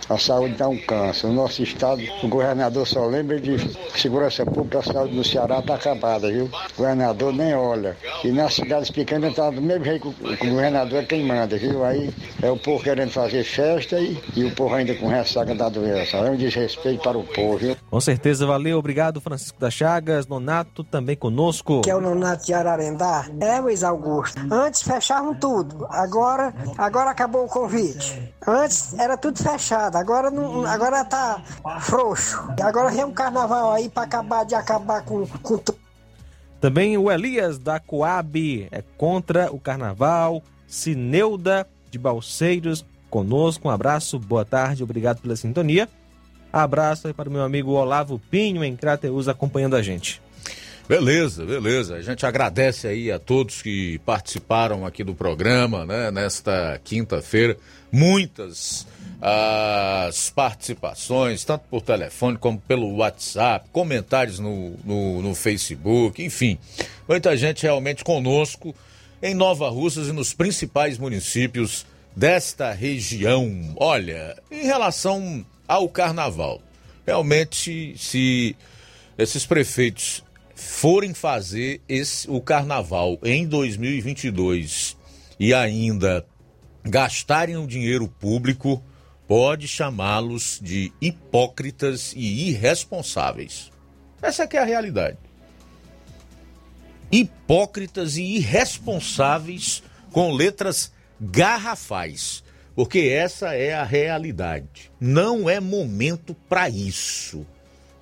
a 0.09 0.19
saúde 0.19 0.55
dá 0.55 0.69
um 0.69 0.79
câncer. 0.79 1.27
O 1.27 1.33
nosso 1.33 1.63
estado, 1.63 2.03
o 2.23 2.29
governador 2.29 2.87
só 2.87 3.07
lembra 3.07 3.41
de 3.41 3.57
segurança 3.99 4.45
pública, 4.45 4.79
a 4.79 4.83
saúde 4.83 5.17
do 5.17 5.25
Ceará 5.25 5.59
está 5.59 5.75
acabada, 5.75 6.31
viu? 6.31 6.45
O 6.45 6.77
governador 6.77 7.33
nem 7.33 7.55
olha. 7.55 7.97
E 8.25 8.31
nas 8.31 8.55
cidades 8.55 8.91
pequenas 8.91 9.31
está 9.31 9.51
do 9.51 9.61
mesmo 9.61 9.85
jeito 9.85 10.13
que 10.13 10.47
o 10.47 10.51
governador 10.51 11.03
é 11.03 11.07
quem 11.07 11.25
manda, 11.25 11.57
viu? 11.57 11.85
Aí 11.85 12.13
é 12.43 12.51
o 12.51 12.57
povo 12.57 12.83
querendo 12.83 13.11
fazer 13.11 13.45
festa 13.45 13.99
e, 13.99 14.19
e 14.35 14.45
o 14.45 14.55
povo 14.55 14.75
ainda 14.75 14.95
com 14.95 15.09
ressaca 15.09 15.55
da 15.55 15.69
doença. 15.69 16.17
É 16.19 16.31
um 16.31 16.37
desrespeito 16.37 17.03
para 17.03 17.19
o 17.19 17.25
povo, 17.25 17.59
viu? 17.59 17.77
Com 17.91 18.01
certeza, 18.01 18.47
valeu. 18.47 18.79
Obrigado, 18.79 19.21
Francisco 19.21 19.59
das 19.59 19.75
Chagas. 19.75 20.27
Nonato 20.27 20.85
também 20.85 21.17
conosco. 21.17 21.81
Que 21.83 21.91
é 21.91 21.97
o 21.97 22.01
Nonato 22.01 22.47
de 22.47 22.55
Ararendá. 22.55 23.27
É, 23.41 23.61
Luiz 23.61 23.83
Augusto. 23.83 24.41
Antes 24.51 24.83
fechavam 24.83 25.35
tudo. 25.35 25.87
Agora, 25.91 26.55
agora 26.79 27.11
acabou 27.11 27.45
o 27.45 27.49
convite. 27.49 28.35
Antes 28.47 28.97
era 28.99 29.17
tudo 29.17 29.43
fechado. 29.43 29.96
Agora 29.99 30.31
não, 30.31 30.65
agora 30.67 31.05
tá 31.05 31.43
frouxo. 31.81 32.39
Agora 32.61 32.91
vem 32.91 33.05
um 33.05 33.13
carnaval 33.13 33.73
aí 33.73 33.89
para 33.89 34.05
acabar 34.05 34.45
de 34.45 34.55
acabar 34.55 35.03
com, 35.03 35.27
com 35.27 35.59
tudo. 35.59 35.79
Também 36.61 36.97
o 36.97 37.11
Elias 37.11 37.59
da 37.59 37.79
Coab 37.79 38.69
é 38.71 38.83
contra 38.97 39.53
o 39.53 39.59
carnaval. 39.61 40.43
Cineuda 40.67 41.67
de 41.91 41.99
Balseiros 41.99 42.85
conosco. 43.09 43.69
Um 43.69 43.71
abraço, 43.71 44.19
boa 44.19 44.45
tarde, 44.45 44.83
obrigado 44.83 45.21
pela 45.21 45.37
sintonia. 45.37 45.89
Abraço 46.53 47.07
aí 47.07 47.13
para 47.13 47.29
o 47.29 47.33
meu 47.33 47.43
amigo 47.43 47.73
Olavo 47.73 48.19
Pinho 48.31 48.65
em 48.65 48.75
Crateus 48.75 49.29
acompanhando 49.29 49.77
a 49.77 49.83
gente. 49.83 50.21
Beleza, 50.89 51.45
beleza. 51.45 51.97
A 51.97 52.03
gente 52.03 52.25
agradece 52.25 52.87
aí 52.87 53.11
a 53.11 53.19
todos 53.19 53.61
que 53.61 53.99
participaram 54.07 54.87
aqui 54.87 55.03
do 55.03 55.15
programa, 55.15 55.85
né, 55.85 56.11
nesta 56.11 56.81
quinta-feira. 56.85 57.57
Muitas 57.91 58.87
as 59.21 60.31
participações, 60.31 61.45
tanto 61.45 61.65
por 61.71 61.81
telefone 61.81 62.37
como 62.37 62.61
pelo 62.61 62.97
WhatsApp, 62.97 63.69
comentários 63.73 64.39
no, 64.39 64.77
no, 64.85 65.23
no, 65.23 65.35
Facebook, 65.35 66.23
enfim. 66.23 66.59
Muita 67.09 67.37
gente 67.37 67.63
realmente 67.63 68.05
conosco 68.05 68.75
em 69.23 69.35
Nova 69.35 69.69
Russas 69.69 70.09
e 70.09 70.13
nos 70.13 70.35
principais 70.35 70.99
municípios 70.99 71.87
desta 72.15 72.73
região. 72.73 73.75
Olha, 73.77 74.37
em 74.51 74.65
relação 74.65 75.45
ao 75.67 75.89
carnaval, 75.89 76.61
realmente, 77.07 77.95
se 77.97 78.55
esses 79.17 79.47
prefeitos 79.47 80.23
forem 80.55 81.15
fazer 81.15 81.81
esse, 81.89 82.31
o 82.31 82.41
carnaval 82.41 83.19
em 83.23 83.47
2022 83.47 84.97
e 85.39 85.53
ainda 85.53 86.25
gastarem 86.83 87.57
o 87.57 87.67
dinheiro 87.67 88.09
público 88.09 88.83
pode 89.27 89.67
chamá-los 89.67 90.61
de 90.63 90.93
hipócritas 91.01 92.13
e 92.15 92.51
irresponsáveis. 92.51 93.71
Essa 94.23 94.45
é 94.45 94.57
é 94.57 94.59
a 94.59 94.65
realidade. 94.65 95.19
Hipócritas 97.11 98.17
e 98.17 98.23
irresponsáveis 98.23 99.83
com 100.13 100.33
letras 100.33 100.93
garrafais, 101.21 102.43
porque 102.75 103.01
essa 103.01 103.55
é 103.55 103.75
a 103.75 103.85
realidade. 103.85 104.91
Não 105.01 105.49
é 105.49 105.61
momento 105.61 106.35
para 106.49 106.69
isso, 106.69 107.47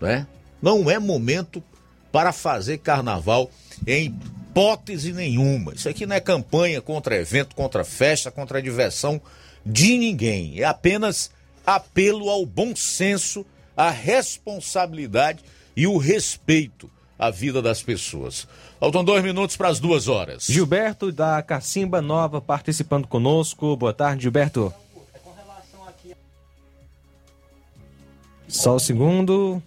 né? 0.00 0.26
Não 0.60 0.90
é 0.90 0.98
momento 0.98 1.62
para 2.10 2.32
fazer 2.32 2.78
carnaval 2.78 3.50
em 3.86 4.06
hipótese 4.06 5.12
nenhuma. 5.12 5.74
Isso 5.74 5.88
aqui 5.88 6.06
não 6.06 6.14
é 6.14 6.20
campanha 6.20 6.80
contra 6.80 7.16
evento, 7.16 7.56
contra 7.56 7.84
festa, 7.84 8.30
contra 8.30 8.62
diversão 8.62 9.20
de 9.64 9.96
ninguém. 9.98 10.60
É 10.60 10.64
apenas 10.64 11.30
apelo 11.66 12.28
ao 12.28 12.44
bom 12.44 12.74
senso, 12.76 13.44
à 13.76 13.90
responsabilidade 13.90 15.42
e 15.76 15.86
o 15.86 15.96
respeito 15.96 16.90
à 17.18 17.30
vida 17.30 17.62
das 17.62 17.82
pessoas. 17.82 18.46
Faltam 18.78 19.04
dois 19.04 19.22
minutos 19.22 19.56
para 19.56 19.68
as 19.68 19.80
duas 19.80 20.08
horas. 20.08 20.44
Gilberto 20.46 21.10
da 21.10 21.40
Cacimba 21.42 22.02
Nova 22.02 22.40
participando 22.40 23.06
conosco. 23.06 23.76
Boa 23.76 23.92
tarde, 23.94 24.22
Gilberto. 24.22 24.72
Só 28.48 28.76
o 28.76 28.78
segundo. 28.78 29.62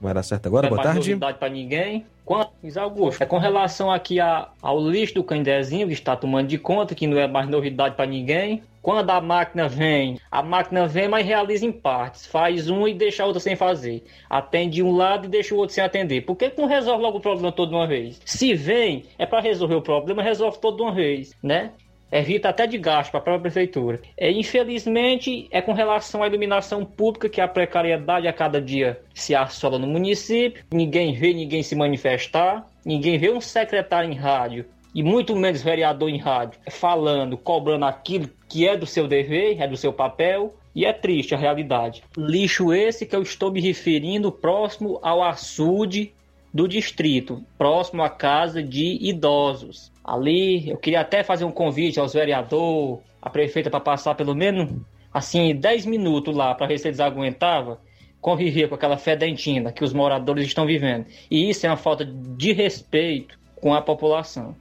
Vai 0.00 0.14
dar 0.14 0.22
certo 0.22 0.46
agora? 0.46 0.68
Não 0.68 0.68
é 0.68 0.70
Boa 0.76 0.84
mais 0.84 0.94
tarde. 0.94 1.10
novidade 1.10 1.38
para 1.38 1.48
ninguém. 1.48 2.06
Quanto, 2.30 2.52
Luiz 2.62 2.76
Augusto, 2.76 3.20
é 3.24 3.26
com 3.26 3.38
relação 3.38 3.90
aqui 3.90 4.20
a- 4.20 4.50
ao 4.62 4.78
lixo 4.78 5.14
do 5.14 5.24
Candezinho, 5.24 5.88
que 5.88 5.92
está 5.92 6.14
tomando 6.14 6.46
de 6.46 6.58
conta, 6.58 6.94
que 6.94 7.04
não 7.04 7.18
é 7.18 7.26
mais 7.26 7.48
novidade 7.48 7.96
para 7.96 8.06
ninguém. 8.06 8.62
Quando 8.80 9.10
a 9.10 9.20
máquina 9.20 9.68
vem, 9.68 10.16
a 10.30 10.40
máquina 10.40 10.86
vem, 10.86 11.08
mas 11.08 11.26
realiza 11.26 11.66
em 11.66 11.72
partes. 11.72 12.26
Faz 12.26 12.70
um 12.70 12.86
e 12.86 12.94
deixa 12.94 13.24
a 13.24 13.26
outra 13.26 13.40
sem 13.40 13.56
fazer. 13.56 14.04
Atende 14.30 14.80
um 14.80 14.94
lado 14.94 15.26
e 15.26 15.28
deixa 15.28 15.56
o 15.56 15.58
outro 15.58 15.74
sem 15.74 15.82
atender. 15.82 16.20
Por 16.20 16.36
que 16.36 16.52
não 16.56 16.66
resolve 16.68 17.02
logo 17.02 17.18
o 17.18 17.20
problema 17.20 17.50
todo 17.50 17.70
de 17.70 17.74
uma 17.74 17.88
vez? 17.88 18.20
Se 18.24 18.54
vem, 18.54 19.06
é 19.18 19.26
para 19.26 19.40
resolver 19.40 19.74
o 19.74 19.82
problema, 19.82 20.22
resolve 20.22 20.60
todo 20.60 20.76
de 20.76 20.82
uma 20.82 20.92
vez, 20.92 21.34
né? 21.42 21.72
Evita 22.12 22.48
até 22.48 22.66
de 22.66 22.76
gasto 22.76 23.10
para 23.10 23.20
a 23.20 23.22
própria 23.22 23.42
prefeitura. 23.42 24.00
É, 24.16 24.30
infelizmente, 24.30 25.46
é 25.50 25.62
com 25.62 25.72
relação 25.72 26.22
à 26.22 26.26
iluminação 26.26 26.84
pública 26.84 27.28
que 27.28 27.40
a 27.40 27.46
precariedade 27.46 28.26
a 28.26 28.32
cada 28.32 28.60
dia 28.60 29.00
se 29.14 29.34
assola 29.34 29.78
no 29.78 29.86
município. 29.86 30.64
Ninguém 30.72 31.12
vê 31.12 31.32
ninguém 31.32 31.62
se 31.62 31.76
manifestar, 31.76 32.66
ninguém 32.84 33.16
vê 33.18 33.30
um 33.30 33.40
secretário 33.40 34.10
em 34.10 34.14
rádio 34.14 34.64
e 34.94 35.02
muito 35.02 35.36
menos 35.36 35.62
vereador 35.62 36.08
em 36.08 36.18
rádio 36.18 36.58
falando, 36.68 37.36
cobrando 37.38 37.84
aquilo 37.84 38.28
que 38.48 38.66
é 38.66 38.76
do 38.76 38.86
seu 38.86 39.06
dever, 39.06 39.60
é 39.60 39.68
do 39.68 39.76
seu 39.76 39.92
papel. 39.92 40.54
E 40.72 40.84
é 40.84 40.92
triste 40.92 41.34
a 41.34 41.38
realidade. 41.38 42.04
Lixo 42.16 42.72
esse 42.72 43.04
que 43.04 43.16
eu 43.16 43.22
estou 43.22 43.50
me 43.50 43.60
referindo 43.60 44.30
próximo 44.30 45.00
ao 45.02 45.20
açude 45.20 46.12
do 46.52 46.66
distrito, 46.66 47.44
próximo 47.56 48.02
à 48.02 48.10
casa 48.10 48.62
de 48.62 48.98
idosos. 49.00 49.92
Ali, 50.04 50.68
eu 50.68 50.76
queria 50.76 51.00
até 51.00 51.22
fazer 51.22 51.44
um 51.44 51.52
convite 51.52 52.00
aos 52.00 52.12
vereadores, 52.12 52.98
a 53.22 53.30
prefeita, 53.30 53.70
para 53.70 53.80
passar 53.80 54.14
pelo 54.14 54.34
menos 54.34 54.70
assim 55.12 55.54
10 55.54 55.86
minutos 55.86 56.34
lá 56.34 56.54
para 56.54 56.66
ver 56.66 56.78
se 56.78 56.88
eles 56.88 57.00
aguentavam 57.00 57.78
conviver 58.20 58.68
com 58.68 58.74
aquela 58.74 58.96
fedentina 58.96 59.72
que 59.72 59.82
os 59.82 59.92
moradores 59.92 60.46
estão 60.46 60.66
vivendo. 60.66 61.06
E 61.30 61.48
isso 61.48 61.66
é 61.66 61.70
uma 61.70 61.76
falta 61.76 62.04
de 62.04 62.52
respeito 62.52 63.38
com 63.56 63.72
a 63.72 63.80
população. 63.80 64.54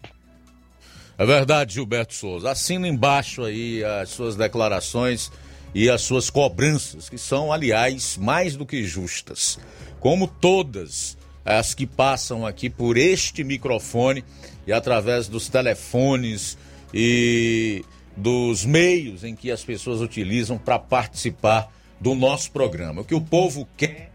É 1.17 1.25
verdade, 1.25 1.73
Gilberto 1.73 2.13
Souza. 2.13 2.51
Assina 2.51 2.87
embaixo 2.87 3.43
aí 3.43 3.83
as 3.83 4.09
suas 4.09 4.37
declarações 4.37 5.29
e 5.75 5.89
as 5.89 6.01
suas 6.01 6.29
cobranças, 6.29 7.09
que 7.09 7.17
são, 7.17 7.51
aliás, 7.51 8.17
mais 8.17 8.55
do 8.55 8.65
que 8.65 8.83
justas. 8.83 9.59
Como 9.99 10.27
todas 10.27 11.17
as 11.43 11.73
que 11.73 11.87
passam 11.87 12.45
aqui 12.45 12.69
por 12.69 12.97
este 12.97 13.43
microfone 13.43 14.23
e 14.67 14.73
através 14.73 15.27
dos 15.27 15.47
telefones 15.47 16.57
e 16.93 17.83
dos 18.15 18.65
meios 18.65 19.23
em 19.23 19.35
que 19.35 19.51
as 19.51 19.63
pessoas 19.63 20.01
utilizam 20.01 20.57
para 20.57 20.77
participar 20.77 21.71
do 21.99 22.15
nosso 22.15 22.51
programa. 22.51 23.01
O 23.01 23.05
que 23.05 23.15
o 23.15 23.21
povo 23.21 23.67
quer 23.77 24.11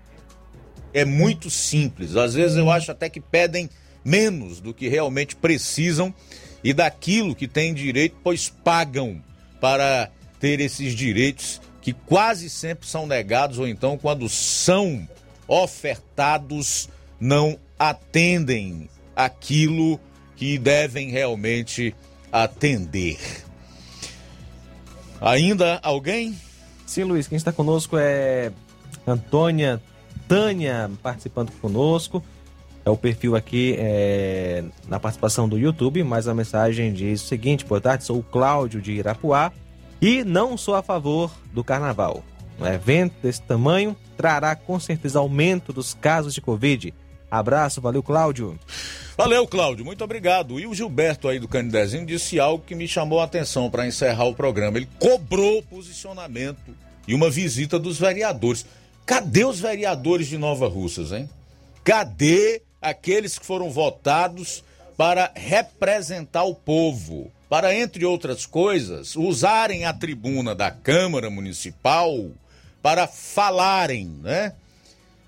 é 0.93 1.05
muito 1.05 1.51
simples. 1.51 2.17
Às 2.17 2.35
vezes 2.35 2.57
eu 2.57 2.71
acho 2.71 2.91
até 2.91 3.09
que 3.09 3.21
pedem 3.21 3.69
menos 4.05 4.61
do 4.61 4.75
que 4.75 4.89
realmente 4.89 5.35
precisam 5.35 6.15
e 6.63 6.73
daquilo 6.73 7.35
que 7.35 7.49
têm 7.49 7.75
direito, 7.75 8.17
pois 8.23 8.49
pagam 8.49 9.23
para 9.61 10.11
ter 10.39 10.61
esses 10.61 10.95
direitos 10.95 11.61
que 11.81 11.93
quase 11.93 12.49
sempre 12.49 12.87
são 12.89 13.07
negados 13.07 13.59
ou 13.59 13.69
então 13.69 13.99
quando 13.99 14.29
são 14.29 15.07
ofertados 15.47 16.89
não 17.21 17.59
atendem 17.79 18.89
aquilo 19.15 20.01
que 20.37 20.59
devem 20.59 21.11
realmente 21.11 21.95
atender. 22.33 23.19
Ainda 25.21 25.79
alguém? 25.83 26.39
Sim, 26.87 27.05
Luiz, 27.05 27.27
quem 27.27 27.37
está 27.37 27.53
conosco 27.53 27.97
é 27.97 28.53
Antônia 29.07 29.81
Tânia 30.29 30.91
participando 31.03 31.51
conosco. 31.61 32.23
É 32.85 32.91
o 32.91 32.97
perfil 32.97 33.35
aqui 33.35 33.75
é, 33.79 34.63
na 34.87 35.01
participação 35.01 35.49
do 35.49 35.59
YouTube, 35.59 36.03
mas 36.03 36.29
a 36.29 36.35
mensagem 36.35 36.93
diz 36.93 37.23
o 37.23 37.27
seguinte: 37.27 37.65
boa 37.65 37.81
tarde, 37.81 38.05
sou 38.05 38.19
o 38.19 38.23
Cláudio 38.23 38.81
de 38.81 38.93
Irapuá 38.93 39.53
e 40.01 40.23
não 40.23 40.57
sou 40.57 40.75
a 40.75 40.83
favor 40.83 41.31
do 41.53 41.65
carnaval. 41.65 42.23
Um 42.61 42.67
evento 42.67 43.15
desse 43.23 43.43
tamanho 43.43 43.97
trará 44.17 44.55
com 44.55 44.79
certeza 44.79 45.19
aumento 45.19 45.73
dos 45.73 45.95
casos 45.95 46.35
de 46.35 46.41
Covid. 46.41 46.93
Abraço, 47.31 47.81
valeu, 47.81 48.03
Cláudio. 48.03 48.59
Valeu, 49.17 49.47
Cláudio, 49.47 49.85
muito 49.85 50.03
obrigado. 50.03 50.59
E 50.59 50.67
o 50.67 50.75
Gilberto 50.75 51.29
aí 51.29 51.39
do 51.39 51.49
Canidezinho 51.49 52.05
disse 52.05 52.41
algo 52.41 52.65
que 52.65 52.75
me 52.75 52.89
chamou 52.89 53.21
a 53.21 53.25
atenção 53.25 53.71
para 53.71 53.87
encerrar 53.87 54.25
o 54.25 54.35
programa. 54.35 54.79
Ele 54.79 54.89
cobrou 54.99 55.63
posicionamento 55.63 56.75
e 57.07 57.15
uma 57.15 57.31
visita 57.31 57.79
dos 57.79 57.99
vereadores. 57.99 58.67
Cadê 59.07 59.45
os 59.45 59.61
vereadores 59.61 60.27
de 60.27 60.39
Nova 60.39 60.69
Russas, 60.69 61.13
hein? 61.13 61.29
Cadê 61.85 62.63
aqueles 62.81 63.39
que 63.39 63.47
foram 63.47 63.71
votados 63.71 64.65
para 64.97 65.31
representar 65.35 66.45
o 66.45 66.55
povo? 66.55 67.31
Para, 67.49 67.75
entre 67.75 68.05
outras 68.05 68.47
coisas, 68.47 69.15
usarem 69.15 69.85
a 69.85 69.93
tribuna 69.93 70.55
da 70.55 70.71
Câmara 70.71 71.31
Municipal 71.31 72.31
para 72.83 73.07
falarem, 73.07 74.07
né? 74.23 74.55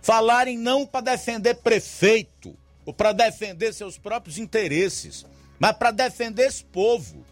Falarem 0.06 0.56
não 0.56 0.86
para 0.86 1.00
defender 1.00 1.56
prefeito 1.56 2.56
ou 2.84 2.94
para 2.94 3.10
defender 3.10 3.74
seus 3.74 3.98
próprios 3.98 4.38
interesses, 4.38 5.26
mas 5.58 5.72
para 5.72 5.90
defender 5.90 6.46
esse 6.46 6.62
povo, 6.62 7.26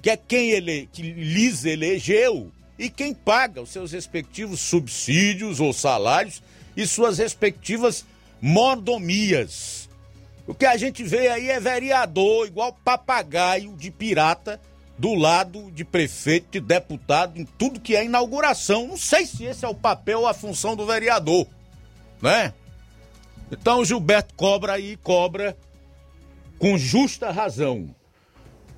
que 0.00 0.10
é 0.10 0.16
quem 0.16 0.52
ele, 0.52 0.88
que 0.92 1.02
lhes 1.02 1.64
elegeu 1.64 2.52
e 2.78 2.88
quem 2.88 3.12
paga 3.12 3.60
os 3.60 3.70
seus 3.70 3.90
respectivos 3.90 4.60
subsídios 4.60 5.58
ou 5.58 5.72
salários 5.72 6.40
e 6.76 6.86
suas 6.86 7.18
respectivas 7.18 8.06
mordomias. 8.40 9.88
O 10.46 10.54
que 10.54 10.66
a 10.66 10.76
gente 10.76 11.02
vê 11.02 11.26
aí 11.26 11.50
é 11.50 11.58
vereador, 11.58 12.46
igual 12.46 12.78
papagaio 12.84 13.74
de 13.74 13.90
pirata, 13.90 14.60
do 14.96 15.16
lado 15.16 15.68
de 15.72 15.84
prefeito, 15.84 16.52
de 16.52 16.60
deputado, 16.60 17.40
em 17.40 17.44
tudo 17.44 17.80
que 17.80 17.96
é 17.96 18.04
inauguração. 18.04 18.86
Não 18.86 18.96
sei 18.96 19.26
se 19.26 19.42
esse 19.42 19.64
é 19.64 19.68
o 19.68 19.74
papel 19.74 20.20
ou 20.20 20.28
a 20.28 20.32
função 20.32 20.76
do 20.76 20.86
vereador, 20.86 21.48
né? 22.20 22.52
Então 23.50 23.80
o 23.80 23.84
Gilberto 23.84 24.34
cobra 24.34 24.74
aí, 24.74 24.96
cobra 24.96 25.56
com 26.58 26.78
justa 26.78 27.30
razão. 27.30 27.94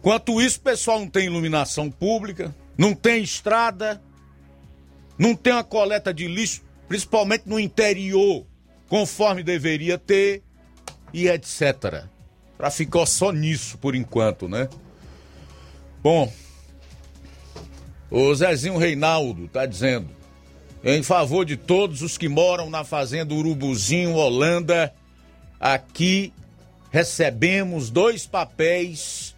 Quanto 0.01 0.41
isso, 0.41 0.59
o 0.59 0.63
pessoal 0.63 0.99
não 0.99 1.09
tem 1.09 1.27
iluminação 1.27 1.91
pública, 1.91 2.55
não 2.77 2.95
tem 2.95 3.23
estrada, 3.23 4.03
não 5.19 5.35
tem 5.35 5.53
uma 5.53 5.63
coleta 5.63 6.13
de 6.13 6.27
lixo, 6.27 6.63
principalmente 6.89 7.45
no 7.47 7.61
interior, 7.61 8.45
conforme 8.89 9.43
deveria 9.43 9.97
ter, 9.99 10.43
e 11.13 11.29
etc. 11.29 12.05
Para 12.57 12.71
ficar 12.71 13.07
só 13.07 13.31
nisso 13.31 13.77
por 13.79 13.95
enquanto, 13.95 14.49
né? 14.49 14.69
Bom, 16.03 16.33
o 18.11 18.35
Zezinho 18.35 18.79
Reinaldo 18.79 19.47
tá 19.49 19.67
dizendo: 19.67 20.09
em 20.85 21.03
favor 21.03 21.45
de 21.45 21.57
todos 21.57 22.03
os 22.03 22.19
que 22.19 22.29
moram 22.29 22.69
na 22.69 22.85
fazenda 22.85 23.35
Urubuzinho, 23.35 24.15
Holanda, 24.15 24.93
aqui 25.61 26.33
recebemos 26.91 27.89
dois 27.91 28.27
papéis 28.27 29.35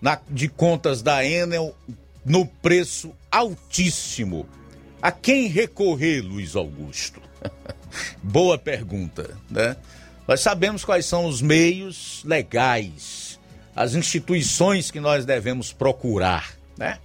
na- 0.00 0.20
de 0.30 0.48
contas 0.48 1.02
da 1.02 1.24
Enel 1.24 1.74
no 2.24 2.46
preço 2.46 3.12
altíssimo. 3.30 4.46
A 5.02 5.10
quem 5.12 5.48
recorrer, 5.48 6.20
Luiz 6.22 6.56
Augusto? 6.56 7.20
Boa 8.22 8.56
pergunta, 8.56 9.36
né? 9.50 9.76
Nós 10.26 10.40
sabemos 10.40 10.84
quais 10.84 11.04
são 11.04 11.26
os 11.26 11.42
meios 11.42 12.22
legais, 12.24 13.38
as 13.76 13.94
instituições 13.94 14.90
que 14.90 14.98
nós 15.00 15.26
devemos 15.26 15.72
procurar, 15.72 16.54
né? 16.78 16.98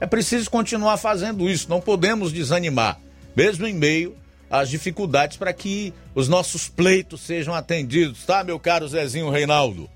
É 0.00 0.06
preciso 0.06 0.50
continuar 0.50 0.96
fazendo 0.96 1.48
isso, 1.48 1.68
não 1.68 1.80
podemos 1.80 2.32
desanimar, 2.32 2.98
mesmo 3.36 3.66
em 3.66 3.74
meio 3.74 4.16
às 4.50 4.68
dificuldades 4.68 5.36
para 5.36 5.52
que 5.52 5.94
os 6.14 6.26
nossos 6.26 6.68
pleitos 6.68 7.20
sejam 7.20 7.54
atendidos, 7.54 8.24
tá, 8.24 8.42
meu 8.42 8.58
caro 8.58 8.88
Zezinho 8.88 9.30
Reinaldo? 9.30 9.88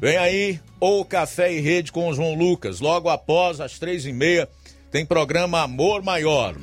Vem 0.00 0.16
aí 0.16 0.60
o 0.80 1.04
Café 1.04 1.52
e 1.52 1.60
Rede 1.60 1.92
com 1.92 2.08
o 2.08 2.14
João 2.14 2.34
Lucas. 2.34 2.80
Logo 2.80 3.08
após 3.08 3.60
as 3.60 3.78
três 3.78 4.04
e 4.04 4.12
meia 4.12 4.48
tem 4.90 5.06
programa 5.06 5.60
Amor 5.60 6.02
Maior. 6.02 6.56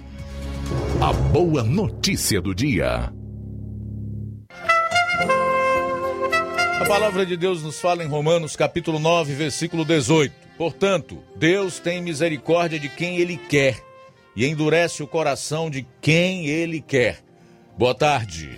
A 0.99 1.13
boa 1.13 1.63
notícia 1.63 2.41
do 2.41 2.53
dia. 2.53 3.13
A 6.81 6.85
palavra 6.85 7.25
de 7.25 7.37
Deus 7.37 7.63
nos 7.63 7.79
fala 7.79 8.03
em 8.03 8.07
Romanos 8.07 8.57
capítulo 8.57 8.99
9, 8.99 9.33
versículo 9.33 9.85
18. 9.85 10.48
Portanto, 10.59 11.23
Deus 11.37 11.79
tem 11.79 12.01
misericórdia 12.01 12.77
de 12.77 12.89
quem 12.89 13.15
ele 13.15 13.37
quer 13.37 13.81
e 14.35 14.45
endurece 14.45 15.01
o 15.01 15.07
coração 15.07 15.69
de 15.69 15.87
quem 16.01 16.47
ele 16.47 16.81
quer. 16.81 17.23
Boa 17.77 17.95
tarde. 17.95 18.57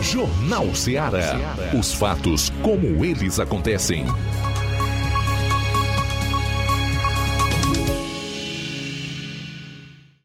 Jornal 0.00 0.72
Ceará. 0.72 1.36
Os 1.76 1.92
fatos 1.92 2.50
como 2.62 3.04
eles 3.04 3.40
acontecem. 3.40 4.04